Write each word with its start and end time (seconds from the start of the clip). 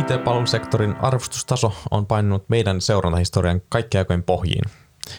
IT-palvelusektorin 0.00 0.96
arvostustaso 1.02 1.72
on 1.90 2.06
painunut 2.06 2.48
meidän 2.48 2.80
seurantahistorian 2.80 3.60
kaikkien 3.68 4.00
aikojen 4.00 4.22
pohjiin. 4.22 4.70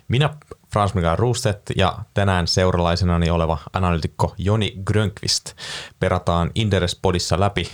Minä, 0.08 0.30
Frans 0.74 0.94
Mikael 0.94 1.16
Ruustet 1.16 1.62
ja 1.76 1.98
tänään 2.14 2.48
seuralaisenani 2.48 3.30
oleva 3.30 3.58
analytikko 3.74 4.36
Joni 4.38 4.74
Grönqvist 4.86 5.54
perataan 6.00 6.52
Inderes-podissa 6.56 7.40
läpi 7.40 7.70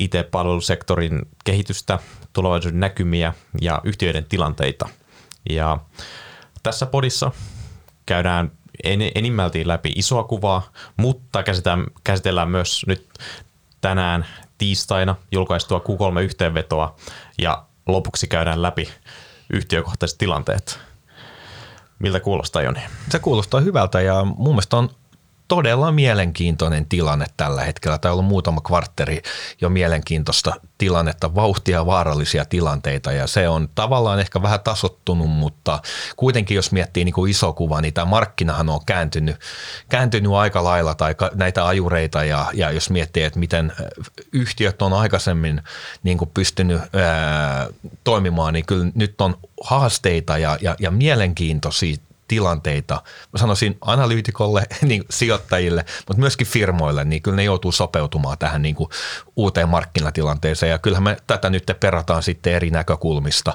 IT-palvelusektorin 0.00 1.20
kehitystä, 1.44 1.98
tulevaisuuden 2.32 2.80
näkymiä 2.80 3.34
ja 3.60 3.80
yhtiöiden 3.84 4.24
tilanteita. 4.24 4.88
Ja 5.50 5.78
tässä 6.62 6.86
podissa 6.86 7.32
käydään 8.06 8.52
enimmälti 9.14 9.68
läpi 9.68 9.92
isoa 9.96 10.24
kuvaa, 10.24 10.62
mutta 10.96 11.42
käsitellään 12.04 12.50
myös 12.50 12.84
nyt 12.86 13.08
tänään 13.80 14.26
tiistaina 14.62 15.16
julkaistua 15.32 15.78
Q3-yhteenvetoa 15.78 16.96
ja 17.38 17.64
lopuksi 17.86 18.26
käydään 18.26 18.62
läpi 18.62 18.88
yhtiökohtaiset 19.52 20.18
tilanteet. 20.18 20.78
Miltä 21.98 22.20
kuulostaa 22.20 22.62
Joni? 22.62 22.80
Se 23.08 23.18
kuulostaa 23.18 23.60
hyvältä 23.60 24.00
ja 24.00 24.24
mun 24.24 24.48
mielestä 24.48 24.76
on 24.76 24.90
todella 25.52 25.92
mielenkiintoinen 25.92 26.86
tilanne 26.86 27.26
tällä 27.36 27.62
hetkellä. 27.64 27.98
Tämä 27.98 28.12
on 28.12 28.18
ollut 28.18 28.28
muutama 28.28 28.60
kvartteri 28.60 29.22
jo 29.60 29.68
mielenkiintoista 29.70 30.54
tilannetta, 30.78 31.34
vauhtia 31.34 31.76
ja 31.76 31.86
vaarallisia 31.86 32.44
tilanteita 32.44 33.12
ja 33.12 33.26
se 33.26 33.48
on 33.48 33.68
tavallaan 33.74 34.20
ehkä 34.20 34.42
vähän 34.42 34.60
tasottunut, 34.60 35.30
mutta 35.30 35.82
kuitenkin 36.16 36.54
jos 36.54 36.72
miettii 36.72 37.04
niin 37.04 37.12
kuin 37.12 37.30
iso 37.30 37.52
kuva, 37.52 37.80
niin 37.80 37.94
tämä 37.94 38.04
markkinahan 38.04 38.68
on 38.68 38.80
kääntynyt, 38.86 39.36
kääntynyt 39.88 40.32
aika 40.32 40.64
lailla 40.64 40.94
tai 40.94 41.14
näitä 41.34 41.66
ajureita 41.66 42.24
ja, 42.24 42.46
ja 42.54 42.70
jos 42.70 42.90
miettii, 42.90 43.22
että 43.22 43.38
miten 43.38 43.72
yhtiöt 44.32 44.82
on 44.82 44.92
aikaisemmin 44.92 45.62
niin 46.02 46.18
kuin 46.18 46.30
pystynyt 46.34 46.80
ää, 46.80 47.68
toimimaan, 48.04 48.52
niin 48.52 48.66
kyllä 48.66 48.86
nyt 48.94 49.20
on 49.20 49.36
haasteita 49.64 50.38
ja, 50.38 50.58
ja, 50.60 50.76
ja 50.78 50.90
mielenkiintoisia 50.90 51.96
tilanteita, 52.32 53.02
mä 53.32 53.38
sanoisin 53.38 53.78
analyytikolle, 53.80 54.66
niin 54.82 55.04
sijoittajille, 55.10 55.84
mutta 56.08 56.20
myöskin 56.20 56.46
firmoille, 56.46 57.04
niin 57.04 57.22
kyllä 57.22 57.36
ne 57.36 57.44
joutuu 57.44 57.72
sopeutumaan 57.72 58.38
tähän 58.38 58.62
niin 58.62 58.74
kuin 58.74 58.90
uuteen 59.36 59.68
markkinatilanteeseen 59.68 60.70
ja 60.70 60.78
kyllähän 60.78 61.02
me 61.02 61.16
tätä 61.26 61.50
nyt 61.50 61.70
perataan 61.80 62.22
sitten 62.22 62.52
eri 62.52 62.70
näkökulmista 62.70 63.54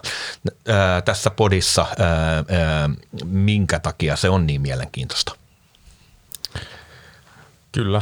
ää, 0.67 1.01
tässä 1.01 1.29
podissa, 1.29 1.85
ää, 1.99 2.07
ää, 2.35 2.89
minkä 3.25 3.79
takia 3.79 4.15
se 4.15 4.29
on 4.29 4.47
niin 4.47 4.61
mielenkiintoista. 4.61 5.35
Kyllä, 7.71 8.01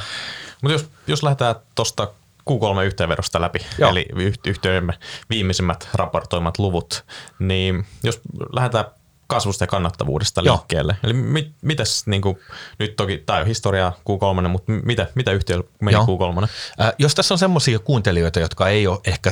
mutta 0.62 0.74
jos, 0.74 0.90
jos 1.08 1.24
lähdetään 1.24 1.56
tuosta 1.76 2.08
Q3-yhteenvedosta 2.50 3.42
läpi, 3.42 3.60
Joo. 3.78 3.90
eli 3.90 4.06
yhtiömme 4.46 4.94
viimeisimmät 5.30 5.90
raportoimat 5.94 6.60
luvut, 6.60 7.06
niin 7.40 7.86
jos 8.04 8.22
lähdetään 8.54 8.86
kasvusta 9.28 9.64
ja 9.64 9.68
kannattavuudesta 9.68 10.42
Joo. 10.42 10.56
liikkeelle. 10.56 10.96
Eli 11.04 11.14
mit, 11.14 11.52
mites, 11.62 12.08
niin 12.08 12.22
kuin, 12.22 12.38
nyt 12.80 12.96
toki 12.96 13.18
tämä 13.18 13.40
on 13.40 13.48
historiaa 13.48 13.92
Q3, 13.92 14.48
mutta 14.48 14.72
mitä, 14.72 15.08
mitä 15.16 15.32
yhtiö 15.32 15.64
meni 15.82 15.94
Joo. 15.94 16.06
Q3? 16.06 16.44
Äh, 16.82 16.94
jos 17.00 17.16
tässä 17.16 17.34
on 17.34 17.38
semmoisia 17.38 17.80
kuuntelijoita, 17.80 18.40
jotka 18.40 18.70
ei 18.70 18.88
ole 18.88 19.00
ehkä 19.06 19.32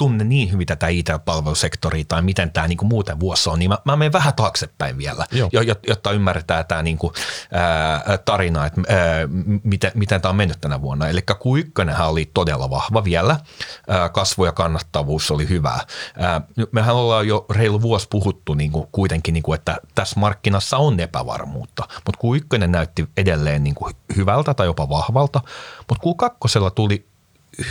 tunne 0.00 0.24
niin 0.24 0.52
hyvin 0.52 0.66
tätä 0.66 0.88
IT-palvelusektoria 0.88 2.04
tai 2.08 2.22
miten 2.22 2.50
tämä 2.50 2.68
niinku 2.68 2.84
muuten 2.84 3.20
vuosi 3.20 3.50
on, 3.50 3.58
niin 3.58 3.70
mä, 3.70 3.78
mä 3.84 3.96
menen 3.96 4.12
vähän 4.12 4.34
taaksepäin 4.34 4.98
vielä, 4.98 5.26
Joo. 5.32 5.50
jotta 5.88 6.12
ymmärretään 6.12 6.66
tämä 6.66 6.82
niinku, 6.82 7.12
ää, 7.52 8.18
tarina, 8.24 8.66
että 8.66 8.80
ää, 8.88 9.28
miten, 9.64 9.92
miten 9.94 10.20
tämä 10.20 10.30
on 10.30 10.36
mennyt 10.36 10.60
tänä 10.60 10.82
vuonna. 10.82 11.08
Eli 11.08 11.20
Q1 11.30 12.02
oli 12.02 12.30
todella 12.34 12.70
vahva 12.70 13.04
vielä, 13.04 13.40
ää, 13.88 14.08
kasvu 14.08 14.44
ja 14.44 14.52
kannattavuus 14.52 15.30
oli 15.30 15.48
hyvää. 15.48 15.80
Ää, 16.18 16.40
mehän 16.72 16.94
ollaan 16.94 17.28
jo 17.28 17.46
reilu 17.50 17.82
vuosi 17.82 18.06
puhuttu 18.10 18.54
niinku, 18.54 18.88
kuitenkin, 18.92 19.34
niinku, 19.34 19.52
että 19.52 19.76
tässä 19.94 20.20
markkinassa 20.20 20.76
on 20.76 21.00
epävarmuutta, 21.00 21.82
mutta 22.06 22.20
Q1 22.56 22.66
näytti 22.66 23.08
edelleen 23.16 23.64
niinku, 23.64 23.90
hyvältä 24.16 24.54
tai 24.54 24.66
jopa 24.66 24.88
vahvalta, 24.88 25.40
mutta 25.88 26.26
Q2 26.28 26.70
tuli 26.74 27.09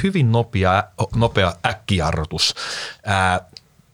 hyvin 0.04 0.32
nopea, 0.32 0.84
nopea 1.16 1.54
äkkijarrutus 1.66 2.56
ää, 3.06 3.42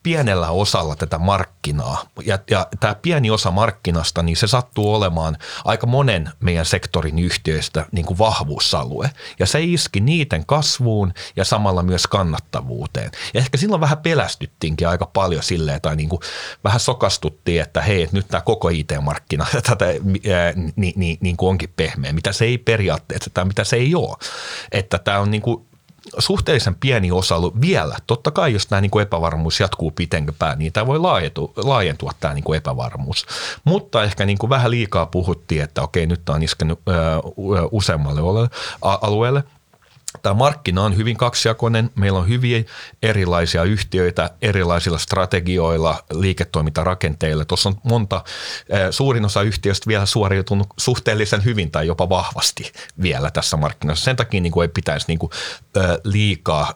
pienellä 0.05 0.49
osalla 0.49 0.95
tätä 0.95 1.17
markkinaa. 1.17 2.05
Ja, 2.25 2.39
ja 2.51 2.67
tämä 2.79 2.95
pieni 2.95 3.31
osa 3.31 3.51
markkinasta, 3.51 4.23
niin 4.23 4.37
se 4.37 4.47
sattuu 4.47 4.93
olemaan 4.93 5.37
aika 5.65 5.87
monen 5.87 6.29
meidän 6.39 6.65
sektorin 6.65 7.19
yhtiöistä 7.19 7.85
niin 7.91 8.05
kuin 8.05 8.17
vahvuusalue. 8.17 9.09
Ja 9.39 9.45
se 9.45 9.63
iski 9.63 9.99
niiden 9.99 10.45
kasvuun 10.45 11.13
ja 11.35 11.45
samalla 11.45 11.83
myös 11.83 12.07
kannattavuuteen. 12.07 13.11
Ja 13.33 13.39
ehkä 13.39 13.57
silloin 13.57 13.81
vähän 13.81 13.97
pelästyttiinkin 13.97 14.87
aika 14.87 15.05
paljon 15.05 15.43
silleen, 15.43 15.81
tai 15.81 15.95
niin 15.95 16.09
kuin 16.09 16.21
vähän 16.63 16.79
sokastuttiin, 16.79 17.61
että 17.61 17.81
hei, 17.81 18.09
nyt 18.11 18.27
tämä 18.27 18.41
koko 18.41 18.69
IT-markkina 18.69 19.45
tätä, 19.69 19.85
niin, 20.75 20.93
niin, 20.95 21.17
niin 21.21 21.37
kuin 21.37 21.49
onkin 21.49 21.73
pehmeä, 21.75 22.13
mitä 22.13 22.31
se 22.31 22.45
ei 22.45 22.57
periaatteessa, 22.57 23.31
tai 23.33 23.45
mitä 23.45 23.63
se 23.63 23.75
ei 23.75 23.95
ole. 23.95 24.17
Että 24.71 24.99
tämä 24.99 25.19
on 25.19 25.31
niin 25.31 25.41
kuin 25.41 25.67
suhteellisen 26.19 26.75
pieni 26.75 27.11
osa 27.11 27.35
vielä. 27.41 27.95
Totta 28.07 28.31
kai, 28.31 28.53
jos 28.53 28.67
tämä 28.67 28.81
niin 28.81 28.91
kuin 28.91 29.03
epävarmuus 29.03 29.59
jatkuu 29.59 29.91
pitempään, 29.91 30.59
niin 30.59 30.73
tämä 30.73 30.87
voi 30.87 30.99
laajentua, 30.99 31.53
laajentua 31.57 32.11
tämä 32.19 32.33
niin 32.33 32.43
kuin 32.43 32.57
epävarmuus. 32.57 33.25
Mutta 33.63 34.03
ehkä 34.03 34.25
niin 34.25 34.37
kuin 34.37 34.49
vähän 34.49 34.71
liikaa 34.71 35.05
puhuttiin, 35.05 35.61
että 35.61 35.81
okei, 35.81 36.07
nyt 36.07 36.21
tämä 36.25 36.35
on 36.35 36.43
iskenyt 36.43 36.79
useammalle 37.71 38.49
alueelle– 38.81 39.43
Tämä 40.25 40.33
markkina 40.33 40.83
on 40.83 40.97
hyvin 40.97 41.17
kaksijakoinen. 41.17 41.89
Meillä 41.95 42.19
on 42.19 42.27
hyviä 42.27 42.63
erilaisia 43.01 43.63
yhtiöitä 43.63 44.29
erilaisilla 44.41 44.97
strategioilla, 44.97 46.03
liiketoimintarakenteilla. 46.11 47.45
Tuossa 47.45 47.69
on 47.69 47.75
monta, 47.83 48.23
suurin 48.91 49.25
osa 49.25 49.41
yhtiöistä 49.41 49.87
vielä 49.87 50.05
suoriutunut 50.05 50.67
suhteellisen 50.77 51.45
hyvin 51.45 51.71
tai 51.71 51.87
jopa 51.87 52.09
vahvasti 52.09 52.71
vielä 53.01 53.31
tässä 53.31 53.57
markkinassa. 53.57 54.05
Sen 54.05 54.15
takia 54.15 54.41
niin 54.41 54.51
kuin 54.51 54.63
ei 54.63 54.71
pitäisi 54.73 55.05
niin 55.07 55.19
kuin, 55.19 55.31
liikaa, 56.03 56.73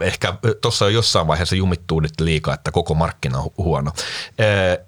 ehkä 0.00 0.34
tuossa 0.60 0.90
jossain 0.90 1.26
vaiheessa 1.26 1.56
jumittuudit 1.56 2.20
liikaa, 2.20 2.54
että 2.54 2.70
koko 2.70 2.94
markkina 2.94 3.38
on 3.38 3.50
huono. 3.58 3.92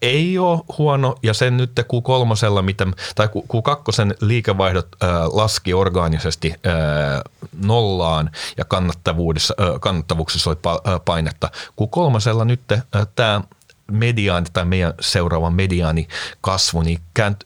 Ei 0.03 0.39
ole 0.39 0.61
huono 0.79 1.17
ja 1.23 1.35
sen 1.35 1.57
nyt 1.57 1.71
Q3, 1.81 2.63
miten, 2.63 2.95
tai 3.15 3.27
Q2 3.27 4.17
liikevaihdot 4.21 4.89
laski 5.33 5.75
orgaanisesti 5.75 6.55
nollaan 7.77 8.31
ja 8.57 8.65
kannattavuudessa, 8.65 9.55
kannattavuuksessa 9.81 10.51
oli 10.51 10.59
painetta. 11.05 11.51
Kun 11.77 11.91
kolmasella 11.91 12.45
nyt 12.45 12.61
tämä 13.15 13.41
mediaani 13.93 14.47
tai 14.53 14.65
meidän 14.65 14.95
seuraava 15.01 15.51
mediaani 15.51 16.09
kasvu 16.41 16.83
niin 16.83 16.99
käänty, 17.15 17.45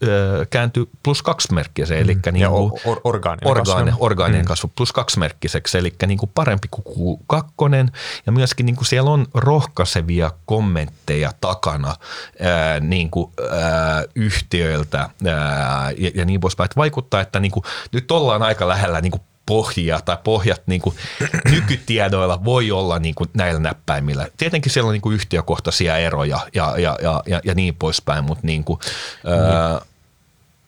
kääntyi 0.50 0.88
plus 1.02 1.22
kaksimerkkiseksi, 1.22 2.02
eli 2.02 2.14
mm. 2.14 2.32
niin 2.32 2.48
kuin 2.48 2.72
or, 2.84 3.00
orgaaninen, 3.04 3.50
orgaaninen, 3.50 3.92
kasvu. 3.94 4.04
orgaaninen 4.04 4.42
mm. 4.42 4.48
kasvu 4.48 4.72
plus 4.76 4.92
kaksimerkkiseksi, 4.92 5.78
eli 5.78 5.94
niin 6.06 6.18
kuin 6.18 6.30
parempi 6.34 6.68
kuin 6.70 7.20
kakkonen 7.26 7.92
ja 8.26 8.32
myöskin 8.32 8.66
niin 8.66 8.76
kuin 8.76 8.86
siellä 8.86 9.10
on 9.10 9.26
rohkaisevia 9.34 10.30
kommentteja 10.46 11.32
takana 11.40 11.94
ää, 12.40 12.80
niin 12.80 13.10
kuin, 13.10 13.32
ää, 13.50 14.04
yhtiöiltä 14.14 14.98
ää, 15.26 15.90
ja, 15.98 16.10
ja 16.14 16.24
niin 16.24 16.40
poispäin, 16.40 16.64
että 16.64 16.76
vaikuttaa, 16.76 17.20
että 17.20 17.40
niin 17.40 17.52
kuin, 17.52 17.64
nyt 17.92 18.10
ollaan 18.10 18.42
aika 18.42 18.68
lähellä 18.68 19.00
niin 19.00 19.10
kuin 19.10 19.22
pohjia 19.50 20.00
tai 20.00 20.16
pohjat 20.24 20.62
niin 20.66 20.80
kuin 20.80 20.96
nykytiedoilla 21.50 22.44
voi 22.44 22.70
olla 22.70 22.98
niin 22.98 23.14
kuin 23.14 23.30
näillä 23.34 23.60
näppäimillä. 23.60 24.28
Tietenkin 24.36 24.72
siellä 24.72 24.88
on 24.88 24.92
niin 24.92 25.02
kuin 25.02 25.14
yhtiökohtaisia 25.14 25.96
eroja 25.96 26.40
ja, 26.54 26.74
ja, 26.78 26.98
ja, 27.02 27.22
ja, 27.26 27.40
ja 27.44 27.54
niin 27.54 27.74
poispäin, 27.74 28.24
mutta 28.24 28.46
niin 28.46 28.64
kuin, 28.64 28.80
niin. 29.24 29.34
Ää, 29.34 29.80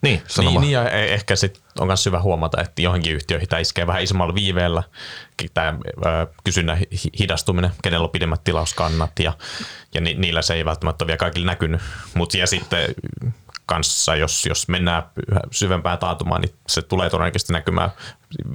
niin, 0.03 0.23
niin, 0.39 0.61
niin, 0.61 0.73
ja 0.73 0.91
e- 0.91 1.15
ehkä 1.15 1.37
sit 1.37 1.61
on 1.81 1.87
myös 1.87 2.07
hyvä 2.07 2.21
huomata, 2.21 2.61
että 2.61 2.83
johonkin 2.83 3.15
yhtiöihin 3.15 3.49
tämä 3.49 3.61
iskee 3.61 3.87
vähän 3.87 4.03
isommalla 4.03 4.35
viiveellä, 4.35 4.83
tämä 5.55 5.79
kysynnän 6.45 6.79
hidastuminen, 7.19 7.71
kenellä 7.83 8.05
on 8.05 8.11
pidemmät 8.11 8.45
tilauskannat, 8.45 9.19
ja, 9.19 9.33
ja 9.95 10.01
ni, 10.01 10.15
niillä 10.15 10.43
se 10.43 10.55
ei 10.55 10.65
välttämättä 10.65 11.05
ole 11.05 11.07
vielä 11.07 11.19
kaikille 11.19 11.47
näkynyt. 11.47 11.81
Mutta 12.15 12.39
ja 12.39 12.47
sitten 12.47 12.95
kanssa, 13.73 14.17
jos, 14.17 14.47
jos 14.47 14.69
mennään 14.69 15.03
syvempään 15.51 15.99
taantumaan, 15.99 16.41
niin 16.41 16.55
se 16.69 16.83
tulee 16.83 17.11
todennäköisesti 17.11 17.53
näkymään 17.53 17.91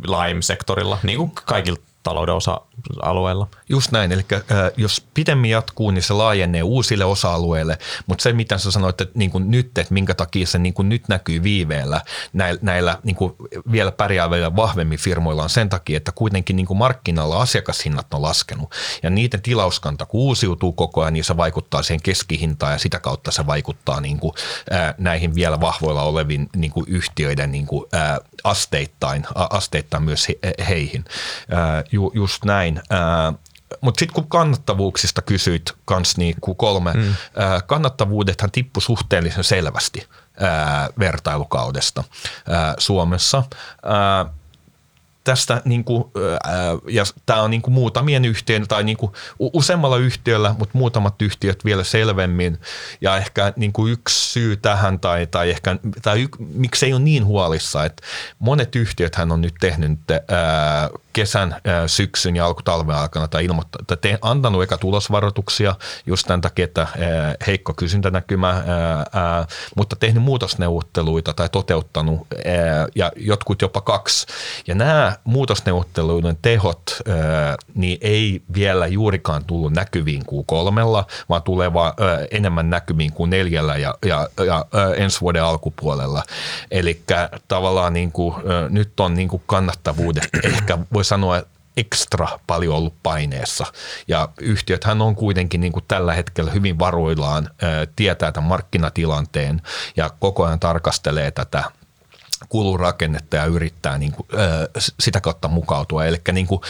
laajemmin 0.07 0.43
sektorilla, 0.43 0.97
niin 1.03 1.17
kuin 1.17 1.31
kaikilla 1.45 1.79
talouden 2.07 2.35
osa-alueilla. 2.35 3.47
Just 3.69 3.91
näin, 3.91 4.11
eli 4.11 4.25
äh, 4.33 4.41
jos 4.77 5.05
pidemmin 5.13 5.51
jatkuu, 5.51 5.91
niin 5.91 6.03
se 6.03 6.13
laajenee 6.13 6.63
uusille 6.63 7.05
osa-alueille, 7.05 7.77
mutta 8.05 8.21
se 8.23 8.33
mitä 8.33 8.57
sä 8.57 8.71
sanoit 8.71 9.01
että 9.01 9.19
niin 9.19 9.31
kuin 9.31 9.51
nyt, 9.51 9.77
että 9.77 9.93
minkä 9.93 10.13
takia 10.13 10.47
se 10.47 10.59
niin 10.59 10.73
kuin 10.73 10.89
nyt 10.89 11.07
näkyy 11.07 11.43
viiveellä 11.43 12.01
näillä, 12.33 12.59
näillä 12.63 12.99
niin 13.03 13.15
kuin 13.15 13.35
vielä 13.71 13.91
pärjäävillä 13.91 14.55
vahvemmin 14.55 14.99
firmoilla 14.99 15.43
on 15.43 15.49
sen 15.49 15.69
takia, 15.69 15.97
että 15.97 16.11
kuitenkin 16.11 16.55
niin 16.55 16.65
kuin 16.65 16.77
markkinalla 16.77 17.41
asiakashinnat 17.41 18.13
on 18.13 18.21
laskenut 18.21 18.71
ja 19.03 19.09
niiden 19.09 19.41
tilauskanta 19.41 20.05
kun 20.05 20.21
uusiutuu 20.21 20.73
koko 20.73 21.01
ajan, 21.01 21.13
niin 21.13 21.23
se 21.23 21.37
vaikuttaa 21.37 21.83
siihen 21.83 22.01
keskihintaan 22.03 22.71
ja 22.71 22.77
sitä 22.77 22.99
kautta 22.99 23.31
se 23.31 23.45
vaikuttaa 23.47 24.01
niin 24.01 24.19
kuin, 24.19 24.33
äh, 24.73 24.95
näihin 24.97 25.35
vielä 25.35 25.61
vahvoilla 25.61 26.03
oleviin 26.03 26.49
niin 26.55 26.71
kuin 26.71 26.85
yhtiöiden 26.89 27.51
niin 27.51 27.67
kuin, 27.67 27.85
äh, 27.95 28.19
asteittain, 28.43 29.25
asteittain 29.35 30.03
myös 30.03 30.27
he, 30.27 30.37
heihin. 30.69 31.05
Äh, 31.53 31.83
ju, 31.97 32.11
just 32.15 32.45
näin. 32.45 32.81
Mutta 33.81 33.99
sitten 33.99 34.15
kun 34.15 34.29
kannattavuuksista 34.29 35.21
kysyit 35.21 35.75
kans 35.85 36.17
niin 36.17 36.35
kuin 36.41 36.57
kolme, 36.57 36.93
mm. 36.93 37.13
ää, 37.35 37.61
kannattavuudethan 37.61 38.51
tippui 38.51 38.81
suhteellisen 38.81 39.43
selvästi 39.43 40.07
ää, 40.39 40.89
vertailukaudesta 40.99 42.03
ää, 42.49 42.75
Suomessa. 42.77 43.43
Ää, 43.83 44.25
tästä, 45.23 45.61
niin 45.65 45.83
kuin, 45.83 46.03
ja 46.89 47.03
tämä 47.25 47.41
on 47.41 47.51
niin 47.51 47.61
kuin 47.61 47.73
muutamien 47.73 48.25
yhtiöiden 48.25 48.67
tai 48.67 48.83
niin 48.83 48.97
kuin 48.97 49.11
useammalla 49.39 49.97
yhtiöllä, 49.97 50.55
mutta 50.59 50.77
muutamat 50.77 51.21
yhtiöt 51.21 51.65
vielä 51.65 51.83
selvemmin. 51.83 52.57
Ja 53.01 53.17
ehkä 53.17 53.53
niin 53.55 53.73
kuin 53.73 53.93
yksi 53.93 54.31
syy 54.31 54.57
tähän 54.57 54.99
tai, 54.99 55.27
tai 55.27 55.49
ehkä, 55.49 55.77
tai 56.01 56.23
y, 56.23 56.27
ei 56.85 56.93
ole 56.93 57.01
niin 57.01 57.25
huolissa, 57.25 57.85
että 57.85 58.03
monet 58.39 58.75
yhtiöthän 58.75 59.31
on 59.31 59.41
nyt 59.41 59.55
tehnyt 59.59 59.99
ää, 60.11 60.89
kesän, 61.17 61.55
syksyn 61.87 62.35
ja 62.35 62.45
alkutalven 62.45 62.95
aikana 62.95 63.27
tai 63.27 63.45
ilmoittaa, 63.45 63.79
että 63.81 63.95
te, 63.95 64.19
antanut 64.21 64.63
eka 64.63 64.77
tulosvaroituksia 64.77 65.75
just 66.05 66.27
tämän 66.27 66.41
takia, 66.41 66.65
että 66.65 66.87
heikko 67.47 67.73
kysyntänäkymä, 67.73 68.63
mutta 69.75 69.95
tehnyt 69.95 70.23
muutosneuvotteluita 70.23 71.33
tai 71.33 71.49
toteuttanut 71.49 72.27
ja 72.95 73.11
jotkut 73.15 73.61
jopa 73.61 73.81
kaksi. 73.81 74.27
Ja 74.67 74.75
nämä 74.75 75.15
muutosneuvotteluiden 75.23 76.37
tehot 76.41 76.99
niin 77.73 77.97
ei 78.01 78.41
vielä 78.53 78.87
juurikaan 78.87 79.45
tullut 79.45 79.73
näkyviin 79.73 80.25
kuin 80.25 80.45
kolmella, 80.45 81.05
vaan 81.29 81.43
tulee 81.43 81.73
vaan 81.73 81.93
enemmän 82.31 82.69
näkyviin 82.69 83.13
kuin 83.13 83.29
neljällä 83.29 83.77
ja, 83.77 83.95
ja, 84.05 84.27
ja 84.45 84.65
ensi 84.97 85.21
vuoden 85.21 85.43
alkupuolella. 85.43 86.23
Eli 86.71 87.01
tavallaan 87.47 87.93
niin 87.93 88.11
kuin, 88.11 88.35
nyt 88.69 88.99
on 88.99 89.13
niin 89.13 89.27
kuin 89.27 89.43
kannattavuudet 89.45 90.29
ehkä 90.43 90.77
voi 90.93 91.05
sanoa, 91.07 91.43
ekstra 91.77 92.27
paljon 92.47 92.75
ollut 92.75 92.93
paineessa. 93.03 93.65
Ja 94.07 94.29
yhtiöthän 94.41 95.01
on 95.01 95.15
kuitenkin 95.15 95.61
niin 95.61 95.73
kuin 95.73 95.85
tällä 95.87 96.13
hetkellä 96.13 96.51
hyvin 96.51 96.79
varuillaan, 96.79 97.49
tietää 97.95 98.31
tämän 98.31 98.49
markkinatilanteen 98.49 99.61
ja 99.95 100.09
koko 100.19 100.45
ajan 100.45 100.59
tarkastelee 100.59 101.31
tätä 101.31 101.63
kulurakennetta 102.49 103.35
ja 103.35 103.45
yrittää 103.45 103.97
niin 103.97 104.11
kuin, 104.11 104.27
sitä 104.99 105.21
kautta 105.21 105.47
mukautua. 105.47 106.05
Eli 106.05 106.21
niin 106.31 106.47
kuin 106.47 106.61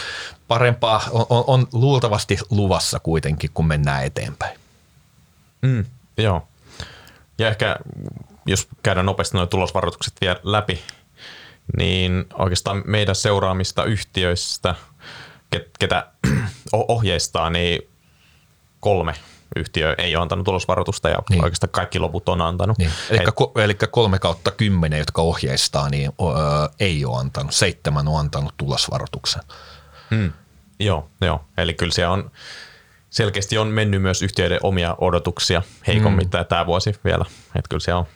parempaa 0.47 1.03
on, 1.11 1.25
on, 1.29 1.43
on 1.47 1.67
luultavasti 1.73 2.37
luvassa 2.49 2.99
kuitenkin, 2.99 3.49
kun 3.53 3.67
mennään 3.67 4.05
eteenpäin. 4.05 4.59
Mm, 5.61 5.85
joo. 6.17 6.47
Ja 7.37 7.47
ehkä 7.47 7.75
jos 8.45 8.67
käydään 8.83 9.05
nopeasti 9.05 9.37
nuo 9.37 9.45
tulosvaroitukset 9.45 10.13
vielä 10.21 10.39
läpi, 10.43 10.81
niin 11.77 12.25
oikeastaan 12.33 12.83
meidän 12.85 13.15
seuraamista 13.15 13.83
yhtiöistä, 13.83 14.75
ketä 15.79 16.11
ohjeistaa, 16.73 17.49
niin 17.49 17.89
kolme 18.79 19.13
yhtiö 19.55 19.95
ei 19.97 20.15
ole 20.15 20.21
antanut 20.21 20.45
tulosvaroitusta 20.45 21.09
ja 21.09 21.17
niin. 21.29 21.43
oikeastaan 21.43 21.71
kaikki 21.71 21.99
loput 21.99 22.29
on 22.29 22.41
antanut. 22.41 22.77
Niin. 22.77 22.91
Eli, 23.09 23.19
ko- 23.19 23.61
eli 23.61 23.73
kolme 23.91 24.19
kautta 24.19 24.51
kymmenen, 24.51 24.99
jotka 24.99 25.21
ohjeistaa, 25.21 25.89
niin 25.89 26.11
ö, 26.21 26.23
ei 26.79 27.05
ole 27.05 27.17
antanut. 27.17 27.53
Seitsemän 27.53 28.07
on 28.07 28.19
antanut 28.19 28.53
tulosvaroituksen. 28.57 29.41
Hmm. 30.15 30.31
Joo, 30.79 31.09
joo, 31.21 31.45
eli 31.57 31.73
kyllä 31.73 31.91
siellä 31.91 32.13
on 32.13 32.31
selkeästi 33.09 33.57
on 33.57 33.67
mennyt 33.67 34.01
myös 34.01 34.21
yhtiöiden 34.21 34.59
omia 34.63 34.95
odotuksia 34.97 35.61
heikommin 35.87 36.29
hmm. 36.33 36.45
tämä 36.45 36.65
vuosi 36.65 36.95
vielä. 37.03 37.25
Että 37.55 37.69
kyllä 37.69 37.79
siellä 37.79 37.99
on 37.99 38.07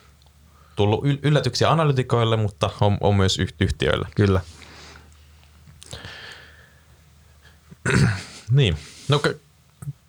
tullut 0.76 1.04
yllätyksiä 1.22 1.70
analytikoille, 1.70 2.36
mutta 2.36 2.70
on, 2.80 2.98
on 3.00 3.16
myös 3.16 3.38
yhtiöille. 3.60 4.08
Kyllä. 4.16 4.40
niin. 8.50 8.76
No 9.08 9.20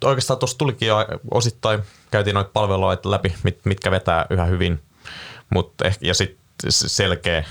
oikeastaan 0.03 0.39
tuossa 0.39 0.57
tulikin 0.57 0.87
jo 0.87 0.97
osittain, 1.31 1.83
käytiin 2.11 2.33
noita 2.33 2.49
palveluja 2.53 2.97
läpi, 3.05 3.33
mit, 3.43 3.59
mitkä 3.65 3.91
vetää 3.91 4.25
yhä 4.29 4.45
hyvin, 4.45 4.83
mutta 5.49 5.87
ehkä, 5.87 6.07
ja 6.07 6.13
sitten 6.13 6.71
selkeä 6.71 7.45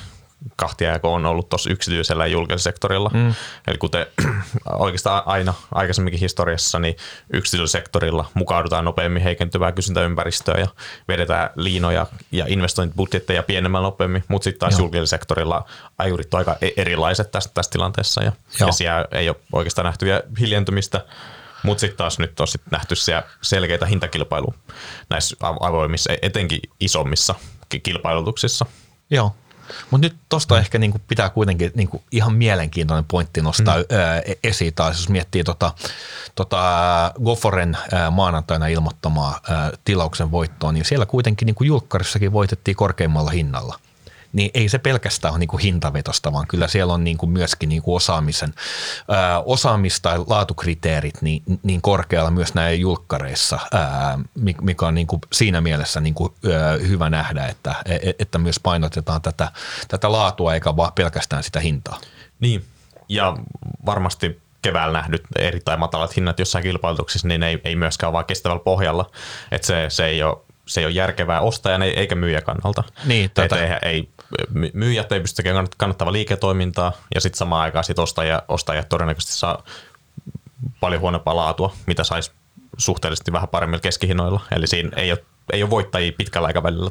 kahtiajako 0.56 1.14
on 1.14 1.26
ollut 1.26 1.48
tuossa 1.48 1.70
yksityisellä 1.70 2.26
ja 2.26 2.32
julkisella 2.32 2.62
sektorilla. 2.62 3.10
Mm. 3.14 3.34
Eli 3.66 3.78
kuten 3.78 4.06
oikeastaan 4.66 5.22
aina 5.26 5.54
aikaisemminkin 5.74 6.20
historiassa, 6.20 6.78
niin 6.78 6.96
yksityisellä 7.32 7.68
sektorilla 7.68 8.30
mukaudutaan 8.34 8.84
nopeammin 8.84 9.22
heikentyvää 9.22 9.72
kysyntäympäristöä 9.72 10.58
ja 10.58 10.66
vedetään 11.08 11.50
liinoja 11.56 12.06
ja 12.32 12.44
investointibudjetteja 12.48 13.42
pienemmän 13.42 13.82
nopeammin, 13.82 14.24
mutta 14.28 14.44
sitten 14.44 14.60
taas 14.60 14.72
Joo. 14.72 14.80
julkisella 14.80 15.06
sektorilla 15.06 15.64
ajurit 15.98 16.34
on 16.34 16.38
aika 16.38 16.56
e- 16.62 16.70
erilaiset 16.76 17.30
tästä, 17.30 17.54
tästä 17.54 17.72
tilanteessa 17.72 18.22
ja, 18.22 18.32
ja 18.60 18.72
siellä 18.72 19.04
ei 19.12 19.28
ole 19.28 19.36
oikeastaan 19.52 19.84
nähty 19.84 20.06
vielä 20.06 20.22
hiljentymistä. 20.40 21.04
Mutta 21.62 21.80
sitten 21.80 21.96
taas 21.96 22.18
nyt 22.18 22.40
on 22.40 22.48
sit 22.48 22.62
nähty 22.70 22.96
siellä 22.96 23.22
selkeitä 23.42 23.86
hintakilpailuja 23.86 24.58
näissä 25.10 25.36
avoimissa, 25.40 26.12
etenkin 26.22 26.60
isommissa 26.80 27.34
kilpailutuksissa. 27.82 28.66
Joo, 29.10 29.34
mutta 29.90 30.06
nyt 30.06 30.16
tuosta 30.28 30.58
ehkä 30.58 30.78
niinku 30.78 31.00
pitää 31.08 31.30
kuitenkin 31.30 31.72
niinku 31.74 32.02
ihan 32.12 32.34
mielenkiintoinen 32.34 33.04
pointti 33.04 33.42
nostaa 33.42 33.76
mm. 33.76 33.96
ää, 33.96 34.22
esiin 34.44 34.74
taas, 34.74 34.96
jos 34.96 35.08
miettii 35.08 35.44
tota, 35.44 35.72
tota 36.34 37.12
Goforen 37.24 37.76
ää, 37.92 38.10
maanantaina 38.10 38.66
ilmoittamaa 38.66 39.40
ää, 39.48 39.72
tilauksen 39.84 40.30
voittoa, 40.30 40.72
niin 40.72 40.84
siellä 40.84 41.06
kuitenkin 41.06 41.46
niinku 41.46 41.64
julkkarissakin 41.64 42.32
voitettiin 42.32 42.76
korkeimmalla 42.76 43.30
hinnalla– 43.30 43.78
niin 44.32 44.50
ei 44.54 44.68
se 44.68 44.78
pelkästään 44.78 45.32
ole 45.32 45.38
niin 45.38 45.48
kuin 45.48 45.62
hintavetosta, 45.62 46.32
vaan 46.32 46.46
kyllä 46.46 46.68
siellä 46.68 46.92
on 46.92 47.04
niin 47.04 47.18
kuin 47.18 47.30
myöskin 47.30 47.68
niin 47.68 47.82
kuin 47.82 47.96
osaamisen, 47.96 48.54
ää, 49.08 49.40
osaamista 49.40 50.10
ja 50.10 50.24
laatukriteerit 50.26 51.22
niin, 51.22 51.42
niin 51.62 51.82
korkealla 51.82 52.30
myös 52.30 52.54
näin 52.54 52.80
julkkareissa, 52.80 53.58
ää, 53.72 54.18
mikä 54.60 54.86
on 54.86 54.94
niin 54.94 55.06
kuin 55.06 55.20
siinä 55.32 55.60
mielessä 55.60 56.00
niin 56.00 56.14
kuin, 56.14 56.32
ää, 56.54 56.72
hyvä 56.72 57.10
nähdä, 57.10 57.46
että, 57.46 57.74
e, 57.84 57.94
e, 57.94 58.14
että 58.18 58.38
myös 58.38 58.60
painotetaan 58.60 59.22
tätä, 59.22 59.52
tätä 59.88 60.12
laatua 60.12 60.54
eikä 60.54 60.76
vaan 60.76 60.92
pelkästään 60.92 61.42
sitä 61.42 61.60
hintaa. 61.60 62.00
Niin, 62.40 62.64
ja 63.08 63.36
varmasti 63.86 64.40
keväällä 64.62 64.98
nähnyt 64.98 65.22
erittäin 65.38 65.80
matalat 65.80 66.16
hinnat 66.16 66.38
jossain 66.38 66.62
kilpailutuksissa, 66.62 67.28
niin 67.28 67.42
ei, 67.42 67.60
ei 67.64 67.76
myöskään 67.76 68.08
ole 68.08 68.12
vaan 68.12 68.24
kestävällä 68.24 68.62
pohjalla. 68.64 69.10
Että 69.50 69.66
se, 69.66 69.86
se 69.88 70.06
ei 70.06 70.22
ole 70.22 70.38
se 70.66 70.80
ei 70.80 70.86
ole 70.86 70.94
järkevää 70.94 71.40
ostajan 71.40 71.82
eikä 71.82 72.14
myyjän 72.14 72.42
kannalta. 72.42 72.84
Niin, 73.04 73.30
tota. 73.30 73.56
ei, 73.58 73.76
ei, 73.82 74.08
myyjät 74.72 75.12
ei 75.12 75.20
pysty 75.20 75.36
tekemään 75.36 75.66
kannattavaa 75.76 76.12
liiketoimintaa 76.12 76.92
ja 77.14 77.20
sitten 77.20 77.38
samaan 77.38 77.62
aikaan 77.62 77.84
sit 77.84 77.98
ostaja, 77.98 78.42
ostajat 78.48 78.88
todennäköisesti 78.88 79.34
saa 79.34 79.64
paljon 80.80 81.00
huonompaa 81.00 81.36
laatua, 81.36 81.74
mitä 81.86 82.04
saisi 82.04 82.30
suhteellisesti 82.78 83.32
vähän 83.32 83.48
paremmilla 83.48 83.80
keskihinnoilla. 83.80 84.40
Eli 84.56 84.66
siinä 84.66 84.90
ei 84.96 85.12
ole 85.12 85.24
ei 85.52 85.62
ole 85.62 85.70
voittajia 85.70 86.12
pitkällä 86.18 86.46
aikavälillä 86.46 86.90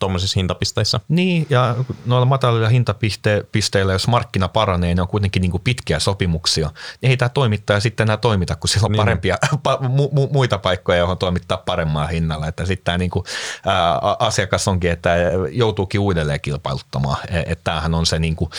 tuommoisissa 0.00 0.34
hintapisteissä. 0.36 1.00
Niin, 1.08 1.46
ja 1.50 1.76
noilla 2.06 2.26
matalilla 2.26 2.68
hintapisteillä, 2.68 3.92
jos 3.92 4.08
markkina 4.08 4.48
paranee, 4.48 4.94
ne 4.94 5.02
on 5.02 5.08
kuitenkin 5.08 5.40
niin 5.40 5.50
kuin 5.50 5.62
pitkiä 5.62 5.98
sopimuksia. 5.98 6.70
Niin 7.00 7.10
ei 7.10 7.16
tämä 7.16 7.28
toimittaja 7.28 7.80
sitten 7.80 8.04
enää 8.04 8.16
toimita, 8.16 8.56
kun 8.56 8.68
sillä 8.68 8.86
on 8.86 8.92
niin. 8.92 8.98
parempia 8.98 9.38
pa, 9.62 9.78
mu, 9.88 10.08
mu, 10.12 10.28
muita 10.32 10.58
paikkoja, 10.58 10.98
johon 10.98 11.18
toimittaa 11.18 11.58
paremmalla 11.58 12.06
hinnalla. 12.06 12.48
Että 12.48 12.66
sitten 12.66 12.84
tämä 12.84 12.98
niin 12.98 13.10
kuin, 13.10 13.24
ää, 13.66 13.98
asiakas 14.18 14.68
onkin, 14.68 14.90
että 14.90 15.10
joutuukin 15.50 16.00
uudelleen 16.00 16.40
kilpailuttamaan. 16.40 17.16
E, 17.28 17.38
että 17.38 17.64
tämähän 17.64 17.94
on 17.94 18.06
se 18.06 18.18
niin 18.18 18.36
kuin, 18.36 18.50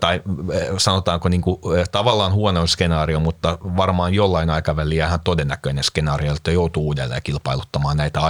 tai 0.00 0.22
sanotaanko 0.78 1.28
niin 1.28 1.40
kuin, 1.40 1.58
tavallaan 1.92 2.32
huono 2.32 2.66
skenaario, 2.66 3.20
mutta 3.20 3.58
varmaan 3.62 4.14
jollain 4.14 4.50
aikavälillä 4.50 5.06
ihan 5.06 5.20
todennäköinen 5.20 5.84
skenaario, 5.84 6.34
että 6.34 6.50
joutuu 6.50 6.86
uudelleen 6.86 7.22
kilpailuttamaan 7.22 7.96
näitä 7.96 8.20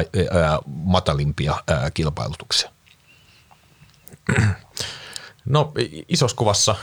matalimpia 0.66 1.54
kilpailutuksia? 1.94 2.71
No 5.44 5.73
isossa 6.09 6.37
kuvassa 6.37 6.75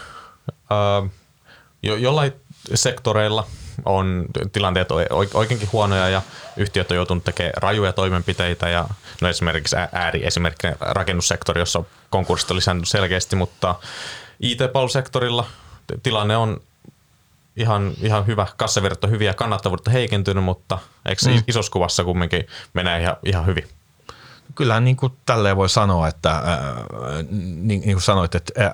jo, 1.83 1.95
jollain 1.95 2.33
sektoreilla 2.75 3.47
on 3.85 4.25
tilanteet 4.51 4.87
oikeinkin 5.33 5.69
huonoja 5.73 6.09
ja 6.09 6.21
yhtiöt 6.57 6.91
on 6.91 6.97
joutunut 6.97 7.23
tekemään 7.23 7.53
rajuja 7.57 7.93
toimenpiteitä 7.93 8.69
ja 8.69 8.87
no 9.21 9.27
esimerkiksi 9.27 9.75
ääri 9.91 10.25
esimerkiksi 10.25 10.67
rakennussektori, 10.79 11.61
jossa 11.61 11.83
konkurssit 12.09 12.51
on 12.51 12.57
lisännyt 12.57 12.87
selkeästi, 12.87 13.35
mutta 13.35 13.75
IT-palvelusektorilla 14.39 15.45
tilanne 16.03 16.37
on 16.37 16.61
ihan, 17.55 17.93
ihan 18.01 18.27
hyvä, 18.27 18.47
kassavirta 18.57 19.07
on 19.07 19.11
hyviä, 19.11 19.33
kannattavuutta 19.33 19.91
heikentynyt, 19.91 20.43
mutta 20.43 20.77
eikö 21.05 21.21
mm. 21.25 21.43
isossa 21.47 21.71
kuvassa 21.71 22.03
kumminkin 22.03 22.47
menee 22.73 23.01
ihan, 23.01 23.17
ihan 23.25 23.45
hyvin? 23.45 23.67
Kyllä 24.55 24.79
niin 24.79 24.95
kuin 24.95 25.13
tälleen 25.25 25.57
voi 25.57 25.69
sanoa, 25.69 26.07
että 26.07 26.31
äh, 26.31 26.43
niin, 27.29 27.67
niin 27.67 27.93
kuin 27.93 28.01
sanoit, 28.01 28.35
että 28.35 28.65
äh, 28.65 28.71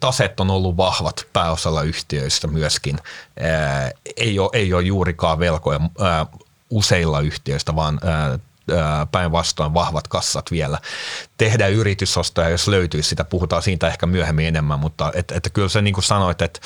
taset 0.00 0.40
on 0.40 0.50
ollut 0.50 0.76
vahvat 0.76 1.26
pääosalla 1.32 1.82
yhtiöistä 1.82 2.46
myöskin. 2.46 2.98
Ei, 4.16 4.38
ole, 4.38 4.50
ei 4.52 4.74
ole 4.74 4.82
juurikaan 4.82 5.38
velkoja 5.38 5.80
useilla 6.70 7.20
yhtiöistä, 7.20 7.76
vaan 7.76 8.00
päinvastoin 9.12 9.74
vahvat 9.74 10.08
kassat 10.08 10.50
vielä. 10.50 10.78
Tehdä 11.36 11.66
yritysostoja, 11.66 12.48
jos 12.48 12.68
löytyisi 12.68 13.08
sitä, 13.08 13.24
puhutaan 13.24 13.62
siitä 13.62 13.88
ehkä 13.88 14.06
myöhemmin 14.06 14.46
enemmän, 14.46 14.78
mutta 14.78 15.12
että, 15.14 15.34
että 15.34 15.50
kyllä 15.50 15.68
se 15.68 15.82
niin 15.82 15.94
kuin 15.94 16.04
sanoit, 16.04 16.42
että 16.42 16.60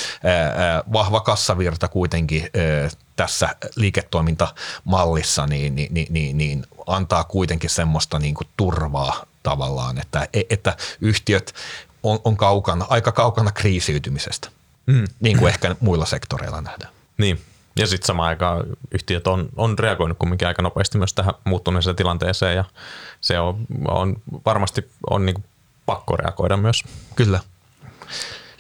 vahva 0.93 1.21
kassavirta 1.21 1.89
kuitenkin 1.89 2.51
tässä 3.17 3.49
liiketoimintamallissa 3.77 5.47
niin, 5.47 5.75
niin, 5.75 5.95
niin, 5.95 6.07
niin, 6.11 6.39
niin 6.39 6.67
antaa 6.87 7.25
kuitenkin 7.25 7.71
semmoista 7.71 8.19
niin 8.19 8.35
kuin 8.35 8.49
turvaa 8.57 9.27
tavallaan, 9.43 9.99
että, 9.99 10.29
että 10.51 10.77
yhtiöt 11.01 11.55
on, 12.03 12.19
on 12.25 12.37
kaukana, 12.37 12.87
aika 12.89 13.13
kaukana 13.13 13.53
kriisiytymisestä, 13.53 14.49
mm. 14.87 15.05
niin 15.21 15.39
kuin 15.39 15.49
ehkä 15.49 15.77
muilla 15.81 16.07
sektoreilla 16.07 16.61
nähdään. 16.61 16.93
Niin, 17.19 17.41
ja 17.77 17.87
sitten 17.87 18.07
samaan 18.07 18.29
aikaan 18.29 18.65
yhtiöt 18.91 19.27
on, 19.27 19.49
on 19.57 19.79
reagoinut 19.79 20.19
kumminkin 20.19 20.49
aika 20.49 20.63
nopeasti 20.63 20.99
myös 20.99 21.15
tähän 21.15 21.35
muuttuneeseen 21.45 21.97
tilanteeseen 21.97 22.57
ja 22.57 22.65
se 23.21 23.39
on, 23.39 23.59
on 23.89 24.17
varmasti 24.47 24.91
on 25.11 25.27
niin 25.27 25.45
pakko 25.87 26.17
reagoida 26.17 26.57
myös. 26.57 26.85
Kyllä. 27.15 27.41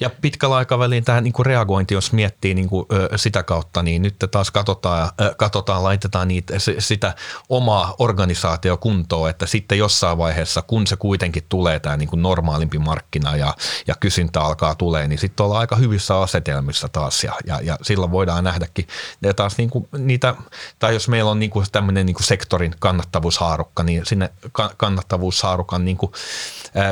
Ja 0.03 0.11
pitkällä 0.11 0.57
aikavälin 0.57 1.05
tämä 1.05 1.21
niin 1.21 1.33
kuin 1.33 1.47
reagointi, 1.47 1.95
jos 1.95 2.13
miettii 2.13 2.55
niin 2.55 2.69
kuin, 2.69 2.87
sitä 3.17 3.43
kautta, 3.43 3.83
niin 3.83 4.03
nyt 4.03 4.17
taas 4.31 4.51
katsotaan, 4.51 5.11
katsotaan 5.37 5.83
laitetaan 5.83 6.29
niitä, 6.29 6.55
sitä 6.79 7.15
omaa 7.49 7.95
organisaatio 7.99 8.77
kuntoon, 8.77 9.31
että 9.31 9.47
sitten 9.47 9.79
jossain 9.79 10.19
vaiheessa, 10.19 10.63
kun 10.63 10.87
se 10.87 10.97
kuitenkin 10.97 11.43
tulee 11.49 11.81
tämä 11.81 11.97
niin 11.97 12.09
kuin 12.09 12.23
normaalimpi 12.23 12.79
markkina 12.79 13.37
ja, 13.37 13.55
ja 13.87 13.95
kysyntä 14.01 14.41
alkaa 14.41 14.75
tulee, 14.75 15.09
niin 15.09 15.19
sitten 15.19 15.45
ollaan 15.45 15.61
aika 15.61 15.77
hyvissä 15.77 16.21
asetelmissa 16.21 16.89
taas 16.89 17.25
ja, 17.25 17.35
ja, 17.47 17.61
ja 17.63 17.79
silloin 17.83 18.11
voidaan 18.11 18.45
nähdäkin. 18.45 18.87
Ja 19.23 19.35
taas 19.35 19.59
niin 19.59 19.71
kuin 19.71 19.89
niitä, 19.99 20.35
tai 20.79 20.95
jos 20.95 21.09
meillä 21.09 21.31
on 21.31 21.39
niin 21.39 21.51
kuin 21.51 21.67
tämmöinen 21.73 22.07
niin 22.07 22.15
kuin 22.15 22.27
sektorin 22.27 22.75
kannattavuushaarukka, 22.79 23.83
niin 23.83 24.07
sinne 24.07 24.31
kannattavuushaarukan 24.77 25.85
niin 25.85 25.97
kuin, 25.97 26.13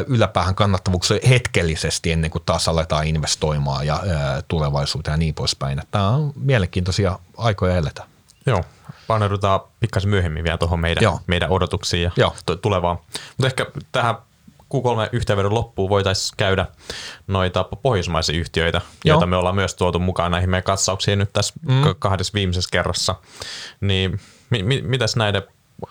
yläpäähän 0.07 0.55
kannattavuuksia 0.55 1.19
hetkellisesti 1.29 2.13
ennen 2.13 2.31
kuin 2.31 2.43
taas 2.47 2.69
aletaan 2.69 3.00
investoimaan 3.03 3.87
ja 3.87 4.03
tulevaisuuteen 4.49 5.13
ja 5.13 5.17
niin 5.17 5.35
poispäin. 5.35 5.83
Tämä 5.91 6.09
on 6.09 6.33
mielenkiintoisia 6.37 7.19
aikoja 7.37 7.77
eletä. 7.77 8.05
Joo, 8.47 8.65
paneudutaan 9.07 9.61
pikkasen 9.81 10.11
myöhemmin 10.11 10.45
vielä 10.45 10.59
tuohon 10.59 10.81
meidän, 10.81 11.03
Joo. 11.03 11.21
meidän 11.27 11.51
odotuksiin 11.51 12.03
ja 12.03 12.11
Joo. 12.17 12.35
tulevaan. 12.63 12.99
Mutta 13.37 13.47
ehkä 13.47 13.67
tähän 13.93 14.17
Q3-yhteenvedon 14.75 15.55
loppuun 15.55 15.91
voitaisiin 15.91 16.35
käydä 16.37 16.67
noita 17.27 17.65
pohjoismaisia 17.65 18.39
yhtiöitä, 18.39 18.81
Joo. 19.05 19.15
joita 19.15 19.27
me 19.27 19.37
ollaan 19.37 19.55
myös 19.55 19.75
tuotu 19.75 19.99
mukaan 19.99 20.31
näihin 20.31 20.51
meidän 20.51 20.65
katsauksiin 20.65 21.19
nyt 21.19 21.33
tässä 21.33 21.55
mm. 21.69 21.85
kahdessa 21.99 22.35
viimeisessä 22.35 22.69
kerrassa. 22.73 23.15
Niin 23.81 24.21
mi- 24.51 24.63
mi- 24.63 24.83
mitäs 24.83 25.17
näiden 25.17 25.43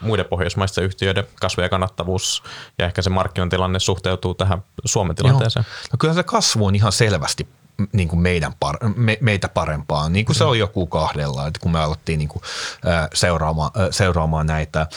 muiden 0.01 0.25
pohjoismaisten 0.25 0.84
yhtiöiden 0.84 1.24
kasvu 1.39 1.62
ja 1.62 1.69
kannattavuus 1.69 2.43
ja 2.77 2.86
ehkä 2.86 3.01
se 3.01 3.10
markkinatilanne 3.10 3.79
suhteutuu 3.79 4.34
tähän 4.34 4.63
Suomen 4.86 5.15
tilanteeseen? 5.15 5.65
Joo. 5.67 5.89
No 5.91 5.98
kyllä 6.00 6.13
se 6.13 6.24
kasvu 6.24 6.65
on 6.65 6.75
ihan 6.75 6.91
selvästi 6.91 7.48
niin 7.93 8.07
kuin 8.07 8.19
meidän 8.19 8.53
par, 8.59 8.75
me, 8.95 9.17
meitä 9.21 9.50
parempaa, 9.50 10.09
niin 10.09 10.25
kuin 10.25 10.36
se 10.36 10.43
on 10.43 10.59
joku 10.59 10.88
kahdella, 10.88 11.48
että 11.48 11.59
kun 11.59 11.71
me 11.71 11.79
alettiin 11.79 12.19
niin 12.19 12.29
kuin, 12.29 12.41
äh, 12.88 13.07
seuraamaan, 13.13 13.71
äh, 13.79 13.88
seuraamaan 13.91 14.48
näitä. 14.48 14.81
Äh, 14.81 14.88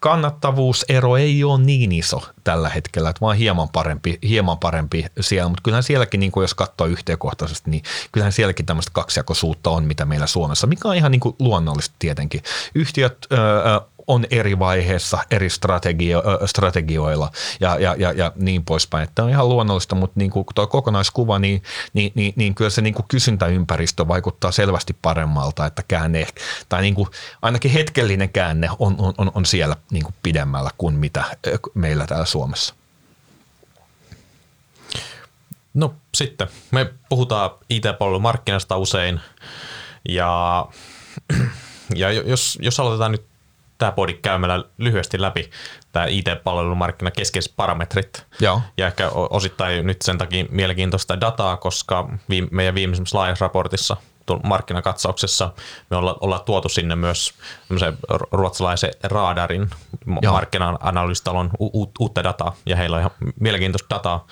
kannattavuusero 0.00 1.16
ei 1.16 1.44
ole 1.44 1.60
niin 1.60 1.92
iso 1.92 2.22
tällä 2.44 2.68
hetkellä, 2.68 3.10
että 3.10 3.20
vaan 3.20 3.36
hieman 3.36 3.68
parempi, 3.68 4.18
hieman 4.22 4.58
parempi 4.58 5.06
siellä, 5.20 5.48
mutta 5.48 5.62
kyllähän 5.62 5.82
sielläkin, 5.82 6.20
niin 6.20 6.32
kuin 6.32 6.42
jos 6.42 6.54
katsoo 6.54 6.86
yhteenkohtaisesti, 6.86 7.70
niin 7.70 7.82
kyllähän 8.12 8.32
sielläkin 8.32 8.66
tämmöistä 8.66 8.90
kaksijakoisuutta 8.94 9.70
on, 9.70 9.84
mitä 9.84 10.04
meillä 10.04 10.26
Suomessa, 10.26 10.66
mikä 10.66 10.88
on 10.88 10.96
ihan 10.96 11.10
niin 11.10 11.20
kuin 11.20 11.36
luonnollista 11.38 11.94
tietenkin. 11.98 12.42
Yhtiöt 12.74 13.26
äh, 13.32 13.86
on 14.10 14.26
eri 14.30 14.58
vaiheessa 14.58 15.18
eri 15.30 15.50
strategio, 15.50 16.22
strategioilla 16.46 17.30
ja, 17.60 17.78
ja, 17.78 17.94
ja, 17.98 18.12
ja 18.12 18.32
niin 18.36 18.64
poispäin. 18.64 19.08
Tämä 19.14 19.26
on 19.26 19.32
ihan 19.32 19.48
luonnollista, 19.48 19.94
mutta 19.94 20.20
niin 20.20 20.30
kuin 20.30 20.46
tuo 20.54 20.66
kokonaiskuva, 20.66 21.38
niin, 21.38 21.62
niin, 21.92 22.12
niin, 22.14 22.32
niin 22.36 22.54
kyllä 22.54 22.70
se 22.70 22.82
niin 22.82 22.94
kuin 22.94 23.06
kysyntäympäristö 23.08 24.08
vaikuttaa 24.08 24.52
selvästi 24.52 24.96
paremmalta, 25.02 25.66
että 25.66 25.82
käänne, 25.88 26.26
tai 26.68 26.82
niin 26.82 26.94
kuin 26.94 27.08
ainakin 27.42 27.70
hetkellinen 27.70 28.28
käänne 28.28 28.68
on, 28.78 28.96
on, 29.18 29.32
on 29.34 29.46
siellä 29.46 29.76
niin 29.90 30.04
kuin 30.04 30.14
pidemmällä 30.22 30.70
kuin 30.78 30.94
mitä 30.94 31.24
meillä 31.74 32.06
täällä 32.06 32.26
Suomessa. 32.26 32.74
No 35.74 35.94
sitten, 36.14 36.48
me 36.70 36.92
puhutaan 37.08 37.50
IT-palvelumarkkinasta 37.70 38.76
usein 38.76 39.20
ja, 40.08 40.66
ja 41.94 42.12
jos, 42.12 42.58
jos 42.62 42.80
aloitetaan 42.80 43.12
nyt 43.12 43.29
tämä 43.80 43.92
podi 43.92 44.14
käymällä 44.14 44.64
lyhyesti 44.78 45.20
läpi 45.20 45.50
tämä 45.92 46.06
IT-palvelumarkkina 46.06 47.10
keskeiset 47.10 47.52
parametrit. 47.56 48.26
Joo. 48.40 48.60
Ja 48.76 48.86
ehkä 48.86 49.08
osittain 49.14 49.86
nyt 49.86 50.02
sen 50.02 50.18
takia 50.18 50.44
mielenkiintoista 50.50 51.20
dataa, 51.20 51.56
koska 51.56 52.08
viime, 52.28 52.48
meidän 52.50 52.74
viimeisimmässä 52.74 53.18
laajassa 53.18 53.44
raportissa 53.44 53.96
markkinakatsauksessa 54.44 55.52
me 55.90 55.96
olla, 55.96 56.18
ollaan 56.20 56.44
tuotu 56.44 56.68
sinne 56.68 56.96
myös 56.96 57.34
ruotsalaisen 58.32 58.90
Raadarin 59.02 59.70
markkina-analyystalon 60.30 61.50
u- 61.60 61.92
uutta 61.98 62.24
dataa, 62.24 62.56
ja 62.66 62.76
heillä 62.76 62.96
on 62.96 63.00
ihan 63.00 63.12
mielenkiintoista 63.40 63.94
dataa 63.94 64.26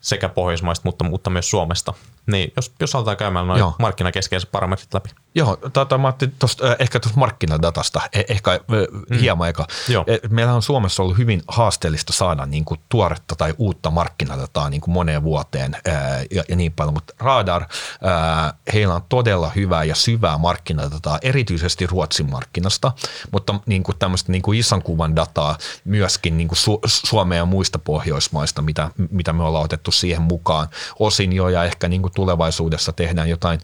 sekä 0.00 0.28
Pohjoismaista, 0.28 0.88
mutta, 0.88 1.04
mutta 1.04 1.30
myös 1.30 1.50
Suomesta. 1.50 1.94
Niin, 2.26 2.52
jos, 2.56 2.74
jos 2.80 2.94
aletaan 2.94 3.16
käymään 3.16 3.46
noin 3.46 3.64
markkinakeskeiset 3.78 4.52
parametrit 4.52 4.94
läpi. 4.94 5.08
Joo, 5.36 5.56
tota, 5.72 5.98
mä 5.98 6.12
tosta, 6.38 6.66
äh, 6.66 6.76
ehkä 6.78 7.00
tuosta 7.00 7.18
markkinadatasta, 7.20 8.00
eh, 8.12 8.24
ehkä 8.28 8.60
mm. 8.68 9.18
hieman 9.18 9.48
eka. 9.48 9.66
Eh, 10.06 10.20
meillä 10.30 10.52
on 10.52 10.62
Suomessa 10.62 11.02
ollut 11.02 11.18
hyvin 11.18 11.42
haasteellista 11.48 12.12
saada 12.12 12.46
niin 12.46 12.64
kuin, 12.64 12.80
tuoretta 12.88 13.36
tai 13.36 13.54
uutta 13.58 13.90
markkinadataa 13.90 14.70
niin 14.70 14.80
kuin 14.80 14.94
moneen 14.94 15.22
vuoteen 15.22 15.76
ää, 15.84 16.24
ja, 16.30 16.44
ja 16.48 16.56
niin 16.56 16.72
paljon, 16.72 16.94
mutta 16.94 17.14
Radar, 17.20 17.64
ää, 18.02 18.54
heillä 18.72 18.94
on 18.94 19.02
todella 19.08 19.50
hyvää 19.56 19.84
ja 19.84 19.94
syvää 19.94 20.38
markkinadataa, 20.38 21.18
erityisesti 21.22 21.86
Ruotsin 21.86 22.30
markkinasta, 22.30 22.92
mutta 23.32 23.54
niin 23.66 23.82
kuin 23.82 23.98
tämmöistä 23.98 24.32
niin 24.32 24.42
kuin 24.42 24.58
ison 24.58 24.82
kuvan 24.82 25.16
dataa 25.16 25.58
myöskin 25.84 26.36
niin 26.36 26.48
kuin 26.48 26.58
Su- 26.58 26.80
Suomea 26.86 27.38
ja 27.38 27.44
muista 27.44 27.78
Pohjoismaista, 27.78 28.62
mitä, 28.62 28.90
mitä 29.10 29.32
me 29.32 29.42
ollaan 29.42 29.64
otettu 29.64 29.92
siihen 29.92 30.22
mukaan 30.22 30.68
osin 30.98 31.32
jo 31.32 31.48
ja 31.48 31.64
ehkä 31.64 31.88
niin 31.88 32.02
kuin 32.02 32.12
tulevaisuudessa 32.14 32.92
tehdään 32.92 33.28
jotain, 33.28 33.60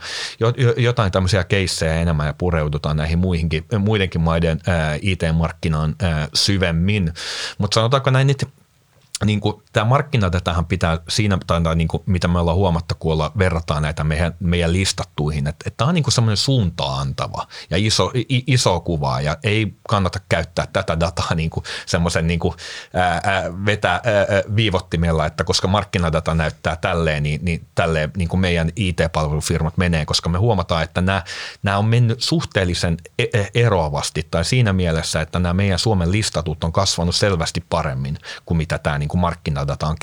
jotain 0.77 1.13
tämmöisiä 1.13 1.45
keissejä 1.63 1.95
enemmän 1.95 2.27
ja 2.27 2.33
pureudutaan 2.33 2.97
näihin 2.97 3.19
muihinkin, 3.19 3.65
muidenkin 3.79 4.21
maiden 4.21 4.61
IT-markkinaan 5.03 5.95
syvemmin. 6.35 7.13
Mutta 7.59 7.75
sanotaanko 7.75 8.11
näin, 8.11 8.31
että 8.31 8.47
niin 9.25 9.41
kuin, 9.41 9.63
tämä 9.73 9.85
markkinadatahan 9.85 10.67
pitää 10.67 10.99
siinä, 11.09 11.39
tai 11.47 11.77
niin 11.77 11.89
kuin, 11.89 12.03
mitä 12.07 12.29
me 12.29 12.39
ollaan 12.39 12.57
huomattu, 12.57 12.95
kun 12.99 13.13
olla, 13.13 13.33
verrataan 13.39 13.83
näitä 13.83 14.05
meidän, 14.05 14.35
meidän 14.41 14.73
listattuihin, 14.73 15.47
että, 15.47 15.65
että 15.67 15.77
tämä 15.77 15.89
on 15.89 15.95
niin 15.95 16.05
kuin 16.05 16.15
semmoinen 16.15 16.37
suuntaa 16.37 17.01
antava 17.01 17.47
ja 17.71 17.77
iso, 17.77 18.11
i, 18.15 18.45
iso 18.47 18.81
kuva 18.81 19.21
ja 19.21 19.37
ei 19.43 19.75
kannata 19.89 20.21
käyttää 20.29 20.67
tätä 20.73 21.01
dataa 21.01 21.35
niin 21.35 21.51
kuin 21.51 21.65
semmoisen 21.87 22.27
niin 22.27 22.39
kuin, 22.39 22.55
ää, 22.95 23.21
ää, 23.25 23.65
vetää 23.67 23.93
ää, 23.93 24.03
viivottimella, 24.57 25.27
että 25.27 25.45
koska 25.45 25.69
markkinadata 25.69 26.35
näyttää 26.35 26.77
tälleen, 26.77 27.23
niin, 27.23 27.45
niin 27.45 27.67
tälleen 27.75 28.11
niin 28.17 28.29
kuin 28.29 28.41
meidän 28.41 28.71
IT-palvelufirmat 28.77 29.77
menee, 29.77 30.07
koska 30.07 30.29
me 30.29 30.39
huomataan, 30.39 30.83
että 30.83 31.01
nämä, 31.01 31.23
nämä 31.63 31.79
on 31.79 31.85
mennyt 31.85 32.21
suhteellisen 32.21 32.97
e, 33.19 33.25
e, 33.33 33.47
eroavasti 33.55 34.27
tai 34.31 34.45
siinä 34.45 34.73
mielessä, 34.73 35.21
että 35.21 35.39
nämä 35.39 35.55
meidän 35.55 35.79
Suomen 35.79 36.13
listatut 36.13 36.65
on 36.65 36.73
kasvanut 36.73 37.15
selvästi 37.15 37.65
paremmin 37.69 38.19
kuin 38.47 38.59
mitä 38.59 38.79
tämä 38.79 38.99
niin 38.99 39.09
kuin 39.13 39.21
markkinadataan 39.21 39.97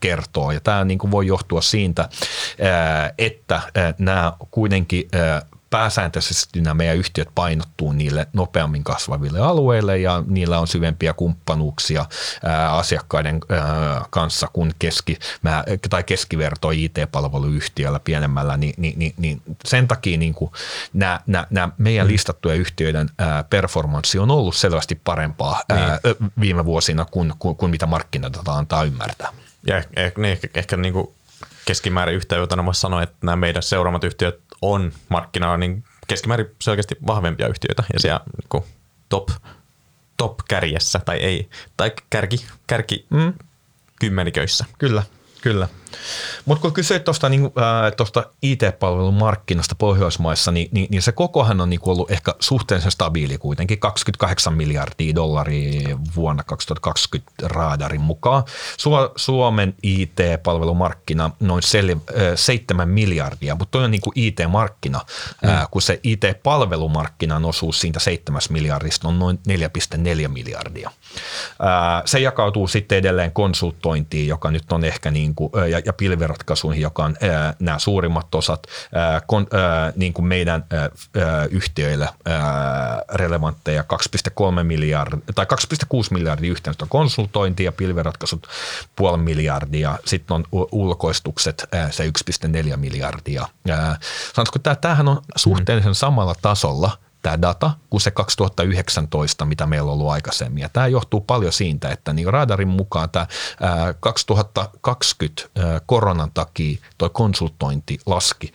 kertoo. 0.00 0.50
Ja 0.50 0.60
tämä 0.60 0.84
niin 0.84 0.98
kuin 0.98 1.10
voi 1.10 1.26
johtua 1.26 1.60
siitä, 1.60 2.08
että 3.18 3.62
nämä 3.98 4.32
kuitenkin 4.50 5.08
pääsääntöisesti 5.72 6.60
nämä 6.60 6.74
meidän 6.74 6.96
yhtiöt 6.96 7.28
painottuu 7.34 7.92
niille 7.92 8.26
nopeammin 8.32 8.84
kasvaville 8.84 9.40
alueille 9.40 9.98
ja 9.98 10.22
niillä 10.26 10.58
on 10.58 10.66
syvempiä 10.66 11.12
kumppanuuksia 11.12 12.06
ää, 12.44 12.72
asiakkaiden 12.72 13.40
ää, 13.48 14.04
kanssa 14.10 14.48
kuin 14.52 14.74
keski, 14.78 15.18
mä, 15.42 15.64
tai 15.90 16.02
keskiverto 16.02 16.70
IT-palveluyhtiöllä 16.70 18.00
pienemmällä, 18.00 18.56
niin, 18.56 18.74
niin, 18.76 18.98
niin, 18.98 19.14
niin 19.16 19.42
sen 19.64 19.88
takia 19.88 20.18
niin 20.18 20.34
kuin 20.34 20.50
nämä, 20.92 21.20
nämä, 21.26 21.46
nämä 21.50 21.68
meidän 21.78 22.06
mm. 22.06 22.12
listattujen 22.12 22.58
yhtiöiden 22.58 23.10
ää, 23.18 23.44
performanssi 23.44 24.18
on 24.18 24.30
ollut 24.30 24.56
selvästi 24.56 25.00
parempaa 25.04 25.62
ää, 25.68 25.98
niin. 26.04 26.32
viime 26.40 26.64
vuosina 26.64 27.04
kuin, 27.04 27.32
kuin, 27.38 27.56
kuin 27.56 27.70
mitä 27.70 27.86
markkinadata 27.86 28.52
antaa 28.52 28.84
ymmärtää. 28.84 29.32
Ja 29.66 29.76
ehkä, 29.96 30.20
niin, 30.20 30.32
ehkä, 30.32 30.48
ehkä 30.54 30.76
niin 30.76 30.92
kuin 30.92 31.14
keskimäärin 31.64 32.16
yhteenvetona 32.16 32.64
voisi 32.64 32.80
sanoa, 32.80 33.02
että 33.02 33.16
nämä 33.22 33.36
meidän 33.36 33.62
seuraamat 33.62 34.04
yhtiöt 34.04 34.40
on 34.62 34.92
markkinaa 35.08 35.56
niin 35.56 35.84
keskimäärin 36.06 36.46
selkeästi 36.62 36.96
vahvempia 37.06 37.48
yhtiöitä 37.48 37.84
ja 37.92 38.00
siellä 38.00 38.20
niin 38.52 38.64
top, 39.08 39.28
top 40.16 40.38
kärjessä 40.48 41.00
tai 41.04 41.16
ei, 41.16 41.48
tai 41.76 41.92
kärki, 42.10 42.46
kärki 42.66 43.06
mm. 43.10 43.32
kymmeniköissä. 44.00 44.64
Kyllä, 44.78 45.02
kyllä. 45.40 45.68
Mutta 46.44 46.62
kun 46.62 46.72
kysyit 46.72 47.04
tuosta 47.04 47.28
niin, 47.28 47.44
äh, 47.44 48.32
IT-palvelun 48.42 49.14
markkinasta 49.14 49.74
Pohjoismaissa, 49.74 50.50
niin, 50.50 50.68
niin, 50.72 50.86
niin 50.90 51.02
se 51.02 51.12
kokohan 51.12 51.60
on 51.60 51.70
niin 51.70 51.80
ollut 51.84 52.10
ehkä 52.10 52.34
suhteellisen 52.40 52.92
stabiili 52.92 53.38
kuitenkin, 53.38 53.78
28 53.78 54.54
miljardia 54.54 55.14
dollaria 55.14 55.98
vuonna 56.16 56.42
2020 56.44 57.32
raadarin 57.42 58.00
mukaan. 58.00 58.44
Su- 58.76 59.12
Suomen 59.16 59.74
IT-palvelumarkkina 59.82 61.30
noin 61.40 61.62
sel- 61.62 62.20
äh, 62.20 62.32
7 62.34 62.88
miljardia, 62.88 63.54
mutta 63.54 63.70
toi 63.72 63.84
on 63.84 63.90
niin 63.90 64.00
kuin 64.00 64.12
IT-markkina, 64.16 65.00
mm. 65.42 65.48
äh, 65.48 65.68
kun 65.70 65.82
se 65.82 66.00
IT-palvelumarkkinan 66.02 67.44
osuus 67.44 67.80
siitä 67.80 68.00
7 68.00 68.40
miljardista 68.50 69.08
on 69.08 69.18
noin 69.18 69.38
4,4 69.48 70.28
miljardia. 70.28 70.90
Äh, 70.90 72.02
se 72.04 72.18
jakautuu 72.18 72.68
sitten 72.68 72.98
edelleen 72.98 73.32
konsultointiin, 73.32 74.28
joka 74.28 74.50
nyt 74.50 74.72
on 74.72 74.84
ehkä 74.84 75.10
niin 75.10 75.34
kuin, 75.34 75.52
ja, 75.70 75.81
ja 75.84 75.92
pilviratkaisuihin, 75.92 76.82
joka 76.82 77.04
on 77.04 77.16
ää, 77.20 77.54
nämä 77.58 77.78
suurimmat 77.78 78.34
osat 78.34 78.66
ää, 78.94 79.20
kon, 79.26 79.46
ää, 79.52 79.92
niin 79.96 80.12
kuin 80.12 80.26
meidän 80.26 80.64
ää, 80.70 80.90
yhtiöille 81.50 82.08
relevantteja 83.14 83.84
2,3 84.58 84.62
miljardia 84.62 85.20
tai 85.34 85.46
2,6 85.94 85.98
miljardia 86.10 86.50
yhteensä 86.50 86.86
konsultointi 86.88 87.64
ja 87.64 87.72
pilviratkaisut 87.72 88.46
puoli 88.96 89.18
miljardia. 89.18 89.98
Sitten 90.04 90.34
on 90.34 90.44
ulkoistukset 90.72 91.64
ää, 91.72 91.90
se 91.90 92.12
1,4 92.70 92.76
miljardia. 92.76 93.48
Ää, 93.70 93.98
sanotko, 94.34 94.58
tämä, 94.58 94.76
tämähän 94.76 95.08
on 95.08 95.22
suhteellisen 95.36 95.94
samalla 95.94 96.34
tasolla– 96.42 96.90
tämä 97.22 97.42
data 97.42 97.70
kuin 97.90 98.00
se 98.00 98.10
2019, 98.10 99.44
mitä 99.44 99.66
meillä 99.66 99.86
on 99.86 99.92
ollut 99.92 100.10
aikaisemmin. 100.10 100.62
Ja 100.62 100.68
tämä 100.68 100.86
johtuu 100.86 101.20
paljon 101.20 101.52
siitä, 101.52 101.88
että 101.88 102.12
niin 102.12 102.32
radarin 102.32 102.68
mukaan 102.68 103.10
tämä 103.10 103.26
2020 104.00 105.42
koronan 105.86 106.30
takia 106.34 106.78
tuo 106.98 107.10
konsultointi 107.10 107.98
laski 108.06 108.52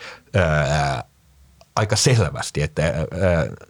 aika 1.77 1.95
selvästi, 1.95 2.61
että 2.61 2.81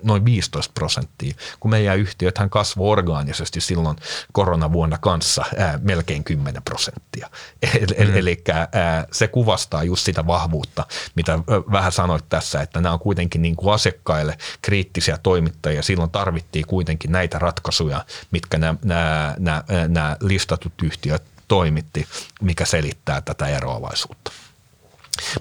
noin 0.03 0.25
15 0.25 0.71
prosenttia, 0.73 1.35
kun 1.59 1.71
meidän 1.71 1.99
yhtiöthän 1.99 2.49
kasvoi 2.49 2.89
orgaanisesti 2.89 3.61
silloin 3.61 3.97
koronavuonna 4.31 4.97
kanssa 4.97 5.45
melkein 5.81 6.23
10 6.23 6.63
prosenttia. 6.63 7.29
Mm. 7.29 8.15
Eli 8.15 8.43
se 9.11 9.27
kuvastaa 9.27 9.83
just 9.83 10.05
sitä 10.05 10.27
vahvuutta, 10.27 10.85
mitä 11.15 11.39
vähän 11.71 11.91
sanoit 11.91 12.25
tässä, 12.29 12.61
että 12.61 12.81
nämä 12.81 12.93
on 12.93 12.99
kuitenkin 12.99 13.41
niin 13.41 13.55
kuin 13.55 13.73
asiakkaille 13.73 14.37
kriittisiä 14.61 15.17
toimittajia. 15.17 15.83
Silloin 15.83 16.11
tarvittiin 16.11 16.67
kuitenkin 16.67 17.11
näitä 17.11 17.39
ratkaisuja, 17.39 18.05
mitkä 18.31 18.57
nämä, 18.57 18.75
nämä, 18.83 19.35
nämä, 19.39 19.63
nämä 19.87 20.17
listatut 20.21 20.73
yhtiöt 20.83 21.23
toimitti, 21.47 22.07
mikä 22.41 22.65
selittää 22.65 23.21
tätä 23.21 23.47
eroavaisuutta. 23.47 24.31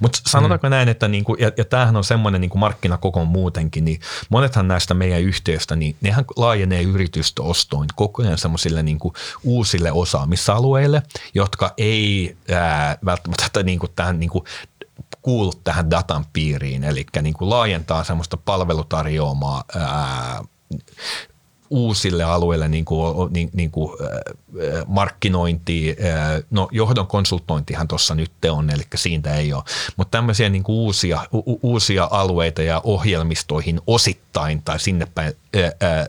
Mutta 0.01 0.19
sanotaanko 0.27 0.67
mm. 0.67 0.71
näin, 0.71 0.89
että 0.89 1.09
niinku, 1.09 1.35
ja, 1.35 1.53
ja 1.57 1.65
tämähän 1.65 1.97
on 1.97 2.05
semmoinen 2.05 2.41
niinku 2.41 2.59
markkinakoko 2.59 3.25
muutenkin, 3.25 3.85
niin 3.85 4.01
monethan 4.29 4.69
näistä 4.69 4.95
meidän 4.95 5.23
yhteistä, 5.23 5.77
niin 5.77 5.97
nehän 6.01 6.25
laajenee 6.37 6.83
yritystä 6.83 7.43
ostoin 7.43 7.89
koko 7.97 8.23
ajan 8.23 8.39
semmoisille 8.39 8.83
niinku 8.83 9.13
uusille 9.45 9.93
osaamisalueille, 9.93 11.03
jotka 11.35 11.75
ei 11.77 12.37
ää, 12.53 12.99
välttämättä 13.05 13.63
niinku 13.63 13.89
tähän 13.89 14.21
niinku, 14.21 14.45
kuulu 15.23 15.53
tähän 15.65 15.91
datan 15.91 16.25
piiriin, 16.33 16.85
eli 16.85 17.07
niinku 17.23 17.51
laajentaa 17.51 18.05
semmoista 18.05 18.37
palvelutarjoamaa 18.37 19.65
ää, 19.75 20.45
uusille 21.71 22.25
alueille 22.25 22.69
niin 22.69 22.85
kuin, 22.85 23.33
niin, 23.33 23.51
niin 23.53 23.71
kuin 23.71 23.93
markkinointi, 24.87 25.97
no 26.51 26.69
johdon 26.73 27.07
konsultointihan 27.07 27.89
tuossa 27.89 28.15
nyt 28.15 28.33
on, 28.51 28.71
eli 28.71 28.83
siitä 28.95 29.35
ei 29.35 29.53
ole, 29.53 29.63
mutta 29.97 30.19
tämmöisiä 30.19 30.49
niin 30.49 30.63
kuin 30.63 30.77
uusia, 30.77 31.21
u, 31.35 31.59
uusia 31.63 32.09
alueita 32.11 32.63
ja 32.63 32.81
ohjelmistoihin 32.85 33.81
osittain 33.87 34.63
tai 34.63 34.81
sinne 34.81 35.07
päin 35.15 35.33
ää, 35.81 36.07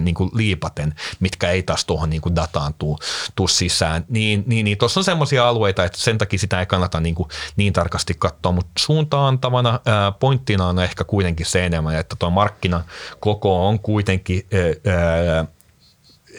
niin 0.00 0.14
kuin 0.14 0.30
liipaten, 0.34 0.94
mitkä 1.20 1.50
ei 1.50 1.62
taas 1.62 1.84
tuohon 1.84 2.10
niin 2.10 2.22
kuin 2.22 2.36
dataan 2.36 2.74
tuu, 2.74 2.98
tuu 3.36 3.48
sisään, 3.48 4.04
niin, 4.08 4.44
niin, 4.46 4.64
niin 4.64 4.78
tuossa 4.78 5.00
on 5.00 5.04
semmoisia 5.04 5.48
alueita, 5.48 5.84
että 5.84 5.98
sen 5.98 6.18
takia 6.18 6.38
sitä 6.38 6.60
ei 6.60 6.66
kannata 6.66 7.00
niin, 7.00 7.14
kuin 7.14 7.28
niin 7.56 7.72
tarkasti 7.72 8.14
katsoa, 8.18 8.52
mutta 8.52 8.70
suuntaantavana 8.78 9.80
ää, 9.86 10.12
pointtina 10.12 10.66
on 10.66 10.78
ehkä 10.78 11.04
kuitenkin 11.04 11.46
se 11.46 11.66
enemmän, 11.66 11.96
että 11.96 12.16
tuo 12.18 12.30
markkina 12.30 12.84
koko 13.20 13.68
on 13.68 13.78
kuitenkin 13.78 14.46
ää, 14.62 15.44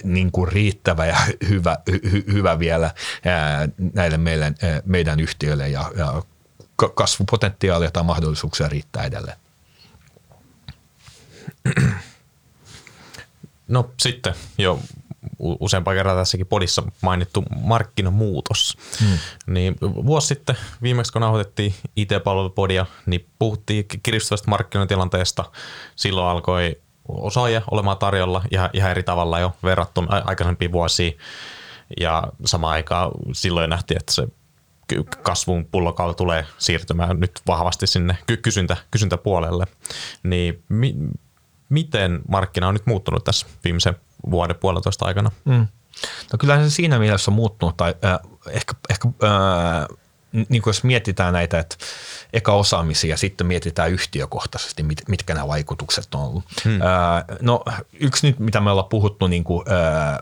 niin 0.03 0.31
kuin 0.31 0.51
riittävä 0.51 1.05
ja 1.05 1.17
hyvä, 1.49 1.77
hy, 1.91 2.23
hyvä 2.33 2.59
vielä 2.59 2.91
ää, 3.25 3.69
näille 3.93 4.17
meidän, 4.17 4.55
meidän 4.85 5.19
yhtiöille 5.19 5.69
ja, 5.69 5.91
ja 5.95 6.21
kasvupotentiaalia 6.95 7.91
tai 7.91 8.03
mahdollisuuksia 8.03 8.67
riittää 8.67 9.03
edelleen. 9.03 9.37
No 13.67 13.91
sitten 13.99 14.33
jo 14.57 14.79
useampaa 15.39 15.93
kertaa 15.93 16.15
tässäkin 16.15 16.47
podissa 16.47 16.83
mainittu 17.01 17.43
markkinamuutos. 17.63 18.77
Hmm. 18.99 19.17
Niin 19.47 19.75
vuosi 19.81 20.27
sitten 20.27 20.55
viimeksi 20.81 21.11
kun 21.11 21.21
nauhoitettiin 21.21 21.73
IT-palvelupodia, 21.95 22.85
niin 23.05 23.27
puhuttiin 23.39 23.85
kiristyvästä 24.03 24.49
markkinatilanteesta. 24.49 25.45
Silloin 25.95 26.27
alkoi 26.27 26.81
osaajia 27.07 27.61
olemaan 27.71 27.97
tarjolla 27.97 28.41
ihan, 28.51 28.69
ihan 28.73 28.91
eri 28.91 29.03
tavalla 29.03 29.39
jo 29.39 29.55
verrattuna 29.63 30.21
aikaisempiin 30.25 30.71
vuosiin. 30.71 31.17
Ja 31.99 32.23
samaan 32.45 32.73
aikaan 32.73 33.11
silloin 33.33 33.69
nähtiin, 33.69 33.97
että 33.99 34.13
se 34.13 34.27
kasvun 35.21 35.65
pullokaula 35.65 36.13
tulee 36.13 36.45
siirtymään 36.57 37.19
nyt 37.19 37.31
vahvasti 37.47 37.87
sinne 37.87 38.17
kysyntä, 38.41 38.77
kysyntäpuolelle. 38.91 39.65
Niin 40.23 40.63
mi, 40.69 40.95
miten 41.69 42.21
markkina 42.27 42.67
on 42.67 42.73
nyt 42.73 42.85
muuttunut 42.85 43.23
tässä 43.23 43.47
viimeisen 43.63 43.95
vuoden 44.31 44.55
puolitoista 44.55 45.05
aikana? 45.05 45.31
Mm. 45.45 45.67
No 46.33 46.37
kyllähän 46.39 46.69
se 46.69 46.75
siinä 46.75 46.99
mielessä 46.99 47.31
on 47.31 47.35
muuttunut, 47.35 47.77
tai 47.77 47.95
äh, 48.05 48.19
ehkä, 48.49 48.73
ehkä 48.89 49.07
äh, 49.23 49.97
niin 50.31 50.63
jos 50.65 50.83
mietitään 50.83 51.33
näitä, 51.33 51.59
että 51.59 51.75
eka 52.33 52.53
osaamisia 52.53 53.09
ja 53.09 53.17
sitten 53.17 53.47
mietitään 53.47 53.91
yhtiökohtaisesti, 53.91 54.83
mit, 54.83 55.01
mitkä 55.07 55.33
nämä 55.33 55.47
vaikutukset 55.47 56.15
on 56.15 56.21
ollut. 56.21 56.43
Hmm. 56.65 56.81
Äh, 56.81 57.37
no 57.41 57.63
yksi 57.99 58.27
nyt, 58.27 58.39
mitä 58.39 58.59
me 58.59 58.71
ollaan 58.71 58.89
puhuttu 58.89 59.27
niin 59.27 59.43
kuin, 59.43 59.65
äh, 59.71 60.17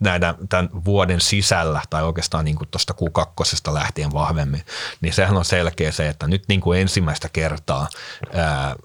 näiden, 0.00 0.34
tämän 0.48 0.70
vuoden 0.84 1.20
sisällä 1.20 1.82
tai 1.90 2.02
oikeastaan 2.02 2.44
niin 2.44 2.56
tuosta 2.70 2.94
Q2 3.00 3.72
lähtien 3.72 4.12
vahvemmin, 4.12 4.62
niin 5.00 5.12
sehän 5.12 5.36
on 5.36 5.44
selkeä 5.44 5.92
se, 5.92 6.08
että 6.08 6.26
nyt 6.26 6.44
niin 6.48 6.60
kuin 6.60 6.80
ensimmäistä 6.80 7.28
kertaa 7.32 7.88
ää, 8.32 8.76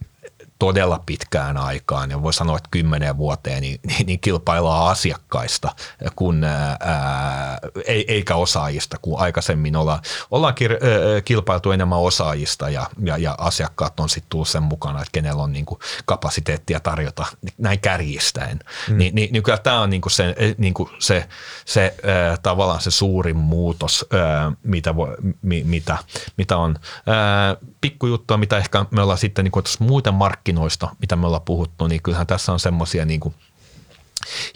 todella 0.59 1.03
pitkään 1.05 1.57
aikaan, 1.57 2.11
ja 2.11 2.23
voi 2.23 2.33
sanoa, 2.33 2.57
että 2.57 2.69
kymmenen 2.71 3.17
vuoteen, 3.17 3.61
niin, 3.61 3.79
niin, 3.87 4.05
niin 4.05 4.19
kilpaillaan 4.19 4.91
asiakkaista, 4.91 5.69
kun, 6.15 6.43
ää, 6.43 7.59
eikä 7.85 8.35
osaajista, 8.35 8.97
kun 9.01 9.19
aikaisemmin 9.19 9.75
olla, 9.75 10.01
ollaan 10.31 10.53
kir, 10.53 10.71
ää, 10.71 11.21
kilpailtu 11.25 11.71
enemmän 11.71 11.99
osaajista, 11.99 12.69
ja, 12.69 12.87
ja, 13.03 13.17
ja 13.17 13.35
asiakkaat 13.37 13.99
on 13.99 14.09
sitten 14.09 14.29
tullut 14.29 14.47
sen 14.47 14.63
mukana, 14.63 14.99
että 14.99 15.11
kenellä 15.11 15.43
on 15.43 15.51
niin 15.51 15.65
kuin 15.65 15.79
kapasiteettia 16.05 16.79
tarjota 16.79 17.25
näin 17.57 17.79
kärjistäen. 17.79 18.59
Mm. 18.89 18.97
Ni, 18.97 19.11
niin, 19.13 19.33
niin 19.33 19.43
kyllä 19.43 19.57
tämä 19.57 19.81
on 19.81 19.89
niin 19.89 20.01
kuin 20.01 20.11
se, 20.11 20.35
niin 20.57 20.73
kuin 20.73 20.89
se, 20.99 21.29
se 21.65 21.95
ää, 22.03 22.37
tavallaan 22.37 22.81
se 22.81 22.91
suurin 22.91 23.37
muutos, 23.37 24.05
ää, 24.13 24.51
mitä, 24.63 24.95
voi, 24.95 25.15
mi, 25.41 25.63
mitä, 25.63 25.97
mitä 26.37 26.57
on. 26.57 26.75
Ää, 27.07 27.55
pikkujuttua, 27.81 28.37
mitä 28.37 28.57
ehkä 28.57 28.85
me 28.91 29.01
ollaan 29.01 29.17
sitten 29.17 29.45
niin 29.45 29.51
kuin 29.51 29.65
muuten 29.79 30.13
markkinoilla, 30.13 30.48
markkinoista, 30.49 30.95
mitä 30.99 31.15
me 31.15 31.25
ollaan 31.27 31.41
puhuttu, 31.41 31.87
niin 31.87 32.01
kyllähän 32.01 32.27
tässä 32.27 32.51
on 32.51 32.59
semmoisia 32.59 33.05
niin 33.05 33.21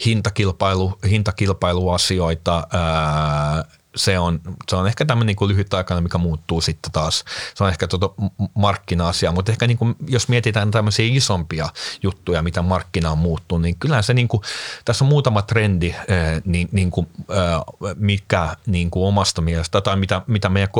hintakilpailu, 0.04 0.98
hintakilpailuasioita, 1.10 2.66
ää, 2.72 3.64
se 3.96 4.18
on, 4.18 4.40
se 4.70 4.76
on 4.76 4.86
ehkä 4.86 5.04
tämmöinen 5.04 5.36
niin 5.40 5.48
lyhytaikainen, 5.48 6.02
mikä 6.02 6.18
muuttuu 6.18 6.60
sitten 6.60 6.92
taas. 6.92 7.24
Se 7.54 7.64
on 7.64 7.70
ehkä 7.70 7.86
tuota 7.86 8.10
markkina-asia, 8.54 9.32
mutta 9.32 9.52
ehkä 9.52 9.66
niin 9.66 9.78
kuin, 9.78 9.96
jos 10.08 10.28
mietitään 10.28 10.70
tämmöisiä 10.70 11.06
isompia 11.08 11.68
juttuja, 12.02 12.42
mitä 12.42 12.62
markkina 12.62 13.10
on 13.10 13.18
muuttunut, 13.18 13.62
niin 13.62 13.78
kyllähän 13.78 14.04
se 14.04 14.14
niin 14.14 14.28
kuin, 14.28 14.42
tässä 14.84 15.04
on 15.04 15.08
muutama 15.08 15.42
trendi, 15.42 15.94
niin, 16.44 16.68
niin 16.72 16.90
kuin, 16.90 17.06
mikä 17.96 18.56
niin 18.66 18.90
kuin 18.90 19.06
omasta 19.06 19.42
mielestä 19.42 19.80
tai 19.80 19.96
mitä, 19.96 20.22
mitä 20.26 20.48
meidän 20.48 20.70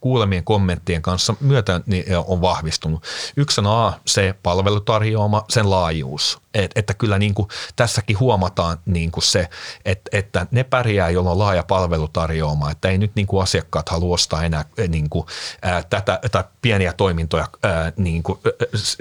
kuulemien 0.00 0.44
kommenttien 0.44 1.02
kanssa 1.02 1.34
myötä 1.40 1.80
niin 1.86 2.04
on 2.26 2.40
vahvistunut. 2.40 3.04
Yksi 3.36 3.60
on 3.60 3.66
A, 3.66 3.92
se 4.06 4.34
palvelutarjoama, 4.42 5.44
sen 5.48 5.70
laajuus 5.70 6.43
Et, 6.54 6.70
että 6.74 6.94
kyllä 6.94 7.18
niin 7.18 7.34
kuin 7.34 7.48
tässäkin 7.76 8.20
huomataan 8.20 8.78
niin 8.86 9.10
kuin 9.10 9.24
se, 9.24 9.48
että, 9.84 10.10
että 10.12 10.46
ne 10.50 10.64
pärjää, 10.64 11.10
joilla 11.10 11.30
on 11.30 11.38
laaja 11.38 11.62
palvelutarjoama, 11.62 12.70
että 12.70 12.88
ei 12.88 12.98
nyt 12.98 13.12
niin 13.14 13.26
kuin 13.26 13.42
asiakkaat 13.42 13.88
halua 13.88 14.14
ostaa 14.14 14.44
enää 14.44 14.64
niin 14.88 15.10
kuin, 15.10 15.26
ää, 15.62 15.82
tätä, 15.82 16.20
tai 16.32 16.44
pieniä 16.62 16.92
toimintoja 16.92 17.48
ää, 17.62 17.92
niin 17.96 18.22
kuin, 18.22 18.38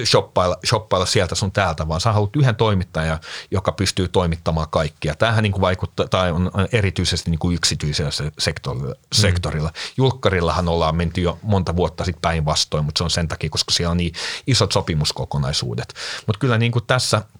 shoppailla, 0.05 0.57
shoppailla 0.65 1.05
sieltä 1.05 1.35
sun 1.35 1.51
täältä, 1.51 1.87
vaan 1.87 2.01
sä 2.01 2.11
haluat 2.11 2.35
yhden 2.35 2.55
toimittajan, 2.55 3.19
joka 3.51 3.71
pystyy 3.71 4.07
toimittamaan 4.07 4.67
kaikkia. 4.69 5.15
Tämähän 5.15 5.43
niin 5.43 5.51
kuin 5.51 5.61
vaikuttaa, 5.61 6.07
tai 6.07 6.31
on 6.31 6.51
erityisesti 6.71 7.29
niin 7.29 7.39
kuin 7.39 7.55
yksityisellä 7.55 8.11
sektorilla. 8.39 8.93
Mm. 8.93 8.95
sektorilla. 9.13 9.71
Julkkarillahan 9.97 10.67
ollaan 10.69 10.95
menty 10.95 11.21
jo 11.21 11.39
monta 11.41 11.75
vuotta 11.75 12.05
sitten 12.05 12.21
päinvastoin, 12.21 12.85
mutta 12.85 12.99
se 12.99 13.03
on 13.03 13.09
sen 13.09 13.27
takia, 13.27 13.49
koska 13.49 13.71
siellä 13.71 13.91
on 13.91 13.97
niin 13.97 14.13
isot 14.47 14.71
sopimuskokonaisuudet. 14.71 15.93
Mutta 16.27 16.39
kyllä 16.39 16.57
niin 16.57 16.71
kuin 16.71 16.85
tässä– 16.87 17.21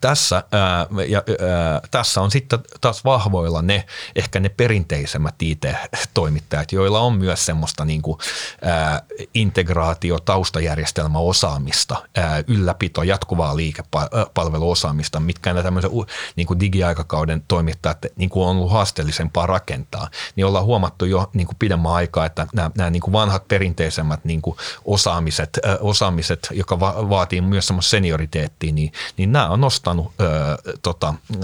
tässä, 0.00 0.44
ää, 0.52 0.86
ja, 1.08 1.22
ää, 1.28 1.80
tässä 1.90 2.20
on 2.20 2.30
sitten 2.30 2.58
taas 2.80 3.04
vahvoilla 3.04 3.62
ne 3.62 3.84
ehkä 4.16 4.40
ne 4.40 4.48
perinteisemmät 4.48 5.34
IT-toimittajat, 5.42 6.72
joilla 6.72 7.00
on 7.00 7.18
myös 7.18 7.46
semmoista 7.46 7.84
niin 7.84 8.02
kuin, 8.02 8.18
ää, 8.62 9.02
integraatio, 9.34 10.18
taustajärjestelmäosaamista, 10.20 11.96
ää, 12.16 12.42
ylläpito, 12.46 13.02
jatkuvaa 13.02 13.56
liikepalveluosaamista, 13.56 15.20
mitkä 15.20 15.50
nämä 15.50 15.62
tämmöisen 15.62 15.90
niin 16.36 16.46
kuin 16.46 16.60
digiaikakauden 16.60 17.44
toimittajat 17.48 17.98
niin 18.16 18.30
kuin 18.30 18.46
on 18.46 18.56
ollut 18.56 18.72
haasteellisempaa 18.72 19.46
rakentaa, 19.46 20.08
niin 20.36 20.46
ollaan 20.46 20.64
huomattu 20.64 21.04
jo 21.04 21.30
niin 21.34 21.46
kuin 21.46 21.56
pidemmän 21.58 21.92
aikaa, 21.92 22.26
että 22.26 22.46
nämä, 22.54 22.70
nämä 22.76 22.90
niin 22.90 23.02
kuin 23.02 23.12
vanhat 23.12 23.48
perinteisemmät 23.48 24.24
niin 24.24 24.42
kuin 24.42 24.56
osaamiset, 24.84 25.58
ää, 25.64 25.78
osaamiset, 25.80 26.48
joka 26.50 26.80
va- 26.80 27.10
vaatii 27.10 27.40
myös 27.40 27.66
semmoista 27.66 27.90
senioriteettia, 27.90 28.72
niin, 28.72 28.92
niin 29.16 29.32
nämä 29.32 29.48
on 29.48 29.60
nostettu 29.60 29.81
nostanut 29.82 30.12
ö, 30.20 30.76
tota, 30.82 31.14
ö, 31.34 31.38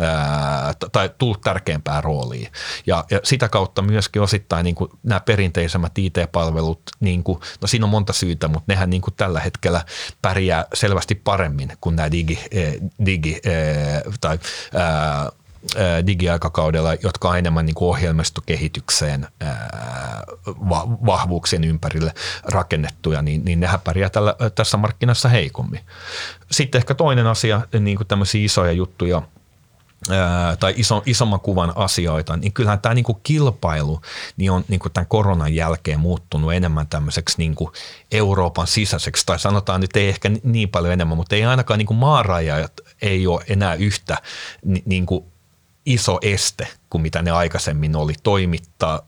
tai 0.92 1.10
tullut 1.18 1.40
tärkeämpään 1.40 2.04
rooliin. 2.04 2.52
Ja, 2.86 3.04
ja 3.10 3.20
sitä 3.24 3.48
kautta 3.48 3.82
myöskin 3.82 4.22
osittain 4.22 4.64
niin 4.64 4.74
kuin 4.74 4.90
nämä 5.02 5.20
perinteisemmät 5.20 5.98
IT-palvelut, 5.98 6.82
niin 7.00 7.24
kuin, 7.24 7.40
no 7.60 7.68
siinä 7.68 7.86
on 7.86 7.90
monta 7.90 8.12
syytä, 8.12 8.48
mutta 8.48 8.72
nehän 8.72 8.90
niin 8.90 9.02
kuin 9.02 9.14
tällä 9.14 9.40
hetkellä 9.40 9.84
pärjää 10.22 10.64
selvästi 10.74 11.14
paremmin 11.14 11.72
kuin 11.80 11.96
nämä 11.96 12.10
digi, 12.10 12.38
digi 13.06 13.40
tai 14.20 14.38
digiaikakaudella, 16.06 16.94
jotka 16.94 17.28
on 17.28 17.38
enemmän 17.38 17.66
niin 17.66 17.74
kuin 17.74 17.88
ohjelmistokehitykseen 17.88 19.26
vahvuuksien 21.06 21.64
ympärille 21.64 22.12
rakennettuja, 22.44 23.22
niin, 23.22 23.44
niin 23.44 23.60
nehän 23.60 23.80
pärjää 23.80 24.10
tällä, 24.10 24.34
tässä 24.54 24.76
markkinassa 24.76 25.28
heikommin. 25.28 25.80
Sitten 26.50 26.78
ehkä 26.78 26.94
toinen 26.94 27.26
asia, 27.26 27.60
niin 27.80 27.96
kuin 27.96 28.06
tämmöisiä 28.06 28.44
isoja 28.44 28.72
juttuja, 28.72 29.22
tai 30.60 30.74
iso, 30.76 31.02
isomman 31.06 31.40
kuvan 31.40 31.72
asioita, 31.76 32.36
niin 32.36 32.52
kyllähän 32.52 32.80
tämä 32.80 32.94
niinku 32.94 33.14
kilpailu 33.14 34.00
niin 34.36 34.50
on 34.50 34.64
niinku 34.68 34.88
tämän 34.88 35.06
koronan 35.06 35.54
jälkeen 35.54 36.00
muuttunut 36.00 36.52
enemmän 36.52 36.86
tämmöiseksi 36.86 37.38
niinku 37.38 37.72
Euroopan 38.12 38.66
sisäiseksi, 38.66 39.26
tai 39.26 39.38
sanotaan 39.38 39.80
nyt 39.80 39.96
ei 39.96 40.08
ehkä 40.08 40.30
niin 40.42 40.68
paljon 40.68 40.92
enemmän, 40.92 41.16
mutta 41.16 41.36
ei 41.36 41.44
ainakaan 41.44 41.78
niinku 41.78 41.94
maarajat 41.94 42.72
ei 43.02 43.26
ole 43.26 43.44
enää 43.48 43.74
yhtä 43.74 44.16
niinku 44.84 45.26
iso 45.88 46.18
este 46.22 46.68
kuin 46.90 47.02
mitä 47.02 47.22
ne 47.22 47.30
aikaisemmin 47.30 47.96
oli 47.96 48.14
toimittaa. 48.22 49.00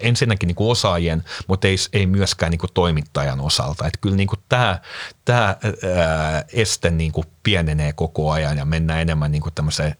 Ensinnäkin 0.00 0.46
niin 0.46 0.54
kuin 0.54 0.70
osaajien, 0.70 1.24
mutta 1.46 1.68
ei, 1.68 1.76
ei 1.92 2.06
myöskään 2.06 2.50
niin 2.50 2.58
kuin 2.58 2.70
toimittajan 2.74 3.40
osalta. 3.40 3.86
Että 3.86 3.98
kyllä 4.00 4.16
niin 4.16 4.28
kuin 4.28 4.40
tämä, 4.48 4.80
tämä 5.24 5.42
ää, 5.42 6.44
este 6.52 6.90
niin 6.90 7.12
kuin 7.12 7.26
pienenee 7.42 7.92
koko 7.92 8.30
ajan 8.30 8.58
ja 8.58 8.64
mennään 8.64 9.00
enemmän 9.00 9.32
niin 9.32 9.42
kuin 9.42 9.54
tämmöiseen 9.54 9.96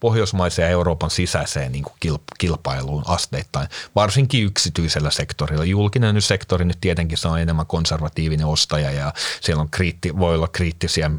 pohjoismaiseen 0.00 0.66
ja 0.66 0.70
Euroopan 0.70 1.10
sisäiseen 1.10 1.72
niin 1.72 1.84
kuin 1.84 2.20
kilpailuun 2.38 3.02
asteittain, 3.06 3.68
varsinkin 3.94 4.44
yksityisellä 4.44 5.10
sektorilla. 5.10 5.64
Julkinen 5.64 6.22
sektori 6.22 6.64
nyt 6.64 6.78
tietenkin 6.80 7.18
saa 7.18 7.38
enemmän 7.38 7.66
konservatiivinen 7.66 8.46
ostaja 8.46 8.90
ja 8.90 9.12
siellä 9.40 9.60
on 9.60 9.70
kriitti, 9.70 10.18
voi 10.18 10.34
olla 10.34 10.48
kriittisiä, 10.48 11.10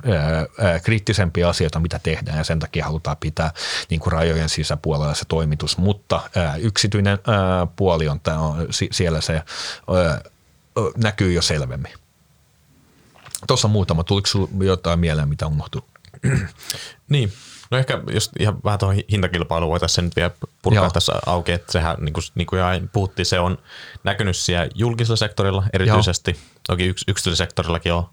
ää, 0.58 0.80
kriittisempiä 0.80 1.50
asioita, 1.50 1.80
mitä 1.80 2.00
tehdään 2.04 2.38
ja 2.38 2.44
sen 2.44 2.60
takia 2.60 2.86
halutaan 2.86 3.18
pitää 3.18 3.52
niin 3.90 4.00
kuin 4.00 4.12
rajojen 4.12 4.50
sisäpuolella 4.50 5.14
se 5.14 5.26
toimitus, 5.28 5.78
mutta 5.78 6.22
ää, 6.36 6.56
yksityinen 6.56 7.20
ää, 7.28 7.68
puoli 7.76 8.08
on, 8.08 8.20
tää 8.20 8.40
on 8.40 8.68
siellä 8.92 9.22
se 9.22 9.34
ää, 9.34 10.22
näkyy 10.98 11.34
jo 11.34 11.42
selvemmin. 11.42 11.94
Tuossa 13.48 13.68
muutama, 13.68 14.04
tuliko 14.04 14.28
sinulla 14.28 14.64
jotain 14.64 15.00
mieleen, 15.00 15.30
mitä 15.30 15.48
unohtui? 15.48 15.82
niin, 17.10 17.34
No 17.72 17.78
ehkä 17.78 18.02
jos 18.14 18.32
ihan 18.40 18.58
vähän 18.64 18.80
tuohon 18.80 18.98
hintakilpailuun 19.12 19.72
voitaisiin 19.72 20.06
nyt 20.06 20.16
vielä 20.16 20.32
purkaa 20.62 20.84
Joo. 20.84 20.92
tässä 20.92 21.14
auki, 21.26 21.52
että 21.52 21.72
sehän 21.72 21.96
niin 22.00 22.14
kuin, 22.14 22.24
niin 22.36 22.48
kuin 22.48 22.90
puhuttiin, 22.94 23.26
se 23.26 23.40
on 23.40 23.58
näkynyt 24.04 24.36
siellä 24.36 24.68
julkisella 24.76 25.16
sektorilla 25.16 25.64
erityisesti. 25.74 26.32
Joo. 26.32 26.62
Toki 26.68 26.86
yks, 26.88 27.04
yksityisellä 27.08 27.46
sektorillakin 27.46 27.94
on 27.94 28.10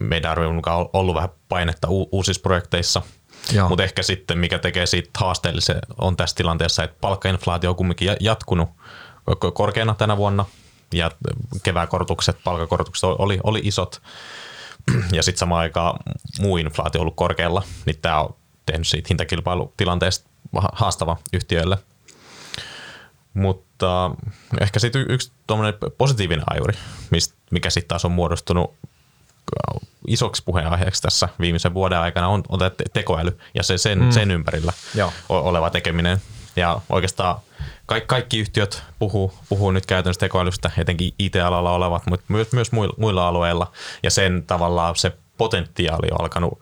meidän 0.00 0.30
arvion 0.30 0.54
mukaan 0.54 0.86
ollut 0.92 1.14
vähän 1.14 1.30
painetta 1.48 1.88
u- 1.90 2.08
uusissa 2.12 2.42
projekteissa. 2.42 3.02
Mutta 3.68 3.84
ehkä 3.84 4.02
sitten 4.02 4.38
mikä 4.38 4.58
tekee 4.58 4.86
siitä 4.86 5.10
haasteellisen 5.18 5.78
on 5.98 6.16
tässä 6.16 6.36
tilanteessa, 6.36 6.84
että 6.84 6.96
palkkainflaatio 7.00 7.70
on 7.70 7.76
kumminkin 7.76 8.16
jatkunut 8.20 8.68
korkeana 9.54 9.94
tänä 9.94 10.16
vuonna 10.16 10.44
ja 10.94 11.10
kevään 11.62 11.88
korotukset, 11.88 12.36
palkakorotukset 12.44 13.04
oli, 13.04 13.40
oli 13.44 13.60
isot 13.64 14.02
ja 15.12 15.22
sitten 15.22 15.38
samaan 15.38 15.60
aikaan 15.60 16.00
muu 16.40 16.56
inflaatio 16.56 17.00
on 17.00 17.02
ollut 17.02 17.16
korkealla, 17.16 17.62
niin 17.86 17.98
tämä 18.02 18.20
on 18.20 18.34
tehnyt 18.66 18.88
siitä 18.88 19.06
hintakilpailutilanteesta 19.08 20.28
haastava 20.72 21.16
yhtiöille. 21.32 21.78
Mutta 23.34 24.10
ehkä 24.60 24.78
sitten 24.78 25.06
yksi 25.08 25.32
positiivinen 25.98 26.44
ajuri, 26.50 26.74
mikä 27.50 27.70
sitten 27.70 27.88
taas 27.88 28.04
on 28.04 28.12
muodostunut 28.12 28.74
isoksi 30.06 30.42
puheenaiheeksi 30.44 31.02
tässä 31.02 31.28
viimeisen 31.40 31.74
vuoden 31.74 31.98
aikana 31.98 32.28
on, 32.28 32.42
on 32.48 32.60
tekoäly 32.92 33.38
ja 33.54 33.62
se, 33.62 33.78
sen, 33.78 33.98
mm. 33.98 34.10
sen 34.10 34.30
ympärillä 34.30 34.72
Joo. 34.94 35.12
oleva 35.28 35.70
tekeminen. 35.70 36.22
Ja 36.56 36.80
oikeastaan 36.88 37.36
kaikki, 37.86 38.06
kaikki 38.06 38.38
yhtiöt 38.38 38.82
puhuu, 38.98 39.34
puhuu 39.48 39.70
nyt 39.70 39.86
käytännössä 39.86 40.20
tekoälystä, 40.20 40.70
etenkin 40.78 41.14
IT-alalla 41.18 41.70
olevat, 41.70 42.06
mutta 42.06 42.26
myös, 42.28 42.52
myös 42.52 42.72
muilla, 42.72 42.94
muilla 42.98 43.28
alueilla. 43.28 43.72
Ja 44.02 44.10
sen 44.10 44.44
tavallaan 44.46 44.96
se 44.96 45.12
potentiaali 45.38 46.08
on 46.10 46.20
alkanut 46.20 46.60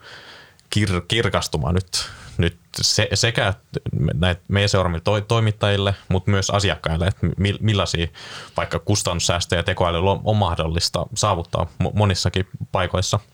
kir, 0.70 1.00
kirkastumaan 1.08 1.74
nyt, 1.74 2.10
nyt 2.38 2.58
se, 2.80 3.08
sekä 3.14 3.54
näitä 4.14 4.42
meidän 4.48 4.68
seuraamille 4.68 5.02
to, 5.04 5.20
toimittajille, 5.20 5.94
mutta 6.08 6.30
myös 6.30 6.50
asiakkaille, 6.50 7.06
että 7.06 7.26
millaisia 7.60 8.06
vaikka 8.56 8.78
kustannussäästöjä 8.78 9.62
tekoälyllä 9.62 10.10
on, 10.10 10.20
on 10.24 10.36
mahdollista 10.36 11.06
saavuttaa 11.14 11.66
monissakin 11.94 12.48
paikoissa– 12.72 13.20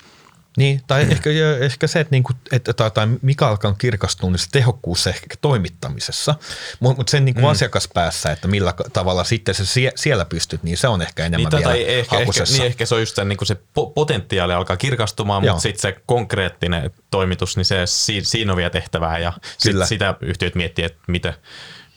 niin, 0.57 0.83
tai 0.87 1.07
ehkä, 1.11 1.31
ehkä 1.61 1.87
se, 1.87 2.01
että, 2.01 2.11
niinku, 2.11 2.33
että 2.53 2.73
tai, 2.73 2.91
tai 2.91 3.07
mikä 3.23 3.47
alkaa 3.47 3.75
kirkastua, 3.79 4.31
niin 4.31 4.39
se 4.39 4.47
tehokkuus 4.53 5.07
ehkä 5.07 5.27
toimittamisessa, 5.41 6.35
mutta 6.81 6.97
mut 6.97 7.09
sen 7.09 7.25
niinku 7.25 7.41
mm. 7.41 7.47
asiakaspäässä, 7.47 8.33
että 8.33 8.49
millä 8.49 8.75
tavalla 8.93 9.25
sitten 9.25 9.55
se 9.55 9.67
sie, 9.67 9.93
siellä 9.95 10.25
pystyt, 10.25 10.63
niin 10.63 10.77
se 10.77 10.89
on 10.89 11.03
ehkä 11.03 11.25
enemmän 11.25 11.51
niin, 11.53 11.59
vielä 11.59 11.71
tai 11.71 11.99
ehkä, 11.99 12.19
ehkä, 12.19 12.45
niin 12.53 12.63
ehkä 12.65 12.87
se 12.87 12.95
on 12.95 13.01
just 13.01 13.19
niin 13.25 13.37
kuin 13.37 13.49
se 13.49 13.57
potentiaali 13.95 14.53
alkaa 14.53 14.77
kirkastumaan, 14.77 15.43
mutta 15.43 15.61
sitten 15.61 15.83
se 15.83 16.01
konkreettinen 16.07 16.91
toimitus, 17.11 17.57
niin 17.57 17.65
se, 17.65 17.83
siinä 18.23 18.53
on 18.53 18.57
vielä 18.57 18.71
tehtävää 18.71 19.19
ja 19.19 19.33
sit 19.59 19.77
sitä 19.85 20.15
yhtiöt 20.21 20.55
miettii, 20.55 20.85
että 20.85 20.99
miten, 21.09 21.35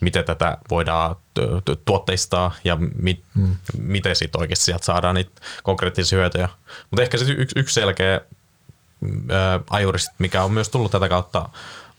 miten 0.00 0.24
tätä 0.24 0.58
voidaan 0.70 1.16
tuotteistaa 1.84 2.54
ja 2.64 2.76
mi, 2.76 3.22
hmm. 3.34 3.56
miten 3.78 4.16
sitten 4.16 4.40
oikeasti 4.40 4.64
sieltä 4.64 4.84
saadaan 4.84 5.14
niitä 5.14 5.40
konkreettisia 5.62 6.18
hyötyjä. 6.18 6.48
Mutta 6.90 7.02
ehkä 7.02 7.18
se 7.18 7.24
yksi, 7.24 7.58
yksi 7.58 7.74
selkeä 7.74 8.20
ajurit, 9.70 10.02
mikä 10.18 10.42
on 10.42 10.52
myös 10.52 10.68
tullut 10.68 10.90
tätä 10.90 11.08
kautta, 11.08 11.48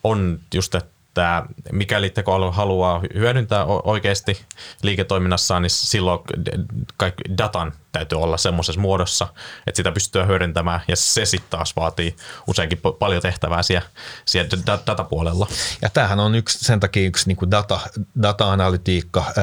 on 0.03 0.39
just, 0.53 0.75
että 0.75 0.93
että 1.13 1.45
mikäli 1.71 2.09
tekoäly 2.09 2.51
haluaa 2.51 3.01
hyödyntää 3.13 3.65
oikeasti 3.65 4.41
liiketoiminnassaan, 4.81 5.61
niin 5.61 5.69
silloin 5.69 6.19
kaikki 6.97 7.23
datan 7.37 7.73
täytyy 7.93 8.21
olla 8.21 8.37
semmoisessa 8.37 8.81
muodossa, 8.81 9.27
että 9.67 9.77
sitä 9.77 9.91
pystyy 9.91 10.27
hyödyntämään 10.27 10.81
ja 10.87 10.95
se 10.95 11.25
sitten 11.25 11.49
taas 11.49 11.75
vaatii 11.75 12.15
useinkin 12.47 12.79
paljon 12.99 13.21
tehtävää 13.21 13.63
siellä, 13.63 13.87
siellä 14.25 14.49
datapuolella. 14.87 15.47
Ja 15.81 15.89
tämähän 15.89 16.19
on 16.19 16.35
yksi, 16.35 16.57
sen 16.65 16.79
takia 16.79 17.07
yksi 17.07 17.27
niin 17.27 17.51
data, 17.51 17.79
data-analytiikka, 18.21 19.19
ää, 19.25 19.33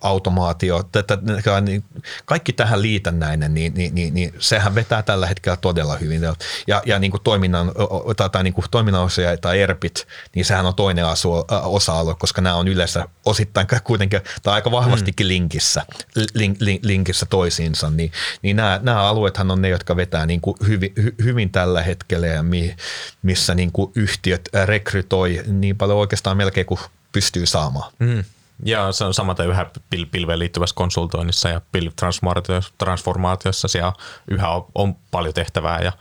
automaatio, 0.00 0.82
tätä, 0.82 1.18
niin 1.60 1.84
kaikki 2.24 2.52
tähän 2.52 2.82
liitännäinen, 2.82 3.54
niin, 3.54 3.74
niin, 3.74 3.94
niin, 3.94 4.14
niin, 4.14 4.34
sehän 4.38 4.74
vetää 4.74 5.02
tällä 5.02 5.26
hetkellä 5.26 5.56
todella 5.56 5.96
hyvin. 5.96 6.22
Ja, 6.66 6.82
ja 6.86 6.98
niin 6.98 7.10
kuin 7.10 7.22
toiminnan, 7.22 7.72
tai, 8.16 8.30
tai 8.30 8.42
niin 8.44 8.54
kuin 8.54 8.64
toiminnanosia 8.70 9.36
tai 9.36 9.60
ERPit, 9.60 10.06
niin 10.34 10.44
sehän 10.44 10.66
on 10.66 10.74
toinen 10.74 11.06
asu, 11.06 11.32
osa-alue, 11.64 12.14
koska 12.14 12.40
nämä 12.40 12.56
on 12.56 12.68
yleensä 12.68 13.08
osittain 13.26 13.66
kuitenkin, 13.84 14.20
tai 14.42 14.54
aika 14.54 14.70
vahvastikin 14.70 15.26
mm. 15.26 15.28
linkissä, 15.28 15.86
link, 16.34 16.56
link, 16.60 16.84
linkissä 16.84 17.26
toisiinsa 17.26 17.83
toisensa, 17.84 17.96
niin, 17.96 18.12
niin 18.42 18.56
nämä, 18.56 18.80
nämä 18.82 19.02
alueethan 19.02 19.50
on 19.50 19.62
ne, 19.62 19.68
jotka 19.68 19.96
vetää 19.96 20.26
niin 20.26 20.40
kuin 20.40 20.56
hyvin, 20.66 20.92
hy, 21.02 21.14
hyvin 21.22 21.50
tällä 21.50 21.82
hetkellä 21.82 22.26
ja 22.26 22.42
mi, 22.42 22.76
missä 23.22 23.54
niin 23.54 23.72
kuin 23.72 23.92
yhtiöt 23.94 24.48
rekrytoi 24.64 25.42
niin 25.46 25.76
paljon 25.76 25.98
oikeastaan 25.98 26.36
melkein 26.36 26.66
kuin 26.66 26.80
pystyy 27.12 27.46
saamaan. 27.46 27.92
Mm. 27.98 28.24
Ja 28.64 28.92
se 28.92 29.04
on 29.04 29.14
samaten 29.14 29.48
yhä 29.48 29.66
pil- 29.94 30.08
pilveen 30.10 30.38
liittyvässä 30.38 30.74
konsultoinnissa 30.74 31.48
ja 31.48 31.60
pilvitransformaatiossa 31.72 33.68
siellä 33.68 33.92
yhä 34.28 34.48
on, 34.48 34.66
on 34.74 34.96
paljon 35.10 35.34
tehtävää 35.34 35.80
ja, 35.80 35.92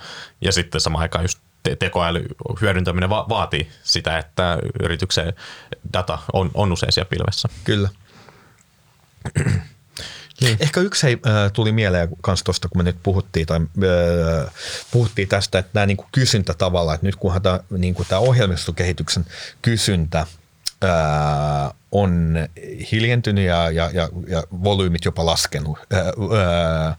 ja 0.41 0.51
sitten 0.51 0.81
samaan 0.81 1.01
aikaan 1.01 1.23
just 1.23 1.39
te- 1.63 1.75
tekoäly 1.75 2.25
hyödyntäminen 2.61 3.09
va- 3.09 3.25
vaatii 3.29 3.71
sitä, 3.83 4.17
että 4.17 4.59
yrityksen 4.83 5.33
data 5.93 6.19
on, 6.33 6.51
on 6.53 6.71
usein 6.71 6.91
siellä 6.91 7.09
pilvessä. 7.09 7.49
Kyllä. 7.63 7.89
Niin. 10.43 10.57
Ehkä 10.59 10.79
yksi 10.79 11.03
hei, 11.03 11.17
tuli 11.53 11.71
mieleen 11.71 12.09
myös 12.27 12.43
tuosta, 12.43 12.69
kun 12.69 12.79
me 12.79 12.83
nyt 12.83 12.97
puhuttiin, 13.03 13.45
tai, 13.45 13.59
äh, 13.59 14.53
puhuttiin 14.91 15.27
tästä, 15.27 15.59
että 15.59 15.71
nämä 15.73 15.85
niin 15.85 15.97
kuin 15.97 16.07
kysyntä 16.11 16.53
tavallaan, 16.53 16.95
että 16.95 17.07
nyt 17.07 17.15
kunhan 17.15 17.41
tämä, 17.41 17.59
niin 17.77 17.93
kuin 17.93 18.07
tämä 18.07 18.19
ohjelmistokehityksen 18.19 19.25
kysyntä 19.61 20.27
ää, 20.81 21.73
on 21.93 22.35
hiljentynyt 22.91 23.45
ja, 23.45 23.71
ja, 23.71 23.89
ja, 23.93 24.09
ja 24.27 24.43
volyymit 24.63 25.05
jopa 25.05 25.25
laskenut, 25.25 25.77
ää, 25.93 26.01
ää, 26.01 26.95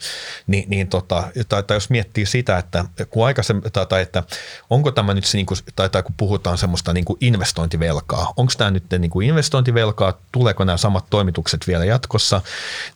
niin, 0.46 0.70
niin 0.70 0.88
tota, 0.88 1.24
tai, 1.48 1.62
tai 1.62 1.76
jos 1.76 1.90
miettii 1.90 2.26
sitä, 2.26 2.58
että 2.58 2.84
kun 3.10 3.26
aikaisemmin, 3.26 3.72
tai, 3.72 3.86
tai 3.86 4.02
että 4.02 4.22
onko 4.70 4.90
tämä 4.90 5.14
nyt 5.14 5.24
se, 5.24 5.38
niin 5.38 5.46
kuin, 5.46 5.58
tai, 5.76 5.90
tai 5.90 6.02
kun 6.02 6.14
puhutaan 6.16 6.58
semmoista 6.58 6.92
niin 6.92 7.04
kuin 7.04 7.16
investointivelkaa, 7.20 8.32
onko 8.36 8.52
tämä 8.58 8.70
nyt 8.70 8.84
niin 8.98 9.10
kuin 9.10 9.28
investointivelkaa, 9.28 10.18
tuleeko 10.32 10.64
nämä 10.64 10.76
samat 10.76 11.04
toimitukset 11.10 11.66
vielä 11.66 11.84
jatkossa, 11.84 12.40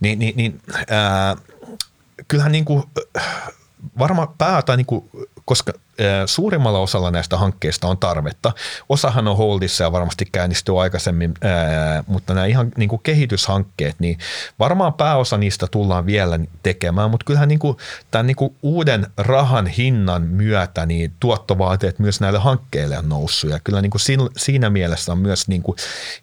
niin, 0.01 0.19
niin, 0.19 0.37
niin 0.37 0.61
ää, 0.91 1.37
kyllähän 2.29 2.53
niin 2.53 2.65
kuin, 2.65 2.83
varmaan 3.99 4.29
pää 4.39 4.63
tai 4.63 4.77
niin 4.77 4.87
kuin, 4.87 5.11
koska 5.49 5.73
suurimmalla 6.27 6.79
osalla 6.79 7.11
näistä 7.11 7.37
hankkeista 7.37 7.89
on 7.89 7.99
tarvetta. 7.99 8.53
Osahan 8.89 9.29
on 9.29 9.37
holdissa 9.37 9.85
ja 9.85 9.93
varmasti 9.93 10.25
käynnistyy 10.33 10.83
aikaisemmin, 10.83 11.35
mutta 12.07 12.35
nämä 12.35 12.47
ihan 12.47 12.73
niin 12.77 12.89
kuin 12.89 13.03
kehityshankkeet, 13.03 14.01
niin 14.01 14.19
varmaan 14.59 14.95
pääosa 14.95 15.39
niistä 15.39 15.67
tullaan 15.67 16.07
vielä 16.07 16.39
tekemään, 16.63 17.11
mutta 17.11 17.25
kyllähän 17.25 17.49
niin 17.49 17.59
kuin, 17.59 17.77
tämän 18.11 18.27
niin 18.27 18.37
kuin 18.37 18.57
uuden 18.63 19.07
rahan 19.17 19.67
hinnan 19.67 20.23
myötä 20.23 20.87
niin 20.87 21.13
tuottovaateet 21.21 21.99
myös 21.99 22.21
näille 22.21 22.39
hankkeille 22.39 22.99
on 22.99 23.09
noussut 23.09 23.51
ja 23.51 23.61
kyllä 23.65 23.83
niin 23.83 23.91
kuin 23.91 24.03
siinä 24.37 24.71
mielessä 24.71 25.13
on 25.13 25.19
myös 25.19 25.49
niin 25.49 25.63
kuin 25.63 25.77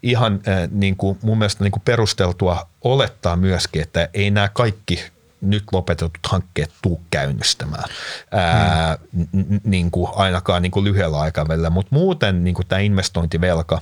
ihan 0.04 0.42
niin 0.72 0.98
kuin 0.98 1.18
mun 1.22 1.38
mielestä 1.38 1.64
niin 1.64 1.72
kuin 1.72 1.84
perusteltua 1.86 2.68
olettaa 2.82 3.36
myöskin, 3.36 3.82
että 3.82 4.10
ei 4.14 4.32
nämä 4.32 4.50
kaikki 4.50 5.15
nyt 5.50 5.64
lopetetut 5.72 6.20
hankkeet 6.28 6.72
tuu 6.82 7.02
käynnistämään, 7.12 7.84
ää, 8.32 8.98
n- 9.34 9.62
niin 9.64 9.92
kuin 9.92 10.12
ainakaan 10.16 10.62
niin 10.62 10.72
kuin 10.72 10.84
lyhyellä 10.86 11.20
aikavälillä, 11.20 11.70
mutta 11.70 11.96
muuten 11.96 12.44
niin 12.44 12.54
kuin 12.54 12.68
tämä 12.68 12.80
investointivelka, 12.80 13.82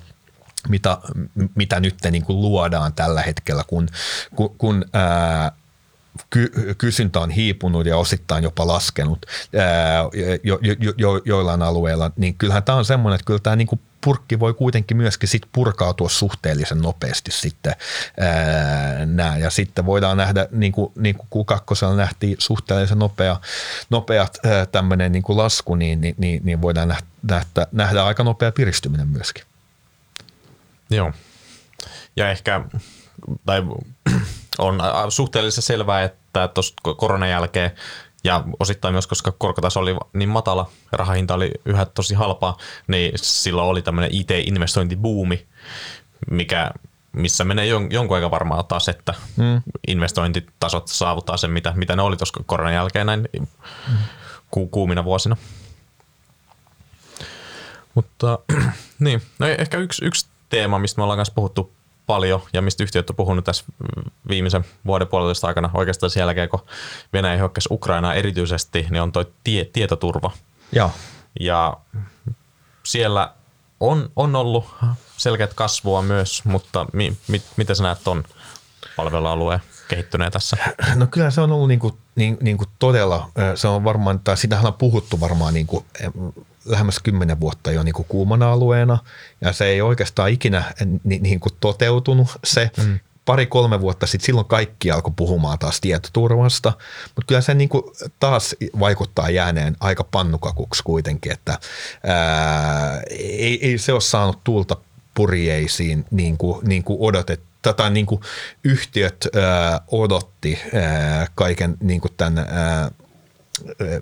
mitä, 0.69 0.97
mitä 1.56 1.80
nyt 1.80 1.95
niin 2.12 2.26
kuin 2.26 2.41
luodaan 2.41 2.93
tällä 2.93 3.21
hetkellä, 3.21 3.63
kun, 3.67 3.88
kun, 4.36 4.56
kun 4.58 4.86
ää, 4.93 5.52
ky- 6.30 6.76
kysyntä 6.78 7.19
on 7.19 7.30
hiipunut 7.30 7.86
ja 7.86 7.97
osittain 7.97 8.43
jopa 8.43 8.67
laskenut 8.67 9.26
ää, 9.58 9.99
jo, 10.43 10.60
jo, 10.62 10.93
jo, 10.97 11.21
joillain 11.26 11.62
alueilla, 11.62 12.12
niin 12.15 12.36
kyllähän 12.36 12.63
tämä 12.63 12.78
on 12.78 12.86
semmoinen, 12.86 13.15
että 13.15 13.26
kyllä 13.26 13.39
tämä 13.39 13.56
niin 13.56 13.67
kuin 13.67 13.82
purkki 14.04 14.39
voi 14.39 14.54
kuitenkin 14.54 14.97
myöskin 14.97 15.30
sit 15.30 15.41
purkautua 15.52 16.10
suhteellisen 16.10 16.82
nopeasti 16.82 17.32
sitten 17.32 17.76
ää, 18.19 19.06
nää. 19.06 19.38
ja 19.38 19.49
sitten 19.49 19.86
voidaan 19.86 20.17
nähdä, 20.17 20.47
niin 20.52 20.71
kuin, 20.71 20.91
niin 20.95 21.15
kuin 21.15 21.45
Q2 21.52 21.95
nähtiin 21.95 22.36
suhteellisen 22.39 22.99
nopea, 22.99 23.39
nopeat 23.89 24.38
tämmöinen 24.71 25.12
niin 25.12 25.23
kuin 25.23 25.38
lasku, 25.38 25.76
niin, 25.76 26.02
niin, 26.02 26.15
niin, 26.17 26.41
niin 26.43 26.62
voidaan 26.62 26.88
nähdä, 26.88 27.06
nähdä, 27.30 27.67
nähdä 27.71 28.04
aika 28.04 28.23
nopea 28.23 28.52
piristyminen 28.52 29.08
myöskin. 29.08 29.43
Joo. 30.89 31.12
Ja 32.15 32.32
ehkä, 32.32 32.62
tai 33.45 33.63
on 34.58 34.82
suhteellisen 35.10 35.63
selvää, 35.63 36.04
että 36.04 36.48
tuossa 36.48 36.76
koronan 36.98 37.30
jälkeen 37.30 37.72
ja 38.24 38.44
osittain 38.60 38.94
myös, 38.94 39.08
koska 39.08 39.32
korkotaso 39.32 39.80
oli 39.80 39.96
niin 40.13 40.30
matala 40.30 40.70
ja 40.92 40.98
rahahinta 40.98 41.34
oli 41.34 41.52
yhä 41.66 41.86
tosi 41.86 42.13
halpaa, 42.13 42.58
niin 42.88 43.12
silloin 43.16 43.68
oli 43.68 43.82
tämmöinen 43.82 44.12
IT-investointibuumi, 44.13 45.48
mikä, 46.32 46.72
missä 47.12 47.44
menee 47.44 47.66
jon, 47.66 47.92
jonkun 47.92 48.18
aika 48.18 48.32
varmaan 48.32 48.66
taas, 48.66 48.89
että 48.89 49.13
mm. 49.38 49.62
investointitasot 49.88 50.88
saavuttaa 50.88 51.38
sen, 51.38 51.52
mitä, 51.52 51.74
mitä 51.76 51.96
ne 51.96 52.02
oli 52.02 52.18
tuossa 52.18 52.44
koronan 52.46 52.74
jälkeen 52.74 53.06
näin 53.06 53.30
mm. 53.39 53.48
ku, 54.52 54.68
kuumina 54.68 55.04
vuosina. 55.04 55.38
Mutta 57.94 58.39
niin, 59.00 59.22
no 59.39 59.48
ehkä 59.48 59.78
yksi, 59.78 60.06
yksi 60.06 60.28
teema, 60.50 60.80
mistä 60.80 61.00
me 61.00 61.04
ollaan 61.04 61.18
kanssa 61.18 61.34
puhuttu 61.36 61.72
paljon 62.06 62.42
ja 62.54 62.62
mistä 62.62 62.84
yhtiöt 62.84 63.10
on 63.10 63.16
puhunut 63.16 63.46
tässä 63.46 63.66
viimeisen 64.30 64.66
vuoden 64.86 65.08
puolesta 65.08 65.48
aikana 65.48 65.70
oikeastaan 65.74 66.10
sen 66.10 66.22
jälkeen, 66.22 66.50
kun 66.50 66.66
Venäjä 67.13 67.38
hyökkäsi 67.38 67.70
Ukrainaa 67.72 68.13
erityisesti, 68.13 68.88
niin 68.89 69.02
on 69.02 69.12
toi 69.12 69.26
tie, 69.44 69.66
tietoturva. 69.66 70.32
Ja. 70.72 70.89
Ja 71.39 71.78
siellä 72.84 73.34
on, 73.80 74.10
on 74.16 74.36
ollut 74.36 74.66
selkeät 75.18 75.54
kasvua 75.54 76.02
myös, 76.02 76.46
mutta 76.46 76.86
mi, 76.94 77.18
mi, 77.28 77.42
miten 77.58 77.76
sä 77.76 77.84
näet 77.84 78.04
ton 78.04 78.24
palvelualueen 78.96 79.60
kehittyneen 79.88 80.32
tässä? 80.32 80.58
No 80.96 81.08
kyllä 81.08 81.32
se 81.32 81.42
on 81.42 81.52
ollut 81.52 81.68
niin 81.68 81.80
kuin, 81.80 81.98
niin, 82.16 82.38
niin 82.42 82.58
kuin 82.58 82.70
todella, 82.80 83.30
se 83.56 83.68
on 83.68 83.84
varmaan, 83.84 84.20
tai 84.20 84.38
sitähän 84.38 84.66
on 84.66 84.74
puhuttu 84.74 85.20
varmaan 85.20 85.54
niin 85.54 85.68
kuin 85.68 85.86
lähemmäs 86.65 86.99
kymmenen 86.99 87.39
vuotta 87.39 87.71
jo 87.71 87.84
niin 87.84 87.93
kuin 87.93 88.06
kuumana 88.10 88.52
alueena 88.52 88.97
ja 89.41 89.54
se 89.54 89.65
ei 89.65 89.82
oikeastaan 89.82 90.30
ikinä 90.30 90.63
niin, 91.04 91.23
niin 91.23 91.39
kuin 91.39 91.54
toteutunut 91.60 92.28
se. 92.43 92.71
Mm. 92.78 92.99
Pari-kolme 93.26 93.82
vuotta 93.82 94.08
sitten 94.08 94.26
silloin 94.26 94.47
kaikki 94.47 94.91
alkoi 94.91 95.13
puhumaan 95.15 95.60
taas 95.60 95.82
tietoturvasta, 95.82 96.73
mutta 97.06 97.28
kyllä 97.28 97.41
se 97.41 97.54
niin 97.54 97.69
kuin 97.69 97.84
taas 98.19 98.56
vaikuttaa 98.80 99.30
jääneen 99.30 99.78
aika 99.80 100.04
pannukakuksi 100.04 100.84
kuitenkin, 100.84 101.32
että 101.32 101.60
ää, 102.04 103.02
ei, 103.19 103.67
ei 103.67 103.78
se 103.78 103.93
ole 103.93 104.02
saanut 104.02 104.43
tulta 104.43 104.78
purjeisiin 105.13 106.06
niin 106.12 106.38
kuin, 106.38 106.67
niin 106.67 106.84
kuin 106.84 106.97
odotettu 107.02 107.54
tätä 107.63 107.89
niin 107.89 108.06
kuin 108.06 108.21
yhtiöt 108.63 109.28
ää, 109.36 109.82
odotti 109.88 110.60
ää, 110.73 111.28
kaiken 111.36 111.78
niin 111.80 112.02
kuin 112.02 112.13
tämän 112.17 112.38
ää, 112.38 112.91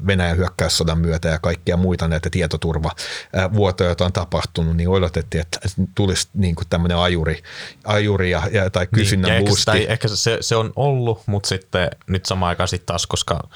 Venäjän 0.08 0.38
hyökkäyssodan 0.38 0.97
myötä 0.97 1.30
ja 1.30 1.39
kaikkia 1.39 1.78
muita 1.78 2.08
näitä 2.08 2.30
tietoturvavuotoja, 2.30 3.89
joita 3.89 4.06
on 4.06 4.13
tapahtunut, 4.13 4.78
niin 4.78 4.89
odotettiin, 4.89 5.41
että 5.41 5.60
tulisi 5.95 6.30
niin 6.34 6.56
kuin 6.56 6.67
tämmöinen 6.69 6.97
ajuri, 6.97 7.43
ajuri 7.84 8.32
ja, 8.32 8.43
ja, 8.52 8.69
tai 8.69 8.88
kysynnän 8.88 9.32
niin, 9.32 9.45
boosti. 9.45 9.71
Ehkä, 9.71 9.93
ehkä 9.93 10.08
se, 10.08 10.38
se 10.41 10.56
on 10.56 10.74
ollut, 10.76 11.21
mutta 11.26 11.50
sitten 11.50 11.89
nyt 12.08 12.26
samaan 12.26 12.50
aikaan 12.50 12.67
sitten 12.67 12.86
taas, 12.86 13.08
koska 13.08 13.50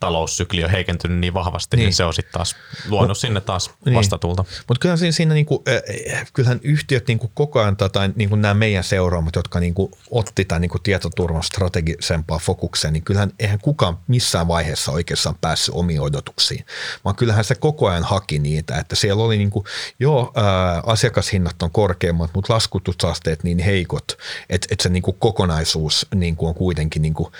taloussykli 0.00 0.64
on 0.64 0.70
heikentynyt 0.70 1.18
niin 1.18 1.34
vahvasti, 1.34 1.76
niin, 1.76 1.84
niin 1.84 1.94
se 1.94 2.04
on 2.04 2.14
sitten 2.14 2.32
taas 2.32 2.56
luonut 2.88 3.08
Mut, 3.08 3.18
sinne 3.18 3.40
taas 3.40 3.70
niin. 3.84 3.94
vastatulta. 3.94 4.44
Mutta 4.68 4.80
kyllähän 4.80 4.98
siinä, 4.98 5.12
siinä 5.12 5.34
niinku, 5.34 5.62
äh, 5.68 6.32
kyllähän 6.32 6.60
yhtiöt 6.62 7.08
niinku 7.08 7.30
koko 7.34 7.60
ajan, 7.60 7.76
tai 7.76 8.10
niinku 8.16 8.36
nämä 8.36 8.54
meidän 8.54 8.84
seuraamat, 8.84 9.36
jotka 9.36 9.60
niinku 9.60 9.90
otti 10.10 10.44
tämän 10.44 10.60
niinku 10.60 10.78
tietoturvan 10.78 11.42
strategisempaa 11.42 12.38
fokukseen, 12.38 12.92
niin 12.92 13.02
kyllähän 13.02 13.32
eihän 13.38 13.58
kukaan 13.58 13.98
missään 14.06 14.48
vaiheessa 14.48 14.92
oikeastaan 14.92 15.36
päässyt 15.40 15.74
omiin 15.74 16.00
odotuksiin, 16.00 16.66
vaan 17.04 17.16
kyllähän 17.16 17.44
se 17.44 17.54
koko 17.54 17.88
ajan 17.88 18.04
haki 18.04 18.38
niitä, 18.38 18.78
että 18.78 18.96
siellä 18.96 19.22
oli 19.24 19.38
niinku, 19.38 19.64
joo, 20.00 20.32
äh, 20.38 20.82
asiakashinnat 20.86 21.62
on 21.62 21.70
korkeammat, 21.70 22.30
mutta 22.34 22.54
laskutusasteet 22.54 23.44
niin 23.44 23.58
heikot, 23.58 24.18
että 24.50 24.68
et 24.70 24.80
se 24.80 24.88
niinku 24.88 25.12
kokonaisuus 25.12 26.06
niinku 26.14 26.46
on 26.46 26.54
kuitenkin 26.54 27.02
niinku 27.02 27.32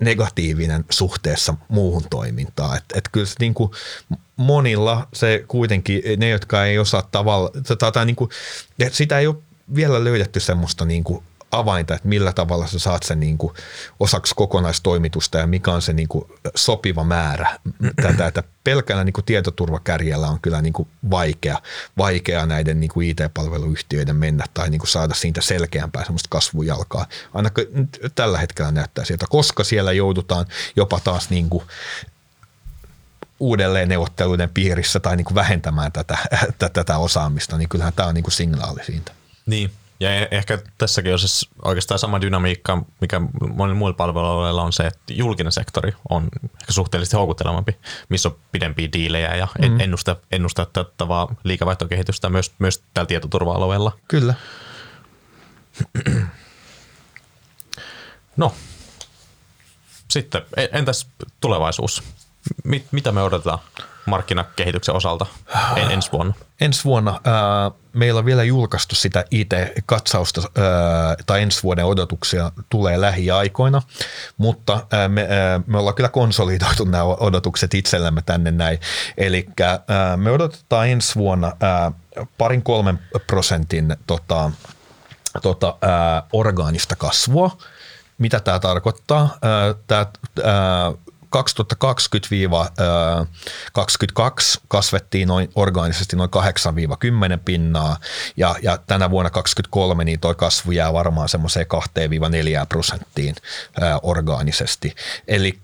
negatiivinen 0.00 0.84
suhteessa 0.90 1.54
muuhun 1.68 2.04
toimintaan. 2.10 2.76
Että 2.76 2.98
et 2.98 3.08
kyllä 3.12 3.26
se 3.26 3.34
niin 3.40 3.54
kuin 3.54 3.70
monilla 4.36 5.08
se 5.14 5.44
kuitenkin, 5.48 6.02
ne 6.16 6.28
jotka 6.28 6.64
ei 6.64 6.78
osaa 6.78 7.08
tavalla, 7.12 7.50
tai 7.92 8.06
niin 8.06 8.16
kuin, 8.16 8.30
sitä 8.92 9.18
ei 9.18 9.26
ole 9.26 9.36
vielä 9.74 10.04
löydetty 10.04 10.40
semmoista 10.40 10.84
niin 10.84 11.04
kuin 11.04 11.22
avainta, 11.52 11.94
että 11.94 12.08
millä 12.08 12.32
tavalla 12.32 12.66
sä 12.66 12.78
saat 12.78 13.02
sen 13.02 13.20
niin 13.20 13.38
kuin 13.38 13.54
osaksi 14.00 14.34
kokonaistoimitusta 14.34 15.38
ja 15.38 15.46
mikä 15.46 15.72
on 15.72 15.82
se 15.82 15.92
niin 15.92 16.08
kuin 16.08 16.24
sopiva 16.54 17.04
määrä 17.04 17.58
tätä, 18.02 18.26
että 18.26 18.42
pelkällä 18.64 19.04
niin 19.04 19.12
kuin 19.12 19.24
tietoturvakärjellä 19.24 20.28
on 20.28 20.40
kyllä 20.40 20.62
niin 20.62 20.72
kuin 20.72 20.88
vaikea, 21.10 21.58
vaikea 21.98 22.46
näiden 22.46 22.80
niin 22.80 22.90
kuin 22.90 23.08
IT-palveluyhtiöiden 23.08 24.16
mennä 24.16 24.44
tai 24.54 24.70
niin 24.70 24.78
kuin 24.78 24.88
saada 24.88 25.14
siitä 25.14 25.40
selkeämpää 25.40 26.04
semmoista 26.04 26.28
kasvujalkaa. 26.30 27.06
Ainakin 27.34 27.66
tällä 28.14 28.38
hetkellä 28.38 28.70
näyttää 28.70 29.04
sieltä, 29.04 29.26
koska 29.28 29.64
siellä 29.64 29.92
joudutaan 29.92 30.46
jopa 30.76 31.00
taas 31.00 31.30
niin 31.30 31.50
kuin 31.50 31.64
uudelleen 33.40 33.88
neuvotteluiden 33.88 34.50
piirissä 34.54 35.00
tai 35.00 35.16
niin 35.16 35.24
kuin 35.24 35.34
vähentämään 35.34 35.92
tätä, 35.92 36.18
tätä 36.72 36.98
osaamista, 36.98 37.58
niin 37.58 37.68
kyllähän 37.68 37.92
tämä 37.92 38.08
on 38.08 38.14
niin 38.14 38.24
kuin 38.24 38.32
signaali 38.32 38.84
siitä. 38.84 39.12
Niin, 39.46 39.70
Ja 40.00 40.14
e- 40.14 40.28
ehkä 40.30 40.58
tässäkin 40.78 41.12
on 41.12 41.18
siis 41.18 41.50
oikeastaan 41.64 41.98
sama 41.98 42.20
dynamiikka, 42.20 42.82
mikä 43.00 43.20
monilla 43.54 43.78
muilla 43.78 43.96
palveluilla 43.96 44.62
on 44.62 44.72
se, 44.72 44.86
että 44.86 45.12
julkinen 45.12 45.52
sektori 45.52 45.92
on 46.08 46.28
ehkä 46.60 46.72
suhteellisesti 46.72 47.16
houkuttelevampi, 47.16 47.76
missä 48.08 48.28
on 48.28 48.36
pidempiä 48.52 48.88
diilejä 48.92 49.36
ja 49.36 49.48
mm. 49.58 49.80
ennusta, 49.80 50.16
ennustettavaa 50.32 51.34
liikevaihtokehitystä 51.44 52.28
myös, 52.28 52.52
myös 52.58 52.82
tällä 52.94 53.06
tietoturva-alueella. 53.06 53.92
Kyllä. 54.08 54.34
No, 58.36 58.54
sitten 60.08 60.42
entäs 60.72 61.08
tulevaisuus? 61.40 62.02
Mit, 62.64 62.86
mitä 62.92 63.12
me 63.12 63.22
odotetaan 63.22 63.58
markkinakehityksen 64.06 64.94
osalta 64.94 65.26
en, 65.76 65.90
ensi 65.90 66.12
vuonna? 66.12 66.34
Ensi 66.60 66.84
vuonna 66.84 67.20
ää, 67.24 67.70
meillä 67.92 68.18
on 68.18 68.24
vielä 68.24 68.44
julkaistu 68.44 68.94
sitä 68.94 69.24
IT-katsausta 69.30 70.40
ää, 70.40 71.16
tai 71.26 71.42
ensi 71.42 71.62
vuoden 71.62 71.84
odotuksia 71.84 72.52
tulee 72.68 73.00
lähiaikoina, 73.00 73.82
mutta 74.36 74.86
ää, 74.92 75.08
me, 75.08 75.26
ää, 75.30 75.60
me 75.66 75.78
ollaan 75.78 75.94
kyllä 75.94 76.08
konsolidoitu 76.08 76.84
nämä 76.84 77.04
odotukset 77.04 77.74
itsellämme 77.74 78.22
tänne 78.26 78.50
näin. 78.50 78.78
Eli 79.16 79.46
me 80.16 80.30
odotetaan 80.30 80.88
ensi 80.88 81.14
vuonna 81.14 81.52
ää, 81.60 81.92
parin 82.38 82.62
kolmen 82.62 82.98
prosentin 83.26 83.96
tota, 84.06 84.50
tota, 85.42 85.76
ää, 85.82 86.22
orgaanista 86.32 86.96
kasvua. 86.96 87.58
Mitä 88.18 88.40
tämä 88.40 88.58
tarkoittaa? 88.58 89.38
Tämä 89.86 90.06
2020-2022 91.36 91.38
kasvettiin 94.68 95.28
noin 95.28 95.48
orgaanisesti 95.54 96.16
noin 96.16 96.30
8-10 97.36 97.40
pinnaa 97.44 97.96
ja, 98.36 98.54
ja 98.62 98.78
tänä 98.86 99.10
vuonna 99.10 99.30
2023 99.30 100.04
niin 100.04 100.20
toi 100.20 100.34
kasvu 100.34 100.72
jää 100.72 100.92
varmaan 100.92 101.28
semmoiseen 101.28 101.66
2-4 102.62 102.66
prosenttiin 102.68 103.34
ää, 103.80 103.98
orgaanisesti. 104.02 104.94
Eli 105.28 105.60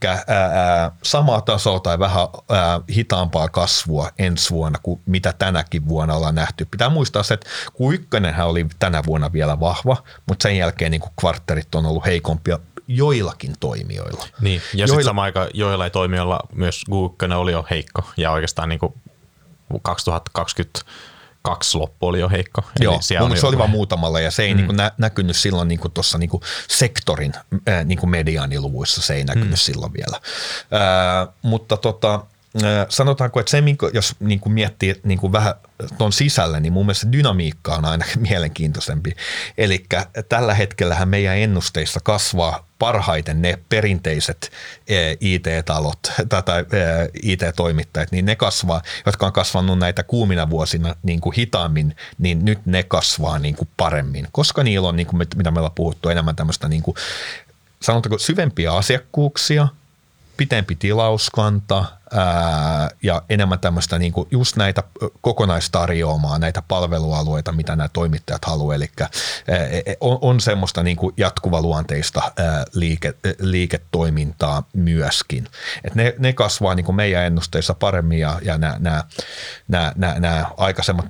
samaa 1.02 1.40
tasoa 1.40 1.80
tai 1.80 1.98
vähän 1.98 2.28
ää, 2.50 2.80
hitaampaa 2.94 3.48
kasvua 3.48 4.10
ensi 4.18 4.50
vuonna 4.50 4.78
kuin 4.82 5.00
mitä 5.06 5.34
tänäkin 5.38 5.88
vuonna 5.88 6.14
ollaan 6.14 6.34
nähty. 6.34 6.64
Pitää 6.64 6.88
muistaa 6.88 7.22
se, 7.22 7.34
että 7.34 7.50
Q1 7.70 8.42
oli 8.42 8.66
tänä 8.78 9.02
vuonna 9.06 9.32
vielä 9.32 9.60
vahva, 9.60 9.96
mutta 10.28 10.42
sen 10.42 10.56
jälkeen 10.56 10.90
niin 10.90 11.02
kvartterit 11.20 11.74
on 11.74 11.86
ollut 11.86 12.06
heikompia 12.06 12.58
joillakin 12.96 13.54
toimijoilla. 13.60 14.26
Niin, 14.40 14.62
ja 14.72 14.78
joilla... 14.78 14.86
sitten 14.86 15.04
samaan 15.04 15.24
aikaan 15.24 15.48
joilla 15.54 15.90
toimijoilla 15.90 16.40
myös 16.54 16.82
Google 16.90 17.34
oli 17.34 17.52
jo 17.52 17.66
heikko 17.70 18.02
ja 18.16 18.30
oikeastaan 18.30 18.68
niin 18.68 18.78
kuin 18.78 18.94
2022 19.82 21.78
loppu 21.78 22.06
oli 22.06 22.20
jo 22.20 22.28
heikko. 22.28 22.62
Joo, 22.80 23.00
Eli 23.26 23.38
se 23.38 23.46
oli 23.46 23.58
vain 23.58 23.70
muutamalla 23.70 24.20
ja 24.20 24.30
se 24.30 24.42
ei 24.42 24.54
mm. 24.54 24.56
niin 24.56 24.66
kuin 24.66 24.76
nä- 24.76 24.92
näkynyt 24.98 25.36
silloin 25.36 25.68
niin 25.68 25.80
kuin 25.80 25.92
tuossa 25.92 26.18
niin 26.18 26.30
kuin 26.30 26.42
sektorin 26.68 27.32
äh, 27.68 27.84
niin 27.84 27.98
kuin 27.98 28.10
mediaaniluvuissa, 28.10 29.02
se 29.02 29.14
ei 29.14 29.24
näkynyt 29.24 29.50
mm. 29.50 29.56
silloin 29.56 29.92
vielä. 29.92 30.16
Äh, 30.16 31.28
mutta 31.42 31.76
tota, 31.76 32.24
sanotaanko, 32.88 33.40
että 33.40 33.50
se, 33.50 33.62
jos 33.92 34.16
niin 34.20 34.40
kuin 34.40 34.52
miettii 34.52 35.00
niin 35.04 35.18
kuin 35.18 35.32
vähän 35.32 35.54
tuon 35.98 36.12
sisällä, 36.12 36.60
niin 36.60 36.72
mun 36.72 36.86
mielestä 36.86 37.12
dynamiikka 37.12 37.74
on 37.74 37.84
aina 37.84 38.04
mielenkiintoisempi. 38.28 39.12
Eli 39.58 39.84
tällä 40.28 40.54
hetkellä 40.54 41.06
meidän 41.06 41.36
ennusteissa 41.36 42.00
kasvaa 42.04 42.66
parhaiten 42.82 43.42
ne 43.42 43.58
perinteiset 43.68 44.52
IT-talot 45.20 45.98
tai 46.28 46.64
IT-toimittajat, 47.22 48.12
niin 48.12 48.24
ne 48.24 48.36
kasvaa, 48.36 48.82
jotka 49.06 49.26
on 49.26 49.32
kasvanut 49.32 49.78
näitä 49.78 50.02
kuumina 50.02 50.50
vuosina 50.50 50.94
niin 51.02 51.20
kuin 51.20 51.34
hitaammin, 51.34 51.96
niin 52.18 52.44
nyt 52.44 52.66
ne 52.66 52.82
kasvaa 52.82 53.38
niin 53.38 53.56
kuin 53.56 53.68
paremmin, 53.76 54.28
koska 54.32 54.62
niillä 54.62 54.88
on, 54.88 54.96
niin 54.96 55.06
kuin 55.06 55.26
mitä 55.36 55.50
me 55.50 55.58
ollaan 55.58 55.74
puhuttu, 55.74 56.08
enemmän 56.08 56.36
tämmöistä 56.36 56.68
niin 56.68 56.82
kuin, 56.82 56.94
sanotaanko 57.82 58.18
syvempiä 58.18 58.72
asiakkuuksia, 58.72 59.68
pitempi 60.36 60.74
tilauskanta– 60.74 61.84
ää, 62.14 62.90
ja 63.02 63.22
enemmän 63.28 63.60
tämmöistä 63.60 63.98
niin 63.98 64.12
kuin 64.12 64.28
just 64.30 64.56
näitä 64.56 64.82
kokonaistarjoamaa, 65.20 66.38
näitä 66.38 66.62
palvelualueita, 66.68 67.52
mitä 67.52 67.76
nämä 67.76 67.88
toimittajat 67.88 68.44
haluaa. 68.44 68.74
Eli 68.74 68.90
ää, 69.00 69.08
on, 70.00 70.18
on 70.20 70.40
semmoista 70.40 70.82
niin 70.82 70.96
kuin 70.96 71.14
jatkuvaluonteista 71.16 72.32
ää, 72.36 72.64
liike, 72.74 73.14
liiketoimintaa 73.38 74.62
myöskin. 74.72 75.48
Et 75.84 75.94
ne, 75.94 76.14
ne 76.18 76.32
kasvaa 76.32 76.74
niin 76.74 76.84
kuin 76.84 76.96
meidän 76.96 77.24
ennusteissa 77.24 77.74
paremmin 77.74 78.18
ja, 78.18 78.38
ja 78.42 78.58
nämä, 78.58 78.76
nämä, 78.78 79.04
nämä, 79.68 79.92
nämä, 79.96 80.20
nämä 80.20 80.46
aikaisemmat 80.56 81.06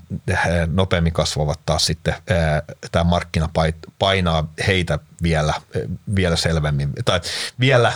nopeammin 0.67 1.13
kasvavat 1.13 1.61
taas 1.67 1.85
sitten 1.85 2.15
tämä 2.93 3.05
markkina 3.05 3.49
painaa 3.99 4.49
heitä 4.67 4.99
vielä, 5.23 5.55
vielä 6.17 6.37
selvemmin 6.37 6.91
tai 7.05 7.21
vielä 7.61 7.93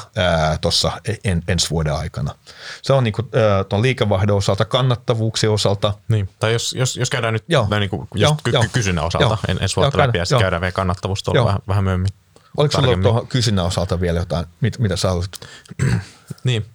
tuossa 0.60 0.92
en, 1.24 1.42
ensi 1.48 1.70
vuoden 1.70 1.94
aikana. 1.94 2.34
Se 2.82 2.92
on 2.96 3.04
niin 3.04 3.12
kuin, 3.12 3.28
tuon 3.68 3.82
liikevaihdon 3.82 4.36
osalta, 4.36 4.64
kannattavuuksien 4.64 5.52
osalta. 5.52 5.94
Niin. 6.08 6.28
Tai 6.40 6.52
jos, 6.52 6.72
jos, 6.72 6.96
jos 6.96 7.10
käydään 7.10 7.32
nyt 7.32 7.44
joo. 7.48 7.66
näin 7.70 7.80
niin 7.80 7.90
kuin 7.90 8.00
just 8.00 8.22
joo, 8.22 8.36
ky- 8.44 8.50
joo. 8.50 8.64
kysynnän 8.72 9.04
osalta, 9.04 9.26
joo. 9.26 9.38
en, 9.48 9.58
ensi 9.60 9.76
vuotta 9.76 9.98
läpi, 9.98 10.18
ja 10.18 10.24
sitten 10.24 10.40
käydään 10.40 10.60
vielä 10.60 10.72
kannattavuus 10.72 11.22
tuolla 11.22 11.44
vähän, 11.44 11.60
vähän 11.68 11.84
myöhemmin. 11.84 12.10
Oliko 12.56 12.76
sinulla 12.76 13.02
tuohon 13.02 13.26
kysynnän 13.26 13.64
osalta 13.64 14.00
vielä 14.00 14.18
jotain, 14.18 14.46
mit, 14.60 14.78
mitä 14.78 14.96
sä 14.96 15.08
haluaisit? 15.08 15.40
niin. 16.44 16.66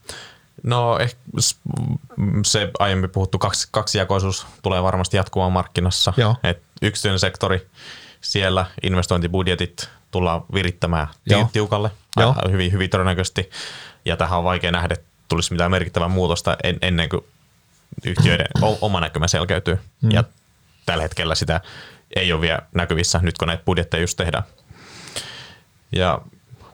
No 0.64 1.00
ehkä 1.00 1.18
se 2.46 2.72
aiemmin 2.80 3.10
puhuttu 3.10 3.40
kaksi, 3.40 3.68
kaksijakoisuus 3.72 4.48
tulee 4.62 4.84
varmasti 4.84 5.18
jatkumaan 5.18 5.52
markkinassa. 5.52 6.14
Joo. 6.18 6.36
Et 6.44 6.62
yksityinen 6.82 7.20
sektori, 7.20 7.68
siellä 8.22 8.66
investointibudjetit 8.84 9.90
tullaan 10.12 10.42
virittämään 10.54 11.08
Joo. 11.26 11.50
tiukalle 11.54 11.92
Joo. 12.18 12.36
hyvin, 12.52 12.72
hyvin 12.72 12.90
todennäköisesti. 12.90 13.50
Ja 14.06 14.18
tähän 14.18 14.40
on 14.40 14.46
vaikea 14.46 14.72
nähdä, 14.72 14.96
tulisi 15.32 15.54
mitään 15.54 15.72
merkittävää 15.72 16.08
muutosta 16.08 16.58
en, 16.64 16.78
ennen 16.82 17.10
kuin 17.10 17.26
yhtiöiden 18.06 18.48
oma 18.82 19.00
näkymä 19.00 19.28
selkeytyy. 19.28 19.80
Mm. 20.02 20.12
Ja 20.12 20.24
tällä 20.86 21.02
hetkellä 21.02 21.36
sitä 21.36 21.62
ei 22.16 22.34
ole 22.34 22.42
vielä 22.42 22.60
näkyvissä, 22.76 23.20
nyt 23.22 23.38
kun 23.38 23.48
näitä 23.48 23.64
budjetteja 23.64 24.02
just 24.02 24.18
tehdään. 24.18 24.44
Ja 25.92 26.22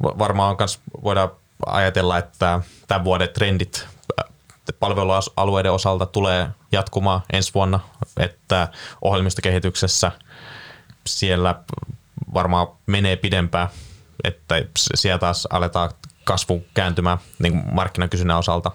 varmaan 0.02 0.56
myös 0.60 0.80
voidaan 1.04 1.32
ajatella, 1.66 2.18
että 2.18 2.62
tämän 2.88 3.04
vuoden 3.04 3.30
trendit 3.30 3.88
äh, 4.20 4.26
palvelualueiden 4.80 5.72
osalta 5.72 6.06
tulee 6.06 6.48
jatkumaan 6.72 7.22
ensi 7.34 7.54
vuonna, 7.54 7.80
että 8.20 8.68
ohjelmistokehityksessä 9.02 10.12
siellä 11.08 11.56
varmaan 12.34 12.68
menee 12.86 13.16
pidempään, 13.16 13.68
että 14.24 14.62
siellä 14.96 15.20
taas 15.20 15.48
aletaan 15.52 15.90
kasvu 16.28 16.66
kääntymään 16.74 17.18
niin 17.40 17.64
markkinakysynnän 17.72 18.38
osalta. 18.38 18.72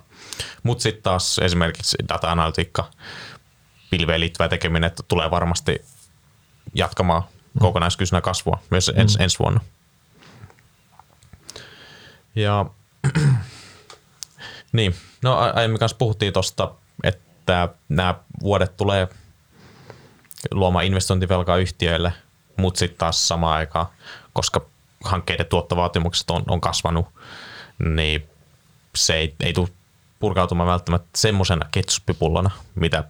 Mutta 0.63 0.83
sitten 0.83 1.03
taas 1.03 1.39
esimerkiksi 1.39 1.97
data-analytiikka, 2.09 2.91
pilveen 3.91 4.21
liittyvä 4.21 4.49
tekeminen 4.49 4.87
että 4.87 5.03
tulee 5.09 5.31
varmasti 5.31 5.85
jatkamaan 6.75 7.23
mm. 7.23 7.59
kokonaiskysynnän 7.59 8.23
kasvua 8.23 8.63
myös 8.71 8.93
mm. 8.95 9.01
ens, 9.01 9.17
ensi 9.21 9.39
vuonna. 9.39 9.61
Ja 12.35 12.67
niin, 14.73 14.95
no 15.23 15.39
aiemmin 15.55 15.79
kanssa 15.79 15.97
puhuttiin 15.97 16.33
tuosta, 16.33 16.75
että 17.05 17.69
nämä 17.89 18.15
vuodet 18.43 18.77
tulee 18.77 19.09
luomaan 20.51 20.85
investointivelkaa 20.85 21.57
yhtiöille, 21.57 22.13
mutta 22.57 22.79
sitten 22.79 22.99
taas 22.99 23.29
samaan 23.29 23.59
aikaan, 23.59 23.87
koska 24.33 24.67
hankkeiden 25.05 25.47
tuottovaatimukset 25.47 26.31
on, 26.31 26.43
on 26.49 26.61
kasvanut, 26.61 27.07
niin 27.85 28.27
se 28.97 29.15
ei, 29.15 29.35
ei 29.41 29.53
tule 29.53 29.69
purkautumaan 30.21 30.69
välttämättä 30.69 31.09
semmoisena 31.17 31.67
ketsuppipullona, 31.71 32.51
mitä, 32.75 33.05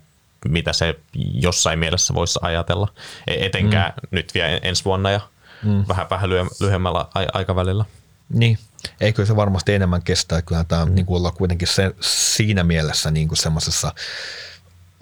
mitä 0.49 0.73
se 0.73 0.99
jossain 1.35 1.79
mielessä 1.79 2.15
voisi 2.15 2.39
ajatella. 2.43 2.89
E, 3.27 3.47
etenkään 3.47 3.93
mm. 4.03 4.09
nyt 4.11 4.35
vielä 4.35 4.61
ensi 4.63 4.85
vuonna 4.85 5.11
ja 5.11 5.21
mm. 5.63 5.85
vähän, 5.89 6.07
vähän 6.11 6.31
lyhyemmällä 6.61 7.07
aikavälillä. 7.33 7.85
Niin, 8.29 8.59
eikö 9.01 9.27
se 9.27 9.37
varmasti 9.37 9.75
enemmän 9.75 10.03
kestää. 10.03 10.43
Kyllähän 10.43 10.67
tämä 10.67 10.87
mm. 10.87 10.95
niin 10.95 11.07
kuin 11.07 11.17
ollaan 11.17 11.35
kuitenkin 11.35 11.69
se, 11.69 11.95
siinä 12.01 12.65
mielessä 12.65 13.11
niin 13.11 13.29
kuin 13.29 13.39
semmoisessa 13.39 13.95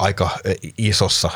aika 0.01 0.31
isossa 0.79 1.31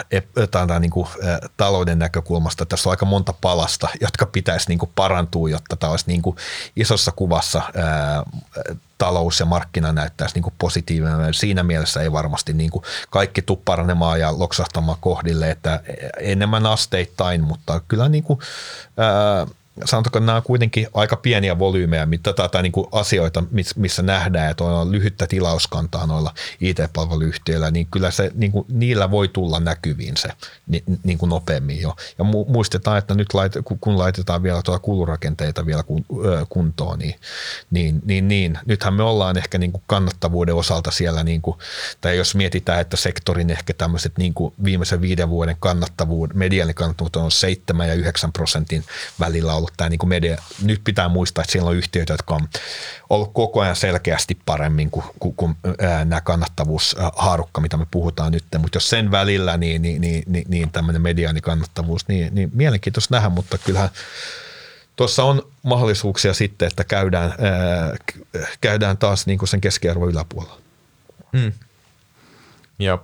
tai 0.50 0.80
niin 0.80 0.90
kuin, 0.90 1.08
talouden 1.56 1.98
näkökulmasta. 1.98 2.66
Tässä 2.66 2.88
on 2.88 2.92
aika 2.92 3.06
monta 3.06 3.34
palasta, 3.40 3.88
jotka 4.00 4.26
pitäisi 4.26 4.68
niin 4.68 4.78
kuin 4.78 4.90
parantua, 4.94 5.50
jotta 5.50 5.76
tämä 5.76 5.90
olisi 5.90 6.04
niin 6.06 6.22
kuin 6.22 6.36
isossa 6.76 7.12
kuvassa 7.12 7.62
ää, 7.76 8.22
talous 8.98 9.40
ja 9.40 9.46
markkina 9.46 9.92
näyttäisi 9.92 10.34
niin 10.34 10.42
kuin 10.42 10.54
positiivinen. 10.58 11.34
Siinä 11.34 11.62
mielessä 11.62 12.02
ei 12.02 12.12
varmasti 12.12 12.52
niin 12.52 12.70
kuin 12.70 12.84
kaikki 13.10 13.42
tuu 13.42 13.62
paranemaan 13.64 14.20
ja 14.20 14.38
loksahtamaan 14.38 14.98
kohdille, 15.00 15.50
että 15.50 15.80
enemmän 16.20 16.66
asteittain, 16.66 17.44
mutta 17.44 17.80
kyllä 17.88 18.08
niin 18.08 18.24
kuin, 18.24 18.38
ää, 18.96 19.46
sanotaanko 19.84 20.18
nämä 20.18 20.36
on 20.36 20.42
kuitenkin 20.42 20.86
aika 20.94 21.16
pieniä 21.16 21.58
volyymeja, 21.58 22.06
mitä 22.06 22.32
tai 22.32 22.62
niin 22.62 22.72
kuin 22.72 22.86
asioita, 22.92 23.44
missä 23.76 24.02
nähdään, 24.02 24.50
että 24.50 24.64
on 24.64 24.92
lyhyttä 24.92 25.26
tilauskantaa 25.26 26.06
noilla 26.06 26.34
IT-palveluyhtiöillä, 26.60 27.70
niin 27.70 27.86
kyllä 27.90 28.10
se, 28.10 28.30
niin 28.34 28.52
kuin, 28.52 28.66
niillä 28.68 29.10
voi 29.10 29.28
tulla 29.28 29.60
näkyviin 29.60 30.16
se 30.16 30.28
niin 31.04 31.18
kuin 31.18 31.28
nopeammin 31.28 31.80
jo. 31.80 31.96
Ja 32.18 32.24
muistetaan, 32.48 32.98
että 32.98 33.14
nyt 33.14 33.34
lait, 33.34 33.52
kun 33.80 33.98
laitetaan 33.98 34.42
vielä 34.42 34.62
tuota 34.62 34.78
kulurakenteita 34.78 35.66
vielä 35.66 35.84
kuntoon, 36.48 36.98
niin, 36.98 37.14
niin, 37.70 38.02
niin, 38.04 38.28
niin 38.28 38.58
nythän 38.66 38.94
me 38.94 39.02
ollaan 39.02 39.36
ehkä 39.36 39.58
niin 39.58 39.72
kuin 39.72 39.82
kannattavuuden 39.86 40.54
osalta 40.54 40.90
siellä, 40.90 41.24
niin 41.24 41.42
kuin, 41.42 41.58
tai 42.00 42.16
jos 42.16 42.34
mietitään, 42.34 42.80
että 42.80 42.96
sektorin 42.96 43.50
ehkä 43.50 43.74
tämmöiset 43.74 44.18
niin 44.18 44.34
kuin 44.34 44.54
viimeisen 44.64 45.00
viiden 45.00 45.28
vuoden 45.28 45.56
kannattavuuden, 45.60 46.38
mediaanikannattavuus 46.38 47.16
on 47.16 47.30
7 47.30 47.88
ja 47.88 47.94
9 47.94 48.32
prosentin 48.32 48.84
välillä 49.20 49.54
ollut 49.64 49.74
tämä 49.76 49.90
niin 49.90 49.98
kuin 49.98 50.08
media. 50.08 50.36
Nyt 50.62 50.80
pitää 50.84 51.08
muistaa, 51.08 51.42
että 51.42 51.52
siellä 51.52 51.70
on 51.70 51.76
yhtiöitä, 51.76 52.12
jotka 52.12 52.34
on 52.34 52.48
ollut 53.10 53.32
koko 53.32 53.60
ajan 53.60 53.76
selkeästi 53.76 54.38
paremmin 54.46 54.90
kuin, 54.90 55.04
kuin, 55.18 55.34
kuin 55.36 55.56
nämä 56.04 56.20
kannattavuushaarukka, 56.20 57.60
mitä 57.60 57.76
me 57.76 57.86
puhutaan 57.90 58.32
nyt. 58.32 58.44
Mutta 58.58 58.76
jos 58.76 58.90
sen 58.90 59.10
välillä, 59.10 59.56
niin, 59.56 59.82
niin, 59.82 60.00
niin, 60.00 60.22
niin, 60.26 60.44
niin 60.48 60.70
tämmöinen 60.70 61.02
mediaanikannattavuus, 61.02 62.08
niin, 62.08 62.34
niin 62.34 62.50
mielenkiintoista 62.54 63.14
nähdä, 63.14 63.28
mutta 63.28 63.58
kyllähän 63.58 63.90
tuossa 64.96 65.24
on 65.24 65.42
mahdollisuuksia 65.62 66.34
sitten, 66.34 66.68
että 66.68 66.84
käydään, 66.84 67.34
ää, 67.38 67.96
käydään 68.60 68.98
taas 68.98 69.26
niin 69.26 69.38
kuin 69.38 69.48
sen 69.48 69.60
keskiarvo 69.60 70.08
yläpuolella. 70.08 70.58
Mm. 71.32 71.52
Ja 72.78 72.98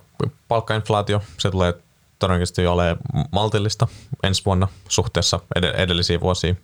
palkkainflaatio, 0.47 1.23
se 1.37 1.51
tulee 1.51 1.73
todennäköisesti 2.21 2.67
ole 2.67 2.97
maltillista 3.31 3.87
ensi 4.23 4.45
vuonna 4.45 4.67
suhteessa 4.87 5.39
edellisiin 5.55 6.21
vuosiin. 6.21 6.57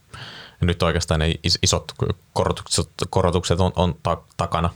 Ja 0.61 0.67
nyt 0.67 0.83
oikeastaan 0.83 1.19
ne 1.19 1.33
isot 1.63 1.91
korotukset, 2.33 2.89
korotukset 3.09 3.59
on, 3.59 3.71
on 3.75 3.95
ta- 4.03 4.21
takana. 4.37 4.69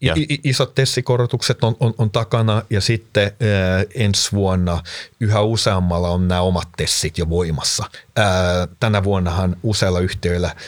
Ja. 0.00 0.14
Isot 0.44 0.74
tessikorotukset 0.74 1.64
on, 1.64 1.76
on, 1.80 1.94
on 1.98 2.10
takana 2.10 2.62
ja 2.70 2.80
sitten 2.80 3.22
ää, 3.24 3.84
ensi 3.94 4.32
vuonna 4.32 4.82
yhä 5.20 5.40
useammalla 5.40 6.08
on 6.08 6.28
nämä 6.28 6.40
omat 6.40 6.68
tessit 6.76 7.18
jo 7.18 7.28
voimassa. 7.28 7.84
Ää, 8.16 8.68
tänä 8.80 9.04
vuonnahan 9.04 9.56
useilla 9.62 10.00
yhtiöillä– 10.00 10.54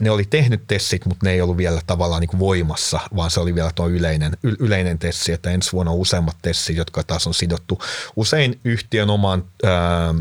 ne 0.00 0.10
oli 0.10 0.24
tehnyt 0.24 0.66
tessit, 0.66 1.06
mutta 1.06 1.26
ne 1.26 1.32
ei 1.32 1.40
ollut 1.40 1.56
vielä 1.56 1.80
tavallaan 1.86 2.20
niin 2.20 2.28
kuin 2.28 2.40
voimassa, 2.40 3.00
vaan 3.16 3.30
se 3.30 3.40
oli 3.40 3.54
vielä 3.54 3.70
tuo 3.74 3.88
yleinen, 3.88 4.36
yleinen 4.42 4.98
tessi, 4.98 5.32
että 5.32 5.50
ensi 5.50 5.72
vuonna 5.72 5.92
on 5.92 5.98
useammat 5.98 6.36
tessit, 6.42 6.76
jotka 6.76 7.02
taas 7.02 7.26
on 7.26 7.34
sidottu 7.34 7.78
usein 8.16 8.60
yhtiön 8.64 9.10
omaan 9.10 9.44
ää, 9.64 10.14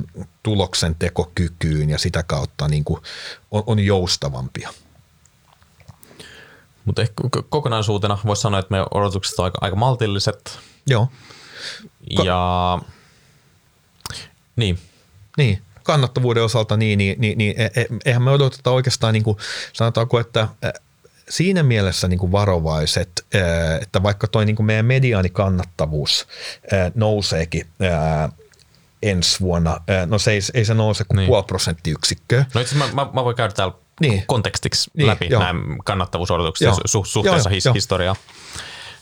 tuloksen 0.43 0.95
tekokykyyn 0.95 1.89
ja 1.89 1.97
sitä 1.97 2.23
kautta 2.23 2.67
niin 2.67 2.83
kuin 2.83 3.01
on, 3.51 3.63
on 3.65 3.79
joustavampia. 3.79 4.69
Mutta 6.85 7.01
ehkä 7.01 7.13
kokonaisuutena 7.49 8.17
voisi 8.25 8.41
sanoa, 8.41 8.59
että 8.59 8.71
meidän 8.71 8.87
odotukset 8.91 9.39
ovat 9.39 9.45
aika, 9.45 9.57
aika 9.61 9.75
maltilliset. 9.75 10.59
Joo. 10.87 11.07
Ko- 12.13 12.25
ja 12.25 12.79
niin. 14.55 14.79
Niin 15.37 15.61
kannattavuuden 15.84 16.43
osalta, 16.43 16.77
niin, 16.77 16.97
niin, 16.97 17.21
niin, 17.21 17.38
niin 17.38 17.53
e, 17.57 17.65
e, 17.65 17.86
eihän 18.05 18.21
me 18.21 18.31
odoteta 18.31 18.71
oikeastaan, 18.71 19.13
niin 19.13 19.23
kuin, 19.23 19.38
sanotaanko, 19.73 20.19
että 20.19 20.47
siinä 21.29 21.63
mielessä 21.63 22.07
niin 22.07 22.19
kuin 22.19 22.31
varovaiset, 22.31 23.25
että 23.81 24.03
vaikka 24.03 24.27
toi 24.27 24.45
niin 24.45 24.55
kuin 24.55 24.65
meidän 24.65 24.86
mediaanikannattavuus 24.86 26.27
nouseekin 26.95 27.67
ensi 29.03 29.39
vuonna, 29.39 29.81
no 30.05 30.19
se 30.19 30.31
ei, 30.31 30.39
ei 30.53 30.65
se 30.65 30.73
nouse 30.73 31.03
kuin 31.03 31.15
niin. 31.15 31.27
puoli 31.27 31.43
prosenttiyksikköä. 31.43 32.45
No 32.53 32.61
itse 32.61 32.75
mä, 32.75 32.89
mä, 32.93 33.07
mä 33.13 33.23
voin 33.23 33.36
käydä 33.36 33.53
täällä 33.53 33.73
niin. 34.01 34.23
kontekstiksi 34.27 34.91
niin, 34.93 35.07
läpi 35.07 35.27
joo. 35.29 35.43
nämä 35.43 35.59
kannattavuusodotukset 35.86 36.65
joo. 36.65 36.75
Su- 36.75 37.05
suhteessa 37.05 37.49
joo, 37.49 37.55
his- 37.55 37.65
joo. 37.65 37.73
historiaan. 37.73 38.15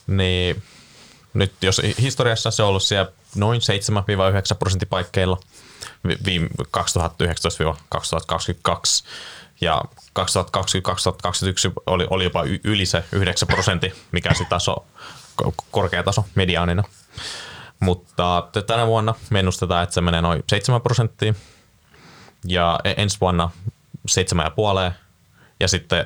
Niin 0.07 0.63
nyt 1.33 1.53
jos 1.61 1.81
historiassa 2.01 2.51
se 2.51 2.63
on 2.63 2.69
ollut 2.69 2.83
siellä 2.83 3.11
noin 3.35 3.61
7-9 4.53 4.57
prosenttipaikkeilla– 4.59 5.37
2019-2022 6.07 6.11
ja 9.61 9.81
2020-2021 10.19 10.23
oli, 11.85 12.07
oli 12.09 12.23
jopa 12.23 12.43
yli 12.63 12.85
se 12.85 13.03
9 13.11 13.47
prosentti, 13.47 13.93
mikä 14.11 14.29
sitten 14.29 14.47
taas 14.47 14.69
on 14.69 14.85
korkea 15.71 16.03
taso 16.03 16.25
mediaanina. 16.35 16.83
Mutta 17.79 18.49
tänä 18.67 18.87
vuonna 18.87 19.13
me 19.29 19.39
ennustetaan, 19.39 19.83
että 19.83 19.93
se 19.93 20.01
menee 20.01 20.21
noin 20.21 20.43
7 20.49 20.81
prosenttia 20.81 21.33
ja 22.45 22.79
e-, 22.83 22.93
ensi 22.97 23.17
vuonna 23.21 23.49
7,5 24.87 24.93
ja 25.59 25.67
sitten 25.67 26.05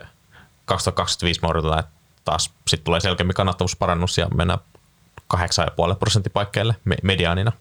2025 0.65 1.41
me 1.41 1.47
odotetaan, 1.47 1.79
että 1.79 1.91
taas 2.25 2.53
sitten 2.67 2.85
tulee 2.85 2.99
selkeämmin 2.99 3.35
kannattavuusparannus 3.35 4.17
ja 4.17 4.27
mennään 4.27 4.59
8,5 5.35 5.95
prosenttipaikkeille 5.99 6.75
mediaanina. 7.03 7.51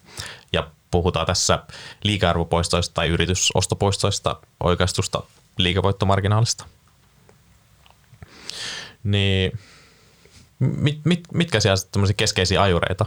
Ja 0.53 0.71
puhutaan 0.95 1.27
tässä 1.27 1.59
liikearvopoistoista 2.05 2.95
tai 2.95 3.09
yritysostopoistoista 3.09 4.37
oikeastusta 4.61 5.23
liikevoittomarginaalista. 5.59 6.65
Niin 9.05 9.59
mit, 10.59 11.01
mit, 11.05 11.21
mitkä 11.33 11.61
siellä 11.61 11.77
tämmöisiä 11.93 12.15
keskeisiä 12.17 12.63
ajureita 12.63 13.07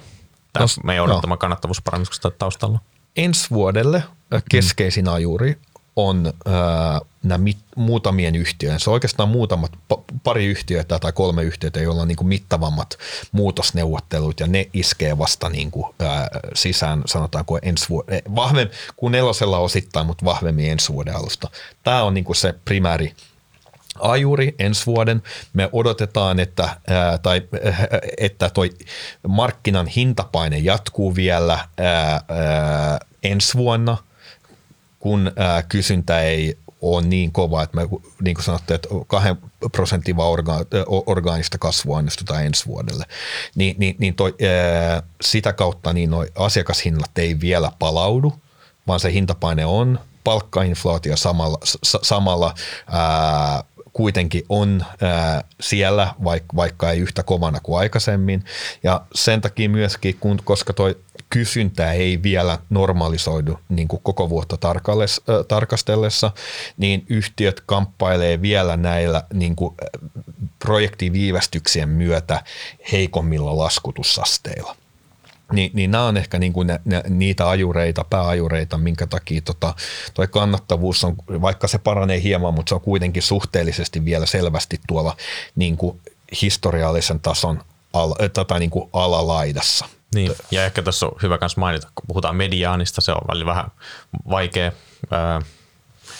tässä 0.54 0.82
no, 0.82 0.88
meidän 0.88 1.06
odottama 1.06 1.36
no. 1.36 1.38
kannattavuusparannuksesta 1.38 2.32
taustalla? 2.32 2.80
Ensi 3.16 3.50
vuodelle 3.50 4.04
keskeisin 4.52 5.08
ajuri 5.08 5.58
on 5.98 6.34
äh, 6.48 7.02
nämä 7.24 7.38
mit, 7.38 7.58
muutamien 7.76 8.36
yhtiöiden, 8.36 8.80
se 8.80 8.90
on 8.90 8.94
oikeastaan 8.94 9.30
muutamat, 9.30 9.72
pa, 9.88 10.04
pari 10.24 10.46
yhtiötä 10.46 11.00
tai 11.00 11.12
kolme 11.12 11.44
yhtiötä, 11.44 11.80
joilla 11.80 12.02
on 12.02 12.08
niin 12.08 12.16
kuin 12.16 12.28
mittavammat 12.28 12.98
muutosneuvottelut 13.32 14.40
ja 14.40 14.48
ne 14.48 14.70
iskee 14.74 15.18
vasta 15.18 15.50
niin 15.50 15.72
kuin, 15.72 15.86
äh, 16.02 16.28
sisään, 16.56 17.04
sanotaanko 17.06 17.60
ensi 17.62 17.90
vuoden, 17.90 18.16
eh, 18.16 18.22
vahvemmin 18.36 18.78
kuin 18.96 19.12
nelosella 19.12 19.58
osittain, 19.58 20.06
mutta 20.06 20.26
vahvemmin 20.26 20.72
ensi 20.72 20.94
vuoden 20.94 21.16
alusta. 21.16 21.50
Tämä 21.84 22.04
on 22.04 22.14
niin 22.14 22.26
kuin 22.26 22.36
se 22.36 22.54
primääri 22.66 23.14
ajuri 24.00 24.56
ensi 24.60 24.86
vuoden. 24.86 25.24
Me 25.54 25.70
odotetaan, 25.72 26.40
että, 26.40 26.70
ää, 26.88 27.18
tai, 27.18 27.42
että 28.18 28.50
toi 28.50 28.70
markkinan 29.28 29.88
hintapaine 29.88 30.58
jatkuu 30.58 31.16
vielä 31.16 31.68
ää, 31.78 32.22
ää, 32.30 33.00
ensi 33.24 33.58
vuonna– 33.58 33.98
kun 35.08 35.32
ää, 35.36 35.64
kysyntä 35.64 36.22
ei 36.22 36.58
ole 36.82 37.02
niin 37.02 37.32
kova, 37.32 37.64
että 37.64 37.76
me 37.76 37.88
niin 38.24 38.36
kuin 38.36 38.44
sanottu, 38.44 38.74
että 38.74 38.90
kahden 39.08 39.38
prosentin 39.72 40.18
vaan 40.18 40.30
orga, 40.30 40.66
orgaanista 41.06 41.58
kasvua 41.58 42.00
ennustetaan 42.00 42.46
ensi 42.46 42.66
vuodelle, 42.66 43.06
niin, 43.56 43.76
niin, 43.80 43.96
niin 44.00 44.16
toi, 44.16 44.36
ää, 44.42 45.04
sitä 45.22 45.54
kautta 45.54 45.94
niin 45.94 46.10
noi 46.10 46.28
asiakashinnat 46.36 47.18
ei 47.18 47.40
vielä 47.40 47.72
palaudu, 47.80 48.34
vaan 48.88 49.00
se 49.00 49.14
hintapaine 49.14 49.66
on 49.66 50.00
palkkainflaatio 50.24 51.18
samalla, 51.18 51.58
samalla 51.84 52.54
ää, 52.92 53.64
kuitenkin 53.98 54.44
on 54.50 54.86
ää, 55.02 55.44
siellä, 55.62 56.14
vaikka, 56.24 56.56
vaikka 56.56 56.92
ei 56.92 57.00
yhtä 57.00 57.24
kovana 57.24 57.60
kuin 57.60 57.80
aikaisemmin. 57.80 58.46
Ja 58.84 59.02
sen 59.16 59.42
takia 59.42 59.70
myöskin, 59.70 60.18
kun, 60.20 60.40
koska 60.44 60.74
toi 60.74 60.98
kysyntä 61.30 61.92
ei 61.92 62.24
vielä 62.24 62.58
normalisoidu 62.70 63.60
niin 63.70 63.88
kuin 63.88 64.02
koko 64.04 64.30
vuotta 64.30 64.58
tarkastellessa, 65.48 66.32
niin 66.78 67.06
yhtiöt 67.10 67.64
kamppailee 67.66 68.42
vielä 68.42 68.78
näillä 68.78 69.24
niin 69.34 69.56
kuin 69.56 69.76
projektiviivästyksien 70.60 71.90
myötä 71.90 72.44
heikommilla 72.92 73.58
laskutusasteilla. 73.58 74.76
Niin, 75.54 75.72
niin 75.74 75.92
nämä 75.92 76.06
on 76.06 76.18
ehkä 76.18 76.40
niin 76.40 76.54
kuin 76.54 76.68
ne, 76.68 76.80
ne, 76.86 77.04
niitä 77.10 77.50
ajureita, 77.50 78.06
pääajureita, 78.10 78.78
minkä 78.78 79.08
takia 79.08 79.42
tota, 79.42 79.74
toi 80.14 80.28
kannattavuus 80.28 81.04
on, 81.04 81.16
vaikka 81.42 81.68
se 81.68 81.78
paranee 81.78 82.22
hieman, 82.22 82.54
mutta 82.54 82.70
se 82.70 82.76
on 82.76 82.82
kuitenkin 82.82 83.24
suhteellisesti 83.24 84.06
vielä 84.06 84.26
selvästi 84.26 84.80
tuolla 84.88 85.18
niin 85.56 85.78
kuin 85.78 86.02
historiallisen 86.42 87.20
tason 87.20 87.62
al, 87.94 88.14
tota, 88.34 88.60
niin 88.60 88.70
kuin 88.70 88.90
alalaidassa. 88.94 89.86
Niin, 90.16 90.32
ja 90.52 90.66
ehkä 90.66 90.82
tässä 90.82 91.06
on 91.06 91.12
hyvä 91.24 91.38
myös 91.42 91.58
mainita, 91.58 91.88
kun 91.96 92.08
puhutaan 92.08 92.36
mediaanista, 92.36 93.02
se 93.02 93.12
on 93.12 93.22
välillä 93.28 93.46
vähän 93.46 93.72
vaikea 94.30 94.72
ää, 95.12 95.42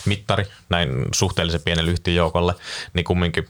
mittari 0.06 0.44
näin 0.68 0.88
suhteellisen 1.14 1.62
pienelle 1.64 1.90
yhtiöjoukolle, 1.90 2.54
niin 2.92 3.04
kumminkin 3.04 3.48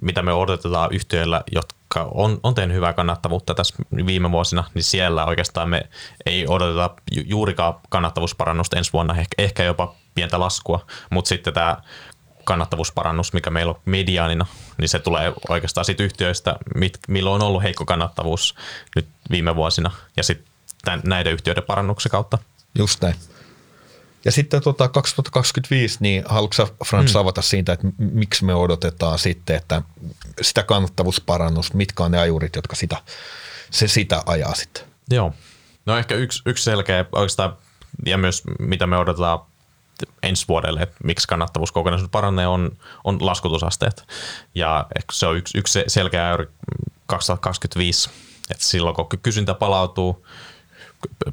mitä 0.00 0.22
me 0.22 0.32
odotetaan 0.32 0.92
yhtiöillä, 0.92 1.44
jotka 1.52 1.77
on, 1.96 2.40
on 2.42 2.54
tehnyt 2.54 2.76
hyvää 2.76 2.92
kannattavuutta 2.92 3.54
tässä 3.54 3.74
viime 4.06 4.30
vuosina, 4.30 4.64
niin 4.74 4.82
siellä 4.82 5.24
oikeastaan 5.24 5.68
me 5.68 5.82
ei 6.26 6.46
odoteta 6.48 6.90
juurikaan 7.10 7.74
kannattavuusparannusta 7.88 8.76
ensi 8.78 8.92
vuonna, 8.92 9.14
ehkä, 9.14 9.34
ehkä 9.38 9.64
jopa 9.64 9.94
pientä 10.14 10.40
laskua, 10.40 10.86
mutta 11.10 11.28
sitten 11.28 11.54
tämä 11.54 11.76
kannattavuusparannus, 12.44 13.32
mikä 13.32 13.50
meillä 13.50 13.70
on 13.70 13.80
mediaanina, 13.84 14.46
niin 14.78 14.88
se 14.88 14.98
tulee 14.98 15.32
oikeastaan 15.48 15.84
siitä 15.84 16.02
yhtiöistä, 16.02 16.56
mit, 16.74 16.98
milloin 17.08 17.42
on 17.42 17.48
ollut 17.48 17.62
heikko 17.62 17.84
kannattavuus 17.84 18.54
nyt 18.96 19.08
viime 19.30 19.56
vuosina 19.56 19.90
ja 20.16 20.22
sitten 20.22 21.00
näiden 21.04 21.32
yhtiöiden 21.32 21.62
parannuksen 21.62 22.10
kautta. 22.10 22.38
Just 22.78 23.02
näin. 23.02 23.14
Ja 24.24 24.32
sitten 24.32 24.62
tota 24.62 24.88
2025, 24.88 25.96
niin 26.00 26.22
haluatko 26.26 26.76
Frans 26.86 27.14
mm. 27.14 27.20
avata 27.20 27.42
siitä, 27.42 27.72
että 27.72 27.86
miksi 27.98 28.44
me 28.44 28.54
odotetaan 28.54 29.18
sitten, 29.18 29.56
että 29.56 29.82
sitä 30.42 30.62
kannattavuusparannusta, 30.62 31.76
mitkä 31.76 32.04
on 32.04 32.10
ne 32.10 32.18
ajurit, 32.18 32.56
jotka 32.56 32.76
sitä, 32.76 32.96
se 33.70 33.88
sitä 33.88 34.22
ajaa 34.26 34.54
sitten? 34.54 34.84
Joo. 35.10 35.32
No 35.86 35.98
ehkä 35.98 36.14
yksi, 36.14 36.42
yksi 36.46 36.64
selkeä 36.64 37.04
oikeastaan, 37.12 37.56
ja 38.06 38.18
myös 38.18 38.42
mitä 38.58 38.86
me 38.86 38.98
odotetaan 38.98 39.40
ensi 40.22 40.44
vuodelle, 40.48 40.80
että 40.80 40.96
miksi 41.04 41.28
kannattavuus 41.28 41.72
kokonaisuus 41.72 42.10
paranee, 42.10 42.46
on, 42.46 42.70
on 43.04 43.26
laskutusasteet. 43.26 44.04
Ja 44.54 44.86
ehkä 44.96 45.12
se 45.12 45.26
on 45.26 45.36
yksi, 45.36 45.58
yksi 45.58 45.84
selkeä 45.86 46.28
ajuri 46.28 46.46
2025, 47.06 48.10
että 48.50 48.64
silloin 48.64 48.96
kun 48.96 49.06
kysyntä 49.22 49.54
palautuu, 49.54 50.26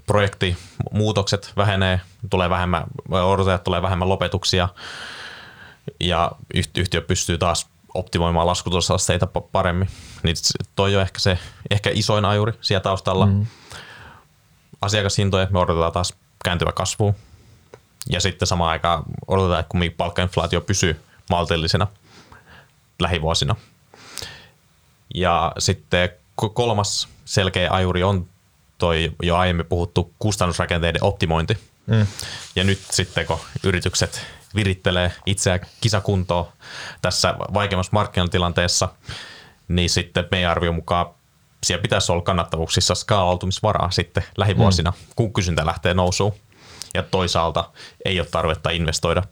projektimuutokset 0.07 1.53
vähenee, 1.57 2.01
tulee 2.29 2.49
vähemmän, 2.49 2.83
odotetaan, 3.11 3.59
tulee 3.59 3.81
vähemmän 3.81 4.09
lopetuksia 4.09 4.69
ja 5.99 6.31
yhtiö 6.75 7.01
pystyy 7.01 7.37
taas 7.37 7.67
optimoimaan 7.93 8.47
laskutusasteita 8.47 9.27
paremmin. 9.27 9.89
Niin 10.23 10.35
toi 10.75 10.95
on 10.95 11.01
ehkä 11.01 11.19
se 11.19 11.39
ehkä 11.71 11.89
isoin 11.93 12.25
ajuri 12.25 12.53
siellä 12.61 12.83
taustalla. 12.83 13.25
Mm. 13.25 13.45
Asiakashintoja 14.81 15.47
me 15.51 15.59
odotetaan 15.59 15.91
taas 15.91 16.13
kääntyvä 16.43 16.71
kasvu. 16.71 17.15
Ja 18.09 18.19
sitten 18.19 18.47
samaan 18.47 18.71
aikaan 18.71 19.03
odotetaan, 19.27 19.59
että 19.59 19.69
kun 19.69 19.81
palkkainflaatio 19.97 20.61
pysyy 20.61 21.01
maltillisena 21.29 21.87
lähivuosina. 22.99 23.55
Ja 25.15 25.51
sitten 25.59 26.09
kolmas 26.53 27.07
selkeä 27.25 27.71
ajuri 27.71 28.03
on 28.03 28.27
toi 28.77 29.11
jo 29.21 29.35
aiemmin 29.35 29.65
puhuttu 29.65 30.13
kustannusrakenteiden 30.19 31.03
optimointi. 31.03 31.57
Mm. 31.85 32.07
Ja 32.55 32.63
nyt 32.63 32.79
sitten 32.91 33.25
kun 33.25 33.39
yritykset 33.63 34.25
virittelee 34.55 35.11
itseään 35.25 35.59
kisakuntoon 35.81 36.47
tässä 37.01 37.35
vaikeammassa 37.53 37.89
markkinatilanteessa, 37.93 38.89
niin 39.67 39.89
sitten 39.89 40.27
meidän 40.31 40.51
arvion 40.51 40.75
mukaan 40.75 41.05
siellä 41.63 41.81
pitäisi 41.81 42.11
olla 42.11 42.21
kannattavuuksissa 42.21 42.95
skaalautumisvaraa 42.95 43.91
sitten 43.91 44.23
lähivuosina, 44.37 44.91
mm. 44.91 45.13
kun 45.15 45.33
kysyntä 45.33 45.65
lähtee 45.65 45.93
nousuun. 45.93 46.33
Ja 46.93 47.03
toisaalta 47.03 47.69
ei 48.05 48.19
ole 48.19 48.27
tarvetta 48.31 48.69
investoida 48.69 49.23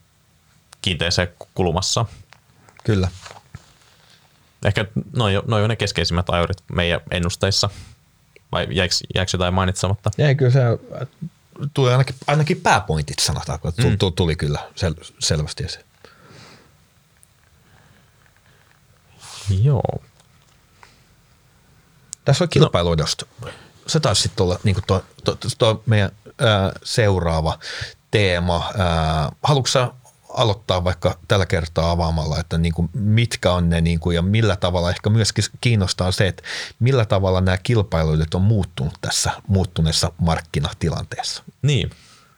kiinteeseen 0.81 1.27
kulmassa. 1.53 2.05
Kyllä. 2.83 3.07
Ehkä 4.65 4.85
noin 5.15 5.39
noi 5.47 5.63
on 5.63 5.69
ne 5.69 5.75
keskeisimmät 5.75 6.29
ajurit 6.29 6.57
meidän 6.67 7.01
ennusteissa– 7.11 7.69
vai 8.53 8.67
jäikö, 8.71 8.95
jäikö 9.15 9.29
jotain 9.33 9.53
mainitsematta? 9.53 10.11
Ei, 10.17 10.35
kyllä 10.35 10.51
se 10.51 10.59
tuli 11.73 11.91
ainakin, 11.91 12.15
ainakin 12.27 12.61
pääpointit 12.61 13.19
sanotaanko, 13.19 13.71
tuli, 13.71 13.89
mm. 13.89 13.97
tuli 14.15 14.35
kyllä 14.35 14.59
sel, 14.75 14.93
selvästi 15.19 15.63
esiin. 15.63 15.85
Joo. 19.63 20.03
Tässä 22.25 22.43
on 22.43 22.49
kilpailuidosta. 22.49 23.25
No. 23.41 23.47
Se 23.87 23.99
taisi 23.99 24.21
sitten 24.21 24.43
olla 24.43 24.59
niin 24.63 24.75
tuo, 24.87 25.03
tuo, 25.23 25.37
tuo 25.57 25.83
meidän 25.85 26.11
ää, 26.39 26.71
seuraava 26.83 27.59
teema. 28.11 28.71
Ää, 28.77 29.31
haluatko 29.43 29.69
aloittaa 30.33 30.83
vaikka 30.83 31.17
tällä 31.27 31.45
kertaa 31.45 31.91
avaamalla, 31.91 32.39
että 32.39 32.57
niin 32.57 32.73
kuin 32.73 32.89
mitkä 32.93 33.51
on 33.51 33.69
ne 33.69 33.81
niin 33.81 33.99
kuin 33.99 34.15
ja 34.15 34.21
millä 34.21 34.55
tavalla, 34.55 34.89
ehkä 34.89 35.09
myöskin 35.09 35.43
kiinnostaa 35.61 36.11
se, 36.11 36.27
että 36.27 36.43
millä 36.79 37.05
tavalla 37.05 37.41
nämä 37.41 37.57
kilpailuidet 37.57 38.33
on 38.33 38.41
muuttunut 38.41 38.93
tässä 39.01 39.31
muuttuneessa 39.47 40.11
markkinatilanteessa. 40.17 41.43
Niin, 41.61 41.89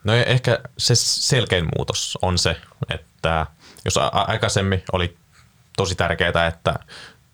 no 0.03 0.13
ehkä 0.13 0.59
se 0.77 0.95
selkein 0.95 1.67
muutos 1.77 2.17
on 2.21 2.37
se, 2.37 2.61
että 2.89 3.45
jos 3.85 3.97
aikaisemmin 4.11 4.83
oli 4.91 5.17
tosi 5.77 5.95
tärkeää, 5.95 6.47
että 6.47 6.75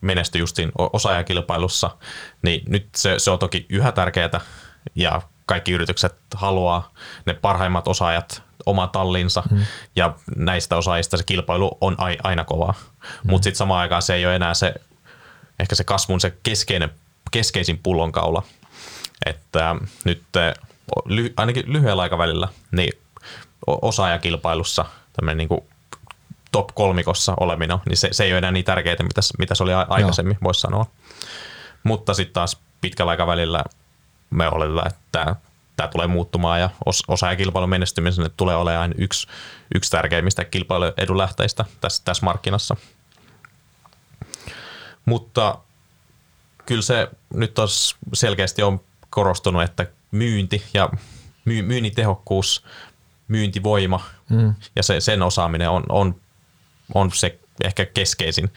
menesty 0.02 0.40
justiin 0.40 0.72
osaajakilpailussa, 0.76 1.98
niin 2.42 2.64
nyt 2.68 2.90
se, 2.96 3.20
se 3.20 3.32
on 3.32 3.40
toki 3.40 3.66
yhä 3.70 3.92
tärkeää 3.92 4.42
ja 4.96 5.22
kaikki 5.52 5.72
yritykset 5.72 6.16
haluaa 6.36 6.92
ne 7.26 7.34
parhaimmat 7.34 7.88
osaajat 7.88 8.44
oma 8.66 8.88
tallinsa 8.88 9.44
mm. 9.52 9.66
ja 9.96 10.16
näistä 10.36 10.78
osaajista 10.78 11.18
se 11.18 11.24
kilpailu 11.24 11.78
on 11.82 11.96
aina 12.24 12.44
kovaa. 12.44 12.74
Mm. 12.74 13.32
Mutta 13.32 13.44
sitten 13.44 13.58
samaan 13.58 13.82
aikaan 13.82 14.02
se 14.02 14.16
ei 14.16 14.26
ole 14.26 14.36
enää 14.36 14.54
se, 14.54 14.74
ehkä 15.60 15.76
se 15.76 15.84
kasvun 15.84 16.22
se 16.22 16.34
keskeinen, 16.44 16.92
keskeisin 17.32 17.80
pullonkaula. 17.84 18.44
Että 19.26 19.76
nyt 20.04 20.24
ly, 21.06 21.34
ainakin 21.38 21.74
lyhyellä 21.74 22.02
aikavälillä 22.02 22.48
niin 22.72 22.94
osaajakilpailussa 23.68 24.86
tämmöinen 25.14 25.38
niin 25.38 25.48
kuin 25.48 25.62
top 26.52 26.68
kolmikossa 26.74 27.34
oleminen, 27.40 27.78
niin 27.90 27.98
se, 27.98 28.10
se 28.12 28.24
ei 28.24 28.32
ole 28.32 28.38
enää 28.38 28.52
niin 28.52 28.66
tärkeää, 28.66 29.04
mitä, 29.04 29.22
mitä 29.40 29.56
se 29.56 29.64
oli 29.64 29.74
aikaisemmin, 29.74 30.38
voisi 30.44 30.62
sanoa. 30.62 30.86
Mutta 31.84 32.14
sitten 32.14 32.34
taas 32.34 32.58
pitkällä 32.82 33.10
aikavälillä 33.10 33.64
me 34.32 34.50
oletetaan, 34.50 34.88
että 34.88 35.36
tämä 35.76 35.88
tulee 35.88 36.08
muuttumaan 36.08 36.60
ja 36.60 36.70
osa 37.08 37.30
ja 37.30 37.36
kilpailun 37.36 37.70
menestymisen 37.70 38.32
tulee 38.38 38.56
olemaan 38.56 38.82
aina 38.82 38.96
yksi, 38.98 39.28
yksi 39.76 39.92
tärkeimmistä 39.92 40.46
kilpailuedun 40.46 41.18
lähteistä 41.18 41.66
tässä, 41.82 42.02
tässä 42.06 42.26
markkinassa. 42.26 42.76
Mutta 45.06 45.58
kyllä 46.66 46.82
se 46.82 47.10
nyt 47.34 47.60
on 47.60 47.68
selkeästi 48.14 48.64
on 48.64 48.82
korostunut, 49.10 49.64
että 49.64 49.88
myynti 50.12 50.64
ja 50.74 50.90
myy, 51.46 51.62
myynnin 51.62 51.96
tehokkuus, 51.96 52.66
myyntivoima 53.28 54.06
mm. 54.30 54.56
ja 54.76 54.84
se, 54.84 55.00
sen 55.00 55.22
osaaminen 55.22 55.70
on, 55.70 55.84
on, 55.90 56.22
on 56.94 57.12
se 57.12 57.40
ehkä 57.64 57.86
keskeisin 57.86 58.54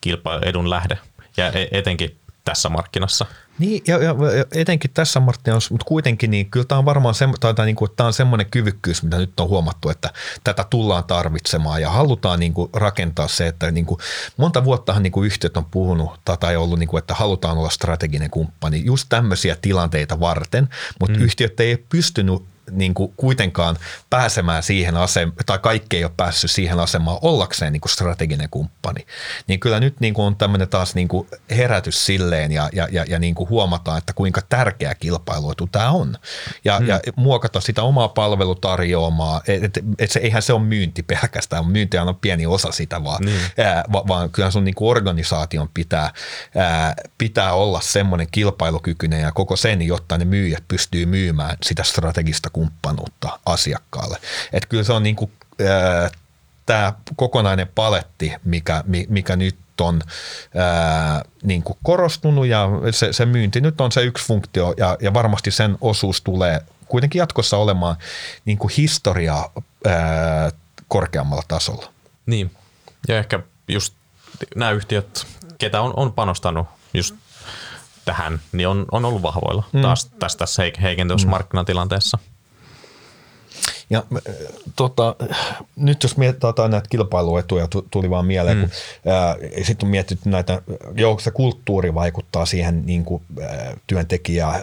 kilpailuedun 0.00 0.70
lähde 0.70 0.98
ja 1.36 1.52
e, 1.52 1.68
etenkin 1.70 2.18
tässä 2.50 2.68
markkinassa. 2.68 3.26
Niin, 3.58 3.82
ja, 3.86 4.02
ja, 4.02 4.14
etenkin 4.54 4.90
tässä 4.94 5.20
markkinassa, 5.20 5.74
mutta 5.74 5.84
kuitenkin 5.84 6.30
niin 6.30 6.50
kyllä 6.50 6.66
tämä 6.66 6.78
on 6.78 6.84
varmaan 6.84 7.14
se, 7.14 7.28
tai, 7.40 7.54
tai 7.54 7.66
niin 7.66 7.76
kuin, 7.76 7.90
tämä 7.96 8.06
on 8.06 8.12
semmoinen 8.12 8.50
kyvykkyys, 8.50 9.02
mitä 9.02 9.18
nyt 9.18 9.40
on 9.40 9.48
huomattu, 9.48 9.90
että 9.90 10.10
tätä 10.44 10.64
tullaan 10.70 11.04
tarvitsemaan 11.04 11.82
ja 11.82 11.90
halutaan 11.90 12.40
niin 12.40 12.54
kuin, 12.54 12.70
rakentaa 12.72 13.28
se, 13.28 13.46
että 13.46 13.70
niin 13.70 13.86
kuin, 13.86 14.00
monta 14.36 14.64
vuottahan 14.64 15.02
niin 15.02 15.12
kuin 15.12 15.26
yhtiöt 15.26 15.56
on 15.56 15.64
puhunut 15.64 16.20
tai 16.40 16.56
ollut, 16.56 16.78
niin 16.78 16.88
kuin, 16.88 16.98
että 16.98 17.14
halutaan 17.14 17.58
olla 17.58 17.70
strateginen 17.70 18.30
kumppani 18.30 18.84
just 18.84 19.06
tämmöisiä 19.08 19.56
tilanteita 19.62 20.20
varten, 20.20 20.68
mutta 21.00 21.18
mm. 21.18 21.24
yhtiöt 21.24 21.60
ei 21.60 21.84
pystynyt 21.88 22.42
niin 22.70 22.94
kuin 22.94 23.12
kuitenkaan 23.16 23.76
pääsemään 24.10 24.62
siihen 24.62 24.96
asemaan, 24.96 25.36
tai 25.46 25.58
kaikki 25.58 25.96
ei 25.96 26.04
ole 26.04 26.12
päässyt 26.16 26.50
siihen 26.50 26.80
asemaan 26.80 27.18
ollakseen 27.22 27.72
niin 27.72 27.80
kuin 27.80 27.92
strateginen 27.92 28.48
kumppani. 28.50 29.06
Niin 29.46 29.60
kyllä 29.60 29.80
nyt 29.80 30.00
niin 30.00 30.14
kuin 30.14 30.26
on 30.26 30.36
tämmöinen 30.36 30.68
taas 30.68 30.94
niin 30.94 31.08
kuin 31.08 31.28
herätys 31.50 32.06
silleen 32.06 32.52
ja, 32.52 32.68
ja, 32.72 32.88
ja, 32.92 33.04
ja 33.08 33.18
niin 33.18 33.34
kuin 33.34 33.50
huomataan, 33.50 33.98
että 33.98 34.12
kuinka 34.12 34.40
tärkeä 34.48 34.94
kilpailuetu 34.94 35.66
tämä 35.66 35.90
on. 35.90 36.16
Ja, 36.64 36.78
hmm. 36.78 36.86
ja 36.86 37.00
muokata 37.16 37.60
sitä 37.60 37.82
omaa 37.82 38.08
palvelutarjoamaa, 38.08 39.40
että 39.46 39.80
et 39.98 40.10
se, 40.10 40.20
eihän 40.20 40.42
se 40.42 40.52
ole 40.52 40.62
myynti 40.62 41.02
pelkästään, 41.02 41.66
myynti 41.66 41.98
on 41.98 42.16
pieni 42.16 42.46
osa 42.46 42.72
sitä, 42.72 43.04
vaan, 43.04 43.18
hmm. 43.24 43.64
ää, 43.64 43.84
va, 43.92 44.04
vaan 44.08 44.30
kyllä 44.30 44.50
sun 44.50 44.64
niin 44.64 44.74
kuin 44.74 44.90
organisaation 44.90 45.68
pitää, 45.74 46.12
ää, 46.56 46.94
pitää 47.18 47.52
olla 47.52 47.80
semmoinen 47.80 48.26
kilpailukykyinen 48.30 49.20
ja 49.20 49.32
koko 49.32 49.56
sen, 49.56 49.82
jotta 49.82 50.18
ne 50.18 50.24
myyjät 50.24 50.64
pystyy 50.68 51.06
myymään 51.06 51.56
sitä 51.62 51.82
strategista 51.82 52.50
kumppanuutta 52.58 53.38
asiakkaalle. 53.46 54.18
Että 54.52 54.68
kyllä 54.68 54.82
se 54.82 54.92
on 54.92 55.02
niin 55.02 55.16
kuin, 55.16 55.32
tämä 56.66 56.92
kokonainen 57.16 57.68
paletti, 57.74 58.32
mikä, 58.44 58.84
mikä 59.08 59.36
nyt 59.36 59.58
on 59.80 60.02
ää, 60.54 61.22
niin 61.42 61.62
kuin 61.62 61.78
korostunut 61.82 62.46
ja 62.46 62.68
se, 62.90 63.12
se 63.12 63.26
myynti 63.26 63.60
nyt 63.60 63.80
on 63.80 63.92
se 63.92 64.02
yksi 64.02 64.26
funktio 64.26 64.74
ja, 64.76 64.96
ja 65.00 65.14
varmasti 65.14 65.50
sen 65.50 65.78
osuus 65.80 66.20
tulee 66.22 66.60
kuitenkin 66.86 67.18
jatkossa 67.18 67.56
olemaan 67.56 67.96
niin 68.44 68.58
kuin 68.58 68.72
historiaa 68.76 69.52
ää, 69.86 70.50
korkeammalla 70.88 71.42
tasolla. 71.48 71.92
Niin, 72.26 72.50
ja 73.08 73.18
ehkä 73.18 73.40
just 73.68 73.94
nämä 74.56 74.70
yhtiöt, 74.70 75.26
ketä 75.58 75.80
on, 75.80 75.92
on 75.96 76.12
panostanut 76.12 76.66
just 76.94 77.14
tähän, 78.04 78.40
niin 78.52 78.68
on, 78.68 78.86
on 78.92 79.04
ollut 79.04 79.22
vahvoilla 79.22 79.64
mm. 79.72 79.82
taas 79.82 80.04
tässä, 80.04 80.38
tässä 80.38 80.62
heikentyvässä 80.82 81.26
mm. 81.26 81.30
markkinatilanteessa. 81.30 82.18
Ja 83.90 84.04
äh, 84.16 84.34
tota, 84.76 85.16
nyt 85.76 86.02
jos 86.02 86.16
mietitään 86.16 86.70
näitä 86.70 86.88
kilpailuetuja, 86.90 87.68
tuli 87.90 88.10
vaan 88.10 88.26
mieleen, 88.26 88.56
mm. 88.56 88.62
kun 88.62 88.70
äh, 89.12 89.64
sitten 89.64 89.86
on 89.86 89.90
mietitty 89.90 90.28
näitä, 90.28 90.62
joo, 90.94 91.18
se 91.18 91.30
kulttuuri 91.30 91.94
vaikuttaa 91.94 92.46
siihen 92.46 92.86
niin 92.86 93.04
kuin, 93.04 93.22
äh, 93.42 93.74
työntekijä 93.86 94.48
äh, 94.48 94.62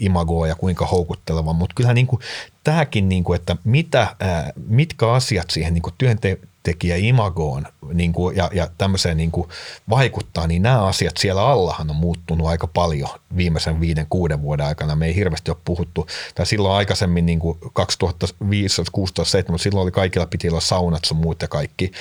imagoa 0.00 0.46
ja 0.46 0.54
kuinka 0.54 0.86
houkutteleva, 0.86 1.52
mutta 1.52 1.74
kyllähän 1.74 1.94
niin 1.94 2.06
kuin, 2.06 2.20
tämäkin, 2.64 3.08
niin 3.08 3.24
kuin, 3.24 3.40
että 3.40 3.56
mitä, 3.64 4.02
äh, 4.02 4.52
mitkä 4.68 5.12
asiat 5.12 5.50
siihen 5.50 5.74
niin 5.74 5.82
kuin 5.82 5.94
työnte- 5.98 6.38
työntekijä 6.64 6.96
imagoon 6.96 7.66
niin 7.92 8.12
kuin, 8.12 8.36
ja, 8.36 8.50
ja 8.52 8.68
tämmöiseen 8.78 9.16
niin 9.16 9.30
kuin 9.30 9.48
vaikuttaa, 9.90 10.46
niin 10.46 10.62
nämä 10.62 10.84
asiat 10.84 11.16
siellä 11.16 11.42
allahan 11.42 11.90
on 11.90 11.96
muuttunut 11.96 12.46
aika 12.46 12.66
paljon 12.66 13.08
viimeisen 13.36 13.80
viiden, 13.80 14.06
kuuden 14.10 14.42
vuoden 14.42 14.66
aikana. 14.66 14.96
Me 14.96 15.06
ei 15.06 15.14
hirveästi 15.14 15.50
ole 15.50 15.58
puhuttu, 15.64 16.06
tai 16.34 16.46
silloin 16.46 16.74
aikaisemmin 16.74 17.26
niin 17.26 17.38
kuin 17.38 17.58
2005, 17.72 18.82
16, 18.92 19.30
17, 19.30 19.62
silloin 19.62 19.82
oli 19.82 19.90
kaikilla 19.90 20.26
piti 20.26 20.48
olla 20.48 20.60
saunat 20.60 21.04
sun 21.04 21.16
muut 21.16 21.42
ja 21.42 21.48
kaikki, 21.48 21.92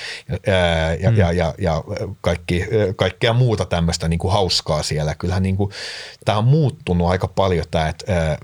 ää, 0.47 0.93
ja, 0.93 1.11
mm. 1.11 1.17
ja, 1.17 1.31
ja, 1.31 1.53
ja 1.57 1.83
kaikki, 2.21 2.65
kaikkea 2.95 3.33
muuta 3.33 3.65
tämmöistä 3.65 4.07
niin 4.07 4.19
kuin 4.19 4.31
hauskaa 4.33 4.83
siellä. 4.83 5.15
Kyllähän 5.15 5.43
niin 5.43 5.57
kuin, 5.57 5.71
tämä 6.25 6.37
on 6.37 6.45
muuttunut 6.45 7.07
aika 7.07 7.27
paljon 7.27 7.65
tämä, 7.71 7.89
että 7.89 8.13
ää, 8.13 8.37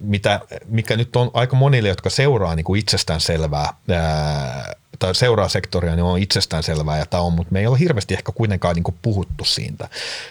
mitä, 0.00 0.40
mikä 0.66 0.96
nyt 0.96 1.16
on 1.16 1.30
aika 1.34 1.56
monille, 1.56 1.88
jotka 1.88 2.10
seuraa 2.10 2.54
niin 2.54 2.64
kuin 2.64 2.80
itsestään 2.80 3.20
selvää 3.20 3.74
ää, 3.90 4.74
tai 5.00 5.14
seuraa 5.14 5.48
sektoria, 5.48 5.96
niin 5.96 6.04
on 6.04 6.18
itsestään 6.18 6.62
selvää 6.62 6.98
ja 6.98 7.06
tämä 7.06 7.22
on, 7.22 7.32
mutta 7.32 7.52
me 7.52 7.60
ei 7.60 7.66
ole 7.66 7.78
hirveästi 7.78 8.14
ehkä 8.14 8.32
kuitenkaan 8.32 8.74
niin 8.74 8.82
kuin 8.82 8.94
puhuttu 9.02 9.44
siitä. 9.44 9.88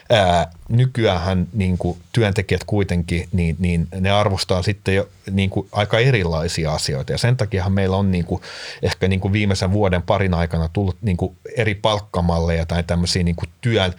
Ää, 0.09 0.51
nykyään 0.69 1.47
niin 1.53 1.77
kuin 1.77 1.97
työntekijät 2.11 2.63
kuitenkin, 2.63 3.27
niin, 3.31 3.55
niin 3.59 3.87
ne 3.99 4.11
arvostaa 4.11 4.61
sitten 4.61 4.95
jo 4.95 5.09
niin 5.31 5.49
kuin 5.49 5.67
aika 5.71 5.99
erilaisia 5.99 6.73
asioita 6.73 7.11
ja 7.11 7.17
sen 7.17 7.37
takia 7.37 7.69
meillä 7.69 7.97
on 7.97 8.11
niin 8.11 8.25
kuin 8.25 8.41
ehkä 8.81 9.07
niin 9.07 9.19
kuin 9.19 9.33
viimeisen 9.33 9.71
vuoden 9.71 10.01
parin 10.01 10.33
aikana 10.33 10.69
tullut 10.73 10.97
niin 11.01 11.17
kuin 11.17 11.37
eri 11.57 11.75
palkkamalleja 11.75 12.65
tai 12.65 12.83
tämmöisiä 12.83 13.23
niin 13.23 13.35
kuin 13.35 13.49
työn, 13.61 13.93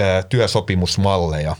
ää, 0.00 0.22
työsopimusmalleja, 0.22 1.56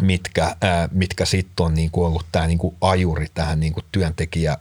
mitkä, 0.00 0.56
mitkä 0.92 1.24
sitten 1.24 1.66
on 1.66 1.74
niin 1.74 1.90
kuin 1.90 2.06
ollut 2.06 2.26
tämä 2.32 2.46
niin 2.46 2.58
kuin 2.58 2.76
ajuri 2.80 3.26
tähän 3.34 3.60
niin 3.60 3.72
kuin 3.72 3.84
työntekijä 3.92 4.58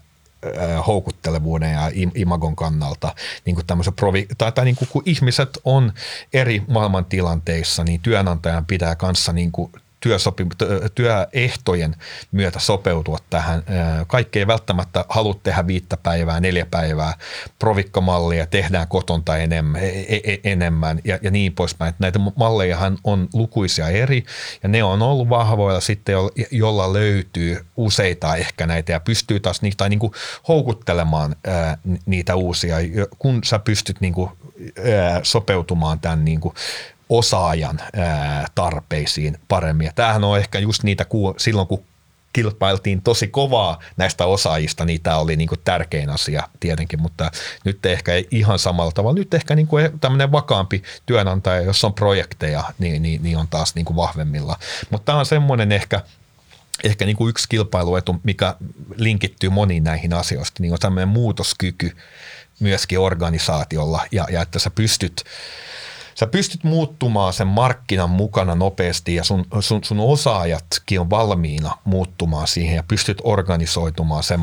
houkuttelevuuden 0.88 1.74
ja 1.74 1.92
imagon 2.16 2.56
kannalta 2.56 3.16
niin 3.46 3.56
kuin 3.56 3.66
provi, 3.96 4.28
tai, 4.38 4.52
tai 4.52 4.66
niin 4.66 4.76
kuin, 4.76 4.90
kun 4.92 5.04
ihmiset 5.06 5.58
on 5.64 5.94
eri 6.34 6.64
maailmantilanteissa, 6.68 7.84
niin 7.84 8.00
työnantajan 8.00 8.66
pitää 8.66 8.96
kanssa 8.96 9.34
niin 9.34 9.52
kuin 9.52 9.72
työsopim- 10.06 10.90
työehtojen 10.96 11.96
myötä 12.32 12.60
sopeutua 12.60 13.18
tähän. 13.30 13.64
Kaikki 14.08 14.40
ei 14.40 14.48
välttämättä 14.48 15.06
halua 15.10 15.40
tehdä 15.44 15.68
viittä 15.68 15.98
päivää, 15.98 16.40
neljä 16.40 16.66
päivää, 16.66 17.14
provikkamallia, 17.60 18.46
tehdään 18.46 18.88
kotonta 18.88 19.38
enemmän, 19.38 19.82
e, 19.82 19.88
e, 19.88 20.20
e, 20.24 20.38
enemmän 20.44 21.00
ja, 21.04 21.20
ja 21.22 21.32
niin 21.32 21.54
poispäin. 21.54 21.94
Näitä 22.00 22.20
mallejahan 22.36 22.98
on 23.04 23.28
lukuisia 23.34 23.90
eri 23.90 24.24
ja 24.64 24.70
ne 24.70 24.84
on 24.84 25.02
ollut 25.02 25.30
vahvoilla 25.30 25.82
sitten, 25.82 26.16
jolla 26.52 26.94
löytyy 26.94 27.66
useita 27.78 28.36
ehkä 28.36 28.68
näitä 28.68 28.92
ja 28.92 29.00
pystyy 29.00 29.40
taas 29.40 29.62
niitä 29.62 29.78
tai 29.78 29.90
niin 29.90 30.00
kuin 30.00 30.14
houkuttelemaan 30.48 31.36
niitä 32.06 32.36
uusia, 32.36 32.78
kun 33.20 33.44
sä 33.44 33.60
pystyt 33.60 34.02
niin 34.02 34.14
kuin, 34.14 34.32
sopeutumaan 35.24 36.00
tämän 36.00 36.26
niin 36.26 36.40
kuin 36.40 36.56
osaajan 37.10 37.80
tarpeisiin 38.56 39.38
paremmin. 39.48 39.86
Ja 39.86 39.94
tämähän 39.96 40.24
on 40.24 40.38
ehkä 40.38 40.60
just 40.60 40.84
niitä, 40.84 41.06
silloin 41.38 41.68
kun 41.68 41.84
kilpailtiin 42.34 43.02
tosi 43.02 43.28
kovaa 43.28 43.80
näistä 43.98 44.26
osaajista, 44.26 44.86
niin 44.86 45.02
tämä 45.02 45.18
oli 45.18 45.36
niin 45.36 45.50
tärkein 45.64 46.10
asia 46.10 46.44
tietenkin, 46.60 47.02
mutta 47.02 47.32
nyt 47.64 47.86
ehkä 47.86 48.14
ei 48.14 48.28
ihan 48.32 48.60
samalla 48.60 48.92
tavalla. 48.92 49.20
Nyt 49.20 49.34
ehkä 49.34 49.56
niin 49.56 49.68
kuin 49.68 50.00
tämmöinen 50.00 50.32
vakaampi 50.32 50.84
työnantaja, 51.06 51.62
jos 51.62 51.84
on 51.84 51.94
projekteja, 51.94 52.64
niin, 52.80 53.02
niin, 53.02 53.24
niin 53.24 53.38
on 53.38 53.48
taas 53.48 53.76
niin 53.76 53.86
kuin 53.86 53.98
vahvemmilla. 53.98 54.60
Mutta 54.90 55.06
tämä 55.06 55.20
on 55.20 55.26
semmoinen 55.26 55.72
ehkä, 55.72 56.02
ehkä 56.84 57.06
niin 57.06 57.18
kuin 57.18 57.30
yksi 57.30 57.50
kilpailuetu, 57.50 58.16
mikä 58.24 58.56
linkittyy 58.96 59.50
moniin 59.50 59.84
näihin 59.84 60.14
asioihin, 60.14 60.52
niin 60.60 60.74
on 60.74 60.80
tämmöinen 60.80 61.08
muutoskyky 61.10 61.98
myöskin 62.60 63.00
organisaatiolla 63.00 64.06
ja, 64.12 64.28
ja 64.32 64.42
että 64.42 64.60
sä 64.60 64.70
pystyt 64.70 65.24
sä 66.20 66.28
pystyt 66.28 66.64
muuttumaan 66.64 67.34
sen 67.34 67.48
markkinan 67.48 68.10
mukana 68.10 68.56
nopeasti 68.56 69.16
ja 69.16 69.24
sun, 69.24 69.46
sun, 69.60 69.84
sun 69.84 70.00
osaajatkin 70.00 71.00
on 71.00 71.10
valmiina 71.10 71.72
muuttumaan 71.84 72.48
siihen 72.48 72.76
ja 72.76 72.84
pystyt 72.84 73.18
organisoitumaan 73.24 74.24
sen 74.24 74.40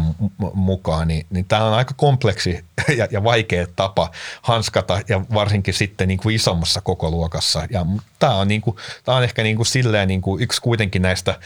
mukaan, 0.54 1.08
niin, 1.08 1.26
niin 1.30 1.44
tämä 1.44 1.64
on 1.64 1.74
aika 1.74 1.94
kompleksi 1.96 2.64
ja, 2.98 3.08
ja 3.10 3.24
vaikea 3.24 3.66
tapa 3.76 4.10
hanskata 4.42 5.00
ja 5.08 5.20
varsinkin 5.34 5.74
sitten 5.74 6.08
niin 6.08 6.18
kuin 6.18 6.34
isommassa 6.34 6.80
koko 6.80 7.10
luokassa. 7.10 7.66
Ja 7.70 7.86
tämä 8.18 8.34
on, 8.34 8.48
niin 8.48 8.60
kuin, 8.60 8.76
tää 9.04 9.14
on 9.14 9.24
ehkä 9.24 9.42
niin 9.42 9.56
kuin 9.56 9.66
silleen 9.66 10.08
niin 10.08 10.22
kuin 10.22 10.42
yksi 10.42 10.60
kuitenkin 10.60 11.02
näistä 11.02 11.38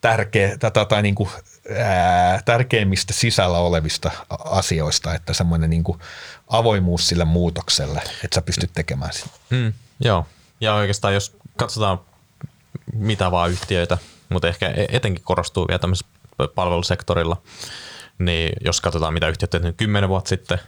tärkeä, 0.00 0.58
tai, 0.58 0.86
tai 0.88 1.02
niin 1.02 1.14
kuin, 1.14 1.30
ää, 1.76 2.40
tärkeimmistä 2.44 3.12
sisällä 3.12 3.58
olevista 3.58 4.10
asioista, 4.44 5.14
että 5.14 5.32
semmoinen 5.32 5.70
niin 5.70 5.84
kuin 5.84 5.98
avoimuus 6.48 7.08
sille 7.08 7.24
muutokselle, 7.24 8.00
että 8.24 8.34
sä 8.34 8.42
pystyt 8.42 8.70
tekemään 8.74 9.12
sitä. 9.12 9.30
Mm, 9.50 9.72
joo, 10.00 10.26
ja 10.60 10.74
oikeastaan 10.74 11.14
jos 11.14 11.36
katsotaan 11.56 12.00
mitä 12.92 13.30
vaan 13.30 13.50
yhtiöitä, 13.50 13.98
mutta 14.28 14.48
ehkä 14.48 14.68
e- 14.68 14.86
etenkin 14.88 15.24
korostuu 15.24 15.68
vielä 15.68 15.78
tämmöisessä 15.78 16.12
palvelusektorilla, 16.54 17.42
niin 18.18 18.52
jos 18.64 18.80
katsotaan 18.80 19.14
mitä 19.14 19.28
yhtiöt 19.28 19.50
tehnyt 19.50 19.76
kymmenen 19.76 20.08
vuotta 20.08 20.28
sitten, 20.28 20.58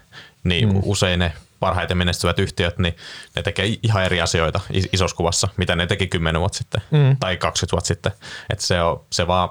niin 0.45 0.69
mm. 0.69 0.81
usein 0.85 1.19
ne 1.19 1.33
parhaiten 1.61 1.97
menestyvät 1.99 2.39
yhtiöt, 2.39 2.79
niin 2.79 2.97
ne 3.37 3.43
tekee 3.43 3.79
ihan 3.83 4.05
eri 4.05 4.21
asioita 4.21 4.61
isossa 4.93 5.17
kuvassa, 5.17 5.49
mitä 5.57 5.77
ne 5.77 5.87
teki 5.87 6.07
kymmenen 6.07 6.41
vuotta 6.41 6.59
sitten 6.59 6.83
mm. 6.91 7.17
tai 7.21 7.37
20 7.37 7.73
vuotta 7.73 7.89
sitten. 7.89 8.13
Että 8.51 8.67
se, 8.67 8.83
on, 8.83 9.05
se 9.13 9.27
vaan 9.27 9.51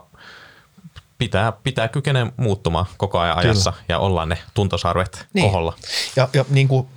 pitää, 1.20 1.52
pitää 1.52 1.88
kykene 1.88 2.34
muuttumaan 2.38 2.86
koko 2.98 3.20
ajan 3.20 3.38
ajassa 3.38 3.72
Kyllä. 3.72 3.84
ja 3.90 4.00
olla 4.00 4.26
ne 4.26 4.38
tuntosarvet 4.54 5.26
niin. 5.34 5.46
koholla. 5.46 5.74
Ja, 6.16 6.30
ja 6.34 6.46
niin 6.50 6.68
kuin 6.68 6.88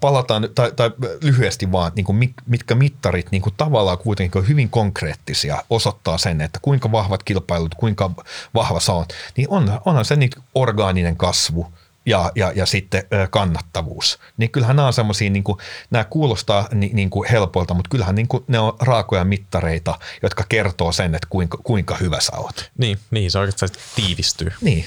palataan, 0.00 0.48
tai, 0.54 0.72
tai 0.72 0.90
lyhyesti 1.22 1.72
vaan, 1.72 1.92
niin 1.94 2.04
kuin 2.04 2.34
mitkä 2.46 2.74
mittarit 2.74 3.30
niin 3.30 3.42
kuin 3.42 3.54
tavallaan 3.56 3.98
kuitenkin 3.98 4.40
on 4.40 4.48
hyvin 4.48 4.68
konkreettisia, 4.68 5.62
osoittaa 5.70 6.18
sen, 6.18 6.40
että 6.40 6.58
kuinka 6.62 6.92
vahvat 6.92 7.22
kilpailut, 7.22 7.74
kuinka 7.74 8.10
vahva 8.54 8.80
sä 8.80 8.92
oot, 8.92 9.12
niin 9.36 9.46
on, 9.50 9.80
onhan 9.84 10.04
se 10.04 10.16
niin 10.16 10.30
orgaaninen 10.54 11.16
kasvu, 11.16 11.72
ja, 12.06 12.32
ja, 12.34 12.52
ja 12.54 12.66
sitten 12.66 13.02
kannattavuus. 13.30 14.18
Niin 14.36 14.50
kyllähän 14.50 14.76
nämä 14.76 14.86
on 14.86 14.92
semmoisia, 14.92 15.30
niin 15.30 15.44
nämä 15.90 16.04
kuulostaa 16.04 16.68
niin, 16.74 16.96
niin 16.96 17.10
kuin 17.10 17.30
helpoilta, 17.30 17.74
mutta 17.74 17.88
kyllähän 17.88 18.14
niin 18.14 18.28
kuin 18.28 18.44
ne 18.48 18.58
on 18.58 18.76
raakoja 18.80 19.24
mittareita, 19.24 19.98
jotka 20.22 20.44
kertoo 20.48 20.92
sen, 20.92 21.14
että 21.14 21.26
kuinka, 21.30 21.58
kuinka 21.64 21.96
hyvä 21.96 22.20
sä 22.20 22.32
oot. 22.36 22.70
Niin, 22.78 22.98
niin 23.10 23.30
se 23.30 23.38
oikeastaan 23.38 23.70
tiivistyy. 23.96 24.52
Niin. 24.60 24.84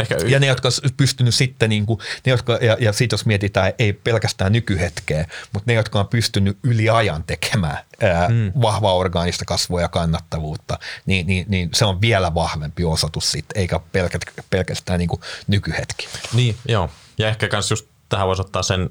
Ehkä 0.00 0.16
y- 0.24 0.28
ja 0.28 0.40
ne, 0.40 0.46
jotka 0.46 0.68
on 0.68 0.90
pystynyt 0.96 1.34
sitten, 1.34 1.70
niin 1.70 1.86
kuin, 1.86 2.00
ne, 2.26 2.30
jotka, 2.30 2.58
ja, 2.60 2.76
ja 2.80 2.92
siitä 2.92 3.14
jos 3.14 3.26
mietitään, 3.26 3.72
ei 3.78 3.92
pelkästään 3.92 4.52
nykyhetkeä, 4.52 5.26
mutta 5.52 5.70
ne, 5.70 5.74
jotka 5.74 6.00
on 6.00 6.08
pystynyt 6.08 6.58
yli 6.62 6.90
ajan 6.90 7.24
tekemään 7.24 7.78
ää, 8.02 8.28
mm. 8.28 8.52
vahvaa 8.62 8.94
orgaanista 8.94 9.44
kasvua 9.44 9.80
ja 9.80 9.88
kannattavuutta, 9.88 10.78
niin, 11.06 11.26
niin, 11.26 11.46
niin 11.48 11.70
se 11.74 11.84
on 11.84 12.00
vielä 12.00 12.34
vahvempi 12.34 12.84
osoitus 12.84 13.32
sitten, 13.32 13.60
eikä 13.60 13.80
pelkä, 13.92 14.18
pelkästään 14.50 14.98
niin 14.98 15.08
kuin 15.08 15.20
nykyhetki. 15.46 16.08
Niin, 16.32 16.56
joo. 16.68 16.90
Ja 17.18 17.28
ehkä 17.28 17.48
myös 17.52 17.70
just 17.70 17.86
tähän 18.08 18.26
voisi 18.26 18.42
ottaa 18.42 18.62
sen 18.62 18.88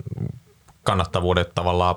kannattavuuden 0.84 1.46
tavallaan 1.56 1.96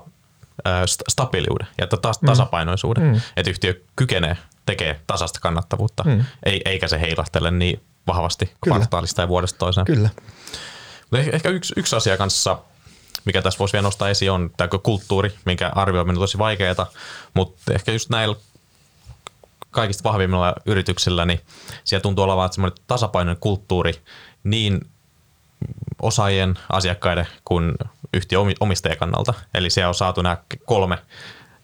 stabiiliuden 1.08 1.66
ja 1.78 1.86
tas- 1.86 2.18
mm. 2.22 2.26
tasapainoisuuden, 2.26 3.04
mm. 3.04 3.20
että 3.36 3.50
yhtiö 3.50 3.80
kykenee 3.96 4.36
tekee 4.66 5.00
tasasta 5.06 5.40
kannattavuutta, 5.40 6.04
mm. 6.04 6.24
eikä 6.64 6.88
se 6.88 7.00
heilahtele 7.00 7.50
niin 7.50 7.80
vahvasti 8.06 8.52
kvartaalista 8.64 9.22
ja 9.22 9.28
vuodesta 9.28 9.58
toiseen. 9.58 9.86
Kyllä. 9.86 10.10
Mutta 11.10 11.30
ehkä 11.32 11.48
yksi, 11.48 11.74
yksi 11.76 11.96
asia 11.96 12.16
kanssa, 12.16 12.58
mikä 13.24 13.42
tässä 13.42 13.58
voisi 13.58 13.72
vielä 13.72 13.82
nostaa 13.82 14.08
esiin, 14.08 14.30
on 14.30 14.50
tämä 14.56 14.68
kulttuuri, 14.82 15.34
minkä 15.44 15.72
arvioiminen 15.74 16.16
on 16.16 16.22
tosi 16.22 16.38
vaikeaa, 16.38 16.86
mutta 17.34 17.74
ehkä 17.74 17.92
just 17.92 18.10
näillä 18.10 18.36
kaikista 19.70 20.08
vahvimmilla 20.08 20.54
yrityksillä, 20.66 21.24
niin 21.24 21.40
siellä 21.84 22.02
tuntuu 22.02 22.24
olevan 22.24 22.52
semmoinen 22.52 22.78
tasapainoinen 22.86 23.40
kulttuuri 23.40 24.02
niin 24.44 24.80
osaajien, 26.02 26.58
asiakkaiden 26.68 27.26
kuin 27.44 27.72
yhtiön 28.14 28.54
omistajien 28.60 28.98
kannalta. 28.98 29.34
Eli 29.54 29.70
siellä 29.70 29.88
on 29.88 29.94
saatu 29.94 30.22
nämä 30.22 30.36
kolme 30.64 30.98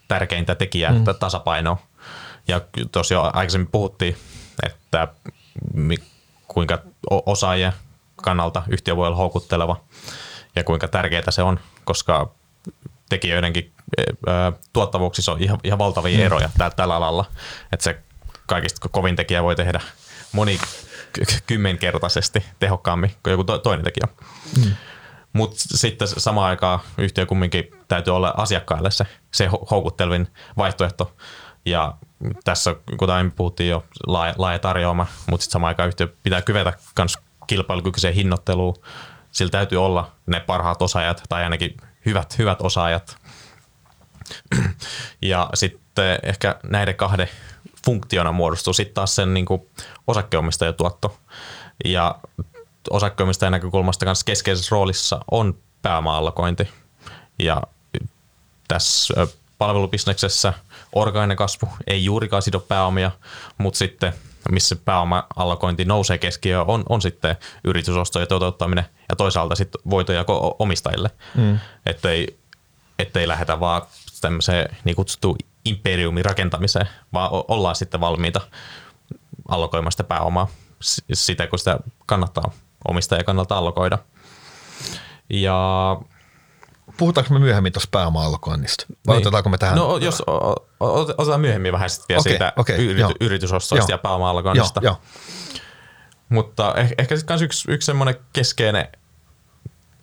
tärkeintä 0.09 0.55
tekijää 0.55 0.93
mm. 0.93 1.05
tasapainoa. 1.21 1.79
Ja 2.49 2.61
tosiaan 2.93 3.27
jo 3.27 3.31
aikaisemmin 3.35 3.71
puhuttiin, 3.73 4.17
että 4.67 5.09
kuinka 6.57 6.83
osaajien 7.11 7.73
kannalta 8.17 8.63
yhtiö 8.69 8.97
voi 8.97 9.07
olla 9.07 9.17
houkutteleva 9.17 9.81
ja 10.55 10.65
kuinka 10.65 10.89
tärkeää 10.89 11.31
se 11.31 11.43
on, 11.43 11.61
koska 11.85 12.31
tekijöidenkin 13.09 13.73
tuottavuuksissa 14.73 15.33
on 15.33 15.43
ihan, 15.43 15.59
ihan 15.65 15.79
valtavia 15.79 16.19
mm. 16.19 16.25
eroja 16.25 16.51
tällä, 16.59 16.75
tällä 16.77 16.97
alalla. 16.97 17.25
Että 17.73 17.85
se 17.85 17.99
kaikista 18.47 18.89
kovin 18.89 19.17
tekijä 19.17 19.43
voi 19.43 19.57
tehdä 19.57 19.81
moni 20.33 20.59
kymmenkertaisesti 21.47 22.45
tehokkaammin 22.59 23.11
kuin 23.23 23.31
joku 23.31 23.45
toinen 23.45 23.85
tekijä. 23.85 24.09
Mm. 24.57 24.73
Mutta 25.33 25.57
sitten 25.59 26.09
samaan 26.09 26.51
aikaan 26.51 26.81
yhtiö 26.99 27.27
kumminkin 27.27 27.71
täytyy 27.89 28.17
olla 28.17 28.35
asiakkaille 28.37 28.91
se, 28.91 29.07
se 29.33 29.47
houkuttelevin 29.71 30.29
vaihtoehto. 30.57 31.17
Ja 31.67 31.95
tässä, 32.45 32.77
kuten 32.97 33.33
puhuttiin 33.33 33.71
jo, 33.71 33.85
laaja, 34.07 34.35
laaja 34.39 34.59
tarjoama, 34.59 35.07
mutta 35.31 35.45
sitten 35.45 35.53
samaan 35.53 35.69
aikaan 35.69 35.89
yhtiö 35.89 36.09
pitää 36.23 36.43
kyvetä 36.43 36.73
myös 36.99 37.19
kilpailukykyiseen 37.47 38.15
hinnoitteluun, 38.15 38.77
sillä 39.33 39.51
täytyy 39.51 39.85
olla 39.85 40.13
ne 40.27 40.41
parhaat 40.41 40.83
osaajat 40.83 41.23
tai 41.29 41.43
ainakin 41.45 41.77
hyvät, 42.07 42.39
hyvät 42.39 42.59
osaajat. 42.61 43.17
Ja 45.23 45.51
sitten 45.55 46.19
ehkä 46.23 46.57
näiden 46.63 46.95
kahden 46.95 47.29
funktiona 47.85 48.33
muodostuu 48.33 48.73
sitten 48.73 48.95
taas 48.95 49.15
sen 49.15 49.35
niin 49.35 49.47
kuin 49.47 49.63
osakkeenomistajan 50.07 50.75
Ja 51.85 52.19
osakkeenomistajan 52.91 53.53
näkökulmasta 53.53 54.05
kanssa 54.05 54.25
keskeisessä 54.25 54.69
roolissa 54.75 55.21
on 55.31 55.59
pääoma-allokointi. 55.83 56.69
Ja 57.39 57.63
tässä 58.69 59.27
palvelubisneksessä 59.59 60.53
orgainen 60.97 61.37
kasvu 61.37 61.69
ei 61.87 62.05
juurikaan 62.05 62.43
sido 62.43 62.61
pääomia, 62.61 63.11
mutta 63.59 63.79
sitten 63.79 64.13
missä 64.51 64.77
pääoma-allokointi 64.77 65.85
nousee 65.85 66.19
keskiöön, 66.19 66.65
on, 66.67 66.85
on 66.89 67.03
sitten 67.03 67.37
yritysostojen 67.65 68.29
toteuttaminen 68.29 68.85
ja 69.09 69.17
toisaalta 69.17 69.55
sitten 69.55 69.81
voitoja 69.91 70.25
omistajille. 70.59 71.11
Mm. 71.35 71.59
Ettei, 71.87 72.39
ettei 72.99 73.29
lähdetä 73.29 73.61
vaan 73.61 73.83
tämmöiseen 74.21 74.77
niin 74.85 74.97
kutsuttuun 74.97 75.37
imperiumin 75.65 76.25
rakentamiseen, 76.25 76.89
vaan 77.13 77.31
ollaan 77.33 77.77
sitten 77.77 78.01
valmiita 78.01 78.41
allokoimaan 79.49 79.93
sitä 79.93 80.05
pääomaa 80.05 80.49
sitä, 81.13 81.47
kun 81.47 81.59
sitä 81.59 81.79
kannattaa 82.07 82.53
omistajan 82.89 83.25
kannalta 83.25 83.59
allokoida. 83.59 83.99
Ja 85.31 86.01
Puhutaanko 86.97 87.35
me 87.35 87.41
myöhemmin 87.41 87.73
tuossa 87.73 87.89
pääoma-allokoinnista? 87.93 88.87
Vai 89.07 89.17
niin. 89.17 89.23
otetaanko 89.23 89.51
me 89.51 89.59
tähän? 89.59 89.77
No 89.77 89.97
jos 89.97 90.23
otetaan 90.81 91.41
myöhemmin 91.41 91.73
vähän 91.73 91.91
sitten 91.91 92.07
vielä 92.09 92.21
okay, 92.21 92.33
siitä 92.33 92.53
okay, 92.57 92.77
yrity, 92.77 93.15
yritysostoista 93.21 93.93
ja 93.93 93.99
pääoma-allokoinnista. 93.99 94.81
Joo, 94.85 94.97
Mutta 96.29 96.75
eh, 96.77 96.93
ehkä 96.99 97.17
sitten 97.17 97.43
yksi, 97.43 97.73
yksi 97.73 97.87
semmoinen 97.87 98.15
keskeinen 98.33 98.89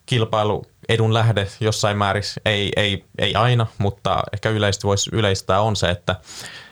kilpailu 0.05 0.65
edun 0.89 1.13
lähde 1.13 1.47
jossain 1.59 1.97
määrin, 1.97 2.23
ei, 2.45 2.71
ei, 2.75 3.05
ei 3.17 3.35
aina, 3.35 3.67
mutta 3.77 4.23
ehkä 4.33 4.49
yleisesti 4.49 4.87
voisi 4.87 5.09
yleistää 5.13 5.61
on 5.61 5.75
se, 5.75 5.89
että 5.89 6.15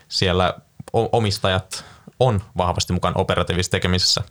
siellä 0.08 0.54
omistajat 0.92 1.84
on 2.20 2.42
vahvasti 2.56 2.92
mukaan 2.92 3.14
operatiivisessa 3.16 3.70
tekemisessä. 3.70 4.22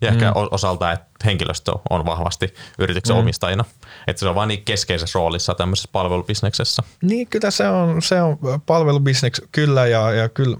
Ja 0.00 0.08
ehkä 0.08 0.26
mm. 0.26 0.34
osalta, 0.50 0.92
että 0.92 1.06
henkilöstö 1.24 1.72
on 1.90 2.06
vahvasti 2.06 2.54
yrityksen 2.78 3.16
mm. 3.16 3.20
omistajina. 3.20 3.64
Että 4.06 4.20
se 4.20 4.28
on 4.28 4.34
vain 4.34 4.48
niin 4.48 4.64
keskeisessä 4.64 5.18
roolissa 5.18 5.54
tämmöisessä 5.54 5.88
palvelubisneksessä. 5.92 6.82
Niin, 7.02 7.26
kyllä 7.26 7.50
se 7.50 7.68
on, 7.68 8.02
se 8.02 8.22
on 8.22 8.38
palvelubisneks, 8.66 9.42
kyllä. 9.52 9.86
Ja, 9.86 10.12
ja 10.12 10.28
kyllä. 10.28 10.56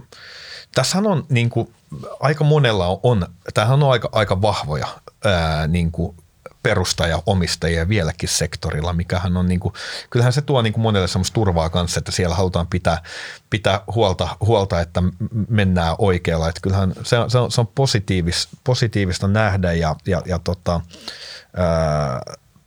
Tässähän 0.74 1.06
on 1.06 1.26
niin 1.28 1.50
kuin, 1.50 1.74
aika 2.20 2.44
monella 2.44 2.86
on, 2.86 2.98
on 3.02 3.26
tämähän 3.54 3.82
on 3.82 3.90
aika, 3.90 4.08
aika 4.12 4.42
vahvoja 4.42 4.86
ää, 5.24 5.66
niin 5.66 5.92
kuin 5.92 6.16
perustaja 6.62 7.22
omistajia 7.26 7.88
vieläkin 7.88 8.28
sektorilla, 8.28 8.92
mikähän 8.92 9.36
on 9.36 9.48
niin 9.48 9.60
kuin, 9.60 9.74
kyllähän 10.10 10.32
se 10.32 10.42
tuo 10.42 10.62
niin 10.62 10.72
kuin 10.72 10.82
monelle 10.82 11.08
semmoista 11.08 11.34
turvaa 11.34 11.70
kanssa, 11.70 11.98
että 11.98 12.12
siellä 12.12 12.34
halutaan 12.34 12.66
pitää, 12.66 13.02
pitää 13.50 13.80
huolta, 13.94 14.36
huolta, 14.40 14.80
että 14.80 15.02
mennään 15.48 15.94
oikealla. 15.98 16.48
Että 16.48 16.60
kyllähän 16.60 16.92
se, 17.02 17.16
se 17.28 17.38
on, 17.38 17.50
se 17.50 17.60
on 17.60 17.66
positiivis, 17.66 18.48
positiivista 18.64 19.28
nähdä 19.28 19.72
ja, 19.72 19.96
ja, 20.06 20.22
ja 20.26 20.38
tota, 20.38 20.80
ää, 21.56 22.20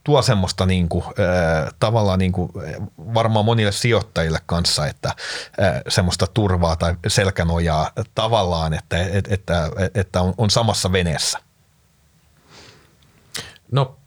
tuo 0.03 0.21
semmoista 0.21 0.65
niin 0.65 0.89
kuin, 0.89 1.05
äh, 1.05 1.73
tavallaan 1.79 2.19
niin 2.19 2.31
kuin, 2.31 2.51
varmaan 2.97 3.45
monille 3.45 3.71
sijoittajille 3.71 4.39
kanssa, 4.45 4.87
että 4.87 5.09
äh, 5.09 5.81
semmoista 5.87 6.27
turvaa 6.27 6.75
tai 6.75 6.95
selkänojaa 7.07 7.91
tavallaan, 8.15 8.73
että, 8.73 8.97
että, 8.97 9.33
että, 9.33 9.69
että 9.95 10.21
on, 10.21 10.33
on 10.37 10.49
samassa 10.49 10.91
veneessä. 10.91 11.39
No 13.73 13.97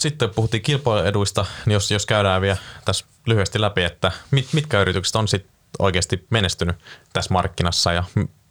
sitten 0.00 0.30
puhuttiin 0.30 0.62
kilpailueduista, 0.62 1.46
niin 1.66 1.74
jos, 1.74 1.90
jos 1.90 2.06
käydään 2.06 2.42
vielä 2.42 2.56
tässä 2.84 3.04
lyhyesti 3.26 3.60
läpi, 3.60 3.82
että 3.82 4.12
mit, 4.30 4.48
mitkä 4.52 4.80
yritykset 4.80 5.16
on 5.16 5.28
sitten 5.28 5.52
oikeasti 5.78 6.26
menestynyt 6.30 6.76
tässä 7.12 7.34
markkinassa 7.34 7.92
ja 7.92 8.04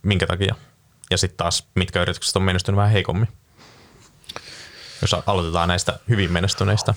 minkä 0.04 0.28
takia. 0.28 0.56
Ja 1.12 1.18
sitten 1.18 1.38
taas 1.38 1.68
mitkä 1.76 2.02
yritykset 2.02 2.36
on 2.36 2.42
menestynyt 2.42 2.78
vähän 2.78 2.92
heikommin. 2.92 3.28
Jos 5.02 5.14
aloitetaan 5.26 5.68
näistä 5.68 6.00
hyvin 6.10 6.32
menestyneistä. 6.32 6.94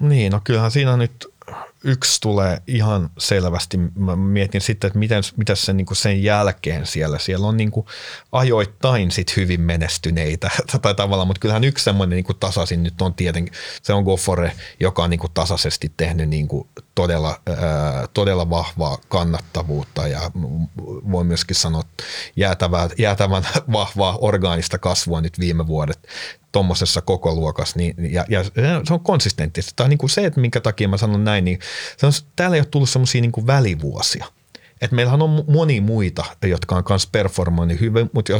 Niin, 0.00 0.32
no 0.32 0.40
kyllähän 0.44 0.70
siinä 0.70 0.96
nyt 0.96 1.33
yksi 1.84 2.20
tulee 2.20 2.62
ihan 2.66 3.10
selvästi. 3.18 3.76
Mä 3.76 4.16
mietin 4.16 4.60
sitten, 4.60 4.88
että 4.88 4.98
miten, 4.98 5.22
mitä 5.36 5.54
sen, 5.54 5.76
niin 5.76 5.86
sen 5.92 6.22
jälkeen 6.22 6.86
siellä. 6.86 7.18
Siellä 7.18 7.46
on 7.46 7.56
niin 7.56 7.72
ajoittain 8.32 9.10
sit 9.10 9.36
hyvin 9.36 9.60
menestyneitä 9.60 10.50
tai 10.82 10.94
tavallaan, 10.94 11.26
mutta 11.26 11.40
kyllähän 11.40 11.64
yksi 11.64 11.84
semmoinen 11.84 12.16
niin 12.16 12.36
tasaisin 12.40 12.82
nyt 12.82 13.02
on 13.02 13.14
tietenkin, 13.14 13.54
se 13.82 13.92
on 13.92 14.04
Goffore, 14.04 14.52
joka 14.80 15.04
on 15.04 15.10
niin 15.10 15.20
tasaisesti 15.34 15.92
tehnyt 15.96 16.28
niin 16.28 16.48
todella, 16.94 17.40
ää, 17.46 18.06
todella 18.14 18.50
vahvaa 18.50 18.98
kannattavuutta 19.08 20.08
ja 20.08 20.20
voi 21.12 21.24
myöskin 21.24 21.56
sanoa 21.56 21.82
jäätävää, 22.36 22.88
jäätävän 22.98 23.46
vahvaa 23.72 24.18
orgaanista 24.20 24.78
kasvua 24.78 25.20
nyt 25.20 25.38
viime 25.38 25.66
vuodet 25.66 26.08
tuommoisessa 26.52 27.00
koko 27.00 27.34
luokassa, 27.34 27.78
niin, 27.78 27.94
ja, 28.12 28.24
ja 28.28 28.44
se 28.84 28.94
on 28.94 29.00
konsistenttista. 29.00 29.72
Tai 29.76 29.88
niin 29.88 29.98
kuin 29.98 30.10
se, 30.10 30.24
että 30.24 30.40
minkä 30.40 30.60
takia 30.60 30.88
mä 30.88 30.96
sanon 30.96 31.24
näin, 31.24 31.44
niin 31.44 31.58
se 31.96 32.06
on, 32.06 32.12
täällä 32.36 32.56
ei 32.56 32.60
ole 32.60 32.66
tullut 32.70 32.90
semmoisia 32.90 33.20
niin 33.20 33.46
välivuosia. 33.46 34.26
Et 34.84 34.92
meillähän 34.92 35.22
on 35.22 35.44
moni 35.48 35.80
muita, 35.80 36.24
jotka 36.42 36.76
on 36.76 36.84
myös 36.88 37.06
performoinut 37.06 37.80
hyvin, 37.80 38.10
mutta 38.12 38.32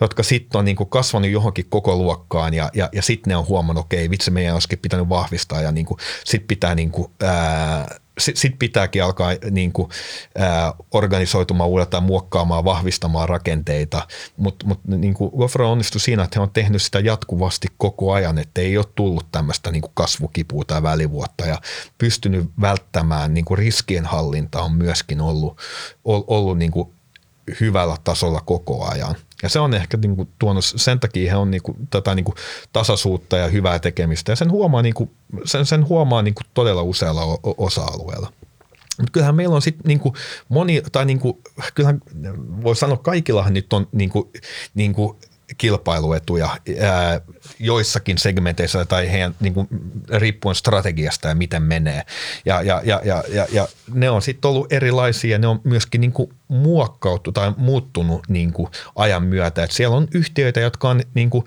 jotka, 0.00 0.22
sitten 0.22 0.58
on 0.58 0.64
niinku 0.64 0.84
kasvanut 0.84 1.30
johonkin 1.30 1.66
koko 1.68 1.96
luokkaan 1.96 2.54
ja, 2.54 2.70
ja, 2.74 2.88
ja 2.92 3.02
sitten 3.02 3.30
ne 3.30 3.36
on 3.36 3.46
huomannut, 3.46 3.84
okei, 3.84 4.10
vitsi, 4.10 4.30
meidän 4.30 4.54
olisikin 4.54 4.78
pitänyt 4.78 5.08
vahvistaa 5.08 5.60
ja 5.60 5.72
niinku, 5.72 5.96
sitten 6.24 6.48
pitää 6.48 6.74
niinku, 6.74 7.12
ää, 7.22 8.00
sitten 8.18 8.58
pitääkin 8.58 9.04
alkaa 9.04 9.30
niin 9.50 9.72
kuin, 9.72 9.88
ää, 10.38 10.74
organisoitumaan 10.90 11.70
uudestaan, 11.70 12.02
muokkaamaan, 12.02 12.64
vahvistamaan 12.64 13.28
rakenteita, 13.28 14.06
mutta 14.36 14.66
mut, 14.66 14.80
niin 14.84 15.14
Gofro 15.38 15.72
onnistui 15.72 16.00
siinä, 16.00 16.22
että 16.22 16.38
he 16.38 16.42
on 16.42 16.50
tehnyt 16.50 16.82
sitä 16.82 17.00
jatkuvasti 17.00 17.68
koko 17.78 18.12
ajan, 18.12 18.38
että 18.38 18.60
ei 18.60 18.76
ole 18.76 18.86
tullut 18.94 19.26
tämmöistä 19.32 19.70
niin 19.70 19.82
kasvukipua 19.94 20.64
tai 20.64 20.82
välivuotta 20.82 21.46
ja 21.46 21.60
pystynyt 21.98 22.50
välttämään 22.60 23.34
niin 23.34 23.44
kuin 23.44 23.58
riskienhallinta 23.58 24.62
on 24.62 24.72
myöskin 24.72 25.20
ollut, 25.20 25.58
ollut 26.04 26.58
niin 26.58 26.70
kuin 26.70 26.92
hyvällä 27.60 27.96
tasolla 28.04 28.40
koko 28.40 28.88
ajan. 28.88 29.14
Ja 29.42 29.48
se 29.48 29.60
on 29.60 29.74
ehkä 29.74 29.96
niin 29.96 30.16
kuin 30.16 30.28
tuonut, 30.38 30.64
sen 30.64 31.00
takia 31.00 31.30
he 31.30 31.36
on 31.36 31.50
niin 31.50 31.62
kuin, 31.62 31.76
tätä 31.90 32.14
niin 32.14 32.24
kuin 32.24 32.34
tasaisuutta 32.72 33.36
ja 33.36 33.48
hyvää 33.48 33.78
tekemistä 33.78 34.32
ja 34.32 34.36
sen 34.36 34.50
huomaa, 34.50 34.82
niin 34.82 34.94
kuin, 34.94 35.10
sen, 35.44 35.66
sen 35.66 35.88
huomaa 35.88 36.22
niin 36.22 36.34
kuin 36.34 36.46
todella 36.54 36.82
usealla 36.82 37.38
osa-alueella. 37.56 38.32
Mutta 38.98 39.12
kyllähän 39.12 39.34
meillä 39.34 39.54
on 39.54 39.62
sitten 39.62 39.84
niinku 39.86 40.16
moni, 40.48 40.82
tai 40.92 41.04
niinku, 41.04 41.40
kyllähän 41.74 42.02
voi 42.62 42.76
sanoa 42.76 42.96
kaikillahan 42.96 43.54
nyt 43.54 43.72
on 43.72 43.88
niinku, 43.92 44.30
niinku 44.74 45.18
kilpailuetuja 45.58 46.48
ää, 46.80 47.20
joissakin 47.58 48.18
segmenteissä 48.18 48.84
tai 48.84 49.12
heidän 49.12 49.34
niin 49.40 49.54
kuin, 49.54 49.68
riippuen 50.08 50.54
strategiasta 50.54 51.28
ja 51.28 51.34
miten 51.34 51.62
menee. 51.62 52.02
Ja, 52.44 52.62
ja, 52.62 52.82
ja, 52.84 53.00
ja, 53.04 53.24
ja, 53.28 53.46
ja 53.52 53.68
ne 53.94 54.10
on 54.10 54.22
sitten 54.22 54.48
ollut 54.48 54.72
erilaisia, 54.72 55.38
ne 55.38 55.46
on 55.46 55.60
myöskin 55.64 56.00
niin 56.00 56.12
kuin, 56.12 56.34
muokkauttu 56.52 57.32
tai 57.32 57.52
muuttunut 57.56 58.28
niin 58.28 58.52
kuin, 58.52 58.68
ajan 58.96 59.22
myötä. 59.22 59.64
Et 59.64 59.70
siellä 59.70 59.96
on 59.96 60.08
yhtiöitä, 60.14 60.60
jotka 60.60 60.88
on 60.88 61.00
niin 61.14 61.30
kuin, 61.30 61.44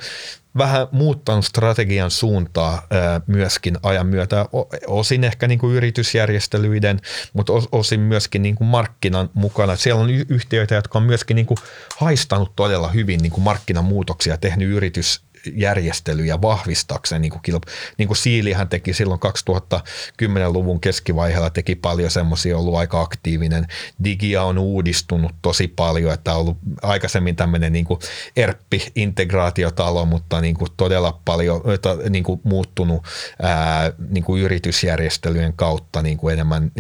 vähän 0.58 0.88
muuttanut 0.92 1.46
strategian 1.46 2.12
suuntaa 2.12 2.88
myöskin 3.28 3.78
ajan 3.84 4.08
myötä, 4.08 4.46
osin 4.88 5.24
ehkä 5.24 5.48
niin 5.48 5.60
kuin 5.60 5.76
yritysjärjestelyiden, 5.76 7.00
mutta 7.34 7.54
osin 7.72 8.00
myöskin 8.00 8.42
niin 8.42 8.56
kuin 8.56 8.68
markkinan 8.68 9.30
mukana. 9.34 9.76
Siellä 9.76 10.02
on 10.02 10.10
yhtiöitä, 10.10 10.76
jotka 10.76 11.00
on 11.00 11.04
myöskin 11.04 11.36
niin 11.36 11.46
kuin 11.46 11.58
haistanut 11.98 12.56
todella 12.56 12.88
hyvin 12.88 13.20
niin 13.20 13.32
kuin 13.32 13.44
markkinamuutoksia, 13.44 14.38
tehnyt 14.38 14.70
yritys, 14.70 15.22
järjestelyjä 15.56 16.42
vahvistaakseen. 16.42 17.22
Niin 17.22 17.32
kuin, 17.32 17.42
kilp- 17.50 17.72
niin 17.98 18.08
kuin 18.08 18.18
Siilihän 18.18 18.70
teki 18.70 18.94
silloin 18.94 19.20
2010-luvun 19.20 20.82
keskivaiheella 20.82 21.50
teki 21.50 21.76
paljon 21.76 22.12
semmoisia, 22.12 22.58
ollut 22.58 22.76
aika 22.76 23.02
aktiivinen. 23.02 23.68
Digia 24.04 24.44
on 24.44 24.58
uudistunut 24.58 25.32
tosi 25.42 25.68
paljon, 25.68 26.14
että 26.14 26.34
on 26.34 26.40
ollut 26.40 26.58
aikaisemmin 26.82 27.36
tämmöinen 27.36 27.74
niin 27.74 27.86
kuin 27.86 28.00
ERP-integraatiotalo, 28.36 30.06
mutta 30.06 30.42
niin 30.42 30.56
kuin 30.56 30.72
todella 30.78 31.22
paljon 31.26 31.62
niin 32.10 32.24
kuin 32.24 32.42
muuttunut 32.44 33.04
ää, 33.42 33.92
niin 34.10 34.24
kuin 34.24 34.42
yritysjärjestelyjen 34.42 35.54
kautta 35.54 36.02
niin 36.02 36.18
kuin 36.18 36.34
enemmän 36.34 36.72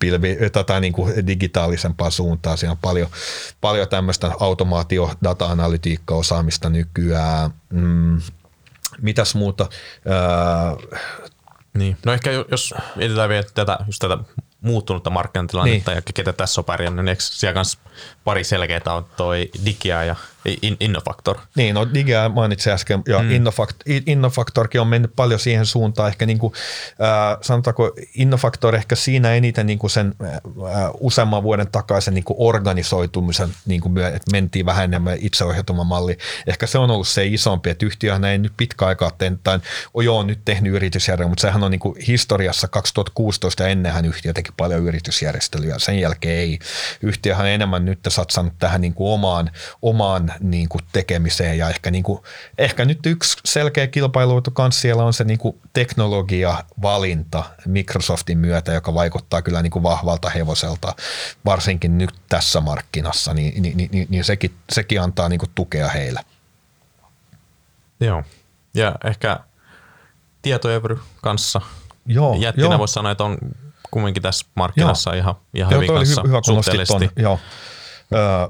pilvi, 0.00 0.36
tätä 0.52 0.80
niin 0.80 0.92
kuin 0.92 1.26
digitaalisempaa 1.26 2.10
suuntaa. 2.10 2.56
Siinä 2.56 2.72
on 2.72 2.78
paljon, 2.78 3.08
paljon 3.60 3.88
tämmöistä 3.88 4.32
automaatio, 4.40 5.10
data-analytiikka-osaamista 5.24 6.68
nykyään. 6.68 7.50
Mm, 7.70 8.20
mitäs 9.00 9.34
muuta? 9.34 9.68
Öö, 10.06 10.98
niin. 11.74 11.96
No 12.06 12.12
ehkä 12.12 12.30
jos 12.50 12.74
mietitään 12.96 13.28
vielä 13.28 13.44
tätä, 13.54 13.78
just 13.86 13.98
tätä 14.00 14.18
muuttunutta 14.60 15.10
markkinatilannetta 15.10 15.90
niin. 15.90 16.02
ja 16.06 16.12
ketä 16.14 16.32
tässä 16.32 16.60
on 16.60 16.64
pärjännyt, 16.64 17.04
niin 17.04 17.10
eikö 17.10 17.22
siellä 17.22 17.54
kanssa 17.54 17.78
pari 18.24 18.44
selkeää 18.44 18.80
on 18.86 19.06
toi 19.16 19.50
Digia 19.64 20.04
ja 20.04 20.16
Innofactor. 20.80 21.38
Niin, 21.56 21.74
no 21.74 21.86
Digia 21.94 22.28
mainitsin 22.28 22.72
äsken, 22.72 23.02
ja 23.08 23.22
mm. 23.22 23.30
Innofactor, 23.30 23.84
Innofactorkin 24.06 24.80
on 24.80 24.86
mennyt 24.86 25.12
paljon 25.16 25.40
siihen 25.40 25.66
suuntaan, 25.66 26.08
ehkä 26.08 26.26
niin 26.26 26.38
kuin, 26.38 26.52
äh, 27.02 27.38
sanotaanko 27.40 27.92
Innofactor 28.14 28.74
ehkä 28.74 28.96
siinä 28.96 29.34
eniten 29.34 29.66
niin 29.66 29.78
kuin 29.78 29.90
sen 29.90 30.14
äh, 30.24 30.90
useamman 31.00 31.42
vuoden 31.42 31.68
takaisen 31.72 32.14
niin 32.14 32.24
kuin 32.24 32.36
organisoitumisen, 32.38 33.48
niin 33.66 33.80
kuin, 33.80 33.98
että 33.98 34.32
mentiin 34.32 34.66
vähän 34.66 34.84
enemmän 34.84 35.16
itseohjautuma 35.20 35.84
malli. 35.84 36.18
Ehkä 36.46 36.66
se 36.66 36.78
on 36.78 36.90
ollut 36.90 37.08
se 37.08 37.26
isompi, 37.26 37.70
että 37.70 37.86
yhtiöhän 37.86 38.24
ei 38.24 38.38
nyt 38.38 38.52
pitkä 38.56 38.86
aikaa 38.86 39.10
tehnyt, 39.10 39.40
tai 39.44 39.60
on 39.94 40.04
joo 40.04 40.22
nyt 40.22 40.40
tehnyt 40.44 40.72
yritysjärjestelyä, 40.72 41.28
mutta 41.28 41.42
sehän 41.42 41.62
on 41.62 41.70
niin 41.70 41.78
kuin 41.78 41.96
historiassa 42.06 42.68
2016 42.68 43.62
ja 43.62 43.68
ennenhän 43.68 44.04
yhtiö 44.04 44.32
teki 44.32 44.50
paljon 44.56 44.82
yritysjärjestelyä, 44.82 45.78
sen 45.78 45.98
jälkeen 45.98 46.38
ei. 46.38 46.58
Yhtiöhän 47.02 47.48
enemmän 47.48 47.84
nyt 47.90 47.98
satsannut 48.08 48.54
tähän 48.58 48.80
niin 48.80 48.94
kuin 48.94 49.12
omaan, 49.12 49.50
omaan 49.82 50.32
niin 50.40 50.68
kuin 50.68 50.82
tekemiseen 50.92 51.58
ja 51.58 51.68
ehkä, 51.68 51.90
niin 51.90 52.04
kuin, 52.04 52.22
ehkä 52.58 52.84
nyt 52.84 53.06
yksi 53.06 53.36
selkeä 53.44 53.86
kilpailuetu 53.86 54.50
kanssa 54.50 54.80
siellä 54.80 55.04
on 55.04 55.12
se 55.12 55.24
niin 55.24 55.38
kuin 55.38 55.60
teknologiavalinta 55.72 57.44
Microsoftin 57.66 58.38
myötä, 58.38 58.72
joka 58.72 58.94
vaikuttaa 58.94 59.42
kyllä 59.42 59.62
niin 59.62 59.70
kuin 59.70 59.82
vahvalta 59.82 60.30
hevoselta, 60.30 60.94
varsinkin 61.44 61.98
nyt 61.98 62.10
tässä 62.28 62.60
markkinassa, 62.60 63.34
niin, 63.34 63.62
niin, 63.62 63.76
niin, 63.76 64.06
niin 64.10 64.24
sekin, 64.24 64.54
sekin 64.72 65.00
antaa 65.00 65.28
niin 65.28 65.38
kuin 65.38 65.50
tukea 65.54 65.88
heille. 65.88 66.20
Joo, 68.00 68.22
ja 68.74 68.94
ehkä 69.04 69.40
tietoevry 70.42 70.98
kanssa 71.22 71.60
joo, 72.06 72.36
jättinä 72.38 72.66
joo. 72.66 72.78
voisi 72.78 72.94
sanoa, 72.94 73.12
että 73.12 73.24
on 73.24 73.38
kumminkin 73.90 74.22
tässä 74.22 74.46
markkinassa 74.54 75.10
joo. 75.10 75.18
ihan, 75.18 75.34
ihan 75.54 75.70
joo, 75.70 75.80
hyvin 75.80 75.94
kanssa 75.94 76.22
hyvä, 76.26 76.40
suhteellisesti. 76.42 77.08
Ton, 77.08 77.22
joo 77.24 77.38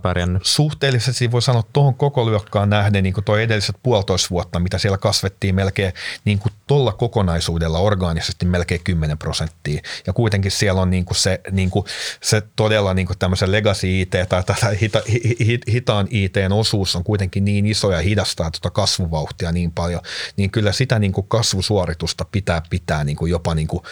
pärjännyt. 0.02 0.46
Suhteellisesti 0.46 1.30
voi 1.30 1.42
sanoa 1.42 1.62
tuohon 1.72 1.94
koko 1.94 2.26
lyökkaan 2.26 2.70
nähden, 2.70 3.02
niin 3.02 3.12
kuin 3.14 3.24
tuo 3.24 3.36
edelliset 3.36 3.76
puolitoista 3.82 4.30
vuotta, 4.30 4.58
mitä 4.58 4.78
siellä 4.78 4.98
kasvettiin 4.98 5.54
melkein 5.54 5.92
niin 6.24 6.38
kuin 6.38 6.52
tuolla 6.66 6.92
kokonaisuudella 6.92 7.78
orgaanisesti 7.78 8.46
melkein 8.46 8.80
10 8.84 9.18
prosenttia. 9.18 9.82
Ja 10.06 10.12
kuitenkin 10.12 10.50
siellä 10.50 10.80
on 10.80 10.90
niin 10.90 11.04
kuin 11.04 11.16
se, 11.16 11.40
niin 11.50 11.70
kuin, 11.70 11.84
se 12.20 12.42
todella 12.56 12.94
niin 12.94 13.06
kuin 13.06 13.18
tämmöisen 13.18 13.52
legacy 13.52 14.00
IT 14.00 14.10
tai, 14.10 14.80
hita, 14.80 15.02
hit, 15.46 15.62
hitaan 15.72 16.06
ITn 16.10 16.52
osuus 16.52 16.96
on 16.96 17.04
kuitenkin 17.04 17.44
niin 17.44 17.66
iso 17.66 17.92
ja 17.92 18.00
hidastaa 18.00 18.50
tuota 18.50 18.70
kasvuvauhtia 18.70 19.52
niin 19.52 19.72
paljon, 19.72 20.00
niin 20.36 20.50
kyllä 20.50 20.72
sitä 20.72 20.98
niin 20.98 21.12
kuin 21.12 21.28
kasvusuoritusta 21.28 22.24
pitää 22.24 22.62
pitää 22.70 23.04
niin 23.04 23.16
kuin 23.16 23.30
jopa 23.30 23.54
niin 23.54 23.68
kuin, 23.68 23.82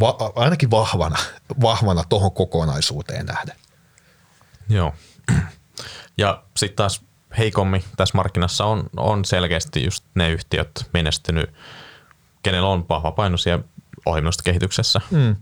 va, 0.00 0.32
ainakin 0.36 0.70
vahvana, 0.70 1.18
vahvana 1.60 2.04
tuohon 2.08 2.32
kokonaisuuteen 2.32 3.26
nähden. 3.26 3.56
Joo. 4.68 4.94
Ja 6.18 6.42
sitten 6.56 6.76
taas 6.76 7.04
heikommin 7.38 7.84
tässä 7.96 8.16
markkinassa 8.16 8.64
on, 8.64 8.90
on 8.96 9.24
selkeästi 9.24 9.84
just 9.84 10.04
ne 10.14 10.30
yhtiöt 10.30 10.70
menestynyt, 10.92 11.50
kenellä 12.42 12.68
on 12.68 12.88
vahva 12.88 13.12
paino 13.12 13.36
siellä 13.36 13.64
ohjelmistokehityksessä. 14.06 15.00
Mm. 15.10 15.36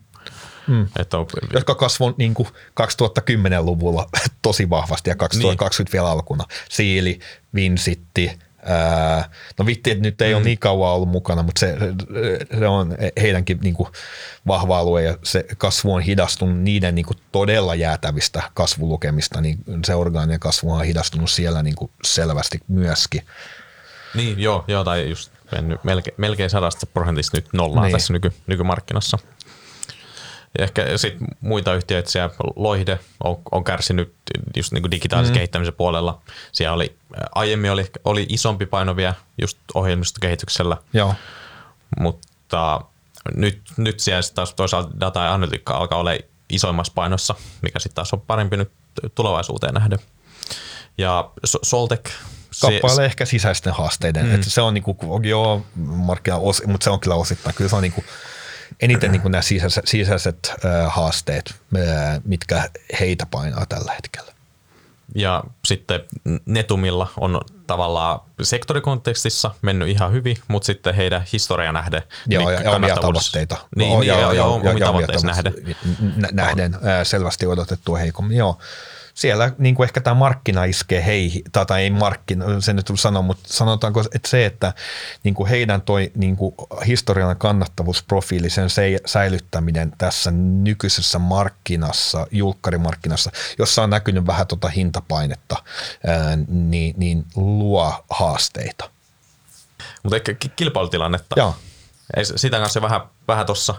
Mm. 0.67 0.89
Että 0.99 1.19
on, 1.19 1.27
Jotka 1.53 1.75
kasvoivat 1.75 2.19
niin 2.19 2.35
2010-luvulla 2.81 4.09
tosi 4.43 4.71
vahvasti 4.71 5.11
ja 5.11 5.17
2020 5.17 5.91
niin. 5.91 5.93
vielä 5.93 6.11
alkuna. 6.11 6.45
Siili, 6.71 7.19
Vinsitti, 7.55 8.39
no 9.59 9.67
vitti, 9.67 9.91
että 9.91 10.03
nyt 10.03 10.21
ei 10.21 10.31
mm. 10.33 10.37
ole 10.37 10.45
niin 10.45 10.59
kauan 10.59 10.93
ollut 10.93 11.09
mukana, 11.09 11.43
mutta 11.43 11.61
se, 11.61 11.77
se 12.59 12.67
on 12.67 12.97
heidänkin 13.21 13.59
niin 13.63 13.75
kuin 13.75 13.89
vahva 14.47 14.79
alue 14.79 15.03
ja 15.03 15.19
se 15.23 15.45
kasvu 15.59 15.95
on 15.95 16.03
hidastunut 16.03 16.59
niiden 16.59 16.95
niin 16.95 17.07
kuin 17.07 17.19
todella 17.33 17.75
jäätävistä 17.75 18.43
kasvulukemista, 18.55 19.41
niin 19.41 19.59
se 19.85 19.95
orgaaninen 19.95 20.41
kasvu 20.41 20.73
on 20.73 20.85
hidastunut 20.85 21.31
siellä 21.31 21.63
niin 21.63 21.77
kuin 21.77 21.91
selvästi 22.05 22.61
myöskin. 22.69 23.23
Niin, 24.15 24.41
joo, 24.41 24.65
joo 24.69 24.85
tai 24.85 25.11
just 25.11 25.33
mennyt 25.53 25.85
melkein, 25.85 26.15
melkein 26.17 26.51
sadasta 26.51 26.87
prosentista 26.87 27.37
nyt 27.37 27.49
nollaan 27.53 27.87
niin. 27.87 27.93
tässä 27.93 28.13
nyky, 28.13 28.33
nykymarkkinassa. 28.47 29.19
Ja 30.59 30.65
ehkä 30.65 30.99
sitten 30.99 31.29
muita 31.41 31.75
yhtiöitä 31.75 32.11
siellä, 32.11 32.35
Loihde 32.57 32.99
on, 33.25 33.39
on 33.53 33.65
kärsinyt 33.65 34.15
just 34.57 34.73
niin 34.73 34.83
kuin 34.83 34.91
digitaalisen 34.91 35.33
mm. 35.33 35.37
kehittämisen 35.37 35.75
puolella. 35.75 36.21
Siellä 36.53 36.75
oli, 36.75 36.97
aiemmin 37.35 37.71
oli, 37.71 37.87
oli 38.05 38.27
isompi 38.29 38.67
paino 38.67 38.97
vielä 38.97 39.15
just 39.41 39.59
ohjelmistokehityksellä, 39.75 40.77
Joo. 40.93 41.15
mutta 42.01 42.81
nyt, 43.35 43.63
nyt 43.77 44.01
siellä 44.01 44.23
taas 44.35 44.55
toisaalta 44.55 45.01
data 45.01 45.21
ja 45.21 45.35
analytiikka 45.35 45.77
alkaa 45.77 45.99
olla 45.99 46.11
isoimmassa 46.49 46.93
painossa, 46.95 47.35
mikä 47.63 47.79
sitten 47.79 47.95
taas 47.95 48.13
on 48.13 48.21
parempi 48.21 48.57
nyt 48.57 48.71
tulevaisuuteen 49.15 49.75
nähden. 49.75 49.99
Ja 50.99 51.31
Soltek 51.45 52.11
Kappailee 52.61 53.05
ehkä 53.05 53.25
sisäisten 53.25 53.73
haasteiden. 53.73 54.27
Mm. 54.27 54.35
Että 54.35 54.51
se 54.51 54.61
on 54.61 54.75
niinku, 54.75 54.97
joo, 55.23 55.67
markkina, 55.87 56.39
mutta 56.67 56.85
se 56.85 56.91
on 56.91 57.01
kyllä 57.01 57.17
osittain. 57.17 57.55
Kyllä 57.55 57.71
se 57.71 57.77
on 57.77 57.83
niinku, 57.83 58.05
eniten 58.81 59.13
niin 59.13 59.23
kuin 59.23 59.33
nämä 59.33 59.43
sisäiset, 59.43 59.87
sisäiset 59.87 60.55
äh, 60.65 60.95
haasteet, 60.95 61.55
äh, 61.77 62.21
mitkä 62.25 62.71
heitä 63.01 63.27
painaa 63.31 63.67
tällä 63.67 63.93
hetkellä. 63.93 64.33
Ja 65.15 65.45
sitten 65.65 66.01
Netumilla 66.47 67.09
on 67.17 67.41
tavallaan 67.67 68.21
sektorikontekstissa 68.43 69.51
mennyt 69.63 69.89
ihan 69.89 70.13
hyvin, 70.13 70.37
mutta 70.49 70.67
sitten 70.67 70.95
heidän 70.95 71.25
historia 71.33 71.73
nähden. 71.73 72.03
Joo, 72.27 72.51
ja, 72.51 72.63
ja 72.63 72.71
omia 72.71 72.95
tavoitteita. 72.95 73.57
Niin, 73.77 73.93
no, 73.93 74.01
niin 74.01 74.41
omia 74.43 74.87
tavoitteita 74.87 75.27
nähden. 75.27 75.55
Nähden 76.33 76.75
äh, 76.75 76.81
selvästi 77.03 77.47
odotettua 77.47 77.99
heikommin, 77.99 78.37
joo 78.37 78.59
siellä 79.17 79.53
niin 79.59 79.75
kuin 79.75 79.85
ehkä 79.85 80.01
tämä 80.01 80.15
markkina 80.15 80.65
iskee 80.65 81.05
heihin, 81.07 81.43
tai 81.53 81.83
ei 81.83 81.91
markkina, 81.91 82.61
se 82.61 82.73
nyt 82.73 82.91
sano, 82.95 83.23
mutta 83.23 83.43
sanotaanko, 83.47 84.01
että 84.01 84.29
se, 84.29 84.47
että 84.47 84.73
niin 85.23 85.35
kuin 85.35 85.49
heidän 85.49 85.83
toi 85.83 86.13
niin 86.15 86.37
kuin 86.37 86.55
historiallinen 86.87 87.37
kannattavuusprofiili, 87.37 88.51
sen 88.51 88.71
se, 88.71 88.99
säilyttäminen 89.07 89.93
tässä 89.99 90.31
nykyisessä 90.31 91.19
markkinassa, 91.19 92.27
julkkarimarkkinassa, 92.31 93.31
jossa 93.59 93.83
on 93.83 93.91
näkynyt 93.91 94.27
vähän 94.27 94.47
tuota 94.47 94.69
hintapainetta, 94.69 95.57
ää, 96.07 96.39
niin, 96.49 96.95
niin 96.99 97.25
luo 97.37 98.05
haasteita. 98.11 98.91
Mutta 100.03 100.17
ehkä 100.17 100.35
kilpailutilannetta. 100.57 101.35
Joo. 101.39 101.55
Sitä 102.37 102.59
kanssa 102.59 102.83
vähän, 102.83 103.01
vähän 103.29 103.47
tuossa 103.47 103.75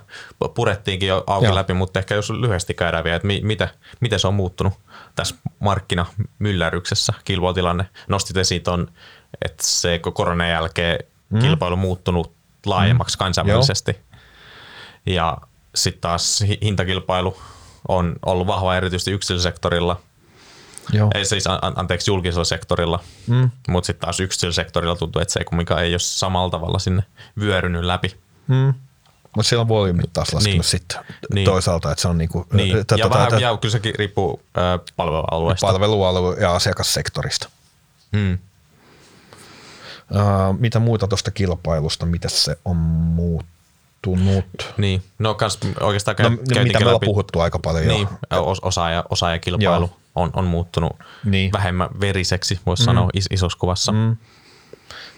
purettiinkin 0.55 1.09
jo 1.09 1.23
auki 1.27 1.45
Joo. 1.45 1.55
läpi, 1.55 1.73
mutta 1.73 1.99
ehkä 1.99 2.15
jos 2.15 2.29
lyhyesti 2.29 2.73
käydään 2.73 3.03
vielä, 3.03 3.15
että 3.15 3.27
mi, 3.27 3.41
mitä, 3.43 3.69
miten 3.99 4.19
se 4.19 4.27
on 4.27 4.33
muuttunut 4.33 4.73
tässä 5.15 5.35
markkinamylläryksessä 5.59 7.13
kilpailutilanne. 7.25 7.89
Nostit 8.07 8.37
esiin 8.37 8.61
ton, 8.61 8.91
että 9.45 9.63
se 9.63 9.99
koronan 10.13 10.49
jälkeen 10.49 10.99
mm. 11.29 11.39
kilpailu 11.39 11.73
on 11.73 11.79
muuttunut 11.79 12.33
laajemmaksi 12.65 13.17
mm. 13.17 13.19
kansainvälisesti. 13.19 13.91
Joo. 13.91 15.15
Ja 15.15 15.37
sitten 15.75 16.01
taas 16.01 16.43
hintakilpailu 16.61 17.37
on 17.87 18.15
ollut 18.25 18.47
vahva 18.47 18.75
erityisesti 18.75 19.11
yksityissektorilla. 19.11 19.99
Joo. 20.93 21.09
Ei 21.15 21.25
siis 21.25 21.43
anteeksi 21.75 22.11
julkisella 22.11 22.45
sektorilla, 22.45 22.99
mm. 23.27 23.49
mutta 23.67 23.87
sitten 23.87 24.05
taas 24.05 24.19
yksityissektorilla 24.19 24.95
tuntuu, 24.95 25.21
että 25.21 25.33
se 25.33 25.39
ei 25.39 25.45
kumminkaan 25.45 25.83
ei 25.83 25.93
ole 25.93 25.99
samalla 25.99 26.49
tavalla 26.49 26.79
sinne 26.79 27.03
vyörynyt 27.39 27.83
läpi. 27.83 28.17
Mm. 28.47 28.73
Mutta 29.35 29.49
siellä 29.49 29.61
on 29.61 29.67
volyymit 29.67 30.13
taas 30.13 30.33
laskenut 30.33 30.53
niin. 30.53 30.63
sitten 30.63 30.99
niin. 31.33 31.45
toisaalta, 31.45 31.91
että 31.91 32.01
se 32.01 32.07
on 32.07 32.17
niinku, 32.17 32.45
niin. 32.53 32.77
Tätä, 32.77 32.95
ja, 32.95 33.09
vähän, 33.09 33.41
ja 33.41 33.57
kyllä 33.57 33.71
sekin 33.71 33.95
riippuu 33.95 34.41
äh, 34.57 34.63
palvelualueesta. 34.95 35.67
Palvelualue 35.67 36.35
ja 36.39 36.55
asiakassektorista. 36.55 37.49
Hmm. 38.17 38.33
Uh, 38.33 38.39
mitä 40.59 40.79
muuta 40.79 41.07
tuosta 41.07 41.31
kilpailusta, 41.31 42.05
mitä 42.05 42.29
se 42.29 42.57
on 42.65 42.75
muuttunut? 42.75 44.73
Niin, 44.77 45.03
no 45.19 45.33
kans 45.33 45.59
oikeastaan 45.79 46.17
no, 46.19 46.29
mitä 46.63 46.79
me 46.79 46.93
on 46.93 46.99
puhuttu 47.05 47.39
aika 47.39 47.59
paljon 47.59 47.87
niin, 47.87 48.07
jo. 48.31 48.55
Osaaja, 48.61 49.03
osaajakilpailu 49.09 49.91
on, 50.17 50.29
on 50.33 50.45
muuttunut 50.45 50.91
niin. 51.25 51.51
vähemmän 51.51 51.89
veriseksi, 51.99 52.59
voisi 52.65 52.83
mm. 52.83 52.85
sanoa 52.85 53.09
is- 53.13 53.27
isossa 53.31 53.57
kuvassa. 53.59 53.91
Mm 53.91 54.17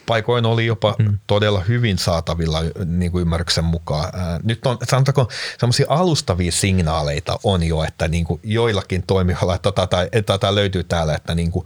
paikoin 0.09 0.45
oli 0.45 0.65
jopa 0.65 0.95
mm. 0.99 1.19
todella 1.27 1.61
hyvin 1.61 1.97
saatavilla 1.97 2.59
niin 2.85 3.11
kuin 3.11 3.21
ymmärryksen 3.21 3.63
mukaan. 3.63 4.11
Nyt 4.43 4.65
on, 4.65 4.77
sanotaanko, 4.83 5.29
sellaisia 5.59 5.85
alustavia 5.89 6.51
signaaleita 6.51 7.39
on 7.43 7.63
jo, 7.63 7.83
että 7.83 8.07
niin 8.07 8.25
kuin 8.25 8.39
joillakin 8.43 9.03
toimijoilla, 9.03 9.55
että 9.55 9.71
tätä, 9.71 10.07
että 10.11 10.33
tätä 10.33 10.55
löytyy 10.55 10.83
täällä, 10.83 11.15
että, 11.15 11.35
niin 11.35 11.51
kuin, 11.51 11.65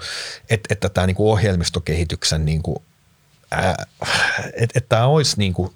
että, 0.50 0.68
että 0.74 0.90
tämä 0.90 1.08
niin 1.08 1.16
kuin 1.16 1.32
ohjelmistokehityksen 1.32 2.46
niin 2.46 2.64
kuin, 2.64 2.78
että, 3.52 4.76
että 4.76 4.90
tämä 4.90 5.08
olisi 5.08 5.38
niin 5.38 5.54
kuin, 5.54 5.72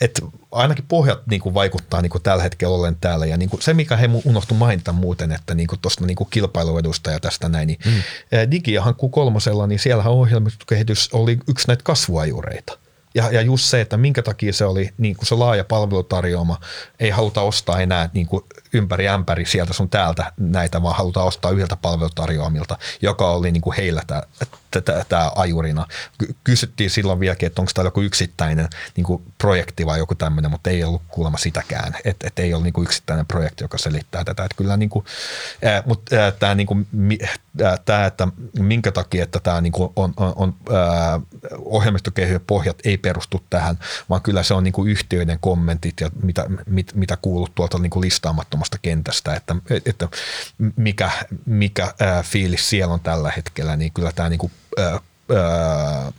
että 0.00 0.22
ainakin 0.52 0.84
pohjat 0.88 1.26
niin 1.26 1.40
kuin 1.40 1.54
vaikuttaa 1.54 2.02
niin 2.02 2.10
kuin 2.10 2.22
tällä 2.22 2.42
hetkellä 2.42 2.76
ollen 2.76 2.96
täällä. 3.00 3.26
Ja 3.26 3.36
niin 3.36 3.50
kuin 3.50 3.62
se, 3.62 3.74
mikä 3.74 3.96
he 3.96 4.10
unohtu 4.24 4.54
mainita 4.54 4.92
muuten, 4.92 5.32
että 5.32 5.54
niin 5.54 5.66
kuin 5.66 5.80
tuosta 5.80 6.06
niin 6.06 6.16
kuin 6.16 6.30
kilpailuedusta 6.30 7.10
ja 7.10 7.20
tästä 7.20 7.48
näin, 7.48 7.66
niin 7.66 7.78
mm. 7.84 8.50
Digiahan 8.50 8.94
Q3, 8.94 9.66
niin 9.66 9.78
siellähän 9.78 10.12
ohjelmistokehitys 10.12 11.08
oli 11.12 11.38
yksi 11.48 11.68
näitä 11.68 11.82
kasvuajureita. 11.82 12.78
Ja, 13.14 13.30
ja 13.32 13.42
just 13.42 13.64
se, 13.64 13.80
että 13.80 13.96
minkä 13.96 14.22
takia 14.22 14.52
se 14.52 14.64
oli 14.64 14.90
niin 14.98 15.16
kuin 15.16 15.26
se 15.26 15.34
laaja 15.34 15.64
palvelutarjoama, 15.64 16.60
ei 17.00 17.10
haluta 17.10 17.40
ostaa 17.40 17.80
enää 17.80 18.10
niin 18.14 18.26
kuin 18.26 18.44
ympäri 18.72 19.08
ämpäri 19.08 19.44
sieltä 19.44 19.72
sun 19.72 19.90
täältä 19.90 20.32
näitä, 20.36 20.82
vaan 20.82 20.96
halutaan 20.96 21.26
ostaa 21.26 21.50
yhdeltä 21.50 21.76
palvelutarjoamilta, 21.76 22.78
joka 23.02 23.30
oli 23.30 23.52
niin 23.52 23.60
kuin 23.60 23.76
heillä 23.76 24.02
tämä 24.06 24.22
ajurina. 25.34 25.86
Kysyttiin 26.44 26.90
silloin 26.90 27.20
vieläkin, 27.20 27.46
että 27.46 27.62
onko 27.62 27.72
tämä 27.74 27.86
joku 27.86 28.00
yksittäinen 28.00 28.68
niin 28.96 29.04
kuin 29.04 29.22
projekti 29.38 29.86
vai 29.86 29.98
joku 29.98 30.14
tämmöinen, 30.14 30.50
mutta 30.50 30.70
ei 30.70 30.84
ollut 30.84 31.02
kuulemma 31.08 31.38
sitäkään. 31.38 31.96
Että 32.04 32.26
et 32.26 32.38
ei 32.38 32.54
ole 32.54 32.62
niin 32.62 32.72
kuin 32.72 32.84
yksittäinen 32.84 33.26
projekti, 33.26 33.64
joka 33.64 33.78
selittää 33.78 34.24
tätä. 34.24 34.44
Että 34.44 34.56
kyllä 34.56 34.76
niin 34.76 34.88
kuin, 34.88 35.04
ää, 35.64 35.82
mutta 35.86 36.16
ää, 36.16 36.30
tämä, 36.30 36.54
niin 36.54 36.66
kuin, 36.66 36.86
tämä, 37.84 38.06
että 38.06 38.28
minkä 38.58 38.92
takia, 38.92 39.22
että 39.24 39.40
tämä 39.40 39.60
niin 39.60 39.72
kuin 39.72 39.92
on, 39.96 40.12
on, 40.16 40.32
on 40.36 40.54
ohjelmistokehien 41.64 42.40
pohjat 42.46 42.76
ei 42.84 42.98
perustu 42.98 43.44
tähän, 43.50 43.78
vaan 44.08 44.22
kyllä 44.22 44.42
se 44.42 44.54
on 44.54 44.64
niin 44.64 44.72
kuin 44.72 44.90
yhtiöiden 44.90 45.38
kommentit 45.40 46.00
ja 46.00 46.10
mitä, 46.22 46.44
mit, 46.66 46.94
mitä 46.94 47.18
kuulut 47.22 47.54
tuolta 47.54 47.78
niin 47.78 47.90
kuin 47.90 48.04
listaamattomasta 48.04 48.78
kentästä, 48.82 49.34
että, 49.34 49.56
että 49.86 50.08
mikä, 50.76 51.10
mikä 51.46 51.94
ää, 52.00 52.22
fiilis 52.22 52.68
siellä 52.68 52.94
on 52.94 53.00
tällä 53.00 53.32
hetkellä, 53.36 53.76
niin 53.76 53.92
kyllä 53.92 54.12
tämä 54.12 54.28
niin 54.28 54.38
kuin, 54.38 54.52
ää, 54.76 55.00
ää, 55.36 56.12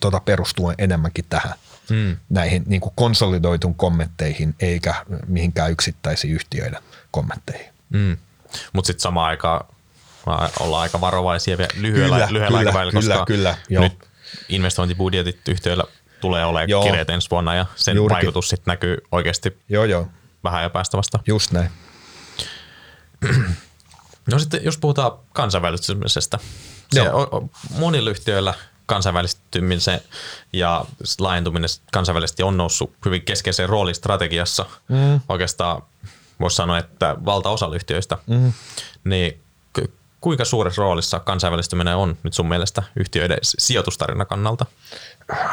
tota 0.00 0.20
perustuu 0.20 0.72
enemmänkin 0.78 1.24
tähän 1.28 1.54
hmm. 1.88 2.16
näihin 2.28 2.62
niin 2.66 2.80
kuin 2.80 2.92
konsolidoitun 2.96 3.74
kommentteihin 3.74 4.54
eikä 4.60 4.94
mihinkään 5.26 5.70
yksittäisiin 5.70 6.34
yhtiöiden 6.34 6.82
kommentteihin. 7.10 7.72
Hmm. 7.92 8.16
Mutta 8.72 8.86
sitten 8.86 9.02
samaan 9.02 9.28
aikaan 9.28 9.64
ollaan 10.60 10.82
aika 10.82 11.00
varovaisia 11.00 11.58
vielä 11.58 11.70
lyhyellä, 11.76 12.16
kyllä, 12.16 12.32
lyhyellä 12.32 12.46
kyllä, 12.46 12.58
aikavälillä, 12.58 12.92
koska 12.92 13.24
kyllä, 13.24 13.56
kyllä, 13.68 13.80
nyt 13.80 14.08
investointibudjetit 14.48 15.48
yhtiöillä 15.48 15.84
tulee 16.20 16.44
olemaan 16.44 16.68
joo. 16.68 16.82
kireet 16.82 17.10
ensi 17.10 17.30
vuonna 17.30 17.54
ja 17.54 17.66
sen 17.76 17.96
Juurikin. 17.96 18.16
vaikutus 18.16 18.48
sitten 18.48 18.72
näkyy 18.72 18.96
oikeasti 19.12 19.58
joo, 19.68 19.84
joo. 19.84 20.08
vähän 20.44 20.62
ja 20.62 20.70
päästä 20.70 20.96
vasta. 20.96 21.18
Just 21.26 21.52
näin. 21.52 21.70
No 24.30 24.38
sitten 24.38 24.64
jos 24.64 24.78
puhutaan 24.78 25.12
kansainvälistymisestä. 25.32 26.38
Se 26.92 27.10
on, 27.10 27.50
monilla 27.78 28.10
yhtiöillä 28.10 28.54
kansainvälistymisen 28.86 30.00
ja 30.52 30.84
laajentuminen 31.18 31.70
kansainvälisesti 31.92 32.42
on 32.42 32.56
noussut 32.56 32.92
hyvin 33.04 33.22
keskeiseen 33.22 33.68
rooliin 33.68 33.94
strategiassa. 33.94 34.66
Mm. 34.88 35.20
Oikeastaan 35.28 35.82
voisi 36.40 36.56
sanoa, 36.56 36.78
että 36.78 37.16
valtaosa 37.24 37.70
yhtiöistä. 37.74 38.18
Mm. 38.26 38.52
Niin 39.04 39.42
kuinka 40.20 40.44
suuressa 40.44 40.82
roolissa 40.82 41.20
kansainvälistyminen 41.20 41.96
on 41.96 42.18
nyt 42.22 42.34
sun 42.34 42.48
mielestä 42.48 42.82
yhtiöiden 42.96 43.38
sijoitustarina 43.42 44.24
kannalta? 44.24 44.66
Äh, 45.30 45.46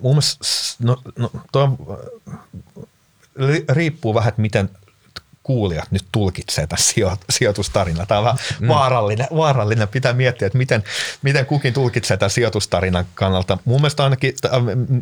mun 0.00 0.14
mielestä, 0.14 0.44
no, 0.78 0.96
no 1.16 1.30
toi 1.52 1.68
riippuu 3.68 4.14
vähän, 4.14 4.28
että 4.28 4.42
miten 4.42 4.70
kuulijat 5.46 5.90
nyt 5.90 6.04
tulkitsee 6.12 6.66
tämän 6.66 7.14
sijoitustarina. 7.30 8.06
Tämä 8.06 8.18
on 8.18 8.24
vähän 8.24 8.38
mm. 8.60 8.68
vaarallinen, 8.68 9.26
vaarallinen. 9.36 9.88
Pitää 9.88 10.12
miettiä, 10.12 10.46
että 10.46 10.58
miten, 10.58 10.84
miten 11.22 11.46
kukin 11.46 11.74
tulkitsee 11.74 12.16
tämän 12.16 12.30
sijoitustarinan 12.30 13.04
kannalta. 13.14 13.58
Mun 13.64 13.80
mielestä 13.80 14.04
ainakin, 14.04 14.34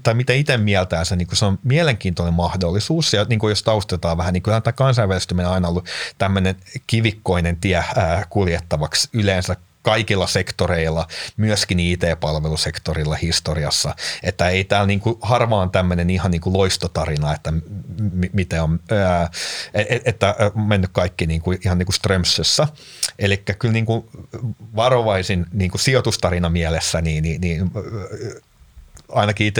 tai 0.02 0.14
miten 0.14 0.36
itse 0.36 0.56
mieltää 0.56 1.04
se, 1.04 1.16
niin 1.16 1.28
se 1.32 1.44
on 1.44 1.58
mielenkiintoinen 1.62 2.34
mahdollisuus. 2.34 3.12
Ja 3.12 3.24
niin 3.24 3.38
kuin 3.38 3.50
jos 3.50 3.62
taustetaan 3.62 4.16
vähän, 4.16 4.32
niin 4.32 4.42
kyllä 4.42 4.60
tämä 4.60 4.72
kansainvälistyminen 4.72 5.48
on 5.48 5.54
aina 5.54 5.68
ollut 5.68 5.86
tämmöinen 6.18 6.56
kivikkoinen 6.86 7.56
tie 7.56 7.84
kuljettavaksi 8.30 9.08
yleensä 9.12 9.56
kaikilla 9.84 10.26
sektoreilla, 10.26 11.06
myöskin 11.36 11.80
IT-palvelusektorilla 11.80 13.14
historiassa. 13.14 13.94
Että 14.22 14.48
ei 14.48 14.64
täällä 14.64 14.86
niinku 14.86 15.18
harvaan 15.22 15.70
tämmöinen 15.70 16.10
ihan 16.10 16.30
niinku 16.30 16.52
loistotarina, 16.52 17.34
että 17.34 17.50
m- 17.50 17.62
miten 18.32 18.62
on, 18.62 18.80
ää, 18.90 19.30
e-, 19.74 19.80
e-, 19.80 20.00
että 20.04 20.36
on 20.54 20.62
mennyt 20.62 20.90
kaikki 20.92 21.26
niinku 21.26 21.52
ihan 21.52 21.78
niinku 21.78 21.92
Strömsössä. 21.92 22.68
Eli 23.18 23.36
kyllä 23.58 23.72
niinku 23.72 24.10
varovaisin 24.76 25.46
niinku 25.52 25.78
sijoitustarina 25.78 26.48
mielessä, 26.48 27.00
niin, 27.00 27.22
niin, 27.22 27.40
niin 27.40 27.70
ainakin 29.14 29.52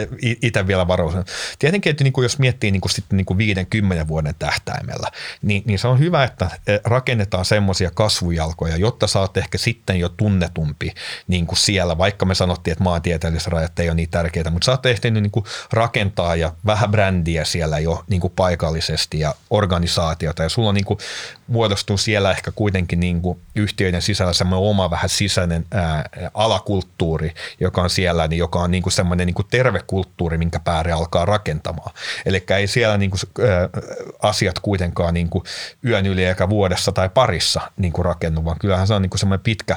itse 0.43 0.67
vielä 0.67 0.89
varoisin. 0.89 1.25
Tietenkin, 1.59 1.91
että 1.91 2.05
niin 2.05 2.13
kuin 2.13 2.23
jos 2.23 2.39
miettii 2.39 2.71
niin 2.71 2.81
kuin 2.81 2.93
sitten 2.93 3.17
niin 3.17 3.25
kuin 3.25 3.39
50 3.39 4.09
vuoden 4.09 4.35
tähtäimellä, 4.39 5.11
niin, 5.43 5.63
niin 5.67 5.79
se 5.79 5.89
on 5.89 5.99
hyvä, 5.99 6.25
että 6.25 6.51
e, 6.67 6.79
rakennetaan 6.85 7.45
semmoisia 7.45 7.91
kasvujalkoja, 7.91 8.77
jotta 8.77 9.07
saat 9.07 9.37
ehkä 9.37 9.59
sitten 9.59 10.01
jo 10.01 10.09
tunnetumpi 10.09 10.95
niin 11.29 11.47
kuin 11.47 11.59
siellä, 11.59 11.99
vaikka 11.99 12.27
me 12.27 12.35
sanottiin, 12.35 12.73
että 12.73 12.85
maantieteelliset 12.85 13.49
rajat 13.49 13.79
ei 13.79 13.89
ole 13.89 13.95
niin 13.95 14.11
tärkeitä, 14.11 14.51
mutta 14.51 14.67
sä 14.67 14.73
oot 14.73 14.87
ehtinyt 14.87 15.23
niin 15.23 15.31
kuin 15.31 15.45
rakentaa 15.73 16.37
ja 16.37 16.53
vähän 16.67 16.91
brändiä 16.91 17.45
siellä 17.45 17.79
jo 17.79 18.05
niin 18.09 18.21
kuin 18.21 18.33
paikallisesti 18.37 19.21
ja 19.21 19.35
organisaatiota 19.51 20.43
ja 20.43 20.49
sulla 20.49 20.69
on 20.69 20.75
niin 20.75 20.85
kuin 20.85 20.99
muodostuu 21.47 21.99
siellä 21.99 22.31
ehkä 22.31 22.53
kuitenkin 22.53 23.01
niin 23.01 23.21
kuin 23.21 23.39
yhtiöiden 23.55 24.03
sisällä 24.03 24.33
semmoinen 24.33 24.69
oma 24.69 24.91
vähän 24.91 25.09
sisäinen 25.09 25.67
ää, 25.71 26.09
alakulttuuri, 26.35 27.35
joka 27.61 27.83
on 27.83 27.91
siellä, 27.91 28.29
niin 28.29 28.39
joka 28.39 28.59
on 28.59 28.71
niin 28.71 28.83
kuin 28.83 28.93
semmoinen 28.93 29.27
niin 29.27 29.35
kuin 29.35 29.44
terve 29.51 29.81
kulttuuri, 29.87 30.39
minkä 30.39 30.61
päälle 30.61 30.93
alkaa 30.93 31.25
rakentamaan. 31.25 31.95
Eli 32.27 32.45
ei 32.57 32.67
siellä 32.67 32.99
niin 32.99 33.11
kuin, 33.11 33.21
asiat 34.23 34.59
kuitenkaan 34.59 35.15
niin 35.15 35.29
kuin 35.29 35.45
yön 35.85 36.07
yli 36.07 36.25
eikä 36.25 36.49
vuodessa 36.49 36.93
tai 36.93 37.09
parissa 37.09 37.61
niin 37.77 37.93
kuin 37.93 38.05
rakennu, 38.05 38.45
vaan 38.45 38.59
kyllähän 38.59 38.87
se 38.87 38.95
on 38.95 39.03
niin 39.03 39.11
kuin 39.11 39.21
semmoinen 39.21 39.45
pitkä, 39.45 39.77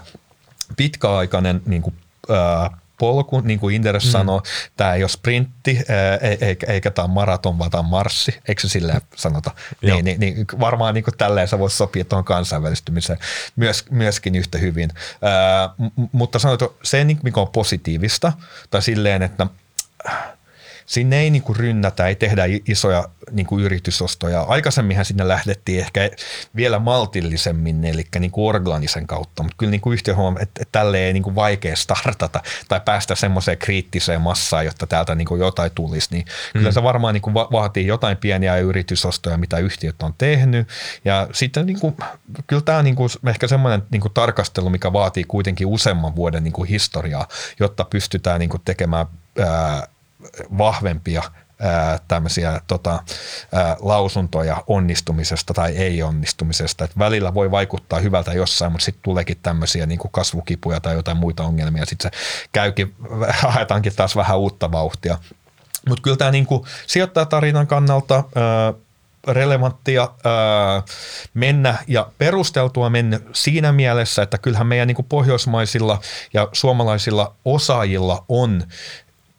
pitkäaikainen 0.78 1.62
niin 1.66 1.82
kuin, 1.82 1.96
ää, 2.30 2.78
polku, 2.98 3.40
niin 3.40 3.60
kuin 3.60 3.76
Inderes 3.76 4.06
mm. 4.06 4.12
sanoo, 4.12 4.44
tämä 4.78 4.94
ei 4.94 5.04
ole 5.04 5.10
sprintti 5.10 5.80
eikä, 6.42 6.68
eikä 6.74 6.92
tämä 6.92 7.08
maraton, 7.08 7.60
vaan 7.60 7.72
tämä 7.72 7.84
marssi, 7.84 8.40
eikö 8.48 8.62
se 8.62 8.70
silleen 8.70 9.02
sanota? 9.16 9.52
niin, 9.82 10.06
niin, 10.06 10.20
niin, 10.20 10.46
varmaan 10.60 10.94
niin 10.94 11.04
kuin 11.04 11.18
tälleen 11.18 11.48
se 11.48 11.60
voisi 11.60 11.78
sopia 11.78 12.06
tuon 12.06 12.24
kansainvälistymiseen 12.24 13.20
myös, 13.56 13.86
myöskin 13.90 14.36
yhtä 14.36 14.58
hyvin. 14.58 14.90
Ää, 15.22 15.70
mutta 16.12 16.40
sanotaan, 16.40 16.72
se 16.84 17.06
mikä 17.24 17.42
on 17.42 17.48
positiivista, 17.48 18.34
tai 18.70 18.82
silleen, 18.82 19.22
että 19.22 19.48
sinne 20.88 21.20
ei 21.20 21.30
niin 21.30 21.44
kuin 21.44 21.56
rynnätä, 21.56 22.08
ei 22.08 22.16
tehdä 22.16 22.44
isoja 22.68 23.10
niin 23.32 23.46
kuin 23.46 23.66
yritysostoja. 23.66 24.42
Aikaisemminhan 24.42 25.06
sinne 25.06 25.28
lähdettiin 25.28 25.80
ehkä 25.80 26.10
vielä 26.56 26.80
maltillisemmin, 26.80 27.86
eli 27.86 28.04
niin 28.20 28.32
kuin 28.32 28.50
organisen 28.50 29.08
kautta, 29.08 29.44
mutta 29.44 29.56
kyllä 29.58 29.72
niin 29.72 29.82
kuin 29.82 29.94
yhtiö 29.94 30.16
huomaa, 30.16 30.42
että, 30.42 30.62
että 30.62 30.80
tälle 30.80 31.00
ei 31.00 31.14
niin 31.14 31.24
kuin 31.24 31.36
vaikea 31.36 31.76
startata 31.76 32.42
tai 32.68 32.82
päästä 32.86 33.16
semmoiseen 33.16 33.58
kriittiseen 33.58 34.22
massaan, 34.22 34.66
jotta 34.66 34.88
täältä 34.88 35.16
niin 35.16 35.26
kuin 35.26 35.40
jotain 35.40 35.72
tulisi. 35.76 36.08
Niin 36.12 36.26
mm. 36.26 36.58
Kyllä 36.58 36.72
se 36.72 36.84
varmaan 36.84 37.14
niin 37.14 37.22
kuin 37.22 37.34
vaatii 37.34 37.88
jotain 37.88 38.18
pieniä 38.18 38.58
yritysostoja, 38.58 39.38
mitä 39.38 39.58
yhtiöt 39.58 40.04
on 40.04 40.14
tehnyt. 40.18 40.68
Ja 41.06 41.28
sitten 41.34 41.66
niin 41.66 41.80
kuin, 41.80 41.98
kyllä 42.48 42.62
tämä 42.62 42.78
on 42.78 42.84
niin 42.84 42.96
kuin 42.96 43.10
ehkä 43.28 43.48
semmoinen 43.48 43.84
niin 43.92 44.02
kuin 44.02 44.14
tarkastelu, 44.14 44.70
mikä 44.70 44.94
vaatii 44.94 45.24
kuitenkin 45.24 45.68
useamman 45.68 46.16
vuoden 46.16 46.44
niin 46.44 46.54
kuin 46.54 46.70
historiaa, 46.70 47.28
jotta 47.60 47.84
pystytään 47.84 48.40
niin 48.40 48.50
kuin 48.50 48.62
tekemään 48.66 49.06
ää, 49.40 49.88
vahvempia 50.58 51.24
tämmöisiä 52.08 52.62
tota, 52.68 53.04
ää, 53.54 53.78
lausuntoja 53.80 54.64
onnistumisesta 54.68 55.54
tai 55.54 55.76
ei-onnistumisesta. 55.76 56.84
Et 56.86 56.98
välillä 57.00 57.34
voi 57.34 57.52
vaikuttaa 57.52 58.00
hyvältä 58.00 58.34
jossain, 58.34 58.72
mutta 58.72 58.86
sitten 58.86 59.04
tuleekin 59.04 59.38
tämmöisiä 59.44 59.86
niin 59.86 60.00
kasvukipuja 60.12 60.80
tai 60.80 60.96
jotain 60.96 61.18
muita 61.18 61.44
ongelmia. 61.44 61.86
Sitten 61.86 62.12
se 62.12 62.18
käykin, 62.52 62.96
haetaankin 63.54 63.96
taas 63.96 64.16
vähän 64.16 64.40
uutta 64.40 64.72
vauhtia. 64.72 65.18
Mutta 65.90 66.02
kyllä 66.02 66.18
tämä 66.18 66.32
niin 66.32 66.48
sijoittajatarinan 66.88 67.68
kannalta 67.68 68.16
ää, 68.16 68.74
relevanttia 69.28 70.02
ää, 70.02 70.84
mennä 71.34 71.78
ja 71.88 72.10
perusteltua 72.18 72.90
mennä 72.90 73.20
siinä 73.34 73.72
mielessä, 73.72 74.22
että 74.22 74.38
kyllähän 74.38 74.68
meidän 74.68 74.88
niin 74.88 75.06
pohjoismaisilla 75.10 76.00
ja 76.34 76.50
suomalaisilla 76.54 77.36
osaajilla 77.46 78.26
on 78.30 78.64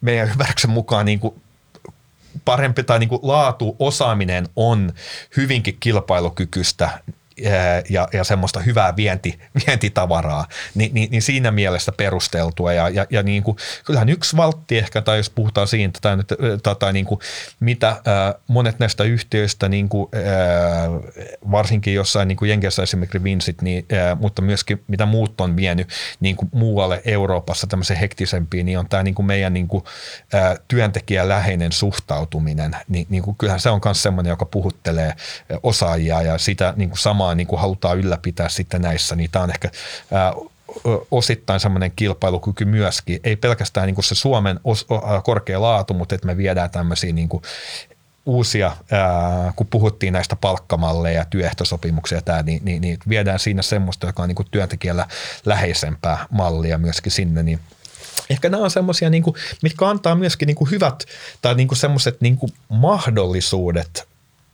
meidän 0.01 0.29
ymmärryksen 0.29 0.71
mukaan 0.71 1.07
niin 1.07 1.21
kuin 1.21 1.43
parempi 2.45 2.83
tai 2.85 2.99
niin 2.99 3.09
kuin 3.09 3.21
laatu, 3.23 3.77
osaaminen 3.79 4.49
on 4.57 4.93
hyvinkin 5.37 5.77
kilpailukykyistä 5.81 6.91
ja, 7.89 8.09
ja 8.13 8.25
semmoista 8.25 8.61
hyvää 8.61 8.97
vienti, 8.97 9.39
vientitavaraa, 9.67 10.47
niin, 10.75 10.95
niin, 10.95 11.11
niin 11.11 11.23
siinä 11.23 11.51
mielessä 11.51 11.93
perusteltua. 11.93 12.73
Ja, 12.73 12.89
ja, 12.89 13.07
ja 13.11 13.23
niin 13.23 13.43
kuin, 13.43 13.57
kyllähän 13.85 14.09
yksi 14.09 14.37
valtti 14.37 14.79
ehkä, 14.79 15.03
tai 15.03 15.17
jos 15.17 15.31
puhutaan 15.31 15.69
siitä, 15.69 15.99
tai, 16.03 16.17
tai, 16.63 16.77
tai 16.77 16.93
niin 16.93 17.05
kuin, 17.05 17.21
mitä 17.61 17.89
ää, 17.89 18.35
monet 18.49 18.79
näistä 18.79 19.05
yhtiöistä, 19.05 19.69
niin 19.69 19.89
kuin, 19.89 20.09
ää, 20.15 20.89
varsinkin 21.51 21.95
jossain 21.95 22.29
niin 22.29 22.37
kuin 22.37 22.49
Jenkeissä 22.49 22.83
esimerkiksi 22.83 23.25
Vinsit, 23.25 23.63
niin, 23.63 23.87
ää, 23.93 24.15
mutta 24.15 24.43
myöskin 24.43 24.85
mitä 24.89 25.07
muut 25.07 25.41
on 25.41 25.57
vienyt 25.57 25.89
niin 26.21 26.37
kuin 26.37 26.49
muualle 26.53 27.03
Euroopassa 27.05 27.67
tämmöisen 27.67 27.97
hektisempiin, 27.97 28.67
niin 28.67 28.79
on 28.79 28.89
tämä 28.89 29.03
niin 29.03 29.15
kuin 29.15 29.27
meidän 29.27 29.53
niin 29.53 29.69
kuin, 29.69 29.85
ää, 30.33 30.57
työntekijäläheinen 30.69 31.73
suhtautuminen. 31.73 32.77
Niin, 32.89 33.07
niin 33.11 33.23
kuin, 33.23 33.37
kyllähän 33.37 33.61
se 33.61 33.71
on 33.71 33.81
myös 33.85 34.03
semmoinen, 34.03 34.31
joka 34.31 34.47
puhuttelee 34.47 35.13
osaajia 35.63 36.23
ja 36.23 36.39
sitä 36.39 36.75
niin 36.77 36.89
kuin 36.89 36.99
samaa 36.99 37.28
samaa 37.29 37.35
niin 37.35 37.47
kuin 37.47 37.61
halutaan 37.61 37.99
ylläpitää 37.99 38.49
sitten 38.49 38.83
näissä, 38.83 39.17
niin 39.17 39.31
tämä 39.31 39.43
on 39.43 39.51
ehkä 39.51 39.71
ää, 40.13 40.33
osittain 41.11 41.61
semmoinen 41.61 41.93
kilpailukyky 41.97 42.65
myöskin. 42.65 43.21
Ei 43.25 43.37
pelkästään 43.37 43.87
niin 43.87 43.95
kuin 43.95 44.05
se 44.05 44.15
Suomen 44.15 44.61
os, 44.65 44.87
korkea 45.25 45.61
laatu, 45.61 45.95
mutta 45.95 46.15
että 46.15 46.27
me 46.27 46.37
viedään 46.37 46.71
tämmöisiä 46.71 47.13
niin 47.13 47.29
kuin 47.29 47.43
uusia, 48.27 48.77
ää, 48.91 49.53
kun 49.57 49.67
puhuttiin 49.67 50.13
näistä 50.13 50.37
palkkamalleja 50.37 51.19
ja 51.19 51.25
työehtosopimuksia, 51.25 52.23
tää, 52.23 52.43
niin, 52.43 52.61
niin, 52.65 52.81
niin 52.81 52.99
viedään 53.09 53.39
siinä 53.39 53.63
semmoista, 53.63 54.07
joka 54.07 54.23
on 54.23 54.29
niin 54.29 54.37
kuin 54.37 54.49
työntekijällä 54.51 55.07
läheisempää 55.45 56.27
mallia 56.31 56.79
myöskin 56.79 57.13
sinne, 57.13 57.43
niin 57.43 57.61
Ehkä 58.31 58.49
nämä 58.49 58.65
on 58.65 58.71
semmoisia, 58.71 59.11
niin 59.11 59.25
mitkä 59.63 59.89
antaa 59.89 60.15
myöskin 60.15 60.47
niin 60.47 60.57
kuin 60.57 60.71
hyvät 60.71 61.05
tai 61.43 61.55
niin 61.55 61.77
semmoiset 61.77 62.21
niin 62.21 62.39
mahdollisuudet 62.69 64.08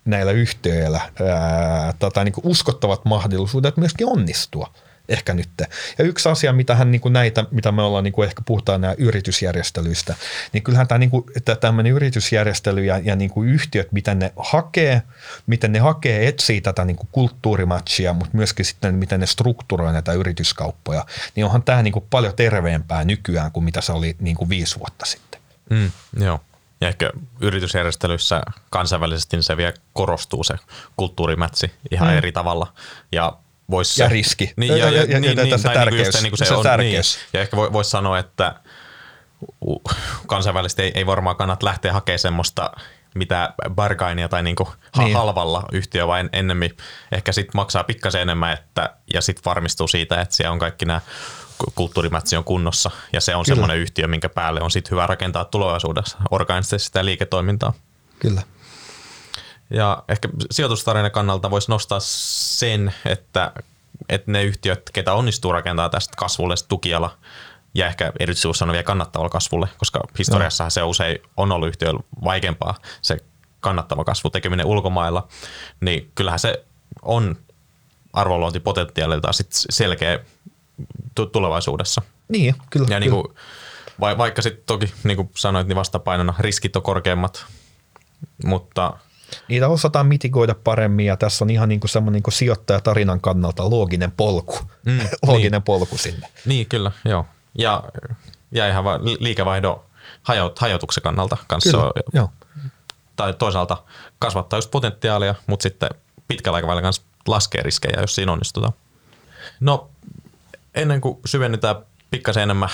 näillä 0.05 0.33
yhtiöillä, 0.33 1.01
ää, 1.29 1.93
tai 2.15 2.25
niin 2.25 2.33
kuin 2.33 2.47
uskottavat 2.47 3.05
mahdollisuudet 3.05 3.77
myöskin 3.77 4.07
onnistua– 4.07 4.75
ehkä 5.09 5.35
nyt. 5.35 5.49
Ja 5.99 6.05
yksi 6.05 6.29
asia, 6.29 6.53
mitä 6.53 6.75
hän 6.75 6.91
niin 6.91 7.01
kuin 7.01 7.13
näitä, 7.13 7.45
mitä 7.51 7.73
me 7.73 7.83
ollaan, 7.83 8.05
niin 8.05 8.13
kuin 8.13 8.29
ehkä 8.29 8.43
puhutaan 8.47 8.81
nämä 8.81 8.95
yritysjärjestelyistä, 8.99 10.15
niin 10.53 10.63
kyllähän 10.63 10.89
tämä, 10.89 10.99
niin 10.99 11.11
kuin, 11.11 11.25
että 11.37 11.57
tämmöinen 11.57 11.93
yritysjärjestely 11.93 12.85
ja, 12.85 12.99
ja 12.99 13.17
niin 13.17 13.31
kuin 13.31 13.49
yhtiöt, 13.49 13.93
miten 13.93 14.19
ne 14.19 14.33
hakee, 14.37 15.03
miten 15.47 15.73
ne 15.73 15.79
hakee, 15.79 16.29
etsii 16.29 16.61
tätä 16.61 16.85
niin 16.85 16.97
kuin 16.97 17.09
kulttuurimatchia, 17.13 18.13
mutta 18.13 18.37
myöskin 18.37 18.65
sitten 18.65 18.95
miten 18.95 19.21
ne 19.21 19.27
strukturoi 19.27 19.93
näitä 19.93 20.13
yrityskauppoja, 20.13 21.07
niin 21.37 21.45
onhan 21.45 21.63
tämä 21.63 21.83
niin 21.83 21.93
kuin 21.93 22.05
paljon 22.11 22.37
terveempää 22.37 23.05
nykyään 23.05 23.53
kuin 23.53 23.65
mitä 23.65 23.81
se 23.81 23.93
oli 23.93 24.17
niin 24.21 24.37
kuin 24.37 24.49
viisi 24.49 24.79
vuotta 24.79 25.07
sitten. 25.07 25.41
Mm, 25.71 25.91
joo. 26.21 26.41
Ja 26.81 26.89
ehkä 26.89 27.11
yritysjärjestelyissä 27.41 28.43
kansainvälisesti 28.70 29.37
niin 29.37 29.43
se 29.43 29.57
vielä 29.57 29.72
korostuu 29.93 30.45
se 30.45 30.55
kulttuurimätsi 30.97 31.72
ihan 31.91 32.09
mm. 32.09 32.16
eri 32.16 32.33
tavalla. 32.33 32.72
Ja 33.12 33.37
vois 33.70 33.99
ja 33.99 34.09
riski. 34.09 34.53
Niin, 34.57 34.79
ja, 34.79 34.91
ja, 34.91 35.05
ja, 35.05 35.20
niin, 35.20 35.37
niin, 35.37 35.49
niin, 35.49 35.59
se 35.59 35.68
tärkeys. 35.68 36.22
Niin, 36.22 36.37
se, 36.37 36.45
se, 36.45 36.55
on, 36.55 36.62
tärkeys. 36.62 37.16
Niin, 37.16 37.29
ja 37.33 37.41
ehkä 37.41 37.57
voisi 37.57 37.91
sanoa, 37.91 38.18
että 38.18 38.55
kansainvälisesti 40.27 40.83
ei, 40.83 40.93
ei 40.95 41.07
varmaan 41.07 41.37
kannata 41.37 41.66
lähteä 41.66 41.93
hakemaan 41.93 42.18
semmoista 42.18 42.70
mitä 43.14 43.55
bargainia 43.70 44.29
tai 44.29 44.43
niinku 44.43 44.68
niin. 44.99 45.16
halvalla 45.16 45.64
yhtiö, 45.72 46.07
vaan 46.07 46.31
ennemmin 46.33 46.77
ehkä 47.12 47.33
sit 47.33 47.55
maksaa 47.55 47.85
pikkasen 47.85 48.22
enemmän 48.22 48.53
että, 48.53 48.91
ja 49.14 49.20
sitten 49.20 49.45
varmistuu 49.45 49.89
siitä, 49.89 50.20
että 50.20 50.37
siellä 50.37 50.53
on 50.53 50.59
kaikki 50.59 50.85
nämä 50.85 51.01
kulttuurimätsi 51.75 52.37
on 52.37 52.45
kunnossa 52.45 52.91
ja 53.13 53.21
se 53.21 53.37
on 53.37 53.47
semmoinen 53.47 53.79
yhtiö, 53.79 54.07
minkä 54.07 54.29
päälle 54.29 54.61
on 54.61 54.71
sitten 54.71 54.91
hyvä 54.91 55.07
rakentaa 55.07 55.45
tulevaisuudessa 55.45 56.19
organisesti 56.31 56.79
sitä 56.79 57.05
liiketoimintaa. 57.05 57.73
Kyllä. 58.19 58.43
Ja 59.71 60.05
ehkä 60.09 60.29
sijoitustarinan 60.51 61.11
kannalta 61.11 61.51
voisi 61.51 61.71
nostaa 61.71 61.99
sen, 62.01 62.95
että, 63.05 63.53
että 64.09 64.31
ne 64.31 64.43
yhtiöt, 64.45 64.91
ketä 64.93 65.13
onnistuu 65.13 65.53
rakentamaan 65.53 65.91
tästä 65.91 66.15
kasvulle 66.17 66.55
tukiala, 66.69 67.17
ja 67.75 67.87
ehkä 67.87 68.13
erityisesti 68.21 68.59
sanoa 68.59 68.73
vielä 68.73 68.83
kannattavalla 68.83 69.31
kasvulle, 69.31 69.69
koska 69.79 70.01
historiassa 70.19 70.71
se 70.71 70.83
usein 70.83 71.19
on 71.37 71.53
ollut 71.53 71.69
yhtiöllä 71.69 72.01
vaikeampaa 72.25 72.75
se 73.03 73.17
kannattava 73.61 74.05
kasvu 74.05 74.31
tekeminen 74.31 74.67
ulkomailla, 74.67 75.29
niin 75.81 76.13
kyllähän 76.15 76.39
se 76.39 76.65
on 77.03 77.37
arvonluontipotentiaalilta 78.13 79.33
sit 79.33 79.49
selkeä 79.51 80.19
tulevaisuudessa. 81.33 82.03
Niin, 82.29 82.55
kyllä. 82.70 82.87
Ja 82.91 83.01
niin 83.01 83.11
kuin, 83.11 83.25
va, 84.01 84.18
vaikka 84.18 84.43
sitten 84.43 84.62
toki, 84.66 84.95
niin 85.05 85.16
kuin 85.16 85.31
sanoit, 85.37 85.66
niin 85.68 85.77
vastapainona 85.77 86.35
riskit 86.39 86.77
on 86.77 86.83
korkeammat, 86.83 87.47
mutta– 88.45 88.93
Niitä 89.49 89.68
osataan 89.68 90.07
mitigoida 90.07 90.55
paremmin 90.64 91.07
ja 91.07 91.16
tässä 91.16 91.45
on 91.45 91.51
ihan 91.51 91.68
niin 91.68 91.81
kuin 91.81 91.91
semmoinen 91.91 92.22
niin 92.27 92.33
sijoittajatarinan 92.33 93.20
kannalta 93.20 93.70
looginen 93.70 94.11
polku, 94.11 94.59
mm, 94.87 94.99
looginen 95.27 95.53
niin. 95.53 95.62
polku 95.62 95.99
sinne. 95.99 96.29
Niin, 96.47 96.66
kyllä, 96.66 96.93
joo. 97.05 97.27
Ja, 97.59 97.85
ja 98.53 98.68
ihan 98.68 98.85
liikevaihdon 99.05 99.81
hajout, 100.22 100.59
hajotuksen 100.59 101.03
kannalta 101.03 101.37
kanssa. 101.47 101.79
Kyllä, 101.79 101.93
joo. 102.12 102.31
Tai 103.16 103.35
toisaalta 103.35 103.77
kasvattaa 104.18 104.59
just 104.59 104.70
potentiaalia, 104.70 105.35
mutta 105.47 105.62
sitten 105.62 105.89
pitkällä 106.29 106.57
aikavälillä 106.57 106.83
kanssa 106.83 107.03
laskee 107.29 107.62
riskejä, 107.62 108.01
jos 108.01 108.14
siinä 108.14 108.33
onnistutaan. 108.33 108.72
No, 109.61 109.91
ennen 110.75 111.01
kuin 111.01 111.18
syvennytään 111.25 111.77
pikkasen 112.11 112.43
enemmän 112.43 112.68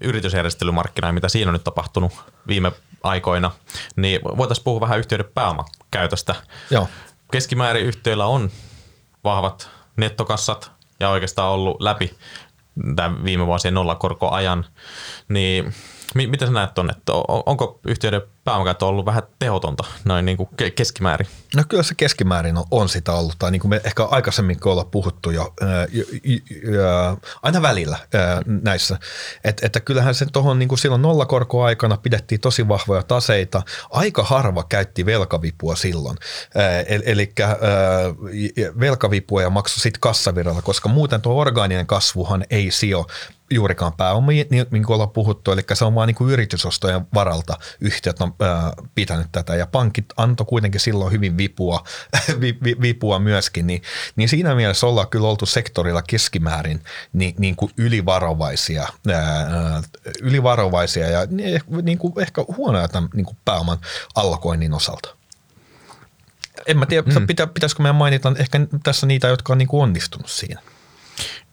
yritysjärjestelymarkkinaa, 0.00 1.12
mitä 1.12 1.28
siinä 1.28 1.48
on 1.48 1.52
nyt 1.52 1.64
tapahtunut 1.64 2.12
viime 2.48 2.72
aikoina, 3.02 3.50
niin 3.96 4.20
voitaisiin 4.24 4.64
puhua 4.64 4.80
vähän 4.80 4.98
yhtiöiden 4.98 5.30
pääomakäytöstä. 5.34 6.34
Joo. 6.70 6.88
Keskimäärin 7.32 7.86
yhtiöillä 7.86 8.26
on 8.26 8.50
vahvat 9.24 9.70
nettokassat 9.96 10.70
ja 11.00 11.10
oikeastaan 11.10 11.52
ollut 11.52 11.80
läpi 11.80 12.14
tämän 12.96 13.24
viime 13.24 13.46
vuosien 13.46 13.74
nollakorkoajan, 13.74 14.64
niin 15.28 15.74
Miten 16.14 16.48
sä 16.48 16.54
näet 16.54 16.74
tuonne, 16.74 16.94
onko 17.46 17.80
yhtiöiden 17.86 18.22
pääomakäyttö 18.46 18.86
ollut 18.86 19.06
vähän 19.06 19.22
tehotonta 19.38 19.84
noin 20.04 20.24
niin 20.24 20.36
kuin 20.36 20.48
keskimäärin? 20.74 21.26
No 21.56 21.62
kyllä 21.68 21.82
se 21.82 21.94
keskimäärin 21.94 22.56
on, 22.56 22.64
on 22.70 22.88
sitä 22.88 23.12
ollut, 23.12 23.34
tai 23.38 23.50
niin 23.50 23.60
kuin 23.60 23.70
me 23.70 23.80
ehkä 23.84 24.04
aikaisemmin 24.04 24.56
ollaan 24.64 24.90
puhuttu 24.90 25.30
jo, 25.30 25.54
ää, 25.60 25.70
ää, 25.78 27.16
aina 27.42 27.62
välillä 27.62 27.98
ää, 28.14 28.42
näissä, 28.46 28.98
Et, 29.44 29.64
että 29.64 29.80
kyllähän 29.80 30.14
se 30.14 30.26
tuohon 30.26 30.58
niin 30.58 30.68
kuin 30.68 30.78
silloin 30.78 31.02
nollakorkoaikana 31.02 31.96
pidettiin 31.96 32.40
tosi 32.40 32.68
vahvoja 32.68 33.02
taseita, 33.02 33.62
aika 33.90 34.24
harva 34.24 34.64
käytti 34.68 35.06
velkavipua 35.06 35.76
silloin, 35.76 36.16
ää, 36.54 36.80
eli 37.04 37.32
ää, 37.42 37.48
velkavipua 38.80 39.42
ja 39.42 39.50
maksoi 39.50 39.80
sitten 39.80 40.00
kassavirralla, 40.00 40.62
koska 40.62 40.88
muuten 40.88 41.20
tuo 41.20 41.40
orgaaninen 41.40 41.86
kasvuhan 41.86 42.44
ei 42.50 42.70
sijo 42.70 43.06
juurikaan 43.50 43.92
pääomia, 43.92 44.44
niin, 44.50 44.66
niin 44.70 44.84
kuin 44.84 44.94
ollaan 44.94 45.10
puhuttu, 45.10 45.52
eli 45.52 45.62
se 45.72 45.84
on 45.84 45.94
vain 45.94 46.06
niin 46.06 46.30
yritysostojen 46.30 47.06
varalta 47.14 47.58
yhtiöt 47.80 48.20
on 48.20 48.34
ää, 48.40 48.72
pitänyt 48.94 49.26
tätä, 49.32 49.54
ja 49.54 49.66
pankit 49.66 50.04
antoi 50.16 50.46
kuitenkin 50.46 50.80
silloin 50.80 51.12
hyvin 51.12 51.38
vipua, 51.38 51.84
vi, 52.40 52.58
vi, 52.64 52.76
vipua 52.80 53.18
myöskin, 53.18 53.66
niin, 53.66 53.82
niin 54.16 54.28
siinä 54.28 54.54
mielessä 54.54 54.86
ollaan 54.86 55.08
kyllä 55.08 55.28
oltu 55.28 55.46
sektorilla 55.46 56.02
keskimäärin 56.02 56.80
niin, 57.12 57.34
niin 57.38 57.56
kuin 57.56 57.72
ylivarovaisia, 57.76 58.88
ää, 59.12 59.82
ylivarovaisia 60.22 61.10
ja 61.10 61.26
niin, 61.30 61.60
niin 61.82 61.98
kuin 61.98 62.12
ehkä 62.20 62.44
huonoja 62.56 62.88
tämän 62.88 63.10
niin 63.14 63.26
kuin 63.26 63.36
pääoman 63.44 63.78
allokoinnin 64.14 64.74
osalta. 64.74 65.16
En 66.66 66.78
mä 66.78 66.86
tiedä, 66.86 67.20
mm. 67.20 67.26
pitä, 67.26 67.46
pitäisikö 67.46 67.82
meidän 67.82 67.96
mainita 67.96 68.32
ehkä 68.38 68.60
tässä 68.82 69.06
niitä, 69.06 69.28
jotka 69.28 69.52
on 69.52 69.58
niin 69.58 69.68
kuin 69.68 69.82
onnistunut 69.82 70.30
siinä. 70.30 70.60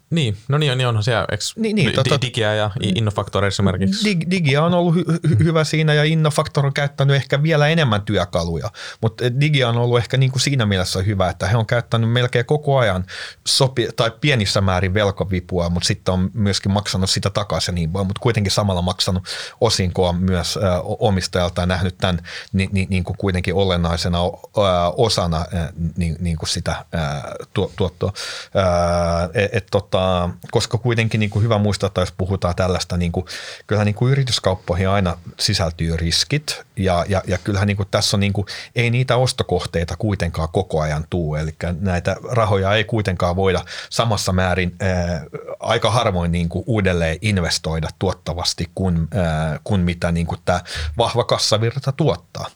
Niin, 0.10 0.38
no 0.48 0.58
niin, 0.58 0.78
niin 0.78 0.88
onhan 0.88 1.04
siellä, 1.04 1.26
eikö 1.32 1.44
niin, 1.56 1.76
niin, 1.76 1.94
tota, 1.94 2.22
Digia 2.22 2.54
ja 2.54 2.72
Innofactor 2.96 3.46
esimerkiksi? 3.46 4.06
Dig, 4.06 4.32
Digia 4.32 4.64
on 4.64 4.74
ollut 4.74 4.96
hy, 4.96 5.04
hy, 5.30 5.38
hyvä 5.40 5.64
siinä 5.64 5.94
ja 5.94 6.04
Innofactor 6.04 6.66
on 6.66 6.74
käyttänyt 6.74 7.16
ehkä 7.16 7.44
vielä 7.44 7.68
enemmän 7.68 8.02
työkaluja, 8.02 8.70
mutta 9.02 9.24
Digia 9.40 9.70
on 9.70 9.78
ollut 9.78 9.98
ehkä 9.98 10.18
niin 10.18 10.32
kuin 10.32 10.42
siinä 10.42 10.66
mielessä 10.66 11.02
hyvä, 11.02 11.30
että 11.30 11.48
he 11.48 11.58
on 11.58 11.66
käyttänyt 11.66 12.12
melkein 12.12 12.46
koko 12.46 12.78
ajan 12.78 13.06
sopi, 13.48 13.88
tai 13.96 14.12
pienissä 14.22 14.62
määrin 14.62 14.94
velkavipua, 14.94 15.70
mutta 15.70 15.88
sitten 15.88 16.14
on 16.14 16.32
myöskin 16.34 16.72
maksanut 16.72 17.10
sitä 17.10 17.30
takaisin 17.30 17.76
niin 17.76 17.90
mutta 17.90 18.20
kuitenkin 18.20 18.52
samalla 18.52 18.82
maksanut 18.82 19.24
osinkoa 19.62 20.14
myös 20.14 20.58
äh, 20.58 20.80
omistajalta 20.84 21.62
ja 21.62 21.66
nähnyt 21.66 21.98
tämän 21.98 22.20
niin, 22.54 22.70
niin, 22.72 22.88
niin 22.90 23.04
kuin 23.04 23.18
kuitenkin 23.18 23.54
olennaisena 23.54 24.20
äh, 24.20 24.94
osana 24.98 25.38
äh, 25.38 25.70
niin, 25.98 26.16
niin 26.20 26.38
kuin 26.38 26.50
sitä 26.50 26.72
äh, 26.72 27.24
tuottoa. 27.54 28.14
Äh, 28.56 29.30
et, 29.34 29.50
et, 29.56 29.68
tota, 29.72 30.03
koska 30.52 30.78
kuitenkin 30.78 31.20
niin 31.20 31.30
kuin 31.30 31.44
hyvä 31.44 31.58
muistaa, 31.58 31.88
että 31.88 32.02
jos 32.02 32.12
puhutaan 32.12 32.56
tällaista, 32.56 32.98
niin 32.98 33.12
kuin, 33.12 33.26
kyllähän 33.68 33.86
niin 33.86 33.96
kuin 33.96 34.12
yrityskauppoihin 34.12 34.90
aina 34.90 35.18
sisältyy 35.40 35.98
riskit 35.98 36.62
ja, 36.76 37.06
ja, 37.10 37.22
ja 37.28 37.38
kyllähän 37.38 37.68
niin 37.68 37.78
kuin 37.78 37.88
tässä 37.92 38.18
on 38.18 38.20
niin 38.20 38.34
kuin, 38.34 38.48
ei 38.76 38.90
niitä 38.90 39.18
ostokohteita 39.18 39.96
kuitenkaan 39.98 40.50
koko 40.52 40.82
ajan 40.82 41.06
tuu, 41.10 41.36
eli 41.36 41.56
näitä 41.80 42.16
rahoja 42.32 42.74
ei 42.74 42.84
kuitenkaan 42.84 43.36
voida 43.36 43.66
samassa 43.90 44.32
määrin 44.32 44.76
ää, 44.80 45.26
aika 45.60 45.92
harvoin 45.92 46.32
niin 46.32 46.50
kuin 46.50 46.64
uudelleen 46.68 47.18
investoida 47.22 47.90
tuottavasti 48.00 48.70
kuin, 48.76 49.08
ää, 49.14 49.60
kuin 49.64 49.82
mitä 49.82 50.12
niin 50.12 50.28
kuin 50.28 50.42
tämä 50.46 50.62
vahva 50.98 51.24
kassavirta 51.24 51.92
tuottaa. 51.92 52.50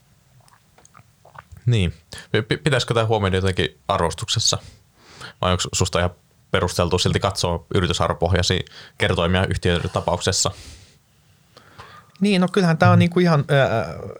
Niin. 1.66 1.94
Pitäisikö 2.64 2.94
tämä 2.94 3.06
huomioida 3.06 3.38
jotenkin 3.38 3.78
arvostuksessa? 3.88 4.58
Vai 5.42 5.52
onko 5.52 5.64
susta 5.74 6.00
ihan 6.00 6.12
perusteltu 6.52 7.00
silti 7.00 7.20
katsoa 7.20 7.66
yritysarvopohjaisia 7.76 8.64
kertoimia 8.98 9.46
yhtiöiden 9.46 9.90
tapauksessa. 9.90 10.52
Niin, 12.22 12.42
no 12.42 12.48
kyllähän 12.52 12.78
tämä 12.78 12.92
on 12.92 13.00
niinku 13.00 13.20
ihan, 13.20 13.46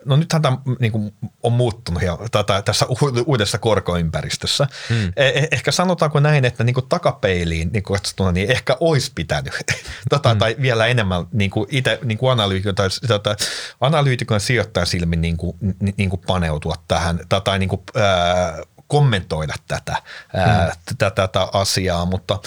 no 0.06 0.16
nythän 0.16 0.42
tämä 0.42 0.58
niinku 0.80 1.14
on 1.44 1.54
muuttunut 1.54 2.02
ja 2.04 2.18
tätä, 2.32 2.62
tässä 2.62 2.86
uudessa 3.26 3.58
korkoympäristössä. 3.58 4.68
Hmm. 4.90 5.14
E, 5.16 5.28
e- 5.28 5.48
ehkä 5.52 5.72
sanotaanko 5.72 6.20
näin, 6.20 6.46
että 6.46 6.64
niinku 6.64 6.82
takapeiliin 6.82 7.70
niinku 7.74 7.94
katsottuna, 7.94 8.32
niin 8.32 8.52
ehkä 8.52 8.78
olisi 8.80 9.12
pitänyt, 9.16 9.54
tota, 10.10 10.30
hmm. 10.30 10.40
tai 10.40 10.56
vielä 10.62 10.88
enemmän 10.88 11.28
niinku 11.32 11.68
itse 11.70 12.00
niinku 12.04 12.28
analyytikon 12.28 12.76
tai 12.76 12.90
tota, 13.08 13.36
analyytikon 13.82 14.40
sijoittajan 14.40 14.88
silmin 14.88 15.22
niinku, 15.22 15.58
niinku 15.98 16.18
paneutua 16.18 16.76
tähän, 16.88 17.20
tai, 17.30 17.42
tai 17.42 17.60
niinku, 17.60 17.84
ää, 17.96 18.64
kommentoida 18.88 19.54
tätä, 19.68 19.96
mm. 20.34 20.40
ää, 20.40 20.76
tätä, 20.86 21.12
tätä 21.12 21.48
asiaa, 21.54 22.06
mutta 22.06 22.40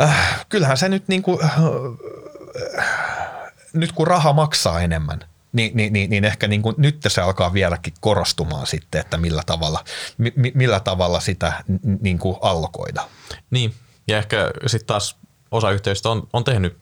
Äh, 0.00 0.46
kyllähän 0.48 0.76
se 0.76 0.88
nyt 0.88 1.08
niin 1.08 1.22
kuin, 1.22 1.44
äh, 1.44 1.54
nyt 3.72 3.92
kun 3.92 4.06
raha 4.06 4.32
maksaa 4.32 4.80
enemmän, 4.80 5.20
niin, 5.52 5.76
niin, 5.76 5.92
niin, 5.92 6.10
niin 6.10 6.24
ehkä 6.24 6.48
niin 6.48 6.62
kuin 6.62 6.74
nyt 6.78 6.98
se 7.08 7.20
alkaa 7.20 7.52
vieläkin 7.52 7.94
korostumaan 8.00 8.66
sitten, 8.66 9.00
että 9.00 9.16
millä 9.16 9.42
tavalla, 9.46 9.84
mi, 10.18 10.32
millä 10.54 10.80
tavalla 10.80 11.20
sitä 11.20 11.64
niin 12.00 12.18
kuin 12.18 12.36
allokoida. 12.40 13.08
Niin, 13.50 13.74
ja 14.08 14.18
ehkä 14.18 14.50
sitten 14.66 14.86
taas 14.86 15.16
osa 15.50 15.70
yhteisöistä 15.70 16.08
on, 16.08 16.28
on 16.32 16.44
tehnyt 16.44 16.78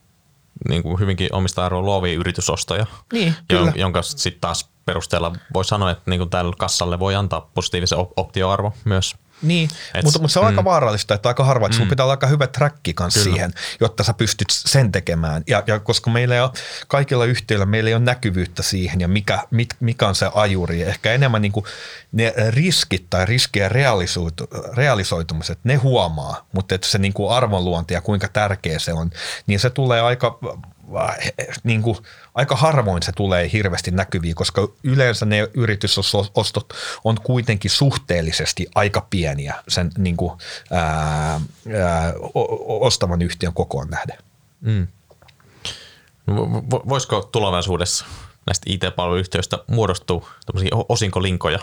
niin 0.69 0.83
kuin 0.83 1.01
hyvinkin 1.01 1.35
omistajaarvoa 1.35 1.83
luovia 1.83 2.19
yritysostoja, 2.19 2.87
niin, 3.13 3.35
kyllä. 3.49 3.73
jonka 3.75 4.03
sitten 4.03 4.41
taas 4.41 4.72
perusteella 4.93 5.33
voi 5.55 5.65
sanoa, 5.65 5.91
että 5.91 6.11
niin 6.11 6.21
kuin 6.21 6.31
tällä 6.31 6.53
kassalle 6.59 6.99
voi 6.99 7.15
antaa 7.15 7.51
positiivisen 7.55 7.99
optioarvo 8.17 8.75
myös. 8.85 9.15
Niin, 9.43 9.71
Et, 9.95 10.05
mutta, 10.05 10.19
mutta 10.19 10.33
se 10.33 10.39
on 10.39 10.45
mm. 10.45 10.49
aika 10.49 10.65
vaarallista, 10.65 11.15
että 11.15 11.29
aika 11.29 11.45
harva, 11.45 11.67
että 11.67 11.79
mm. 11.79 11.89
pitää 11.89 12.05
olla 12.05 12.13
aika 12.13 12.27
hyvä 12.27 12.47
tracki 12.47 12.95
kanssa 12.95 13.23
siihen, 13.23 13.53
jotta 13.81 14.05
sä 14.05 14.15
pystyt 14.15 14.47
sen 14.51 14.93
tekemään. 14.93 15.43
Ja, 15.47 15.63
ja 15.67 15.81
koska 15.81 16.11
meillä 16.11 16.35
ei 16.35 16.41
ole, 16.41 16.51
kaikilla 16.89 17.25
yhtiöillä 17.25 17.67
meillä 17.67 17.89
ei 17.89 17.95
ole 17.95 18.03
näkyvyyttä 18.03 18.63
siihen 18.63 19.01
ja 19.01 19.09
mikä, 19.09 19.39
mit, 19.51 19.69
mikä 19.81 20.09
on 20.09 20.15
se 20.15 20.31
ajuri. 20.35 20.83
Ehkä 20.83 21.13
enemmän 21.13 21.43
niin 21.43 21.53
kuin 21.53 21.67
ne 22.13 22.35
riskit 22.49 23.07
tai 23.11 23.27
riskien 23.27 23.71
realisoitu, 23.71 24.49
realisoitumiset, 24.75 25.59
ne 25.65 25.75
huomaa, 25.75 26.47
mutta 26.53 26.75
että 26.75 26.87
se 26.87 26.99
niin 26.99 27.13
kuin 27.13 27.33
arvonluonti 27.33 27.95
ja 27.95 28.01
kuinka 28.01 28.29
tärkeä 28.29 28.79
se 28.79 28.93
on, 28.93 29.11
niin 29.47 29.61
se 29.61 29.71
tulee 29.71 30.01
aika 30.01 30.39
niin 31.65 31.83
kuin, 31.83 31.97
aika 32.35 32.57
harvoin 32.57 33.03
se 33.03 33.13
tulee 33.13 33.51
hirveästi 33.53 33.91
näkyviin, 33.91 34.35
koska 34.35 34.69
yleensä 34.85 35.27
ne 35.27 35.49
yritysostot 35.55 36.75
on 37.05 37.17
kuitenkin 37.23 37.71
suhteellisesti 37.71 38.67
aika 38.75 39.07
pieniä 39.11 39.55
sen 39.69 39.91
niin 39.99 40.17
kuin, 40.17 40.33
ää, 40.71 41.41
ää, 41.83 42.13
ostavan 42.65 43.23
yhtiön 43.23 43.53
kokoon 43.53 43.89
nähden. 43.89 44.19
Mm. 44.61 44.87
Voisiko 46.89 47.29
tulevaisuudessa 47.33 48.05
näistä 48.47 48.65
IT-palveluyhtiöistä 48.67 49.59
muodostua 49.67 50.29
osinkolinkoja 50.89 51.59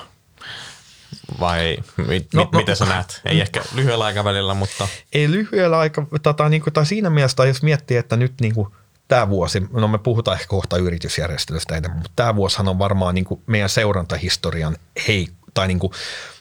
vai 1.40 1.78
mi- 1.98 2.28
no, 2.34 2.50
no, 2.52 2.60
miten 2.60 2.76
sä 2.76 2.86
näet? 2.86 3.22
Ei 3.26 3.42
ehkä 3.42 3.62
lyhyellä 3.76 4.06
aikavälillä, 4.06 4.54
mutta... 4.54 4.88
Ei 5.14 5.32
lyhyellä 5.32 5.80
aikavälillä, 5.80 6.20
tota, 6.20 6.50
niin 6.50 6.62
kuin, 6.62 6.74
tai 6.74 6.86
siinä 6.86 7.10
mielessä, 7.10 7.46
jos 7.46 7.64
miettii, 7.64 7.98
että 7.98 8.18
nyt 8.18 8.34
niin 8.42 8.56
kuin, 8.56 8.68
tämä 9.10 9.30
vuosi, 9.30 9.64
no 9.72 9.88
me 9.88 9.98
puhutaan 9.98 10.36
ehkä 10.36 10.48
kohta 10.48 10.78
yritysjärjestelystä 10.78 11.76
enemmän, 11.76 11.98
mutta 11.98 12.12
tämä 12.16 12.36
vuosihan 12.36 12.68
on 12.68 12.80
varmaan 12.80 13.16
niin 13.16 13.26
kuin 13.26 13.42
meidän 13.48 13.70
seurantahistorian 13.70 14.78
hei, 15.08 15.28
tai 15.54 15.68
niin 15.68 15.80
kuin 15.80 15.94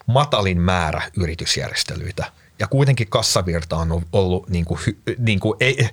matalin 0.07 0.61
määrä 0.61 1.03
yritysjärjestelyitä– 1.16 2.24
ja 2.59 2.67
kuitenkin 2.67 3.11
kassavirta 3.11 3.77
on 3.77 4.03
ollut, 4.13 4.49
niin 4.49 4.65
kuin, 4.65 4.81
niin 5.19 5.41
kuin, 5.41 5.57
ei, 5.61 5.89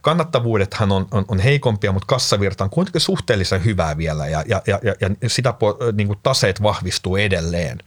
kannattavuudethan 0.00 0.92
on, 0.92 1.06
on, 1.10 1.24
on 1.28 1.38
heikompia, 1.38 1.92
mutta 1.92 2.06
kassavirta 2.06 2.64
on 2.64 2.70
kuitenkin 2.70 3.00
suhteellisen 3.00 3.64
hyvää 3.64 3.96
vielä 3.96 4.26
ja, 4.26 4.44
ja, 4.46 4.62
ja, 4.66 4.80
ja 5.00 5.28
sitä 5.28 5.54
niin 5.92 6.06
kuin 6.06 6.18
taseet 6.22 6.62
vahvistuu 6.62 7.16
edelleen. 7.16 7.78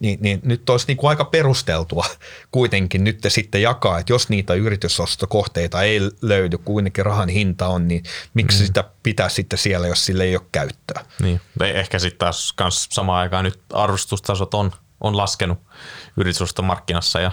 Niin, 0.00 0.18
niin 0.22 0.40
nyt 0.42 0.70
olisi 0.70 0.86
niin 0.86 0.96
kuin 0.96 1.08
aika 1.08 1.24
perusteltua 1.24 2.04
kuitenkin 2.50 3.04
nyt 3.04 3.18
sitten 3.28 3.62
jakaa, 3.62 3.98
että 3.98 4.12
jos 4.12 4.28
niitä 4.28 4.54
yritysostokohteita 4.54 5.82
ei 5.82 6.00
löydy, 6.22 6.58
kuitenkin 6.58 7.06
rahan 7.06 7.28
hinta 7.28 7.68
on, 7.68 7.88
niin 7.88 8.02
miksi 8.34 8.60
mm. 8.60 8.66
sitä 8.66 8.84
pitää 9.02 9.28
sitten 9.28 9.58
siellä, 9.58 9.86
jos 9.86 10.04
sille 10.04 10.24
ei 10.24 10.36
ole 10.36 10.46
käyttöä. 10.52 11.04
Niin, 11.22 11.40
ehkä 11.60 11.98
sitten 11.98 12.18
taas 12.18 12.52
kans 12.52 12.88
samaan 12.90 13.20
aikaan 13.20 13.44
nyt 13.44 13.60
arvostustasot 13.72 14.54
on, 14.54 14.72
on 15.00 15.16
laskenut 15.16 15.58
yritysostomarkkinassa 16.16 17.20
ja 17.20 17.32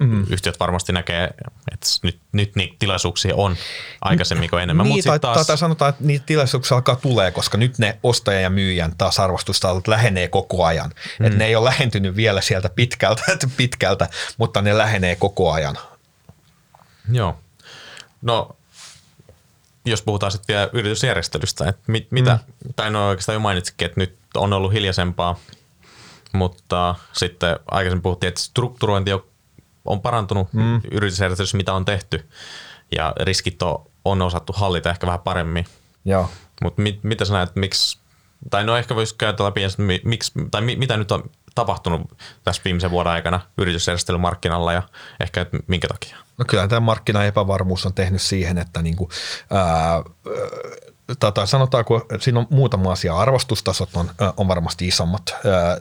mm. 0.00 0.26
yhtiöt 0.30 0.60
varmasti 0.60 0.92
näkee, 0.92 1.30
että 1.72 1.86
nyt, 2.02 2.18
nyt 2.32 2.56
niitä 2.56 2.76
tilaisuuksia 2.78 3.34
on 3.36 3.56
aikaisemmin 4.00 4.50
kuin 4.50 4.62
enemmän. 4.62 4.86
Niin, 4.86 5.04
tai, 5.04 5.20
taas... 5.20 5.46
tai 5.46 5.58
sanotaan, 5.58 5.88
että 5.88 6.04
niitä 6.04 6.26
tilaisuuksia 6.26 6.74
alkaa 6.76 6.96
tulee, 6.96 7.30
koska 7.30 7.58
nyt 7.58 7.78
ne 7.78 7.98
ostajan 8.02 8.42
ja 8.42 8.50
myyjän 8.50 8.92
taas 8.98 9.20
arvostustalot 9.20 9.88
lähenee 9.88 10.28
koko 10.28 10.64
ajan. 10.64 10.90
Mm. 11.18 11.26
Että 11.26 11.38
ne 11.38 11.46
ei 11.46 11.56
ole 11.56 11.64
lähentynyt 11.64 12.16
vielä 12.16 12.40
sieltä 12.40 12.68
pitkältä, 12.68 13.22
pitkältä, 13.56 14.08
mutta 14.38 14.62
ne 14.62 14.78
lähenee 14.78 15.16
koko 15.16 15.52
ajan. 15.52 15.78
Joo. 17.12 17.38
No, 18.22 18.56
jos 19.84 20.02
puhutaan 20.02 20.32
sitten 20.32 20.54
vielä 20.54 20.70
yritysjärjestelystä, 20.72 21.68
että 21.68 21.82
mit, 21.92 22.06
mitä, 22.10 22.38
mm. 22.64 22.72
tai 22.76 22.90
no 22.90 23.08
oikeastaan 23.08 23.34
jo 23.34 23.40
mainitsikin, 23.40 23.86
että 23.86 24.00
nyt 24.00 24.16
on 24.34 24.52
ollut 24.52 24.72
hiljaisempaa, 24.72 25.38
mutta 26.32 26.94
sitten 27.12 27.56
aikaisemmin 27.70 28.02
puhuttiin, 28.02 28.28
että 28.28 28.40
strukturointi 28.40 29.12
on 29.12 29.24
on 29.86 30.02
parantunut 30.02 30.52
mm. 30.52 30.80
yritysjärjestelyssä, 30.90 31.56
mitä 31.56 31.72
on 31.72 31.84
tehty, 31.84 32.28
ja 32.96 33.12
riskit 33.20 33.62
on, 33.62 33.86
on 34.04 34.22
osattu 34.22 34.52
hallita 34.52 34.90
ehkä 34.90 35.06
vähän 35.06 35.20
paremmin. 35.20 35.66
Joo. 36.04 36.30
Mutta 36.62 36.82
mit, 36.82 37.04
mitä 37.04 37.24
sä 37.24 37.32
näet, 37.32 37.56
miksi, 37.56 37.98
tai 38.50 38.64
no 38.64 38.76
ehkä 38.76 38.94
voisi 38.94 39.14
käydä 39.18 39.44
läpi, 39.44 39.60
miksi, 40.04 40.32
tai 40.50 40.62
mitä 40.62 40.96
nyt 40.96 41.12
on 41.12 41.30
tapahtunut 41.54 42.18
tässä 42.44 42.62
viimeisen 42.64 42.90
vuoden 42.90 43.12
aikana 43.12 43.40
yritysjärjestelymarkkinalla 43.58 44.72
ja 44.72 44.82
ehkä 45.20 45.40
että 45.40 45.58
minkä 45.66 45.88
takia? 45.88 46.16
No 46.38 46.44
kyllä 46.48 46.68
tämä 46.68 46.80
markkinaepävarmuus 46.80 47.86
on 47.86 47.94
tehnyt 47.94 48.22
siihen, 48.22 48.58
että 48.58 48.82
niinku, 48.82 49.08
ää, 49.50 50.02
tai 51.34 51.46
sanotaanko, 51.46 52.06
siinä 52.20 52.38
on 52.38 52.46
muutama 52.50 52.92
asia. 52.92 53.16
Arvostustasot 53.16 53.88
on, 53.94 54.10
on 54.36 54.48
varmasti 54.48 54.88
isommat, 54.88 55.34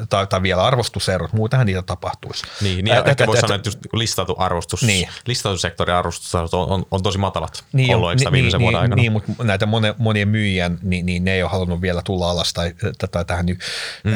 tai, 0.10 0.27
tai 0.27 0.41
vielä 0.41 0.64
arvostuserot, 0.64 1.34
muutenhan 1.34 1.65
niitä 1.65 1.81
tapahtuisi. 1.81 2.43
Niin, 2.61 2.85
niin 2.85 2.97
ehkä 3.06 3.27
voisi 3.27 3.41
sanoa, 3.41 3.56
että 3.56 3.68
just 3.68 3.80
listautu 3.93 4.35
arvostus, 4.38 4.84
niin. 4.84 5.10
listautusektorin 5.27 5.95
arvostustasot 5.95 6.53
on, 6.53 6.69
on, 6.69 6.85
on, 6.91 7.03
tosi 7.03 7.18
matalat 7.18 7.64
niin, 7.73 7.95
ollut, 7.95 8.10
eikö 8.10 8.23
niin, 8.23 8.31
viimeisen 8.31 8.57
niin, 8.57 8.65
vuoden 8.65 8.80
aikana? 8.80 9.02
Niin, 9.02 9.11
mutta 9.11 9.31
näitä 9.43 9.65
monen, 9.65 9.95
monien 9.97 10.27
myyjien, 10.27 10.80
niin, 10.81 11.06
niin 11.06 11.23
ne 11.23 11.34
ei 11.34 11.43
ole 11.43 11.52
halunnut 11.52 11.81
vielä 11.81 12.02
tulla 12.06 12.31
alas 12.31 12.53
tai, 12.53 12.73
tai 13.11 13.26
tähän 13.26 13.45
nyt, 13.45 13.60
mm. 14.03 14.11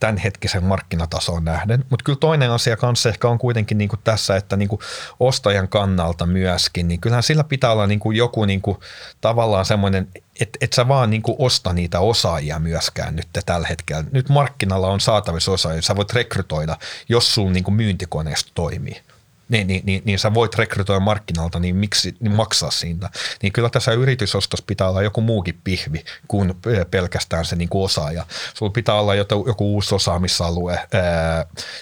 tämänhetkisen 0.00 0.64
markkinatasoon 0.64 1.44
nähden. 1.44 1.84
Mutta 1.90 2.04
kyllä 2.04 2.18
toinen 2.18 2.50
asia 2.50 2.76
kanssa 2.76 3.08
ehkä 3.08 3.28
on 3.28 3.38
kuitenkin 3.38 3.78
niin 3.78 3.88
kuin 3.88 4.00
tässä, 4.04 4.36
että 4.36 4.56
niin 4.56 4.68
kuin 4.68 4.80
ostajan 5.20 5.68
kannalta 5.68 6.26
myöskin, 6.26 6.88
niin 6.88 7.00
kyllähän 7.00 7.22
sillä 7.22 7.44
pitää 7.44 7.72
olla 7.72 7.86
niin 7.86 8.00
kuin 8.00 8.16
joku 8.16 8.44
niin 8.44 8.62
kuin, 8.62 8.76
tavallaan 9.20 9.64
semmoinen, 9.64 9.91
että 10.40 10.58
et 10.60 10.72
sä 10.72 10.88
vaan 10.88 11.10
niin 11.10 11.22
osta 11.38 11.72
niitä 11.72 12.00
osaajia 12.00 12.58
myöskään 12.58 13.16
nyt 13.16 13.28
tällä 13.46 13.66
hetkellä. 13.66 14.04
Nyt 14.12 14.28
markkinalla 14.28 14.88
on 14.88 15.00
saatavissa 15.00 15.52
osaajia, 15.52 15.82
sä 15.82 15.96
voit 15.96 16.12
rekrytoida, 16.12 16.76
jos 17.08 17.34
sun 17.34 17.52
niin 17.52 17.74
myyntikoneisto 17.74 18.50
toimii 18.54 19.02
niin, 19.48 19.66
niin, 19.66 19.82
niin, 19.86 20.02
niin 20.04 20.18
sä 20.18 20.34
voit 20.34 20.54
rekrytoida 20.54 21.00
markkinalta, 21.00 21.58
niin 21.58 21.76
miksi 21.76 22.16
niin 22.20 22.32
maksaa 22.32 22.70
siitä. 22.70 23.10
Niin 23.42 23.52
kyllä 23.52 23.70
tässä 23.70 23.92
yritysostossa 23.92 24.64
pitää 24.66 24.88
olla 24.88 25.02
joku 25.02 25.20
muukin 25.20 25.60
pihvi 25.64 26.04
kuin 26.28 26.54
pelkästään 26.90 27.44
se 27.44 27.56
niin 27.56 27.68
kuin 27.68 27.84
osaaja. 27.84 28.26
Sulla 28.54 28.72
pitää 28.72 28.94
olla 28.94 29.14
joku, 29.14 29.74
uusi 29.74 29.94
osaamisalue, 29.94 30.78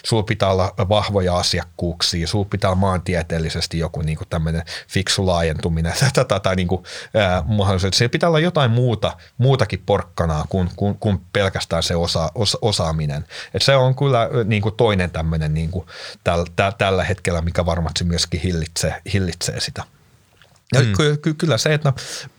sulla 0.05 0.23
pitää 0.23 0.51
olla 0.51 0.73
vahvoja 0.89 1.37
asiakkuuksia, 1.37 2.27
sulla 2.27 2.47
pitää 2.49 2.69
olla 2.69 2.79
maantieteellisesti 2.79 3.79
joku 3.79 4.01
niin 4.01 4.17
kuin 4.17 4.27
tämmöinen 4.29 4.63
fiksu 4.87 5.25
laajentuminen 5.25 5.93
tai, 6.27 6.39
tai 6.39 6.55
niin 6.55 6.67
kuin, 6.67 6.83
ää, 7.13 7.43
mahdollisuus. 7.45 7.97
Siellä 7.97 8.11
pitää 8.11 8.29
olla 8.29 8.39
jotain 8.39 8.71
muuta, 8.71 9.17
muutakin 9.37 9.83
porkkanaa 9.85 10.45
kuin, 10.49 10.69
kuin, 10.75 10.95
kuin 10.99 11.21
pelkästään 11.33 11.83
se 11.83 11.95
osa, 11.95 12.31
osa, 12.35 12.57
osaaminen. 12.61 13.25
Et 13.53 13.61
se 13.61 13.75
on 13.75 13.95
kyllä 13.95 14.29
niin 14.45 14.61
kuin 14.61 14.75
toinen 14.75 15.11
tämmöinen 15.11 15.53
niin 15.53 15.71
kuin 15.71 15.85
täl, 16.23 16.45
täl, 16.55 16.71
tällä 16.71 17.03
hetkellä, 17.03 17.41
mikä 17.51 17.65
varmasti 17.65 18.03
myöskin 18.03 18.41
hillitsee, 18.41 19.01
hillitsee 19.13 19.59
sitä. 19.59 19.83
Ja 20.73 20.81
mm. 20.81 20.93
ky- 20.97 21.17
ky- 21.17 21.33
kyllä 21.33 21.57
se, 21.57 21.73
että 21.73 21.93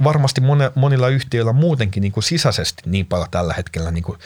varmasti 0.04 0.40
monilla 0.74 1.08
yhtiöillä 1.08 1.52
muutenkin 1.52 2.00
niin 2.00 2.12
kuin 2.12 2.24
sisäisesti 2.24 2.82
niin 2.86 3.06
paljon 3.06 3.30
tällä 3.30 3.54
hetkellä 3.54 3.90
niin 3.90 4.04
kuin 4.04 4.18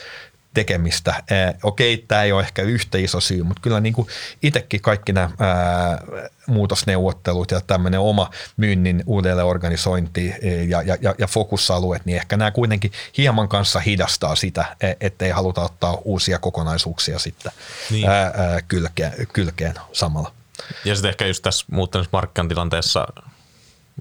tekemistä. 0.53 1.23
Ee, 1.31 1.55
okei, 1.63 2.05
tämä 2.07 2.23
ei 2.23 2.31
ole 2.31 2.43
ehkä 2.43 2.61
yhtä 2.61 2.97
iso 2.97 3.19
syy, 3.19 3.43
mutta 3.43 3.61
kyllä 3.61 3.79
niin 3.79 3.93
kuin 3.93 4.07
itsekin 4.43 4.81
kaikki 4.81 5.13
nämä 5.13 5.29
ää, 5.39 6.03
muutosneuvottelut 6.47 7.51
ja 7.51 7.61
tämmöinen 7.61 7.99
oma 7.99 8.29
myynnin 8.57 9.03
uudelleenorganisointi 9.05 10.33
ja, 10.67 10.81
ja, 10.81 10.97
ja, 11.01 11.15
ja 11.17 11.27
fokusalueet, 11.27 12.05
niin 12.05 12.15
ehkä 12.15 12.37
nämä 12.37 12.51
kuitenkin 12.51 12.91
hieman 13.17 13.47
kanssa 13.47 13.79
hidastaa 13.79 14.35
sitä, 14.35 14.75
e, 14.81 14.93
ettei 15.01 15.29
haluta 15.29 15.61
ottaa 15.61 15.97
uusia 16.03 16.39
kokonaisuuksia 16.39 17.19
sitten 17.19 17.51
niin. 17.91 18.09
ää, 18.09 18.23
ää, 18.23 18.61
kylkeen, 18.67 19.13
kylkeen 19.33 19.75
samalla. 19.91 20.36
Ja 20.85 20.95
sitten 20.95 21.09
ehkä 21.09 21.27
just 21.27 21.43
tässä 21.43 21.65
muuttuneessa 21.71 22.09
markkinatilanteessa 22.13 23.07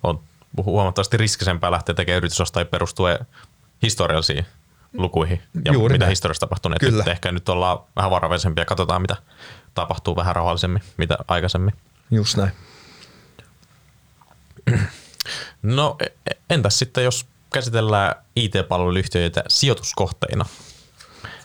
on 0.02 0.20
huomattavasti 0.64 1.16
riskisempää 1.16 1.70
lähteä 1.70 1.94
tekemään 1.94 2.16
yritysosta 2.18 2.64
perustuen 2.64 3.18
historiallisiin 3.82 4.46
lukuihin 4.92 5.42
ja 5.64 5.72
Juuri 5.72 5.92
mitä 5.92 6.04
näin. 6.04 6.10
historiassa 6.10 6.40
tapahtuu. 6.40 6.70
Kyllä. 6.80 6.98
Nyt 6.98 7.08
ehkä 7.08 7.32
nyt 7.32 7.48
ollaan 7.48 7.78
vähän 7.96 8.10
varovaisempia 8.10 8.62
ja 8.62 8.66
katsotaan, 8.66 9.02
mitä 9.02 9.16
tapahtuu 9.74 10.16
vähän 10.16 10.36
rauhallisemmin, 10.36 10.82
mitä 10.96 11.18
aikaisemmin. 11.28 11.74
Just 12.10 12.36
näin. 12.36 12.52
No 15.62 15.96
e- 16.00 16.04
e- 16.30 16.36
entäs 16.50 16.78
sitten, 16.78 17.04
jos 17.04 17.26
käsitellään 17.52 18.14
IT-palveluyhtiöitä 18.36 19.44
sijoituskohteina? 19.48 20.44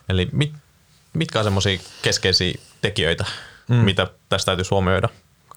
Eli 0.10 0.30
mit, 0.32 0.54
mitkä 1.14 1.40
on 1.40 1.44
semmoisia 1.46 1.80
keskeisiä 2.02 2.54
tekijöitä, 2.82 3.26
mm. 3.72 3.78
mitä 3.78 4.08
tästä 4.30 4.46
täytyy 4.46 4.66
huomioida, 4.72 5.10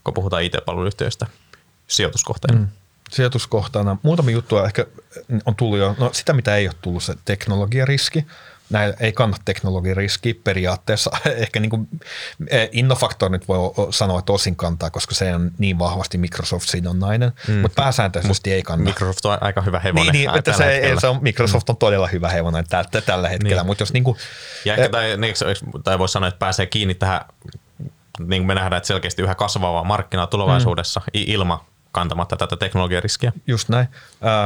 kun 0.05 0.15
puhutaan 0.15 0.43
IT-palveluyhtiöistä 0.43 1.27
sijoituskohteena? 1.86 2.61
Mm. 2.61 2.69
Sijoituskohtana 3.11 3.97
muutamia 4.03 4.32
juttuja 4.32 4.65
ehkä 4.65 4.86
on 5.47 5.55
tullut 5.55 5.78
jo, 5.78 5.95
no 5.99 6.11
sitä 6.12 6.32
mitä 6.32 6.57
ei 6.57 6.69
ole 6.69 6.74
tullut 6.82 7.03
se 7.03 7.15
teknologiariski, 7.24 8.27
näin 8.70 8.95
ei 9.01 9.12
kanna 9.12 9.36
teknologiriski 9.45 10.35
periaatteessa. 10.35 11.11
Ehkä 11.36 11.61
niin 11.61 11.70
kuin 11.70 11.89
e, 12.49 12.69
Innofactor 12.73 13.31
nyt 13.31 13.49
voi 13.49 13.59
sanoa, 13.91 14.19
että 14.19 14.32
osin 14.32 14.57
kantaa, 14.57 14.91
koska 14.91 15.15
se 15.15 15.35
on 15.35 15.51
niin 15.59 15.78
vahvasti 15.78 16.19
Microsoft-sidonnainen, 16.19 17.32
mm. 17.49 17.55
mutta 17.55 17.82
pääsääntöisesti 17.82 18.53
ei 18.53 18.62
kanna. 18.62 18.85
Microsoft 18.85 19.24
on 19.24 19.39
aika 19.41 19.62
hyvä 19.62 19.81
hevonen. 19.81 20.12
Niin, 20.12 20.28
niin 20.28 20.39
että 20.39 20.53
se, 20.53 20.95
se 21.01 21.07
on, 21.07 21.19
Microsoft 21.23 21.70
on 21.70 21.77
todella 21.77 22.07
hyvä 22.07 22.28
hevonen 22.28 22.65
tällä, 22.69 23.01
tällä 23.07 23.28
hetkellä. 23.28 23.62
Niin. 23.62 23.66
Mutta 23.66 23.82
jos 23.82 23.93
niin 23.93 24.05
kuin, 24.05 24.16
ja 24.65 24.77
ehkä, 24.77 24.89
tai, 24.89 25.16
niin, 25.16 25.35
tai 25.85 25.99
voisi 25.99 26.12
sanoa, 26.12 26.28
että 26.28 26.39
pääsee 26.39 26.66
kiinni 26.66 26.95
tähän, 26.95 27.20
niin 28.19 28.43
kuin 28.43 28.47
me 28.47 28.55
nähdään, 28.55 28.77
että 28.77 28.86
selkeästi 28.86 29.23
yhä 29.23 29.35
kasvavaa 29.35 29.85
markkinaa 29.85 30.27
tulevaisuudessa 30.27 31.01
mm. 31.01 31.07
ilman 31.12 31.59
kantamatta 31.93 32.36
tätä 32.36 32.57
teknologiariskiä. 32.57 33.32
Just 33.47 33.69
näin. 33.69 33.89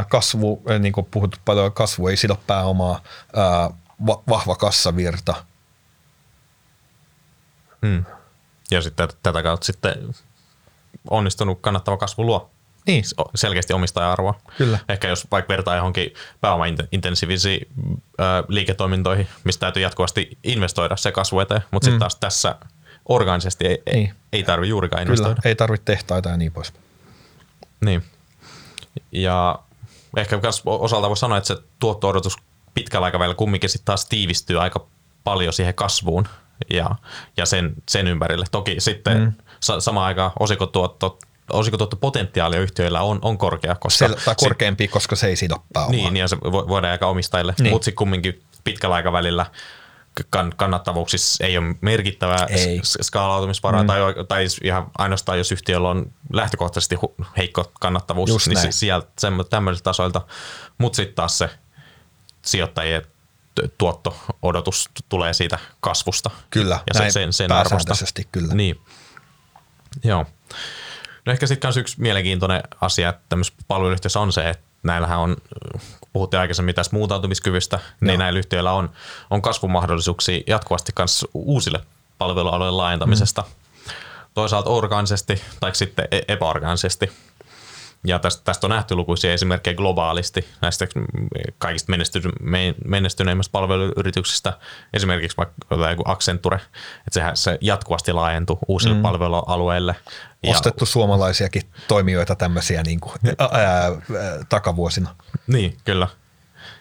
Kasvu, 0.08 0.62
niin 0.78 0.92
kuin 0.92 1.06
puhuttu 1.10 1.38
paljon, 1.44 1.72
kasvu 1.72 2.08
ei 2.08 2.16
sido 2.16 2.40
pääomaa 2.46 3.02
va- 4.06 4.22
vahva 4.28 4.56
kassavirta. 4.56 5.34
Hmm. 7.86 8.04
Ja 8.70 8.82
sitten 8.82 9.08
tätä 9.22 9.42
kautta 9.42 9.66
sitten 9.66 10.14
onnistunut 11.10 11.58
kannattava 11.60 11.96
kasvu 11.96 12.26
luo 12.26 12.50
niin. 12.86 13.04
selkeästi 13.34 13.72
omistaja-arvoa. 13.72 14.40
Kyllä. 14.58 14.78
Ehkä 14.88 15.08
jos 15.08 15.26
vaikka 15.30 15.52
vertaa 15.52 15.76
johonkin 15.76 16.14
pääomaintensiivisiin 16.40 17.68
liiketoimintoihin, 18.48 19.28
mistä 19.44 19.60
täytyy 19.60 19.82
jatkuvasti 19.82 20.38
investoida 20.44 20.96
se 20.96 21.12
kasvu 21.12 21.40
eteen, 21.40 21.62
mutta 21.70 21.86
mm. 21.86 21.90
sitten 21.90 22.00
taas 22.00 22.16
tässä 22.16 22.56
orgaanisesti 23.08 23.66
ei, 23.66 23.82
niin. 23.92 24.14
ei 24.32 24.42
tarvitse 24.42 24.70
juurikaan 24.70 25.02
investoida. 25.02 25.34
Kyllä, 25.34 25.48
ei 25.48 25.54
tarvitse 25.54 25.84
tehtaita 25.84 26.28
ja 26.28 26.36
niin 26.36 26.52
pois. 26.52 26.72
Niin. 27.80 28.02
Ja 29.12 29.58
ehkä 30.16 30.40
osalta 30.64 31.08
voi 31.08 31.16
sanoa, 31.16 31.38
että 31.38 31.48
se 31.48 31.56
tuotto-odotus 31.78 32.36
pitkällä 32.74 33.04
aikavälillä 33.04 33.34
kumminkin 33.34 33.70
sitten 33.70 33.86
taas 33.86 34.06
tiivistyy 34.06 34.62
aika 34.62 34.86
paljon 35.24 35.52
siihen 35.52 35.74
kasvuun 35.74 36.28
ja, 36.70 36.90
ja 37.36 37.46
sen, 37.46 37.74
sen 37.88 38.06
ympärille. 38.06 38.46
Toki 38.50 38.76
sitten 38.78 39.20
mm. 39.20 39.32
sa, 39.60 39.80
samaan 39.80 40.06
aikaan 40.06 40.32
osikotuotto 40.40 41.18
osinkotuottopotentiaalia 41.50 42.60
yhtiöillä 42.60 43.02
on, 43.02 43.18
on 43.22 43.38
korkea. 43.38 43.74
Koska 43.74 44.08
se, 44.08 44.14
tai 44.24 44.34
korkeampi, 44.34 44.84
se, 44.84 44.92
koska 44.92 45.16
se 45.16 45.26
ei 45.26 45.36
sido 45.36 45.56
pääomaa. 45.72 45.90
Niin, 45.90 46.16
ja 46.16 46.28
se 46.28 46.36
voidaan 46.40 46.92
aika 46.92 47.06
omistajille, 47.06 47.54
niin. 47.58 47.72
mutta 47.72 47.84
sitten 47.84 47.98
kumminkin 47.98 48.42
pitkällä 48.64 48.96
aikavälillä 48.96 49.46
kannattavuuksissa 50.56 51.44
ei 51.44 51.58
ole 51.58 51.74
merkittävää 51.80 52.46
ei. 52.50 52.80
skaalautumisvaraa, 52.84 53.82
mm. 53.82 53.86
tai, 53.86 54.00
tai 54.28 54.46
ihan 54.64 54.90
ainoastaan 54.98 55.38
jos 55.38 55.52
yhtiöllä 55.52 55.88
on 55.88 56.12
lähtökohtaisesti 56.32 56.96
heikko 57.36 57.72
kannattavuus, 57.80 58.30
Just 58.30 58.46
niin 58.46 58.54
näin. 58.54 58.72
sieltä 58.72 59.08
tämmöisiltä 59.50 59.84
tasoilta, 59.84 60.20
mutta 60.78 60.96
sitten 60.96 61.14
taas 61.14 61.38
se 61.38 61.50
sijoittajien 62.42 63.02
tuotto-odotus 63.78 64.88
tulee 65.08 65.32
siitä 65.32 65.58
kasvusta. 65.80 66.30
Kyllä, 66.50 66.74
ja 66.74 67.00
näin 67.00 67.12
sen, 67.12 67.32
sen 67.32 67.52
arvosta. 67.52 67.94
kyllä. 68.32 68.54
Niin. 68.54 68.80
Joo. 70.04 70.26
No 71.26 71.32
ehkä 71.32 71.46
sitten 71.46 71.72
yksi 71.78 72.00
mielenkiintoinen 72.00 72.62
asia, 72.80 73.08
että 73.08 73.22
tämmöisessä 73.28 73.58
palveluyhtiössä 73.68 74.20
on 74.20 74.32
se, 74.32 74.50
että 74.50 74.67
näillähän 74.82 75.18
on, 75.18 75.36
kun 76.00 76.10
puhuttiin 76.12 76.40
aikaisemmin 76.40 76.74
tästä 76.74 76.96
muutautumiskyvystä, 76.96 77.76
niin 77.76 77.84
Joo. 77.86 78.06
niin 78.06 78.18
näillä 78.18 78.38
yhtiöillä 78.38 78.72
on, 78.72 78.90
on 79.30 79.42
kasvumahdollisuuksia 79.42 80.42
jatkuvasti 80.46 80.92
myös 80.98 81.26
uusille 81.34 81.80
palvelualueiden 82.18 82.76
laajentamisesta. 82.76 83.42
Mm. 83.42 83.92
Toisaalta 84.34 84.70
orgaanisesti 84.70 85.42
tai 85.60 85.74
sitten 85.74 86.08
e-, 86.10 86.20
epäorgaanisesti. 86.28 87.12
Ja 88.04 88.18
tästä, 88.18 88.44
tästä 88.44 88.66
on 88.66 88.70
nähty 88.70 88.94
lukuisia 88.94 89.32
esimerkkejä 89.32 89.74
globaalisti 89.74 90.48
näistä 90.60 90.86
kaikista 91.58 91.92
menestyneimmistä 92.84 93.52
palveluyrityksistä. 93.52 94.58
Esimerkiksi 94.92 95.36
vaikka 95.36 95.90
joku 95.90 96.02
Accenture, 96.06 96.56
että 96.56 97.10
sehän 97.10 97.36
se 97.36 97.58
jatkuvasti 97.60 98.12
laajentuu 98.12 98.58
uusille 98.68 98.96
mm. 98.96 99.02
palvelualueille. 99.02 99.96
Ostettu 100.46 100.82
ja, 100.82 100.86
suomalaisiakin 100.86 101.62
toimijoita 101.88 102.34
tämmöisiä 102.34 102.82
niin 102.82 103.00
kuin, 103.00 103.14
ää, 103.38 103.48
ää, 103.52 103.92
takavuosina. 104.48 105.14
Niin, 105.46 105.76
kyllä. 105.84 106.08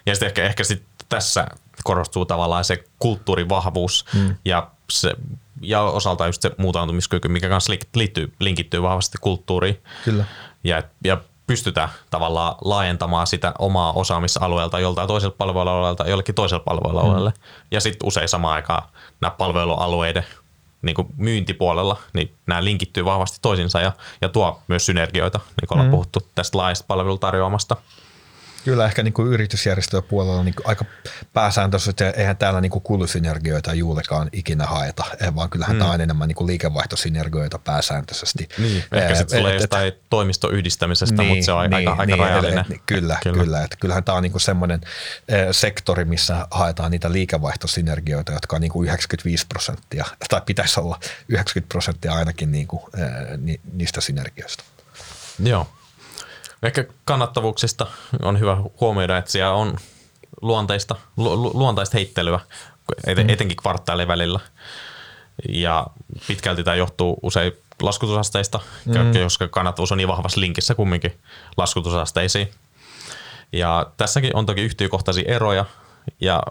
Ja 0.06 0.14
sitten 0.14 0.26
ehkä, 0.26 0.44
ehkä 0.44 0.64
sit 0.64 0.82
tässä 1.08 1.46
korostuu 1.84 2.26
tavallaan 2.26 2.64
se 2.64 2.84
kulttuurivahvuus 2.98 4.04
mm. 4.14 4.34
ja, 4.44 4.70
se, 4.90 5.14
ja 5.60 5.82
osalta 5.82 6.26
just 6.26 6.42
se 6.42 6.50
muutautumiskyky, 6.58 7.28
mikä 7.28 7.48
kanssa 7.48 7.72
liittyy, 7.94 8.32
linkittyy 8.40 8.82
vahvasti 8.82 9.18
kulttuuriin. 9.20 9.82
Kyllä 10.04 10.24
ja, 10.64 10.82
ja 11.04 11.18
pystytään 11.46 11.88
tavallaan 12.10 12.54
laajentamaan 12.60 13.26
sitä 13.26 13.52
omaa 13.58 13.92
osaamisalueelta 13.92 14.80
joltain 14.80 15.08
toiselta 15.08 15.36
palvelualueelta 15.38 16.08
jollekin 16.08 16.34
toiselle 16.34 16.64
palvelualueelle. 16.64 17.30
Mm. 17.30 17.36
Ja 17.70 17.80
sitten 17.80 18.08
usein 18.08 18.28
samaan 18.28 18.54
aikaan 18.54 18.82
nämä 19.20 19.30
palvelualueiden 19.30 20.24
niin 20.82 20.94
kuin 20.94 21.08
myyntipuolella, 21.16 21.96
niin 22.12 22.34
nämä 22.46 22.64
linkittyy 22.64 23.04
vahvasti 23.04 23.38
toisinsa 23.42 23.80
ja, 23.80 23.92
ja 24.20 24.28
tuo 24.28 24.62
myös 24.68 24.86
synergioita, 24.86 25.38
niin 25.38 25.68
kuin 25.68 25.76
ollaan 25.76 25.88
mm. 25.88 25.90
puhuttu 25.90 26.20
tästä 26.34 26.58
laajasta 26.58 26.84
palvelutarjoamasta. 26.88 27.76
Kyllä 28.64 28.84
ehkä 28.84 29.02
niin 29.02 29.14
kuin 29.14 29.38
puolella 30.08 30.44
niin 30.44 30.54
aika 30.64 30.84
pääsääntöisesti, 31.32 32.04
eihän 32.04 32.36
täällä 32.36 32.60
niin 32.60 32.70
kuin 32.70 32.82
kulusynergioita 32.82 33.74
juurikaan 33.74 34.28
ikinä 34.32 34.66
haeta, 34.66 35.04
eh, 35.20 35.34
vaan 35.34 35.50
kyllähän 35.50 35.76
mm. 35.76 35.80
tämä 35.80 35.92
on 35.92 36.00
enemmän 36.00 36.28
niin 36.28 36.36
kuin 36.36 36.46
liikevaihtosynergioita 36.46 37.58
pääsääntöisesti. 37.58 38.48
Niin, 38.58 38.84
ehkä 38.92 39.14
sitten 39.14 39.38
tulee 39.38 39.54
jostain 39.54 39.92
toimistoyhdistämisestä, 40.10 41.22
niin, 41.22 41.28
mutta 41.28 41.44
se 41.44 41.52
on 41.52 41.70
niin, 41.70 41.74
aika, 41.74 41.90
aika 41.90 42.06
niin, 42.06 42.18
rajallinen. 42.18 42.64
Niin, 42.68 42.80
kyllä, 42.86 43.18
kyllä. 43.22 43.38
kyllä 43.44 43.64
että 43.64 43.76
kyllähän 43.80 44.04
tämä 44.04 44.16
on 44.16 44.22
niin 44.22 44.32
kuin 44.32 44.42
semmoinen 44.42 44.80
sektori, 45.50 46.04
missä 46.04 46.46
haetaan 46.50 46.90
niitä 46.90 47.12
liikevaihtosynergioita, 47.12 48.32
jotka 48.32 48.56
on 48.56 48.60
niin 48.60 48.72
kuin 48.72 48.88
95 48.88 49.46
prosenttia, 49.46 50.04
tai 50.28 50.40
pitäisi 50.46 50.80
olla 50.80 51.00
90 51.28 51.68
prosenttia 51.68 52.12
ainakin 52.12 52.52
niin 52.52 52.66
kuin, 52.66 52.82
niistä 53.72 54.00
synergioista. 54.00 54.64
Joo. 55.38 55.68
Ehkä 56.62 56.84
kannattavuuksista 57.04 57.86
on 58.22 58.40
hyvä 58.40 58.56
huomioida, 58.80 59.18
että 59.18 59.30
siellä 59.30 59.52
on 59.52 59.78
luonteista, 60.42 60.96
lu, 61.16 61.58
luontaista 61.58 61.96
heittelyä, 61.96 62.40
mm. 63.06 63.28
etenkin 63.28 63.56
kvartaalien 63.56 64.08
välillä. 64.08 64.40
Ja 65.48 65.86
pitkälti 66.26 66.64
tämä 66.64 66.74
johtuu 66.74 67.18
usein 67.22 67.52
laskutusasteista, 67.82 68.60
mm. 68.86 69.22
koska 69.22 69.48
kannattavuus 69.48 69.92
on 69.92 69.98
niin 69.98 70.08
vahvassa 70.08 70.40
linkissä 70.40 70.74
kumminkin 70.74 71.20
laskutusasteisiin. 71.56 72.50
Ja 73.52 73.86
tässäkin 73.96 74.36
on 74.36 74.46
toki 74.46 74.60
yhtiökohtaisia 74.60 75.34
eroja, 75.34 75.64
ja 76.20 76.42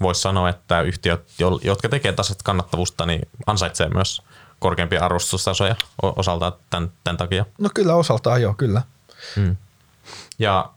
voisi 0.00 0.20
sanoa, 0.20 0.48
että 0.48 0.80
yhtiöt, 0.80 1.20
jotka 1.62 1.88
tekevät 1.88 2.16
tasaista 2.16 2.44
kannattavuutta, 2.44 3.06
niin 3.06 3.28
ansaitsee 3.46 3.88
myös 3.88 4.22
korkeampia 4.58 5.04
arvostustasoja 5.04 5.76
osaltaan 6.02 6.52
tämän, 6.70 6.92
tämän 7.04 7.16
takia. 7.16 7.44
No 7.58 7.70
kyllä 7.74 7.94
osaltaan 7.94 8.42
joo, 8.42 8.54
kyllä. 8.54 8.82
Mm. 9.36 9.56
Ja, 10.38 10.70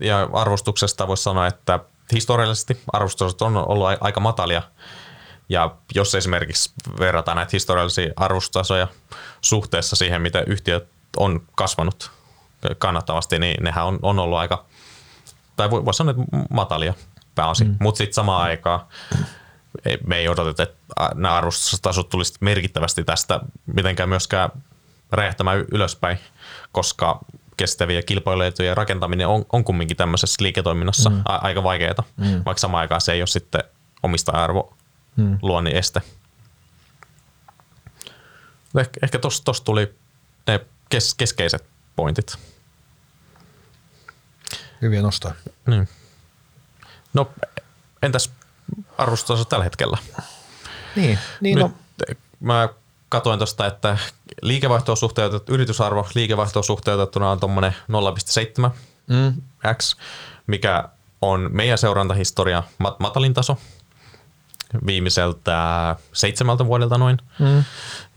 ja 0.00 0.28
arvostuksesta 0.32 1.08
voisi 1.08 1.22
sanoa, 1.22 1.46
että 1.46 1.80
historiallisesti 2.12 2.80
arvostukset 2.92 3.42
on 3.42 3.56
ollut 3.56 3.86
aika 4.00 4.20
matalia. 4.20 4.62
Ja 5.48 5.76
jos 5.94 6.14
esimerkiksi 6.14 6.72
verrataan 6.98 7.36
näitä 7.36 7.50
historiallisia 7.52 8.12
arvostustasoja 8.16 8.88
suhteessa 9.40 9.96
siihen, 9.96 10.22
miten 10.22 10.44
yhtiöt 10.46 10.88
on 11.16 11.42
kasvanut 11.54 12.10
kannattavasti, 12.78 13.38
niin 13.38 13.64
nehän 13.64 13.86
on, 13.86 13.98
on 14.02 14.18
ollut 14.18 14.38
aika, 14.38 14.64
tai 15.56 15.70
voisi 15.70 15.98
sanoa, 15.98 16.10
että 16.10 16.36
matalia 16.50 16.94
pääosin. 17.34 17.68
Mm. 17.68 17.76
Mutta 17.80 17.98
sitten 17.98 18.14
samaan 18.14 18.42
aikaan 18.42 18.80
me 20.06 20.16
ei 20.16 20.28
odoteta, 20.28 20.62
että 20.62 20.76
nämä 21.14 21.36
arvostustasot 21.36 22.08
tulisivat 22.08 22.40
merkittävästi 22.40 23.04
tästä 23.04 23.40
mitenkään 23.66 24.08
myöskään 24.08 24.50
räjähtämään 25.12 25.64
ylöspäin, 25.72 26.18
koska 26.76 27.20
kestäviä 27.56 28.02
kilpailuetuja 28.02 28.74
rakentaminen 28.74 29.28
on, 29.28 29.44
on 29.52 29.64
kumminkin 29.64 29.96
tämmöisessä 29.96 30.42
liiketoiminnassa 30.42 31.10
mm. 31.10 31.22
a, 31.24 31.36
aika 31.36 31.62
vaikeaa, 31.62 32.04
mm. 32.16 32.42
vaikka 32.44 32.60
samaan 32.60 32.80
aikaan 32.80 33.00
se 33.00 33.12
ei 33.12 33.20
ole 33.20 33.26
sitten 33.26 33.64
omista-arvo 34.02 34.76
mm. 35.16 35.38
luonnin 35.42 35.76
este. 35.76 36.02
Ehkä, 38.78 39.00
ehkä 39.02 39.18
tuossa 39.18 39.64
tuli 39.64 39.94
ne 40.46 40.60
kes, 40.88 41.14
keskeiset 41.14 41.64
pointit. 41.96 42.38
Hyviä 44.82 45.02
nostaa. 45.02 45.32
Niin. 45.66 45.88
No 47.14 47.30
entäs 48.02 48.30
arvostus 48.98 49.46
tällä 49.46 49.64
hetkellä? 49.64 49.98
Niin, 50.96 51.18
niin 51.40 51.58
Nyt 51.58 51.64
no. 51.64 51.72
mä 52.40 52.68
katoin 53.08 53.38
tuosta, 53.38 53.66
että 53.66 53.98
liikevaihtoon 54.42 54.96
suhteutettu, 54.96 55.54
yritysarvo 55.54 56.08
liikevaihtoon 56.14 56.64
suhteutettuna 56.64 57.30
on 57.30 57.40
tuommoinen 57.40 57.72
0,7 58.66 58.70
mm. 59.06 59.42
x, 59.74 59.96
mikä 60.46 60.88
on 61.22 61.48
meidän 61.52 61.78
seurantahistoria 61.78 62.62
mat- 62.84 62.96
matalin 62.98 63.34
taso. 63.34 63.58
viimeiseltä 64.86 65.96
seitsemältä 66.12 66.66
vuodelta 66.66 66.98
noin. 66.98 67.18
Mm. 67.38 67.64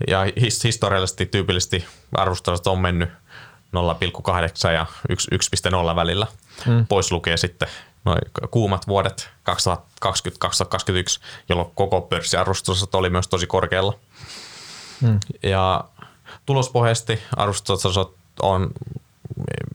Ja 0.07 0.19
his- 0.39 0.63
historiallisesti 0.63 1.25
tyypillisesti 1.25 1.85
arvostustasot 2.15 2.67
on 2.67 2.79
mennyt 2.79 3.09
0,8 3.09 4.71
ja 4.73 4.85
1,0 5.09 5.95
välillä. 5.95 6.27
Mm. 6.65 6.85
Pois 6.89 7.11
lukee 7.11 7.37
sitten 7.37 7.67
noin 8.05 8.19
kuumat 8.51 8.87
vuodet 8.87 9.29
2020-2021, 9.49 9.53
jolloin 11.49 11.71
koko 11.75 12.01
pörssiarvostustasot 12.01 12.95
oli 12.95 13.09
myös 13.09 13.27
tosi 13.27 13.47
korkealla. 13.47 13.93
Mm. 15.01 15.19
Ja 15.43 15.83
tulospohjaisesti 16.45 17.19
arvostustasot 17.35 18.15
on 18.41 18.71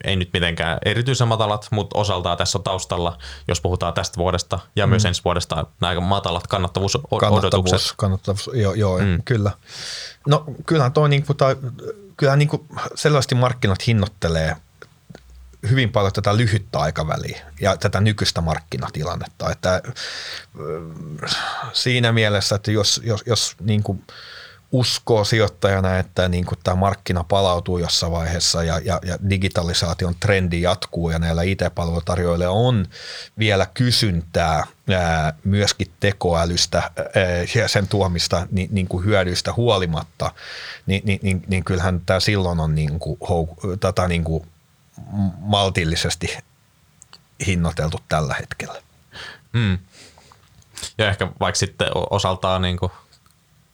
ei 0.04 0.16
nyt 0.16 0.30
mitenkään 0.32 0.78
erityisen 0.84 1.28
matalat, 1.28 1.68
mutta 1.70 1.98
osaltaan 1.98 2.38
tässä 2.38 2.58
on 2.58 2.64
taustalla, 2.64 3.18
jos 3.48 3.60
puhutaan 3.60 3.94
tästä 3.94 4.16
vuodesta 4.16 4.58
ja 4.76 4.86
mm. 4.86 4.90
myös 4.90 5.04
ensi 5.04 5.22
vuodesta, 5.24 5.66
nämä 5.80 6.00
matalat 6.00 6.46
kannattavuusodotukset. 6.46 7.20
Kannattavuus, 7.20 7.94
kannattavuus 7.96 8.50
joo, 8.54 8.74
joo 8.74 8.98
mm. 8.98 9.22
kyllä. 9.24 9.50
No 10.26 10.44
kyllähän 10.66 10.92
toi 10.92 11.08
niinku, 11.08 11.34
tai, 11.34 11.56
kyllähän 12.16 12.38
niinku 12.38 12.66
selvästi 12.94 13.34
markkinat 13.34 13.86
hinnoittelee 13.86 14.56
hyvin 15.70 15.92
paljon 15.92 16.12
tätä 16.12 16.36
lyhyttä 16.36 16.78
aikaväliä 16.78 17.46
ja 17.60 17.76
tätä 17.76 18.00
nykyistä 18.00 18.40
markkinatilannetta. 18.40 19.50
Että, 19.50 19.82
siinä 21.72 22.12
mielessä, 22.12 22.56
että 22.56 22.70
jos, 22.70 23.00
jos, 23.04 23.22
jos 23.26 23.56
niin 23.60 23.82
kuin 23.82 24.04
uskoo 24.74 25.24
sijoittajana, 25.24 25.98
että 25.98 26.28
niin 26.28 26.44
kuin 26.44 26.58
tämä 26.64 26.74
markkina 26.74 27.24
palautuu 27.24 27.78
jossain 27.78 28.12
vaiheessa 28.12 28.64
ja, 28.64 28.80
ja, 28.84 29.00
ja 29.06 29.18
digitalisaation 29.30 30.14
trendi 30.20 30.62
jatkuu 30.62 31.10
ja 31.10 31.18
näillä 31.18 31.42
IT-palvelutarjoilla 31.42 32.48
on 32.48 32.86
vielä 33.38 33.66
kysyntää 33.74 34.66
ää, 34.90 35.34
myöskin 35.44 35.90
tekoälystä 36.00 36.78
ää, 36.78 36.92
ja 37.54 37.68
sen 37.68 37.88
tuomista 37.88 38.46
niin, 38.50 38.68
niin 38.72 38.88
kuin 38.88 39.04
hyödyistä 39.04 39.52
huolimatta, 39.52 40.32
niin, 40.86 41.02
niin, 41.04 41.18
niin, 41.22 41.42
niin 41.46 41.64
kyllähän 41.64 42.00
tämä 42.06 42.20
silloin 42.20 42.60
on 42.60 42.74
niin 42.74 42.98
kuin, 42.98 43.18
tätä 43.80 44.08
niin 44.08 44.24
kuin 44.24 44.46
maltillisesti 45.38 46.38
hinnoiteltu 47.46 48.00
tällä 48.08 48.34
hetkellä. 48.40 48.82
Mm. 49.52 49.78
Ja 50.98 51.08
ehkä 51.08 51.28
vaikka 51.40 51.58
sitten 51.58 51.88
osaltaan 52.10 52.62
niin 52.62 52.76
kuin 52.76 52.92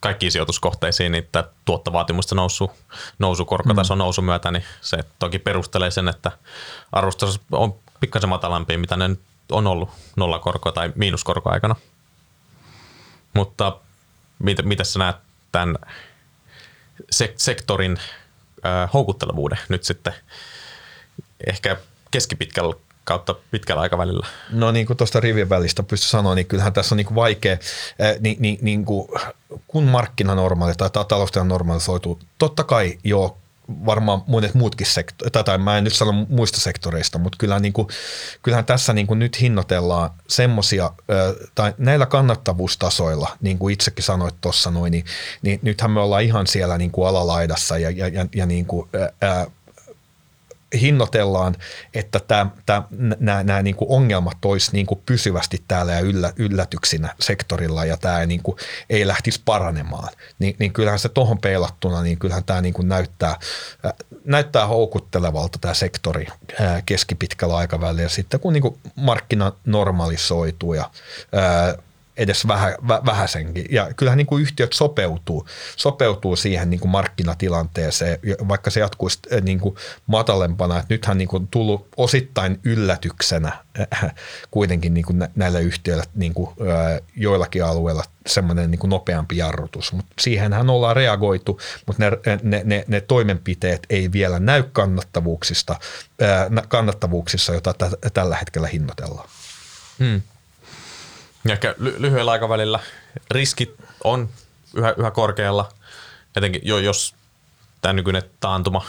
kaikkiin 0.00 0.32
sijoituskohteisiin 0.32 1.12
niin 1.12 1.28
tämä 1.32 1.44
tuottovaatimusten 1.64 2.36
nousu, 2.36 2.70
nousu 3.18 3.44
korkotason 3.44 3.98
mm. 3.98 4.02
nousu 4.02 4.22
myötä, 4.22 4.50
niin 4.50 4.64
se 4.80 4.98
toki 5.18 5.38
perustelee 5.38 5.90
sen, 5.90 6.08
että 6.08 6.32
arvostus 6.92 7.40
on 7.52 7.74
pikkasen 8.00 8.28
matalampi, 8.28 8.76
mitä 8.76 8.96
ne 8.96 9.16
on 9.52 9.66
ollut 9.66 9.90
nollakorko 10.16 10.72
tai 10.72 10.92
miinuskorko 10.94 11.50
aikana. 11.50 11.76
Mutta 13.34 13.76
mitä, 14.38 14.62
mitä 14.62 14.84
sä 14.84 14.98
näet 14.98 15.16
tämän 15.52 15.76
sektorin 17.36 17.98
äh, 18.66 18.90
houkuttelevuuden 18.92 19.58
nyt 19.68 19.84
sitten 19.84 20.14
ehkä 21.46 21.76
keskipitkällä 22.10 22.74
kautta 23.10 23.34
pitkällä 23.50 23.82
aikavälillä? 23.82 24.26
No 24.50 24.72
niin 24.72 24.86
kuin 24.86 24.96
tuosta 24.96 25.20
rivien 25.20 25.48
välistä 25.48 25.82
pysty 25.82 26.06
sanoa, 26.06 26.34
niin 26.34 26.46
kyllähän 26.46 26.72
tässä 26.72 26.94
on 26.94 26.96
niin 26.96 27.06
kuin 27.06 27.14
vaikea, 27.14 27.56
niin, 28.20 28.36
niin, 28.40 28.58
niin 28.62 28.84
kuin, 28.84 29.08
kun 29.66 29.84
markkina 29.84 30.34
normaali 30.34 30.74
tai 30.74 30.90
taloustilan 31.08 31.48
normalisoituu, 31.48 32.18
totta 32.38 32.64
kai 32.64 32.98
joo, 33.04 33.38
varmaan 33.86 34.22
monet 34.26 34.54
muutkin 34.54 34.86
sektorit, 34.86 35.32
tai 35.44 35.58
mä 35.58 35.78
en 35.78 35.84
nyt 35.84 35.94
sano 35.94 36.12
muista 36.12 36.60
sektoreista, 36.60 37.18
mutta 37.18 37.38
kyllähän, 37.38 37.62
niin 37.62 37.72
kuin, 37.72 37.88
kyllähän 38.42 38.64
tässä 38.64 38.92
niin 38.92 39.06
kuin 39.06 39.18
nyt 39.18 39.40
hinnoitellaan 39.40 40.10
semmoisia, 40.28 40.90
tai 41.54 41.74
näillä 41.78 42.06
kannattavuustasoilla, 42.06 43.36
niin 43.40 43.58
kuin 43.58 43.72
itsekin 43.72 44.04
sanoit 44.04 44.34
tuossa 44.40 44.70
noin, 44.70 44.90
niin, 44.90 45.04
niin 45.42 45.58
nythän 45.62 45.90
me 45.90 46.00
ollaan 46.00 46.22
ihan 46.22 46.46
siellä 46.46 46.78
niin 46.78 46.90
kuin 46.90 47.08
alalaidassa 47.08 47.78
ja, 47.78 47.90
ja, 47.90 48.08
ja, 48.08 48.26
ja 48.34 48.46
niin 48.46 48.66
kuin, 48.66 48.88
ää, 49.20 49.46
hinnoitellaan, 50.80 51.56
että 51.94 52.20
nämä 53.20 53.62
niin 53.62 53.76
ongelmat 53.80 54.44
olisi 54.44 54.72
niin 54.72 54.86
kuin 54.86 55.02
pysyvästi 55.06 55.62
täällä 55.68 55.92
ja 55.92 56.00
yllä, 56.00 56.32
yllätyksinä 56.36 57.14
sektorilla 57.20 57.84
ja 57.84 57.96
tämä 57.96 58.26
niin 58.26 58.42
kuin 58.42 58.56
ei 58.90 59.06
lähtisi 59.06 59.42
paranemaan, 59.44 60.08
niin, 60.38 60.56
niin 60.58 60.72
kyllähän 60.72 60.98
se 60.98 61.08
tuohon 61.08 61.38
peilattuna, 61.38 62.02
niin 62.02 62.18
kyllähän 62.18 62.44
tämä 62.44 62.60
niin 62.60 62.74
kuin 62.74 62.88
näyttää, 62.88 63.36
äh, 63.86 63.92
näyttää 64.24 64.66
houkuttelevalta 64.66 65.58
tämä 65.60 65.74
sektori 65.74 66.26
äh, 66.60 66.82
keskipitkällä 66.86 67.56
aikavälillä. 67.56 68.08
Sitten 68.08 68.40
kun 68.40 68.52
niin 68.52 68.62
kuin 68.62 68.78
markkina 68.96 69.52
normalisoituu 69.64 70.74
ja 70.74 70.90
ää, 71.32 71.74
edes 72.16 72.48
vähä, 72.48 72.76
vä, 72.88 73.00
vähäsenkin. 73.06 73.66
Ja 73.70 73.94
kyllähän 73.96 74.16
niin 74.16 74.26
kuin 74.26 74.42
yhtiöt 74.42 74.72
sopeutuu, 74.72 75.46
sopeutuu 75.76 76.36
siihen 76.36 76.70
niin 76.70 76.80
kuin 76.80 76.90
markkinatilanteeseen, 76.90 78.18
vaikka 78.48 78.70
se 78.70 78.80
jatkuisi 78.80 79.18
eh, 79.30 79.42
niin 79.42 79.60
kuin 79.60 79.74
matalempana. 80.06 80.78
Että 80.78 80.94
nythän 80.94 81.18
niin 81.18 81.28
kuin 81.28 81.48
tullut 81.48 81.88
osittain 81.96 82.60
yllätyksenä 82.64 83.52
äh, 83.80 84.14
kuitenkin 84.50 84.94
niin 84.94 85.06
kuin 85.06 85.28
näillä 85.36 85.58
yhtiöillä 85.58 86.04
niin 86.14 86.34
kuin, 86.34 86.50
äh, 86.50 87.00
joillakin 87.16 87.64
alueilla 87.64 88.04
semmoinen 88.26 88.70
niin 88.70 88.78
kuin 88.78 88.90
nopeampi 88.90 89.36
jarrutus. 89.36 89.92
Mutta 89.92 90.12
siihenhän 90.20 90.70
ollaan 90.70 90.96
reagoitu, 90.96 91.60
mutta 91.86 92.02
ne, 92.04 92.38
ne, 92.42 92.62
ne, 92.64 92.84
ne 92.88 93.00
toimenpiteet 93.00 93.86
ei 93.90 94.12
vielä 94.12 94.38
näy 94.38 94.62
kannattavuuksista, 94.72 95.76
kannattavuuksissa, 96.68 97.54
jota 97.54 97.74
tällä 98.14 98.36
hetkellä 98.36 98.68
hinnoitellaan. 98.68 99.28
Hmm. 99.98 100.22
Ja 101.44 101.52
ehkä 101.52 101.74
ly- 101.78 101.94
lyhyellä 101.98 102.30
aikavälillä 102.30 102.80
riskit 103.30 103.74
on 104.04 104.28
yhä, 104.74 104.94
yhä 104.96 105.10
korkealla, 105.10 105.68
etenkin 106.36 106.62
jo, 106.64 106.78
jos 106.78 107.14
tämä 107.80 107.92
nykyinen 107.92 108.22
taantuma, 108.40 108.84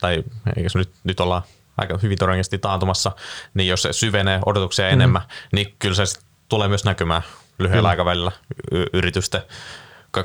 tai 0.00 0.24
eikö 0.56 0.68
nyt, 0.74 0.90
nyt 1.04 1.20
ollaan 1.20 1.42
aika 1.76 1.98
hyvin 2.02 2.18
todennäköisesti 2.18 2.58
taantumassa, 2.58 3.12
niin 3.54 3.68
jos 3.68 3.82
se 3.82 3.92
syvenee 3.92 4.40
odotuksia 4.46 4.86
mm. 4.86 4.92
enemmän, 4.92 5.22
niin 5.52 5.74
kyllä 5.78 5.94
se 5.94 6.04
tulee 6.48 6.68
myös 6.68 6.84
näkymään 6.84 7.22
lyhyellä 7.58 7.88
mm. 7.88 7.90
aikavälillä 7.90 8.32
y- 8.72 8.86
yritysten 8.92 9.42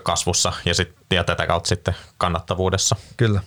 kasvussa 0.03 0.53
ja, 0.65 0.73
sit, 0.73 0.95
ja 1.11 1.23
tätä 1.23 1.47
kautta 1.47 1.67
sitten 1.67 1.95
kannattavuudessa. 2.17 2.95
Kyllä. 3.17 3.41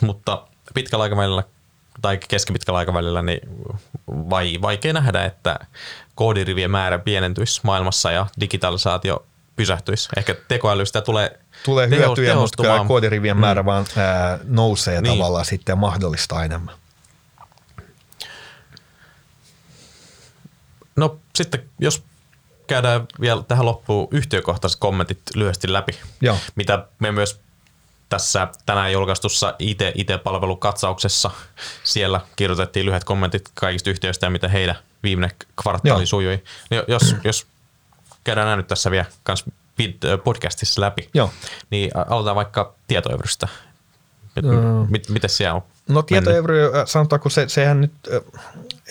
Mutta 0.00 0.46
pitkällä 0.74 1.02
aikavälillä 1.02 1.42
tai 2.02 2.18
keskipitkällä 2.28 2.78
aikavälillä, 2.78 3.22
niin 3.22 3.40
vai, 4.08 4.58
vaikea 4.62 4.92
nähdä, 4.92 5.24
että 5.24 5.58
koodirivien 6.14 6.70
määrä 6.70 6.98
pienentyisi 6.98 7.60
maailmassa 7.64 8.10
ja 8.10 8.26
digitalisaatio 8.40 9.26
pysähtyisi. 9.56 10.08
Ehkä 10.16 10.34
tekoälystä 10.48 11.00
tulee 11.00 11.40
Tulee 11.64 11.88
hyötyjä, 11.88 12.34
mutta 12.34 12.84
koodirivien 12.84 13.36
mm. 13.36 13.40
määrä 13.40 13.64
vaan 13.64 13.86
ää, 13.96 14.38
nousee 14.44 15.00
niin. 15.00 15.14
tavallaan 15.14 15.44
sitten 15.44 15.72
ja 15.72 15.76
mahdollistaa 15.76 16.44
enemmän. 16.44 16.74
No 20.96 21.18
sitten, 21.36 21.62
jos 21.78 22.02
käydään 22.66 23.06
vielä 23.20 23.42
tähän 23.42 23.66
loppuun 23.66 24.08
yhtiökohtaiset 24.10 24.80
kommentit 24.80 25.20
lyhyesti 25.34 25.72
läpi, 25.72 25.92
Joo. 26.20 26.36
mitä 26.54 26.86
me 26.98 27.12
myös 27.12 27.40
tässä 28.08 28.48
tänään 28.66 28.92
julkaistussa 28.92 29.54
IT, 29.58 29.80
IT-palvelukatsauksessa. 29.94 31.30
Siellä 31.84 32.20
kirjoitettiin 32.36 32.86
lyhyet 32.86 33.04
kommentit 33.04 33.50
kaikista 33.54 33.90
yhtiöistä 33.90 34.26
ja 34.26 34.30
mitä 34.30 34.48
heidän 34.48 34.76
viimeinen 35.02 35.36
kvartaali 35.62 36.02
Joo. 36.02 36.06
sujui. 36.06 36.42
Niin 36.70 36.82
jos, 36.88 37.16
jos 37.24 37.46
käydään 38.24 38.46
nämä 38.46 38.56
nyt 38.56 38.66
tässä 38.66 38.90
vielä 38.90 39.06
kans 39.22 39.44
podcastissa 40.24 40.80
läpi, 40.80 41.08
Joo. 41.14 41.30
niin 41.70 41.90
aloitetaan 41.94 42.36
vaikka 42.36 42.74
tietoevrystä. 42.86 43.48
Mit, 44.88 45.08
miten 45.08 45.30
siellä 45.30 45.54
on 45.54 45.62
No 45.88 46.02
tietoevry, 46.02 46.60
sanotaanko 46.86 47.28
se, 47.28 47.48
sehän 47.48 47.80
nyt, 47.80 47.92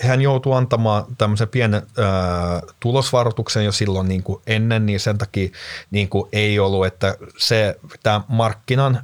hän 0.00 0.22
joutuu 0.22 0.52
antamaan 0.52 1.04
tämmöisen 1.18 1.48
pienen 1.48 1.82
äh, 1.98 2.62
tulosvaroituksen 2.80 3.64
jo 3.64 3.72
silloin 3.72 4.08
niin 4.08 4.22
kuin 4.22 4.42
ennen, 4.46 4.86
niin 4.86 5.00
sen 5.00 5.18
takia 5.18 5.50
niin 5.90 6.08
kuin 6.08 6.28
ei 6.32 6.58
ollut, 6.58 6.86
että 6.86 7.16
se 7.38 7.78
tämä 8.02 8.20
markkinan 8.28 9.00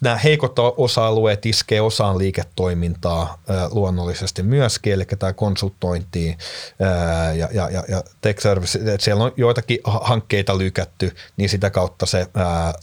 Nämä 0.00 0.16
heikot 0.16 0.58
osa-alueet 0.58 1.46
iskee 1.46 1.80
osaan 1.80 2.18
liiketoimintaa 2.18 3.38
ää, 3.48 3.68
luonnollisesti 3.70 4.42
myöskin, 4.42 4.92
eli 4.92 5.04
tämä 5.04 5.32
konsultointi 5.32 6.38
ää, 6.80 7.32
ja, 7.32 7.48
ja, 7.52 7.70
ja, 7.70 7.84
ja 7.88 8.02
tech 8.20 8.42
service, 8.42 8.78
että 8.78 9.04
siellä 9.04 9.24
on 9.24 9.32
joitakin 9.36 9.78
hankkeita 9.84 10.58
lykätty, 10.58 11.14
niin 11.36 11.48
sitä 11.48 11.70
kautta 11.70 12.06
se 12.06 12.26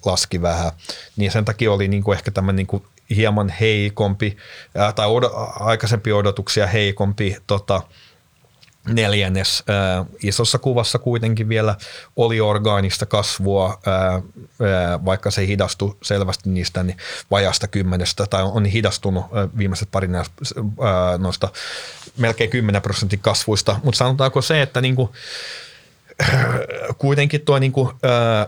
laski 0.06 0.41
vähän. 0.41 0.72
Niin 1.15 1.31
sen 1.31 1.45
takia 1.45 1.72
oli 1.72 1.88
niin 1.88 2.03
kuin 2.03 2.18
ehkä 2.18 2.31
tämmöinen 2.31 2.56
niin 2.56 2.68
kuin 2.68 2.84
hieman 3.16 3.54
heikompi 3.60 4.38
ää, 4.76 4.94
tai 4.94 5.08
od- 5.08 5.54
aikaisempi 5.60 6.12
odotuksia 6.12 6.68
heikompi 6.68 7.38
tota, 7.48 7.82
neljännes. 8.88 9.64
Ää, 9.68 10.06
isossa 10.24 10.60
kuvassa 10.60 11.00
kuitenkin 11.00 11.50
vielä 11.50 11.76
oli 12.16 12.42
orgaanista 12.42 13.06
kasvua, 13.06 13.80
ää, 13.86 14.12
ää, 14.12 15.06
vaikka 15.06 15.32
se 15.32 15.48
hidastui 15.48 15.98
selvästi 16.04 16.50
niistä 16.50 16.84
niin 16.84 16.98
vajasta 17.32 17.68
kymmenestä 17.68 18.26
tai 18.30 18.44
on 18.44 18.66
hidastunut 18.66 19.26
ää, 19.34 19.48
viimeiset 19.58 19.92
pari 19.92 20.08
näistä, 20.08 20.34
ää, 20.82 21.18
noista 21.18 21.50
melkein 22.18 22.50
10 22.50 22.82
prosentin 22.82 23.20
kasvuista, 23.20 23.80
mutta 23.84 23.98
sanotaanko 23.98 24.42
se, 24.42 24.62
että 24.62 24.82
niinku, 24.82 25.12
kuitenkin 26.98 27.41
tuo 27.41 27.60
niin 27.60 27.72
kuin, 27.72 27.89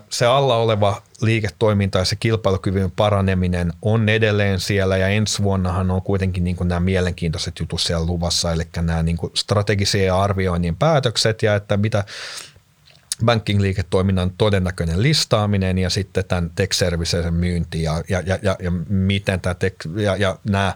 se 0.09 0.25
alla 0.25 0.55
oleva 0.55 1.01
liiketoiminta 1.21 1.99
ja 1.99 2.05
se 2.05 2.15
kilpailukyvyn 2.15 2.91
paraneminen 2.91 3.73
on 3.81 4.09
edelleen 4.09 4.59
siellä 4.59 4.97
ja 4.97 5.07
ensi 5.07 5.43
vuonnahan 5.43 5.91
on 5.91 6.01
kuitenkin 6.01 6.43
niin 6.43 6.55
kuin 6.55 6.67
nämä 6.67 6.79
mielenkiintoiset 6.79 7.59
jutut 7.59 7.81
siellä 7.81 8.05
luvassa, 8.05 8.51
eli 8.51 8.63
nämä 8.75 9.03
niin 9.03 9.17
kuin 9.17 9.31
strategisia 9.35 10.21
arvioinnin 10.21 10.75
päätökset 10.75 11.43
ja 11.43 11.55
että 11.55 11.77
mitä 11.77 12.03
banking-liiketoiminnan 13.25 14.31
todennäköinen 14.37 15.01
listaaminen 15.01 15.77
ja 15.77 15.89
sitten 15.89 16.25
tämän 16.25 16.51
tech 16.55 16.73
servicesen 16.73 17.33
myynti 17.33 17.83
ja, 17.83 18.03
ja, 18.09 18.23
ja, 18.25 18.39
ja, 18.41 18.55
ja 18.59 18.71
miten 18.89 19.41
tämä 19.41 19.53
tech, 19.53 19.75
ja, 19.95 20.15
ja 20.15 20.39
nämä, 20.49 20.75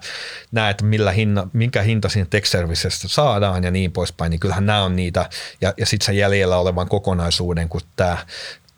nämä, 0.52 0.70
että 0.70 0.84
millä 0.84 1.12
hinna, 1.12 1.48
minkä 1.54 1.82
hinta 1.82 2.10
siinä 2.10 2.28
tech 2.30 2.48
servicestä 2.48 3.08
saadaan 3.08 3.64
ja 3.64 3.72
niin 3.72 3.92
poispäin, 3.92 4.30
niin 4.30 4.40
kyllähän 4.40 4.66
nämä 4.66 4.84
on 4.84 4.96
niitä. 4.96 5.30
Ja, 5.62 5.74
ja 5.78 5.86
sitten 5.86 6.06
sen 6.06 6.18
jäljellä 6.18 6.58
olevan 6.58 6.88
kokonaisuuden, 6.88 7.70
kun 7.70 7.82
tämä 7.96 8.18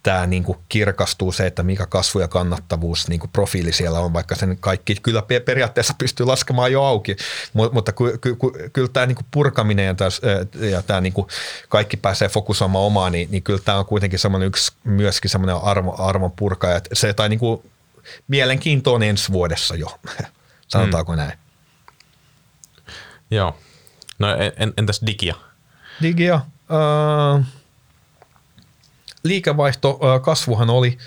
tämä 0.10 0.28
niin 0.28 0.44
kuin 0.44 0.58
kirkastuu 0.70 1.32
se, 1.32 1.48
että 1.48 1.64
mikä 1.64 1.86
kasvu 1.86 2.20
ja 2.20 2.28
kannattavuus 2.28 3.08
niin 3.08 3.20
kuin 3.20 3.30
profiili 3.32 3.74
siellä 3.74 4.00
on, 4.00 4.14
vaikka 4.14 4.36
sen 4.36 4.58
kaikki 4.60 4.96
kyllä 5.04 5.24
periaatteessa 5.46 5.94
pystyy 5.98 6.26
laskemaan 6.26 6.72
jo 6.72 6.84
auki, 6.84 7.16
mutta 7.54 7.92
ky, 7.92 8.18
ky, 8.22 8.36
ky, 8.36 8.70
kyllä 8.74 8.88
tämä 8.88 9.06
niin 9.06 9.16
kuin 9.16 9.28
purkaminen 9.32 9.86
ja 9.86 9.94
tämä, 9.94 10.10
ja 10.70 10.82
tämä 10.82 11.02
niin 11.02 11.14
kuin 11.14 11.28
kaikki 11.70 11.98
pääsee 11.98 12.30
fokusoimaan 12.30 12.86
omaan, 12.86 13.12
niin, 13.12 13.32
niin 13.32 13.44
kyllä 13.44 13.60
tämä 13.66 13.78
on 13.78 13.86
kuitenkin 13.86 14.20
semmoinen 14.20 14.48
yksi 14.48 14.72
myöskin 14.84 15.32
semmoinen 15.32 15.56
arvo, 15.56 15.96
arvon 15.98 16.32
purkaja, 16.32 16.78
että 16.78 16.96
se 16.96 17.14
tai 17.14 17.30
niin 17.30 17.40
kuin 17.40 17.62
mielenkiinto 18.28 18.94
on 18.94 19.04
ensi 19.04 19.32
vuodessa 19.32 19.76
jo, 19.76 20.00
sanotaanko 20.68 21.12
mm. 21.12 21.18
näin. 21.18 21.40
Joo. 23.32 23.58
No 24.20 24.28
entäs 24.78 25.02
digia? 25.06 25.36
Digia? 26.02 26.42
Uh, 26.70 27.46
liikevaihto 29.24 30.00
kasvuhan 30.22 30.70
oli, 30.70 30.98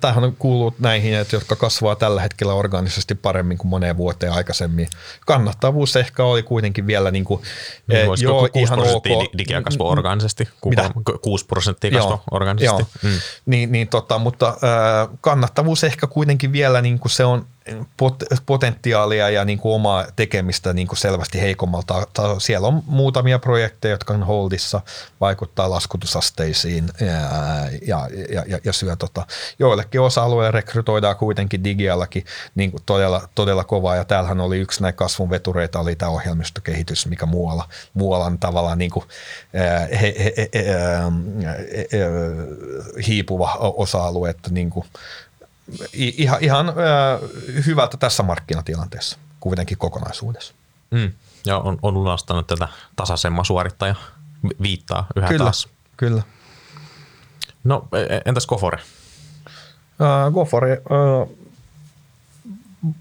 tämähän 0.00 0.36
kuuluu 0.38 0.74
näihin, 0.78 1.14
että 1.14 1.36
jotka 1.36 1.56
kasvaa 1.56 1.96
tällä 1.96 2.20
hetkellä 2.20 2.54
organisesti 2.54 3.14
paremmin 3.14 3.58
kuin 3.58 3.68
moneen 3.68 3.96
vuoteen 3.96 4.32
aikaisemmin. 4.32 4.88
Kannattavuus 5.26 5.96
ehkä 5.96 6.24
oli 6.24 6.42
kuitenkin 6.42 6.86
vielä 6.86 7.10
niin 7.10 7.24
kuin, 7.24 7.42
niin, 7.86 8.06
joo, 8.22 8.48
6 8.48 8.50
ihan 8.54 8.78
ok. 8.78 9.04
digiä 9.38 9.62
kasvoi 9.62 9.90
organisesti. 9.90 10.48
Mitä? 10.64 10.90
6 11.22 11.46
prosenttia 11.46 11.90
kasvoi 11.90 12.18
organisesti. 12.30 12.82
Joo. 12.82 13.12
Mm. 13.12 13.18
Niin, 13.46 13.72
niin 13.72 13.88
tota, 13.88 14.18
mutta 14.18 14.56
kannattavuus 15.20 15.84
ehkä 15.84 16.06
kuitenkin 16.06 16.52
vielä 16.52 16.82
niin 16.82 16.98
kuin 16.98 17.12
se 17.12 17.24
on 17.24 17.46
pot- 18.02 18.38
potentiaalia 18.46 19.30
ja 19.30 19.44
niin 19.44 19.58
kuin 19.58 19.74
omaa 19.74 20.06
tekemistä 20.16 20.72
niin 20.72 20.86
kuin 20.86 20.98
selvästi 20.98 21.40
heikommalta. 21.40 22.06
Siellä 22.38 22.68
on 22.68 22.82
muutamia 22.86 23.38
projekteja, 23.38 23.94
jotka 23.94 24.14
on 24.14 24.22
holdissa, 24.22 24.80
vaikuttaa 25.20 25.70
laskutusasteisiin 25.70 26.90
ja, 27.00 27.06
ja, 27.86 28.08
ja, 28.32 28.44
ja, 28.46 28.58
ja 28.64 28.72
syö 28.72 28.96
tota. 28.96 29.26
Joillekin 29.64 30.00
osa-alueille 30.00 30.50
rekrytoidaan 30.50 31.16
kuitenkin 31.16 31.64
digiallakin 31.64 32.24
niin 32.54 32.70
kuin 32.70 32.82
todella, 32.86 33.28
todella 33.34 33.64
kovaa 33.64 33.96
ja 33.96 34.04
täällähän 34.04 34.40
oli 34.40 34.58
yksi 34.58 34.82
näitä 34.82 34.96
kasvun 34.96 35.30
vetureita, 35.30 35.80
oli 35.80 35.96
tämä 35.96 36.10
ohjelmistokehitys, 36.10 37.06
mikä 37.06 37.26
muualla, 37.26 37.68
muualla 37.94 38.26
on 38.26 38.38
tavallaan 38.38 38.78
niin 38.78 38.90
kuin, 38.90 39.04
he, 39.52 40.00
he, 40.00 40.34
he, 40.36 40.48
he, 40.54 41.88
he, 41.92 41.98
hiipuva 43.06 43.52
osa-alue, 43.58 44.30
että 44.30 44.50
niin 44.50 44.70
kuin, 44.70 44.86
ihan, 45.92 46.38
ihan 46.40 46.72
hyvältä 47.66 47.96
tässä 47.96 48.22
markkinatilanteessa 48.22 49.18
kuitenkin 49.40 49.78
kokonaisuudessa. 49.78 50.54
Mm. 50.90 51.12
Ja 51.46 51.58
on, 51.58 51.78
on 51.82 51.94
lunastanut 51.94 52.46
tätä 52.46 52.68
tasaisemman 52.96 53.44
suorittaja 53.44 53.94
viittaa 54.62 55.06
yhä 55.16 55.28
kyllä, 55.28 55.44
taas. 55.44 55.68
Kyllä. 55.96 56.22
No 57.64 57.88
e, 57.92 58.16
e, 58.16 58.20
entäs 58.24 58.46
Gofore? 58.46 58.78
Äh, 60.00 60.32
Gofore 60.32 60.72
äh, 60.72 61.28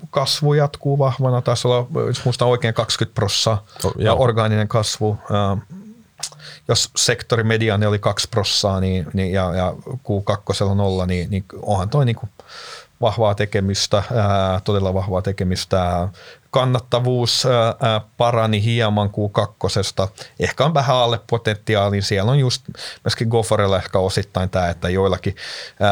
kasvu 0.10 0.54
jatkuu 0.54 1.00
vahvana. 1.00 1.42
Taisi 1.42 1.68
olla, 1.68 1.88
jos 2.08 2.26
muistan 2.26 2.48
oikein, 2.48 2.74
20 2.74 3.16
prosenttia 3.16 3.92
ja 3.98 4.14
orgaaninen 4.14 4.68
kasvu. 4.68 5.18
Äh, 5.24 5.62
jos 6.68 6.92
sektori 6.96 7.44
mediaani 7.44 7.86
oli 7.86 8.00
2 8.00 8.28
prossaa 8.32 8.80
niin, 8.80 9.08
niin, 9.14 9.34
ja, 9.34 9.56
ja 9.56 9.74
Q2 9.90 10.64
on 10.64 10.78
nolla, 10.78 11.06
niin, 11.06 11.30
niin 11.30 11.46
onhan 11.62 11.90
toi 11.90 12.06
niin 12.06 12.16
kuin 12.16 12.30
vahvaa 13.02 13.36
tekemistä, 13.36 14.04
ää, 14.14 14.62
todella 14.64 14.94
vahvaa 14.94 15.22
tekemistä. 15.22 16.08
Kannattavuus 16.54 17.48
parani 18.18 18.64
hieman 18.64 19.10
Q2. 19.10 20.26
Ehkä 20.40 20.66
on 20.66 20.74
vähän 20.74 20.96
alle 20.96 21.20
potentiaalin. 21.30 22.04
Siellä 22.04 22.32
on 22.32 22.40
just 22.40 22.64
myöskin 23.04 23.28
Goforella 23.28 23.78
ehkä 23.78 24.00
osittain 24.00 24.50
tämä, 24.50 24.70
että 24.70 24.90
joillakin 24.90 25.36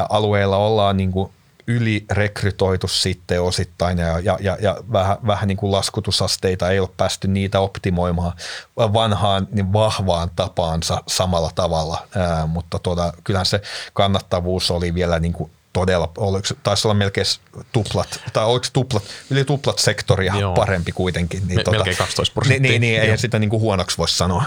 alueilla 0.10 0.58
ollaan 0.58 0.98
niin 0.98 1.12
kuin 1.12 1.32
ylirekrytoitu 1.68 2.88
sitten 2.88 3.42
osittain 3.42 3.98
ja, 3.98 4.20
ja, 4.20 4.38
ja, 4.42 4.58
ja 4.62 4.78
vähän, 4.92 5.18
vähän 5.28 5.48
niin 5.48 5.58
kuin 5.58 5.72
laskutusasteita 5.72 6.70
ei 6.70 6.80
ole 6.80 6.90
päästy 6.98 7.28
niitä 7.28 7.60
optimoimaan 7.60 8.34
vanhaan 8.78 9.48
niin 9.52 9.74
vahvaan 9.74 10.32
tapaansa 10.36 11.04
samalla 11.08 11.52
tavalla, 11.56 12.08
ää, 12.16 12.46
mutta 12.46 12.80
tuota, 12.80 13.14
kyllähän 13.24 13.46
se 13.46 13.62
kannattavuus 13.94 14.72
oli 14.72 14.94
vielä 14.94 15.20
niin 15.20 15.34
kuin 15.34 15.52
todella, 15.74 16.12
oliko, 16.18 16.48
taisi 16.64 16.88
olla 16.88 16.96
melkein 16.96 17.26
tuplat, 17.72 18.22
tai 18.34 18.46
oliko 18.46 18.66
tuplat, 18.74 19.04
yli 19.30 19.46
tuplat 19.46 19.80
sektoria 19.80 20.36
Joo. 20.40 20.54
parempi 20.54 20.92
kuitenkin. 20.92 21.48
Niin 21.48 21.56
Me, 21.56 21.64
tota, 21.64 21.78
melkein 21.78 21.98
12 21.98 22.34
prosenttia. 22.34 22.72
Niin, 22.72 22.82
niin, 22.82 23.00
niin 23.00 23.12
ei 23.12 23.18
sitä 23.18 23.40
niin 23.40 23.50
kuin 23.50 23.62
huonoksi 23.62 23.98
voi 23.98 24.10
sanoa. 24.10 24.44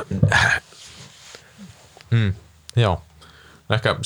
Mm, 2.11 2.35
joo. 2.77 3.03
Ehkä 3.71 3.97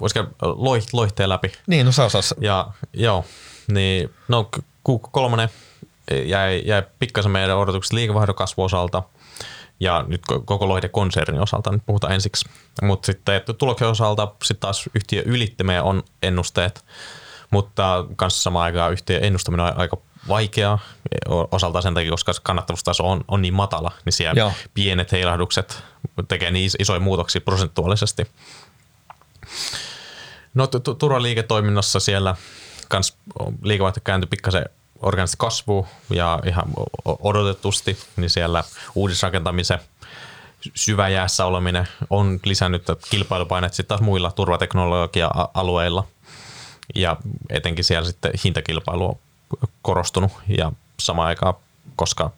voisi 0.00 0.18
loih, 0.42 0.84
loihteen 0.92 1.28
läpi. 1.28 1.52
Niin, 1.66 1.86
no 1.86 1.92
saa 1.92 2.08
saa. 2.08 2.22
Ja 2.40 2.68
joo, 2.92 3.24
niin 3.72 4.14
no 4.28 4.50
Q3 4.88 5.48
jäi, 6.26 6.62
jäi 6.66 6.82
pikkasen 6.98 7.32
meidän 7.32 7.56
odotukset 7.56 7.92
liikevaihdon 7.92 8.34
kasvuosalta 8.34 9.02
ja 9.80 10.04
nyt 10.08 10.20
koko 10.44 10.68
Loihde 10.68 10.88
konsernin 10.88 11.40
osalta 11.40 11.72
nyt 11.72 11.82
puhutaan 11.86 12.12
ensiksi. 12.12 12.48
Mutta 12.82 13.06
sitten 13.06 13.42
tuloksen 13.58 13.88
osalta 13.88 14.32
sitten 14.44 14.60
taas 14.60 14.88
yhtiö 14.94 15.22
ylitti 15.26 15.64
meidän 15.64 15.84
on 15.84 16.02
ennusteet, 16.22 16.84
mutta 17.50 18.06
kanssa 18.16 18.42
samaan 18.42 18.64
aikaan 18.64 18.92
yhtiön 18.92 19.24
ennustaminen 19.24 19.66
on 19.66 19.72
aika 19.76 19.96
vaikeaa 20.28 20.78
osalta 21.28 21.80
sen 21.80 21.94
takia, 21.94 22.10
koska 22.10 22.32
kannattavuustaso 22.42 23.10
on, 23.10 23.24
on 23.28 23.42
niin 23.42 23.54
matala, 23.54 23.92
niin 24.04 24.12
siellä 24.12 24.40
Joo. 24.40 24.52
pienet 24.74 25.12
heilahdukset 25.12 25.82
tekee 26.28 26.50
niin 26.50 26.70
isoja 26.78 27.00
muutoksia 27.00 27.40
prosentuaalisesti. 27.40 28.26
No 30.54 30.66
turvaliiketoiminnassa 30.98 32.00
siellä 32.00 32.36
kans 32.88 33.16
liikevaihto 33.62 34.00
kääntyi 34.04 34.28
pikkasen 34.28 34.64
organisesta 35.02 35.36
kasvu 35.36 35.86
ja 36.10 36.40
ihan 36.46 36.64
odotetusti, 37.04 37.98
niin 38.16 38.30
siellä 38.30 38.64
uudisrakentamisen 38.94 39.78
syväjäässä 40.74 41.44
oleminen 41.44 41.88
on 42.10 42.40
lisännyt 42.44 42.86
kilpailupaineet 43.10 43.74
sitten 43.74 43.88
taas 43.88 44.00
muilla 44.00 44.32
turvateknologia-alueilla 44.32 46.04
ja 46.94 47.16
etenkin 47.50 47.84
siellä 47.84 48.06
sitten 48.06 48.32
hintakilpailu 48.44 49.06
on 49.08 49.18
korostunut 49.82 50.32
ja 50.58 50.72
samaan 51.00 51.28
aikaan, 51.28 51.54
koska 51.96 52.30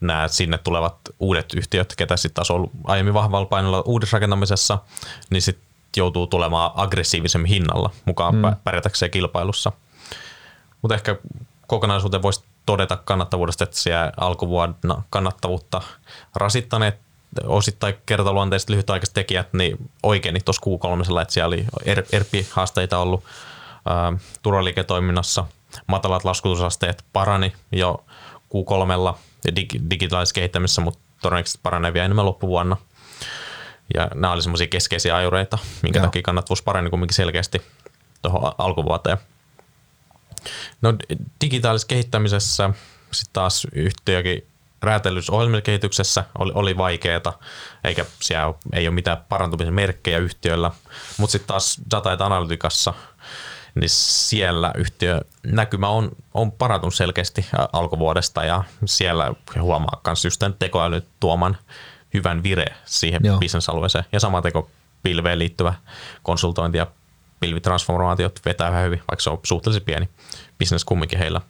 nämä 0.00 0.28
sinne 0.28 0.58
tulevat 0.58 0.96
uudet 1.20 1.54
yhtiöt, 1.54 1.94
ketä 1.96 2.16
sitten 2.16 2.34
taas 2.34 2.50
on 2.50 2.56
ollut 2.56 2.72
aiemmin 2.84 3.14
vahvalla 3.14 3.46
painolla 3.46 3.82
uudisrakentamisessa, 3.86 4.78
niin 5.30 5.42
sitten 5.42 5.64
joutuu 5.96 6.26
tulemaan 6.26 6.70
aggressiivisemmin 6.74 7.48
hinnalla 7.48 7.90
mukaan 8.04 8.34
mm. 8.34 8.56
pärjätäkseen 8.64 9.10
kilpailussa. 9.10 9.72
Mutta 10.82 10.94
ehkä 10.94 11.16
kokonaisuuteen 11.66 12.22
voisi 12.22 12.44
todeta 12.66 12.96
kannattavuudesta, 12.96 13.64
että 13.64 13.76
siellä 13.76 14.12
alkuvuonna 14.16 15.02
kannattavuutta 15.10 15.82
rasittaneet 16.34 17.00
osittain 17.44 17.94
kertaluonteiset 18.06 18.68
lyhytaikaiset 18.68 19.14
tekijät, 19.14 19.52
niin 19.52 19.90
oikein 20.02 20.44
tuossa 20.44 20.62
Q3, 20.66 21.20
että 21.22 21.34
siellä 21.34 21.48
oli 21.48 21.66
ERP-haasteita 22.12 22.98
ollut 22.98 23.24
ää, 23.86 24.12
turvaliiketoiminnassa, 24.42 25.44
matalat 25.86 26.24
laskutusasteet 26.24 27.04
parani 27.12 27.52
jo 27.72 28.04
Q3 28.54 29.14
dig- 29.50 29.90
digitaalisessa 29.90 30.34
kehittämisessä, 30.34 30.80
mutta 30.80 31.00
todennäköisesti 31.22 31.60
paranee 31.62 31.92
vielä 31.92 32.04
enemmän 32.04 32.26
loppuvuonna– 32.26 32.76
ja 33.94 34.08
nämä 34.14 34.32
oli 34.32 34.42
semmoisia 34.42 34.66
keskeisiä 34.66 35.16
ajureita, 35.16 35.58
minkä 35.82 35.98
Joo. 35.98 36.06
takia 36.06 36.22
kannattavuus 36.22 36.62
parani 36.62 36.90
kumminkin 36.90 37.14
selkeästi 37.14 37.62
tuohon 38.22 38.52
alkuvuoteen. 38.58 39.18
No 40.80 40.94
digitaalisessa 41.40 41.88
kehittämisessä 41.88 42.70
sitten 43.12 43.32
taas 43.32 43.66
yhtiökin 43.72 44.46
ohjelmikehityksessä 45.30 46.24
oli, 46.38 46.52
oli 46.54 46.76
vaikeaa, 46.76 47.38
eikä 47.84 48.04
siellä 48.22 48.54
ei 48.72 48.88
ole 48.88 48.94
mitään 48.94 49.24
parantumisen 49.28 49.74
merkkejä 49.74 50.18
yhtiöllä, 50.18 50.70
mutta 51.16 51.32
sitten 51.32 51.48
taas 51.48 51.80
data- 51.90 52.10
ja 52.10 52.26
analytikassa, 52.26 52.94
niin 53.74 53.90
siellä 53.90 54.72
yhtiö 54.76 55.20
näkymä 55.42 55.88
on, 55.88 56.10
on 56.34 56.52
parantunut 56.52 56.94
selkeästi 56.94 57.46
alkuvuodesta 57.72 58.44
ja 58.44 58.64
siellä 58.84 59.34
huomaa 59.60 60.00
myös 60.06 60.24
just 60.24 60.38
tämän 60.38 60.56
tekoäly 60.58 61.02
tuoman 61.20 61.56
hyvän 62.14 62.42
vire 62.42 62.66
siihen 62.84 63.20
Joo. 63.24 63.38
bisnesalueeseen. 63.38 64.04
Ja 64.12 64.20
sama 64.20 64.42
teko 64.42 64.70
pilveen 65.02 65.38
liittyvä 65.38 65.74
konsultointi 66.22 66.78
ja 66.78 66.86
pilvitransformaatiot 67.44 68.40
vetää 68.44 68.70
vähän 68.70 68.84
hyvin, 68.84 68.98
vaikka 68.98 69.22
se 69.22 69.30
on 69.30 69.40
suhteellisen 69.44 69.84
pieni 69.84 70.08
bisnes 70.58 70.84
kumminkin 70.84 71.18
heillä. 71.18 71.40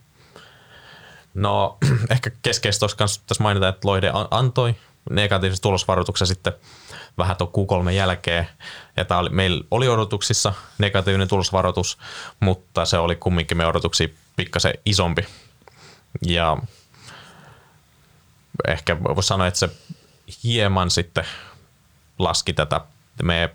No 1.33 1.77
ehkä 2.09 2.31
keskeistä 2.41 2.83
olisi 2.83 2.97
tässä 2.97 3.43
mainita, 3.43 3.67
että 3.67 3.87
Loide 3.87 4.11
antoi 4.31 4.75
negatiivisen 5.09 5.61
tulosvaroituksen 5.61 6.27
sitten 6.27 6.53
vähän 7.17 7.35
tuon 7.37 7.51
Q3 7.85 7.89
jälkeen. 7.89 8.47
Ja 8.97 9.05
tää 9.05 9.17
oli, 9.17 9.29
meillä 9.29 9.63
oli 9.71 9.87
odotuksissa 9.87 10.53
negatiivinen 10.77 11.27
tulosvaroitus, 11.27 11.97
mutta 12.39 12.85
se 12.85 12.97
oli 12.97 13.15
kumminkin 13.15 13.57
me 13.57 13.65
odotuksia 13.65 14.07
pikkasen 14.35 14.73
isompi. 14.85 15.25
Ja 16.21 16.57
ehkä 18.67 19.03
voisi 19.03 19.27
sanoa, 19.27 19.47
että 19.47 19.59
se 19.59 19.69
hieman 20.43 20.91
sitten 20.91 21.25
laski 22.19 22.53
tätä 22.53 22.81
me 23.23 23.49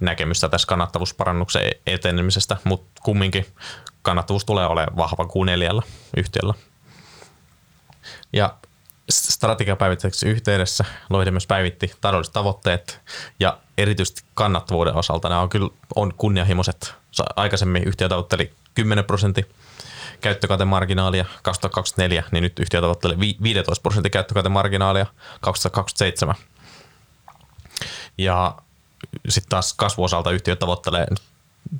näkemystä 0.00 0.48
tässä 0.48 0.66
kannattavuusparannuksen 0.66 1.62
etenemisestä, 1.86 2.56
mutta 2.64 3.00
kumminkin 3.02 3.46
kannattavuus 4.02 4.44
tulee 4.44 4.66
olemaan 4.66 4.96
vahva 4.96 5.24
Q4 5.24 5.82
yhtiöllä. 6.16 6.54
Ja 8.32 8.54
strategiapäivittäjäksi 9.10 10.28
yhteydessä 10.28 10.84
Loihde 11.10 11.30
myös 11.30 11.46
päivitti 11.46 11.92
taloudelliset 12.00 12.32
tavoitteet 12.32 13.00
ja 13.40 13.58
erityisesti 13.78 14.22
kannattavuuden 14.34 14.94
osalta 14.94 15.28
nämä 15.28 15.40
on 15.40 15.48
kyllä 15.48 15.68
on 15.96 16.14
kunnianhimoiset. 16.14 16.94
Aikaisemmin 17.36 17.84
yhtiö 17.84 18.08
tavoitteli 18.08 18.52
10 18.74 19.04
prosentin 19.04 19.46
käyttökatemarginaalia 20.20 21.24
2024, 21.42 22.22
niin 22.32 22.42
nyt 22.42 22.58
yhtiö 22.58 22.80
tavoittelee 22.80 23.16
15 23.42 23.82
prosentin 23.82 24.12
käyttökatemarginaalia 24.12 25.06
2027. 25.40 26.34
Ja 28.18 28.56
sitten 29.28 29.50
taas 29.50 29.74
kasvuosalta 29.74 30.30
yhtiö 30.30 30.56
tavoittelee 30.56 31.06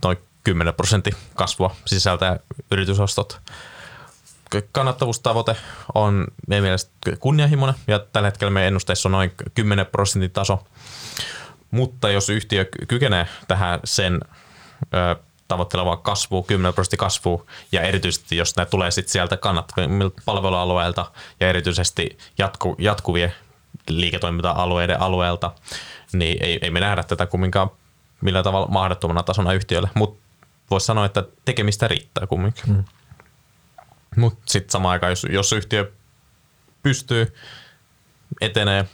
noin 0.04 0.18
10 0.44 0.74
prosentin 0.74 1.14
kasvua 1.34 1.76
sisältää 1.84 2.38
yritysostot. 2.70 3.40
Kannattavuustavoite 4.72 5.56
on 5.94 6.26
meidän 6.48 6.62
mielestä 6.62 6.90
kunnianhimoinen 7.20 7.80
ja 7.86 7.98
tällä 7.98 8.28
hetkellä 8.28 8.50
meidän 8.50 8.68
ennusteissa 8.68 9.08
on 9.08 9.12
noin 9.12 9.32
10 9.54 9.86
prosentin 9.86 10.30
taso. 10.30 10.66
Mutta 11.70 12.10
jos 12.10 12.28
yhtiö 12.28 12.64
kykenee 12.88 13.28
tähän 13.48 13.80
sen 13.84 14.20
tavoitteleva 15.48 15.96
kasvu, 15.96 16.42
10 16.42 16.74
prosenttia 16.74 16.98
kasvu 16.98 17.46
ja 17.72 17.80
erityisesti 17.80 18.36
jos 18.36 18.56
ne 18.56 18.66
tulee 18.66 18.90
sitten 18.90 19.12
sieltä 19.12 19.36
kannattavimilta 19.36 20.22
palvelualueilta 20.24 21.10
ja 21.40 21.48
erityisesti 21.48 22.18
jatku, 22.38 22.76
jatkuvien 22.78 23.34
liiketoiminta-alueiden 23.88 25.00
alueelta, 25.00 25.52
niin 26.18 26.44
ei, 26.44 26.58
ei 26.62 26.70
me 26.70 26.80
nähdä 26.80 27.02
tätä 27.02 27.26
kumminkaan 27.26 27.70
millä 28.20 28.42
tavalla 28.42 28.66
mahdottomana 28.66 29.22
tasona 29.22 29.52
yhtiölle, 29.52 29.90
mutta 29.94 30.26
voisi 30.70 30.86
sanoa, 30.86 31.04
että 31.04 31.24
tekemistä 31.44 31.88
riittää 31.88 32.26
kumminkin. 32.26 32.64
Mm. 32.66 32.84
Mutta 34.16 34.40
sitten 34.46 34.70
samaan 34.70 34.92
aikaan, 34.92 35.12
jos, 35.12 35.26
jos 35.30 35.52
yhtiö 35.52 35.92
pystyy 36.82 37.34
etenee 38.40 38.88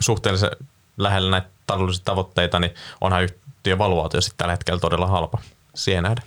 suhteellisen 0.00 0.50
lähellä 0.96 1.30
näitä 1.30 1.48
taloudellisia 1.66 2.04
tavoitteita, 2.04 2.58
niin 2.58 2.74
onhan 3.00 3.22
yhtiön 3.22 3.78
valuaatio 3.78 4.20
sitten 4.20 4.38
tällä 4.38 4.52
hetkellä 4.52 4.80
todella 4.80 5.06
halpa 5.06 5.38
siihen 5.74 6.02
nähdä. 6.02 6.22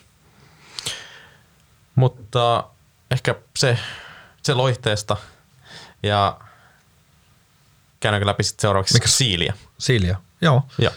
Mutta 1.96 2.64
ehkä 3.12 3.36
se, 3.58 3.78
se 4.44 4.54
loihteesta 4.54 5.18
ja 6.04 6.40
käydäänkö 8.00 8.26
läpi 8.26 8.44
sitten 8.44 8.62
seuraavaksi 8.62 8.94
Mikä? 8.94 9.08
Siiliä. 9.08 9.54
Siiliä, 9.82 10.18
joo. 10.42 10.64
joo. 10.78 10.94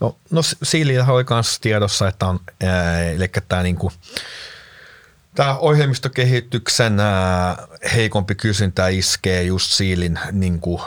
No, 0.00 0.16
no 0.30 0.42
Siiliä 0.62 1.04
oli 1.08 1.24
myös 1.30 1.60
tiedossa, 1.60 2.08
että 2.08 2.26
on, 2.26 2.40
ää, 2.62 3.04
eli 3.04 3.28
tämä 3.48 3.62
niinku, 3.62 3.92
Tämä 5.34 5.58
ohjelmistokehityksen 5.58 6.96
heikompi 7.94 8.34
kysyntä 8.34 8.88
iskee 8.88 9.42
just 9.42 9.72
Siilin 9.72 10.18
niin 10.32 10.60
kuin, 10.60 10.82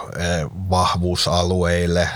vahvuusalueille. 0.69 2.09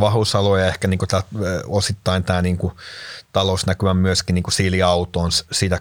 Vahvuusalue 0.00 0.68
ehkä 0.68 0.88
niin 0.88 0.98
kuin 0.98 1.08
tämä, 1.08 1.22
osittain 1.66 2.24
tämä 2.24 2.42
niin 2.42 2.58
kuin, 2.58 2.72
talousnäkymä 3.32 3.94
myöskin 3.94 4.34
niin 4.34 4.42
kuin 4.42 4.54
Siili-autoon, 4.54 5.30
sitä, 5.32 5.80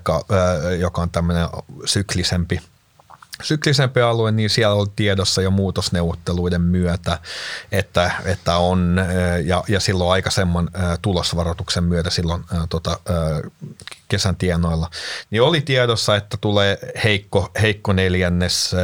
joka 0.80 1.02
on 1.02 1.10
tämmöinen 1.10 1.48
syklisempi– 1.86 2.62
syklisempi 3.44 4.02
alue, 4.02 4.32
niin 4.32 4.50
siellä 4.50 4.76
on 4.76 4.92
tiedossa 4.96 5.42
jo 5.42 5.52
muutosneuvotteluiden 5.52 6.62
myötä, 6.62 7.20
että, 7.72 8.12
että 8.26 8.58
on, 8.58 9.02
ja, 9.46 9.64
ja 9.68 9.80
silloin 9.80 10.12
aikaisemman 10.12 10.70
tulosvaroituksen 11.02 11.84
myötä 11.84 12.10
silloin 12.10 12.44
tota, 12.70 13.00
kesän 14.08 14.36
tienoilla, 14.36 14.90
niin 15.30 15.42
oli 15.42 15.62
tiedossa, 15.62 16.16
että 16.16 16.38
tulee 16.42 16.80
heikko, 17.04 17.52
heikko 17.62 17.94
neljännes 17.94 18.76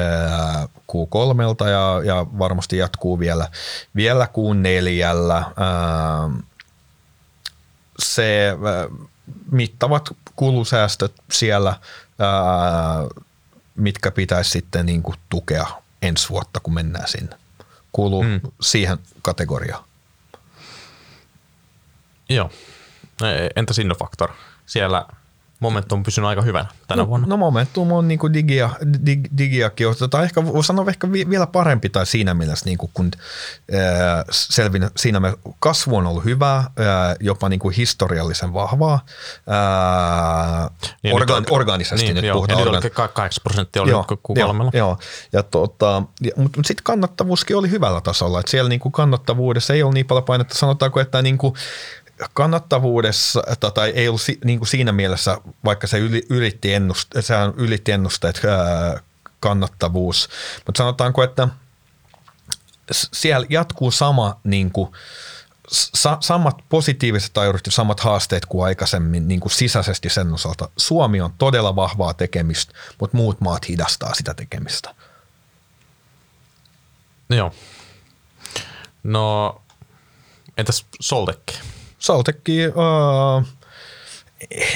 Q3 0.91 1.69
ja, 1.69 2.01
ja 2.05 2.25
varmasti 2.39 2.77
jatkuu 2.77 3.19
vielä, 3.19 3.47
vielä 3.95 4.27
Q4. 4.27 5.53
Se 7.99 8.57
mittavat 9.51 10.09
kulusäästöt 10.35 11.13
siellä 11.31 11.75
mitkä 13.75 14.11
pitäisi 14.11 14.49
sitten 14.49 14.85
niin 14.85 15.03
kuin 15.03 15.17
tukea 15.29 15.67
ensi 16.01 16.29
vuotta, 16.29 16.59
kun 16.59 16.73
mennään 16.73 17.07
sinne. 17.07 17.37
Kuuluu 17.91 18.23
mm. 18.23 18.41
siihen 18.61 18.97
kategoriaan. 19.21 19.83
Joo. 22.29 22.51
E, 23.21 23.49
entä 23.55 23.73
Innofactor? 23.81 24.29
Siellä 24.65 25.05
Momentum 25.63 25.99
on 25.99 26.03
pysynyt 26.03 26.27
aika 26.27 26.41
hyvänä 26.41 26.65
tänä 26.87 27.01
no, 27.01 27.07
vuonna. 27.07 27.27
No 27.27 27.37
Momentum 27.37 27.91
on 27.91 28.07
niin 28.07 28.19
kuin 28.19 28.33
digia, 28.33 28.69
dig, 29.05 29.25
digiakin, 29.37 29.87
tai 30.09 30.23
ehkä 30.23 30.45
voi 30.45 30.63
sanoa 30.63 30.85
ehkä 30.89 31.11
vielä 31.11 31.47
parempi 31.47 31.89
tai 31.89 32.05
siinä 32.05 32.33
mielessä, 32.33 32.65
niin 32.65 32.77
kuin, 32.77 32.91
kun 32.93 33.11
ää, 33.73 34.25
selvin, 34.31 34.89
siinä 34.97 35.19
me 35.19 35.33
kasvu 35.59 35.95
on 35.95 36.07
ollut 36.07 36.25
hyvää, 36.25 36.55
ää, 36.55 37.15
jopa 37.19 37.49
niin 37.49 37.59
kuin 37.59 37.75
historiallisen 37.75 38.53
vahvaa, 38.53 39.05
ää, 39.47 40.69
niin, 41.03 41.15
orga, 41.15 41.39
nyt, 41.39 41.49
organisesti 41.51 42.05
niin, 42.05 42.15
nyt 42.15 42.25
joo, 42.25 42.35
puhutaan. 42.35 42.59
Eli 42.59 42.69
organ... 42.69 43.11
8 43.13 43.43
prosenttia 43.43 43.81
oli 43.81 43.91
joo, 43.91 44.05
joo, 44.35 44.69
joo, 44.73 44.97
ja 45.33 45.43
tota, 45.43 46.03
ja, 46.21 46.31
mutta, 46.35 46.57
mutta 46.57 46.67
sitten 46.67 46.83
kannattavuuskin 46.83 47.57
oli 47.57 47.69
hyvällä 47.69 48.01
tasolla, 48.01 48.39
että 48.39 48.51
siellä 48.51 48.69
niin 48.69 48.79
kuin 48.79 48.91
kannattavuudessa 48.91 49.73
ei 49.73 49.83
ole 49.83 49.93
niin 49.93 50.05
paljon 50.05 50.25
painetta, 50.25 50.55
sanotaanko, 50.55 50.99
että 50.99 51.21
niin 51.21 51.37
kuin 51.37 51.53
kannattavuudessa, 52.33 53.43
tai 53.73 53.89
ei 53.89 54.07
ollut 54.07 54.21
niin 54.45 54.59
kuin 54.59 54.67
siinä 54.67 54.91
mielessä, 54.91 55.37
vaikka 55.65 55.87
se 55.87 55.99
yli, 55.99 56.23
ylitti, 56.29 56.73
ennuste, 56.73 57.21
sehän 57.21 57.53
ylitti 57.57 57.91
ennusteet 57.91 58.41
kannattavuus, 59.39 60.29
mutta 60.65 60.77
sanotaanko, 60.77 61.23
että 61.23 61.47
siellä 62.91 63.47
jatkuu 63.49 63.91
sama 63.91 64.39
niin 64.43 64.71
kuin, 64.71 64.91
sa- 65.69 66.17
samat 66.19 66.57
positiiviset 66.69 67.33
tai 67.33 67.53
samat 67.69 67.99
haasteet 67.99 68.45
kuin 68.45 68.65
aikaisemmin 68.65 69.27
niin 69.27 69.39
kuin 69.39 69.51
sisäisesti 69.51 70.09
sen 70.09 70.33
osalta. 70.33 70.69
Suomi 70.77 71.21
on 71.21 71.33
todella 71.37 71.75
vahvaa 71.75 72.13
tekemistä, 72.13 72.73
mutta 72.99 73.17
muut 73.17 73.41
maat 73.41 73.69
hidastaa 73.69 74.13
sitä 74.13 74.33
tekemistä. 74.33 74.95
Joo. 77.29 77.53
No, 79.03 79.61
entäs 80.57 80.85
Soltekki? 80.99 81.59
Saltekki 82.03 82.67
uh, 82.67 83.47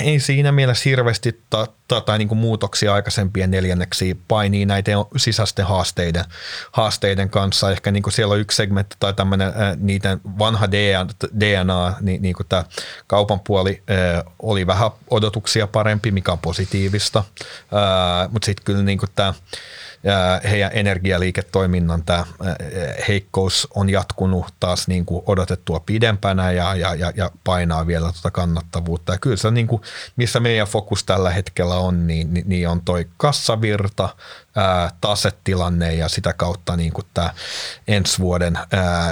ei 0.01 0.19
siinä 0.19 0.51
mielessä 0.51 0.89
hirveästi 0.89 1.41
ta, 1.49 1.67
ta, 1.87 2.01
tai 2.01 2.17
niin 2.17 2.27
kuin 2.27 2.37
muutoksia 2.37 2.93
aikaisempien 2.93 3.51
neljänneksi 3.51 4.17
painii 4.27 4.65
näiden 4.65 4.97
sisäisten 5.17 5.65
haasteiden, 5.65 6.23
haasteiden 6.71 7.29
kanssa. 7.29 7.71
Ehkä 7.71 7.91
niin 7.91 8.03
kuin 8.03 8.13
siellä 8.13 8.33
on 8.33 8.39
yksi 8.39 8.55
segmentti 8.55 8.95
tai 8.99 9.13
tämmöinen 9.13 9.47
äh, 9.47 9.77
niiden 9.77 10.21
vanha 10.39 10.71
DNA, 10.71 11.07
DNA 11.39 11.93
niin, 12.01 12.21
niin 12.21 12.35
kuin 12.35 12.47
tämä 12.47 12.63
kaupan 13.07 13.39
puoli 13.39 13.83
äh, 13.91 14.23
oli 14.39 14.67
vähän 14.67 14.91
odotuksia 15.09 15.67
parempi, 15.67 16.11
mikä 16.11 16.31
on 16.31 16.39
positiivista, 16.39 17.19
äh, 17.19 18.31
mutta 18.31 18.45
sitten 18.45 18.65
kyllä 18.65 18.83
niin 18.83 18.97
kuin 18.97 19.09
tämä 19.15 19.33
heidän 20.49 20.71
energialiiketoiminnan 20.73 22.03
tämä 22.03 22.25
heikkous 23.07 23.67
on 23.75 23.89
jatkunut 23.89 24.45
taas 24.59 24.88
niin 24.88 25.05
kuin 25.05 25.23
odotettua 25.25 25.79
pidempänä 25.79 26.51
ja, 26.51 26.75
ja, 26.75 26.95
ja, 26.95 27.13
ja 27.15 27.31
painaa 27.43 27.88
vielä 27.88 28.11
tuota 28.11 28.31
kannattavuutta. 28.31 29.13
Ja 29.13 29.19
kyllä 29.19 29.35
se 29.35 29.51
niin 29.51 29.67
kuin, 29.67 29.81
missä 30.15 30.39
meidän 30.39 30.67
fokus 30.67 31.03
tällä 31.03 31.29
hetkellä 31.29 31.75
on, 31.75 32.07
niin, 32.07 32.34
niin, 32.34 32.49
niin 32.49 32.69
on 32.69 32.81
toi 32.81 33.07
kassavirta, 33.17 34.09
tasetilanne 35.01 35.93
ja 35.93 36.09
sitä 36.09 36.34
kautta 36.34 36.75
niin 36.75 36.93
kuin 36.93 37.07
tämä 37.13 37.34
ensi 37.88 38.19
vuoden 38.19 38.59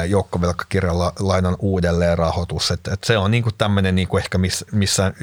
joukkovelkakirjalainan 0.08 1.56
uudelleenrahoitus. 1.60 2.72
Et, 2.72 2.88
et 2.88 3.04
se 3.04 3.18
on 3.18 3.32
niin 3.32 3.44
kuin 3.44 3.56
tämmöinen 3.58 3.96
niin 3.96 4.08
kuin 4.08 4.24
ehkä 4.24 4.38
miss, 4.38 4.66
missä 4.72 5.14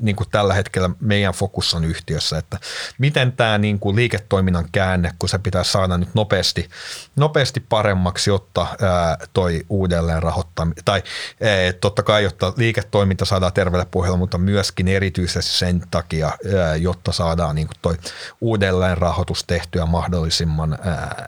niin 0.00 0.16
kuin 0.16 0.30
tällä 0.30 0.54
hetkellä 0.54 0.90
meidän 1.00 1.34
fokus 1.34 1.74
on 1.74 1.84
yhtiössä, 1.84 2.38
että 2.38 2.58
miten 2.98 3.32
tämä 3.32 3.58
niin 3.58 3.78
kuin 3.78 3.96
liiketoiminnan 3.96 4.68
käänne, 4.72 5.12
kun 5.18 5.28
se 5.28 5.38
pitää 5.38 5.64
saada 5.64 5.98
nyt 5.98 6.14
nopeasti, 6.14 6.68
nopeasti 7.16 7.60
paremmaksi, 7.60 8.30
jotta 8.30 8.66
ää, 8.82 9.18
toi 9.32 9.66
uudelleen 9.68 10.22
rahoittaminen, 10.22 10.84
tai 10.84 11.02
ää, 11.42 11.72
totta 11.80 12.02
kai, 12.02 12.24
jotta 12.24 12.52
liiketoiminta 12.56 13.24
saadaan 13.24 13.52
terveelle 13.52 13.86
pohjalle, 13.90 14.18
mutta 14.18 14.38
myöskin 14.38 14.88
erityisesti 14.88 15.52
sen 15.52 15.82
takia, 15.90 16.26
ää, 16.26 16.76
jotta 16.76 17.12
saadaan 17.12 17.54
niin 17.54 17.66
kuin 17.66 17.78
toi 17.82 17.96
uudelleen 18.40 18.98
rahoitus 18.98 19.44
tehtyä 19.54 19.86
mahdollisimman 19.86 20.78
ää, 20.82 21.24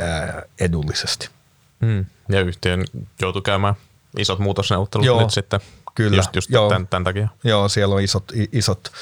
ää, 0.00 0.42
edullisesti. 0.60 1.28
Hmm. 1.84 2.04
Ja 2.28 2.40
yhtiön 2.40 2.84
joutui 3.20 3.42
käymään 3.42 3.74
isot 4.18 4.38
muutosneuvottelut 4.38 5.06
Joo. 5.06 5.20
nyt 5.20 5.30
sitten 5.30 5.60
Kyllä. 5.94 6.16
Just, 6.16 6.34
just 6.34 6.50
Joo. 6.50 6.68
Tämän, 6.68 6.86
tämän 6.88 7.04
takia. 7.04 7.28
Joo, 7.44 7.68
siellä 7.68 7.94
on 7.94 8.00
isot, 8.02 8.24
isot, 8.52 8.92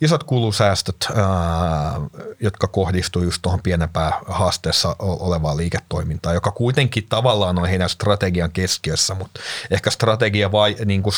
isot 0.00 0.24
kulusäästöt, 0.24 0.96
ää, 1.14 2.00
jotka 2.40 2.66
kohdistuu 2.66 3.22
just 3.22 3.42
tuohon 3.42 3.62
pienempään 3.62 4.12
haasteessa 4.26 4.96
olevaan 4.98 5.56
liiketoimintaan, 5.56 6.34
joka 6.34 6.50
kuitenkin 6.50 7.06
tavallaan 7.08 7.58
on 7.58 7.68
heidän 7.68 7.88
strategian 7.88 8.52
keskiössä, 8.52 9.14
mutta 9.14 9.40
ehkä 9.70 9.90
strategia 9.90 10.52
vai, 10.52 10.76
niin 10.84 11.02
kuin 11.02 11.14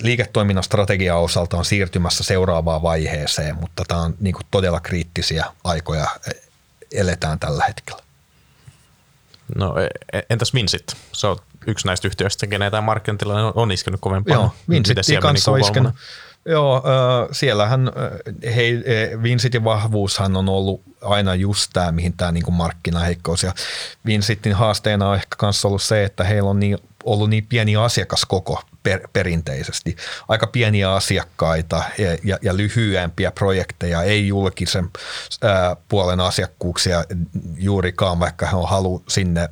liiketoiminnan 0.00 0.64
strategian 0.64 1.18
osalta 1.18 1.56
on 1.56 1.64
siirtymässä 1.64 2.24
seuraavaan 2.24 2.82
vaiheeseen, 2.82 3.56
mutta 3.56 3.84
tämä 3.88 4.00
on 4.00 4.14
niin 4.20 4.34
kuin 4.34 4.46
todella 4.50 4.80
kriittisiä 4.80 5.44
aikoja 5.64 6.06
e, 6.26 6.30
eletään 6.92 7.38
tällä 7.38 7.64
hetkellä. 7.68 8.02
No 9.56 9.74
e, 9.80 9.88
e, 10.12 10.22
entäs 10.30 10.54
Vinsit? 10.54 10.96
Se 11.12 11.26
on 11.26 11.36
yksi 11.66 11.86
näistä 11.86 12.08
yhtiöistä, 12.08 12.46
kenen 12.46 12.70
tämä 12.70 12.80
markkinatilanne 12.80 13.42
on, 13.42 13.52
on 13.54 13.72
iskenyt 13.72 14.00
kovempaa. 14.00 14.34
Joo, 14.34 14.54
Vinsitin 14.68 15.20
kanssa 15.20 15.50
on 15.50 15.60
iskenyt. 15.60 15.94
Joo, 16.46 16.76
äh, 16.76 17.28
siellähän 17.32 17.90
hei, 18.54 18.84
Vinsitin 19.22 19.64
vahvuushan 19.64 20.36
on 20.36 20.48
ollut 20.48 20.82
aina 21.02 21.34
just 21.34 21.70
tämä, 21.72 21.92
mihin 21.92 22.12
tämä 22.12 22.32
niin 22.32 22.52
markkinaheikkous. 22.52 23.42
Ja 23.42 23.52
Vinsitin 24.06 24.54
haasteena 24.54 25.08
on 25.08 25.14
ehkä 25.14 25.36
myös 25.42 25.64
ollut 25.64 25.82
se, 25.82 26.04
että 26.04 26.24
heillä 26.24 26.50
on 26.50 26.60
niin, 26.60 26.78
ollut 27.04 27.30
niin 27.30 27.46
pieni 27.46 27.76
asiakaskoko 27.76 28.62
per, 28.88 29.08
perinteisesti. 29.12 29.96
Aika 30.28 30.46
pieniä 30.46 30.92
asiakkaita 30.92 31.82
ja, 31.98 32.18
ja, 32.24 32.38
ja 32.42 32.56
lyhyempiä 32.56 33.30
projekteja, 33.30 34.02
ei 34.02 34.28
julkisen 34.28 34.88
ää, 35.42 35.76
puolen 35.88 36.20
asiakkuuksia 36.20 37.04
juurikaan, 37.56 38.20
vaikka 38.20 38.46
he 38.46 38.56
on 38.56 38.68
halu 38.68 39.02
sinne, 39.08 39.40
ää, 39.40 39.48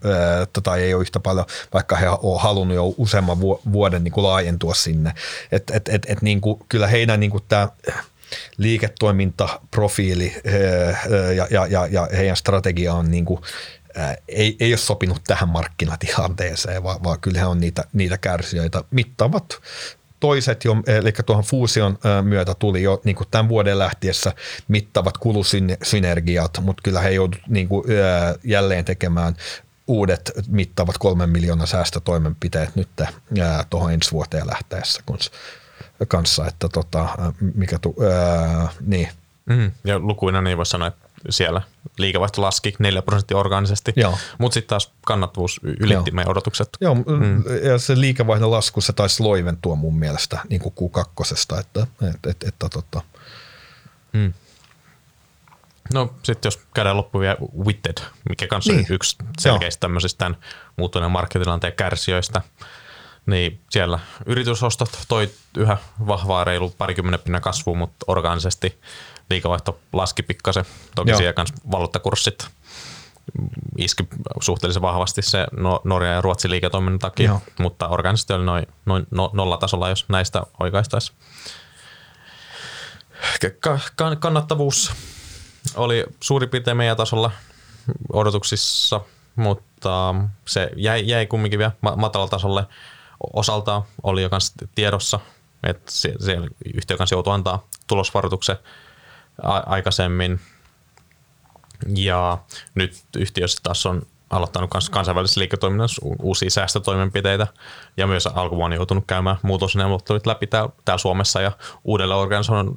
tai 0.62 0.82
ei 0.82 0.94
ole 0.94 1.02
yhtä 1.02 1.20
paljon, 1.20 1.46
vaikka 1.74 1.96
he 1.96 2.08
on 2.08 2.40
halunnut 2.40 2.74
jo 2.74 2.94
useamman 2.96 3.40
vuoden 3.72 4.04
niin 4.04 4.12
kuin 4.12 4.24
laajentua 4.24 4.74
sinne. 4.74 5.12
Et, 5.52 5.70
et, 5.70 5.88
et, 5.88 6.06
et, 6.08 6.22
niin 6.22 6.40
kuin, 6.40 6.60
kyllä 6.68 6.86
heidän 6.86 7.20
niin 7.20 7.30
kuin 7.30 7.44
tämä 7.48 7.68
liiketoimintaprofiili 8.56 10.36
ja, 11.36 11.46
ja, 11.50 11.66
ja, 11.66 11.86
ja 11.86 12.08
heidän 12.16 12.36
strategia 12.36 12.94
on 12.94 13.10
niin 13.10 13.24
kuin 13.24 13.40
ei, 14.28 14.56
ei 14.60 14.72
ole 14.72 14.76
sopinut 14.76 15.24
tähän 15.26 15.48
markkinatilanteeseen, 15.48 16.82
vaan, 16.82 17.04
vaan 17.04 17.20
kyllähän 17.20 17.50
on 17.50 17.60
niitä, 17.60 17.84
niitä 17.92 18.18
kärsijöitä 18.18 18.84
mittavat 18.90 19.60
toiset 20.20 20.64
jo, 20.64 20.76
eli 20.86 21.12
tuohon 21.26 21.44
fuusion 21.44 21.98
myötä 22.22 22.54
tuli 22.54 22.82
jo 22.82 23.00
niin 23.04 23.16
kuin 23.16 23.28
tämän 23.30 23.48
vuoden 23.48 23.78
lähtiessä 23.78 24.32
mittavat 24.68 25.18
kulusynergiat, 25.18 26.58
mutta 26.60 26.82
kyllä 26.82 27.00
he 27.00 27.10
joudut 27.10 27.40
niin 27.48 27.68
kuin, 27.68 27.84
jälleen 28.44 28.84
tekemään 28.84 29.36
uudet 29.86 30.32
mittavat 30.48 30.98
kolmen 30.98 31.30
miljoonan 31.30 31.66
säästötoimenpiteet 31.66 32.76
nyt 32.76 32.88
tuohon 33.70 33.92
ensi 33.92 34.12
vuoteen 34.12 34.46
lähteessä 34.46 35.02
kun, 35.06 35.18
kanssa, 36.08 36.46
että 36.46 36.68
tota, 36.68 37.08
mikä 37.54 37.78
tu, 37.78 37.96
ää, 38.12 38.68
niin. 38.80 39.08
Mm, 39.46 39.70
ja 39.84 39.98
lukuina 39.98 40.42
niin 40.42 40.56
voi 40.56 40.66
sanoa, 40.66 40.88
että 40.88 41.05
siellä 41.30 41.62
liikevaihto 41.98 42.42
laski 42.42 42.74
4 42.78 43.02
prosenttia 43.02 43.36
orgaanisesti, 43.36 43.92
mutta 44.38 44.54
sitten 44.54 44.68
taas 44.68 44.92
kannattavuus 45.06 45.60
ylitti 45.62 45.92
Joo. 45.92 46.04
meidän 46.12 46.30
odotukset. 46.30 46.68
Joo, 46.80 46.94
mm. 46.94 47.44
ja 47.62 47.78
se 47.78 48.00
liikevaihdon 48.00 48.50
lasku 48.50 48.80
se 48.80 48.92
taisi 48.92 49.22
loiventua 49.22 49.74
mun 49.74 49.98
mielestä 49.98 50.38
niin 50.50 50.60
kuin 50.60 50.74
Q2, 50.74 51.60
että, 51.60 51.86
että, 52.08 52.30
että, 52.30 52.48
että 52.48 52.68
tota. 52.68 53.02
mm. 54.12 54.32
No 55.94 56.14
sitten 56.22 56.46
jos 56.46 56.60
käydään 56.74 56.96
loppuun 56.96 57.22
vielä 57.22 57.36
Witted, 57.66 57.98
mikä 58.28 58.46
kanssa 58.46 58.72
niin. 58.72 58.86
on 58.90 58.94
yksi 58.94 59.16
selkeistä 59.38 59.80
tämmöisistä 59.80 60.18
tämän 60.18 60.36
muuttuneen 60.76 61.10
markkinatilanteen 61.10 61.72
kärsijöistä, 61.72 62.40
niin 63.26 63.60
siellä 63.70 63.98
yritysostot 64.26 64.98
toi 65.08 65.30
yhä 65.56 65.76
vahvaa 66.06 66.44
reilu 66.44 66.74
parikymmenen 66.78 67.20
pinnan 67.20 67.42
kasvua, 67.42 67.74
mutta 67.74 68.04
orgaanisesti 68.06 68.80
liikevaihto 69.30 69.78
laski 69.92 70.22
pikkasen. 70.22 70.64
Toki 70.94 71.10
Joo. 71.10 71.18
siellä 71.18 71.32
kanssa 71.32 71.54
valuuttakurssit 71.70 72.48
iski 73.78 74.08
suhteellisen 74.40 74.82
vahvasti 74.82 75.22
se 75.22 75.46
no, 75.52 75.80
Norja 75.84 76.10
ja 76.10 76.20
Ruotsin 76.20 76.50
liiketoiminnan 76.50 76.98
takia, 76.98 77.30
Joo. 77.30 77.40
mutta 77.58 77.88
organisesti 77.88 78.32
oli 78.32 78.44
noin, 78.44 78.66
noin 78.86 79.06
no, 79.10 79.30
nollatasolla, 79.32 79.88
jos 79.88 80.04
näistä 80.08 80.42
oikaistaisiin. 80.60 81.18
Kannattavuus 84.20 84.92
oli 85.76 86.04
suurin 86.20 86.48
piirtein 86.48 86.76
meidän 86.76 86.96
tasolla 86.96 87.30
odotuksissa, 88.12 89.00
mutta 89.36 90.14
se 90.46 90.70
jäi, 90.76 91.08
jäi 91.08 91.26
kumminkin 91.26 91.58
vielä 91.58 91.72
matalalla 91.96 92.30
tasolle. 92.30 92.66
Osalta 93.32 93.82
oli 94.02 94.22
jo 94.22 94.30
tiedossa, 94.74 95.20
että 95.62 95.92
siellä 95.92 96.48
yhtiö 96.74 96.96
kanssa 96.96 97.14
joutui 97.14 97.34
antaa 97.34 97.66
tulosvaroituksen 97.86 98.56
aikaisemmin. 99.42 100.40
Ja 101.96 102.38
nyt 102.74 103.04
yhtiössä 103.16 103.60
taas 103.62 103.86
on 103.86 104.02
aloittanut 104.30 104.70
kans 104.70 104.90
kansainvälisessä 104.90 105.40
liiketoiminnassa 105.40 106.02
uusia 106.22 106.50
säästötoimenpiteitä 106.50 107.46
ja 107.96 108.06
myös 108.06 108.26
alkuvuonna 108.26 108.76
joutunut 108.76 109.04
käymään 109.06 109.36
muutosneuvottelut 109.42 110.26
läpi 110.26 110.46
täällä, 110.46 110.98
Suomessa 110.98 111.40
ja 111.40 111.52
uudelleen 111.84 112.20
organisoinut, 112.20 112.76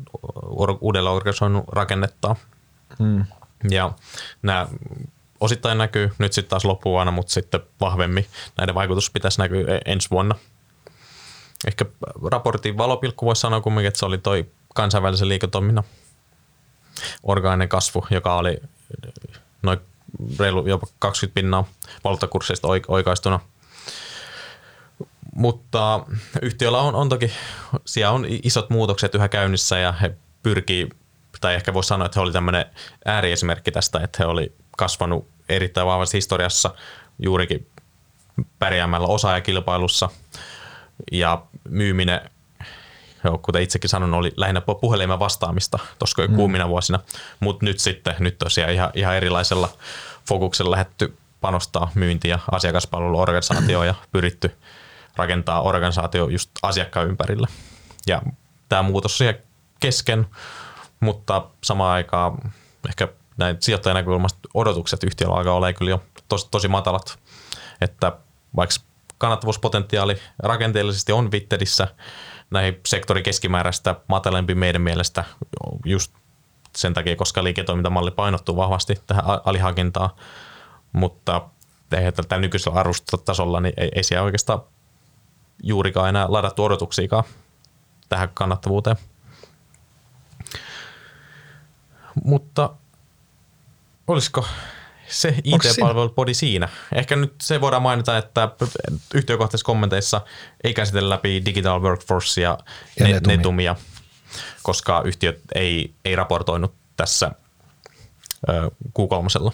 uudelleen 0.82 1.16
organisoinut 1.16 1.64
rakennetta. 1.72 2.36
Hmm. 3.00 3.26
Ja 3.70 3.92
nämä 4.42 4.68
osittain 5.40 5.78
näkyy 5.78 6.12
nyt 6.18 6.34
sitten 6.34 6.50
taas 6.50 6.66
loppuvuonna, 6.66 7.12
mutta 7.12 7.34
sitten 7.34 7.60
vahvemmin 7.82 8.26
näiden 8.58 8.76
vaikutus 8.76 9.12
pitäisi 9.12 9.42
näkyä 9.42 9.76
e-, 9.76 9.92
ensi 9.92 10.10
vuonna. 10.12 10.36
Ehkä 11.68 11.86
raportin 12.32 12.78
valopilkku 12.78 13.26
voisi 13.26 13.40
sanoa 13.40 13.62
kumminkin, 13.62 13.88
että 13.88 14.00
se 14.00 14.06
oli 14.06 14.18
toi 14.18 14.46
kansainvälisen 14.76 15.30
liiketoiminnan 15.30 15.84
orgaaninen 17.24 17.70
kasvu, 17.70 18.08
joka 18.10 18.36
oli 18.36 18.58
noin 19.62 19.80
reilu 20.40 20.68
jopa 20.68 20.88
20 21.00 21.36
pinnaa 21.36 21.68
valuuttakursseista 22.04 22.68
oikaistuna. 22.88 23.40
Mutta 25.36 26.06
yhtiöllä 26.42 26.80
on, 26.80 26.96
on 26.96 27.10
toki, 27.10 27.32
siellä 27.86 28.12
on 28.12 28.26
isot 28.44 28.70
muutokset 28.70 29.16
yhä 29.16 29.28
käynnissä 29.28 29.78
ja 29.78 29.92
he 29.92 30.16
pyrkii, 30.44 30.90
tai 31.42 31.56
ehkä 31.56 31.74
voisi 31.74 31.88
sanoa, 31.88 32.06
että 32.06 32.20
he 32.20 32.24
oli 32.24 32.32
tämmöinen 32.32 32.66
ääriesimerkki 33.06 33.72
tästä, 33.72 34.00
että 34.04 34.18
he 34.20 34.26
oli 34.26 34.56
kasvanut 34.78 35.28
erittäin 35.50 35.88
vahvasti 35.88 36.18
historiassa 36.18 36.76
juurikin 37.20 37.68
pärjäämällä 38.60 39.08
osaajakilpailussa 39.08 40.10
ja 41.12 41.42
myyminen 41.70 42.30
joo, 43.24 43.38
kuten 43.38 43.62
itsekin 43.62 43.90
sanon, 43.90 44.14
oli 44.14 44.34
lähinnä 44.38 44.62
puhelimen 44.62 45.20
vastaamista 45.20 45.80
tuossa 46.00 46.28
mm. 46.28 46.36
kuumina 46.36 46.70
vuosina, 46.70 47.00
mutta 47.40 47.66
nyt 47.66 47.80
sitten, 47.80 48.16
nyt 48.20 48.38
tosiaan 48.38 48.74
ihan, 48.74 48.92
ihan 48.94 49.16
erilaisella 49.16 49.70
fokuksella 50.28 50.72
lähdetty 50.72 51.18
panostaa 51.42 51.92
myynti- 51.96 52.30
ja 52.30 52.40
asiakaspalveluorganisaatioon 52.52 53.88
ja 53.88 53.96
pyritty 54.12 54.58
rakentaa 55.16 55.62
organisaatio 55.62 56.28
just 56.28 56.50
asiakkaan 56.64 57.08
ympärille. 57.08 57.48
Ja 58.08 58.22
tämä 58.70 58.82
muutos 58.82 59.18
siihen 59.18 59.38
kesken, 59.80 60.28
mutta 61.00 61.46
samaan 61.64 61.94
aikaan 61.94 62.54
ehkä 62.90 63.08
näin 63.38 63.58
sijoittajan 63.60 63.96
näkökulmasta 63.96 64.40
odotukset 64.54 65.04
yhtiöllä 65.04 65.36
alkaa 65.36 65.54
olla 65.54 65.74
kyllä 65.74 65.92
jo 65.92 66.04
tosi, 66.28 66.48
tosi 66.52 66.68
matalat, 66.68 67.20
että 67.82 68.18
vaikka 68.56 68.76
kannattavuuspotentiaali 69.18 70.18
rakenteellisesti 70.40 71.12
on 71.12 71.32
Vittedissä, 71.32 71.88
näihin 72.52 72.80
sektorin 72.86 73.24
keskimääräistä 73.24 73.96
matalempi 74.08 74.56
meidän 74.56 74.82
mielestä 74.82 75.24
just 75.86 76.14
sen 76.78 76.94
takia, 76.94 77.16
koska 77.16 77.44
liiketoimintamalli 77.44 78.12
painottuu 78.12 78.56
vahvasti 78.56 78.96
tähän 79.08 79.24
alihankintaan, 79.26 80.10
mutta 80.94 81.50
tällä 81.90 82.42
nykyisellä 82.42 82.80
arvostustasolla 82.80 83.60
niin 83.60 83.74
ei, 83.78 83.90
ei 83.96 84.04
siellä 84.04 84.26
oikeastaan 84.26 84.62
juurikaan 85.64 86.10
enää 86.10 86.26
ladattu 86.32 86.64
odotuksiakaan 86.64 87.24
tähän 88.10 88.30
kannattavuuteen. 88.34 88.98
Mutta 92.24 92.70
olisiko 94.08 94.46
se 95.10 95.36
IT-palvelupodi 95.44 96.34
siinä? 96.34 96.70
Ehkä 96.96 97.16
nyt 97.16 97.34
se 97.42 97.62
voidaan 97.62 97.82
mainita, 97.82 98.18
että 98.18 98.50
yhtiökohtaisissa 99.14 99.66
kommenteissa 99.66 100.22
ei 100.64 100.74
käsitellä 100.74 101.10
läpi 101.10 101.42
Digital 101.46 101.82
Workforce 101.82 102.42
ja, 102.42 102.58
ja 103.00 103.08
netumia. 103.08 103.38
netumia, 103.38 103.76
koska 104.64 105.02
yhtiöt 105.06 105.40
ei, 105.56 105.94
ei 106.06 106.16
raportoinut 106.16 106.74
tässä 106.98 107.32
Q3. 109.00 109.54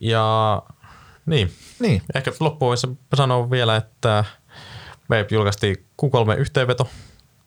Ja 0.00 0.62
niin, 1.26 1.52
niin. 1.78 2.02
ehkä 2.14 2.32
loppuun 2.40 2.76
sanoa 3.14 3.50
vielä, 3.50 3.76
että 3.76 4.24
me 5.08 5.26
julkaistiin 5.30 5.76
Q3-yhteenveto 6.02 6.88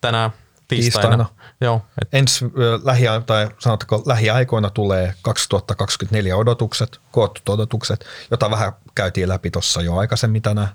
tänään 0.01 0.31
tiistaina. 0.67 1.17
tiistaina. 1.17 1.53
Joo, 1.61 1.81
et. 2.01 2.07
Ensi 2.13 2.45
lähi, 2.83 3.05
tai 3.25 3.49
sanotko, 3.59 4.03
lähiaikoina 4.05 4.69
tulee 4.69 5.13
2024 5.21 6.35
odotukset, 6.35 6.99
koottut 7.11 7.49
odotukset, 7.49 8.05
jota 8.31 8.51
vähän 8.51 8.73
käytiin 8.95 9.29
läpi 9.29 9.51
tuossa 9.51 9.81
jo 9.81 9.95
aikaisemmin 9.95 10.41
tänään. 10.41 10.69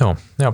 Joo, 0.00 0.16
ja 0.38 0.52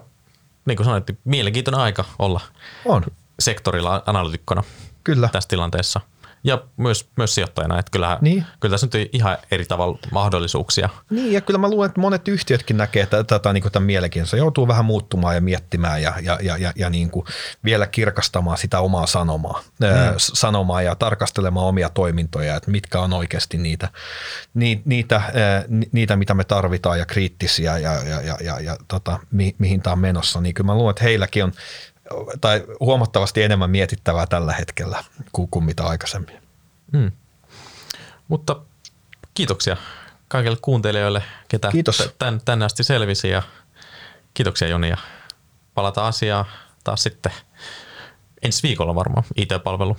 niin 0.67 0.77
kuin 0.77 0.85
sanoit, 0.85 1.05
mielenkiintoinen 1.25 1.81
aika 1.81 2.05
olla 2.19 2.41
on. 2.85 3.05
sektorilla 3.41 4.03
analytikkona 4.07 4.63
Kyllä. 5.05 5.29
tässä 5.33 5.49
tilanteessa– 5.49 6.01
ja 6.45 6.63
myös, 6.77 7.09
myös 7.17 7.35
sijoittajana, 7.35 7.79
että 7.79 7.91
kyllä, 7.91 8.19
niin. 8.21 8.45
kyllä 8.61 8.73
tässä 8.73 8.87
nyt 8.87 9.09
ihan 9.13 9.39
eri 9.51 9.65
tavalla 9.65 9.99
mahdollisuuksia. 10.13 10.89
Niin, 11.11 11.33
ja 11.33 11.41
kyllä 11.41 11.59
mä 11.59 11.71
luulen, 11.71 11.89
että 11.89 12.01
monet 12.01 12.29
yhtiötkin 12.29 12.77
näkee 12.77 13.07
tätä, 13.07 13.25
tätä 13.25 13.53
niin 13.53 13.63
kuin 13.63 13.73
tämän 13.73 13.87
mielenkiintoista. 13.87 14.37
Joutuu 14.37 14.69
vähän 14.69 14.85
muuttumaan 14.85 15.35
ja 15.35 15.41
miettimään 15.41 16.03
ja, 16.03 16.15
ja, 16.23 16.39
ja, 16.43 16.57
ja, 16.57 16.73
ja 16.77 16.91
niin 16.91 17.11
kuin 17.11 17.27
vielä 17.65 17.87
kirkastamaan 17.87 18.59
sitä 18.59 18.81
omaa 18.81 19.07
sanomaa, 19.07 19.63
mm. 19.81 19.87
sanomaa 20.19 20.83
ja 20.83 20.95
tarkastelemaan 20.95 21.67
omia 21.67 21.89
toimintoja, 21.89 22.57
että 22.57 22.71
mitkä 22.71 23.01
on 23.01 23.13
oikeasti 23.13 23.59
niitä, 23.59 23.89
niitä, 24.85 25.23
niitä 25.93 26.17
mitä 26.17 26.35
me 26.35 26.45
tarvitaan 26.45 26.99
ja 26.99 27.07
kriittisiä 27.07 27.79
ja, 27.79 27.93
ja, 28.09 28.23
ja, 28.23 28.37
ja, 28.41 28.61
ja 28.61 28.77
tota, 28.89 29.19
mi, 29.31 29.55
mihin 29.59 29.83
tämä 29.83 29.93
on 29.93 29.99
menossa. 29.99 30.41
Niin 30.41 30.55
kyllä 30.55 30.67
mä 30.67 30.75
luulen, 30.75 30.91
että 30.91 31.05
heilläkin 31.05 31.45
on 31.45 31.53
tai 32.41 32.65
huomattavasti 32.81 33.43
enemmän 33.43 33.71
mietittävää 33.71 34.27
tällä 34.27 34.53
hetkellä 34.53 35.05
kuin, 35.33 35.49
kuin 35.51 35.65
mitä 35.65 35.85
aikaisemmin. 35.85 36.43
Hmm. 36.93 37.13
Mutta 38.29 38.57
kiitoksia 39.35 39.77
kaikille 40.29 40.59
kuuntelijoille, 40.63 41.23
ketä 41.49 41.71
Kiitos. 41.71 42.13
Tän, 42.19 42.41
tänne 42.45 42.65
asti 42.65 42.85
selvisi 42.85 43.29
ja 43.29 43.43
kiitoksia 44.35 44.69
Joni 44.69 44.89
ja 44.89 44.97
palataan 45.75 46.07
asiaa 46.07 46.45
taas 46.85 47.03
sitten 47.03 47.33
ensi 48.43 48.63
viikolla 48.63 48.95
varmaan 48.95 49.25
IT-palvelu 49.37 49.97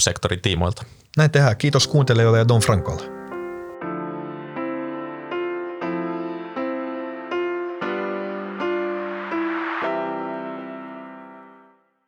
sektorin 0.00 0.40
tiimoilta. 0.40 0.84
Näin 1.16 1.30
tehdään. 1.30 1.56
Kiitos 1.56 1.88
kuuntelijoille 1.88 2.38
ja 2.38 2.48
Don 2.48 2.60
Francolle. 2.60 3.23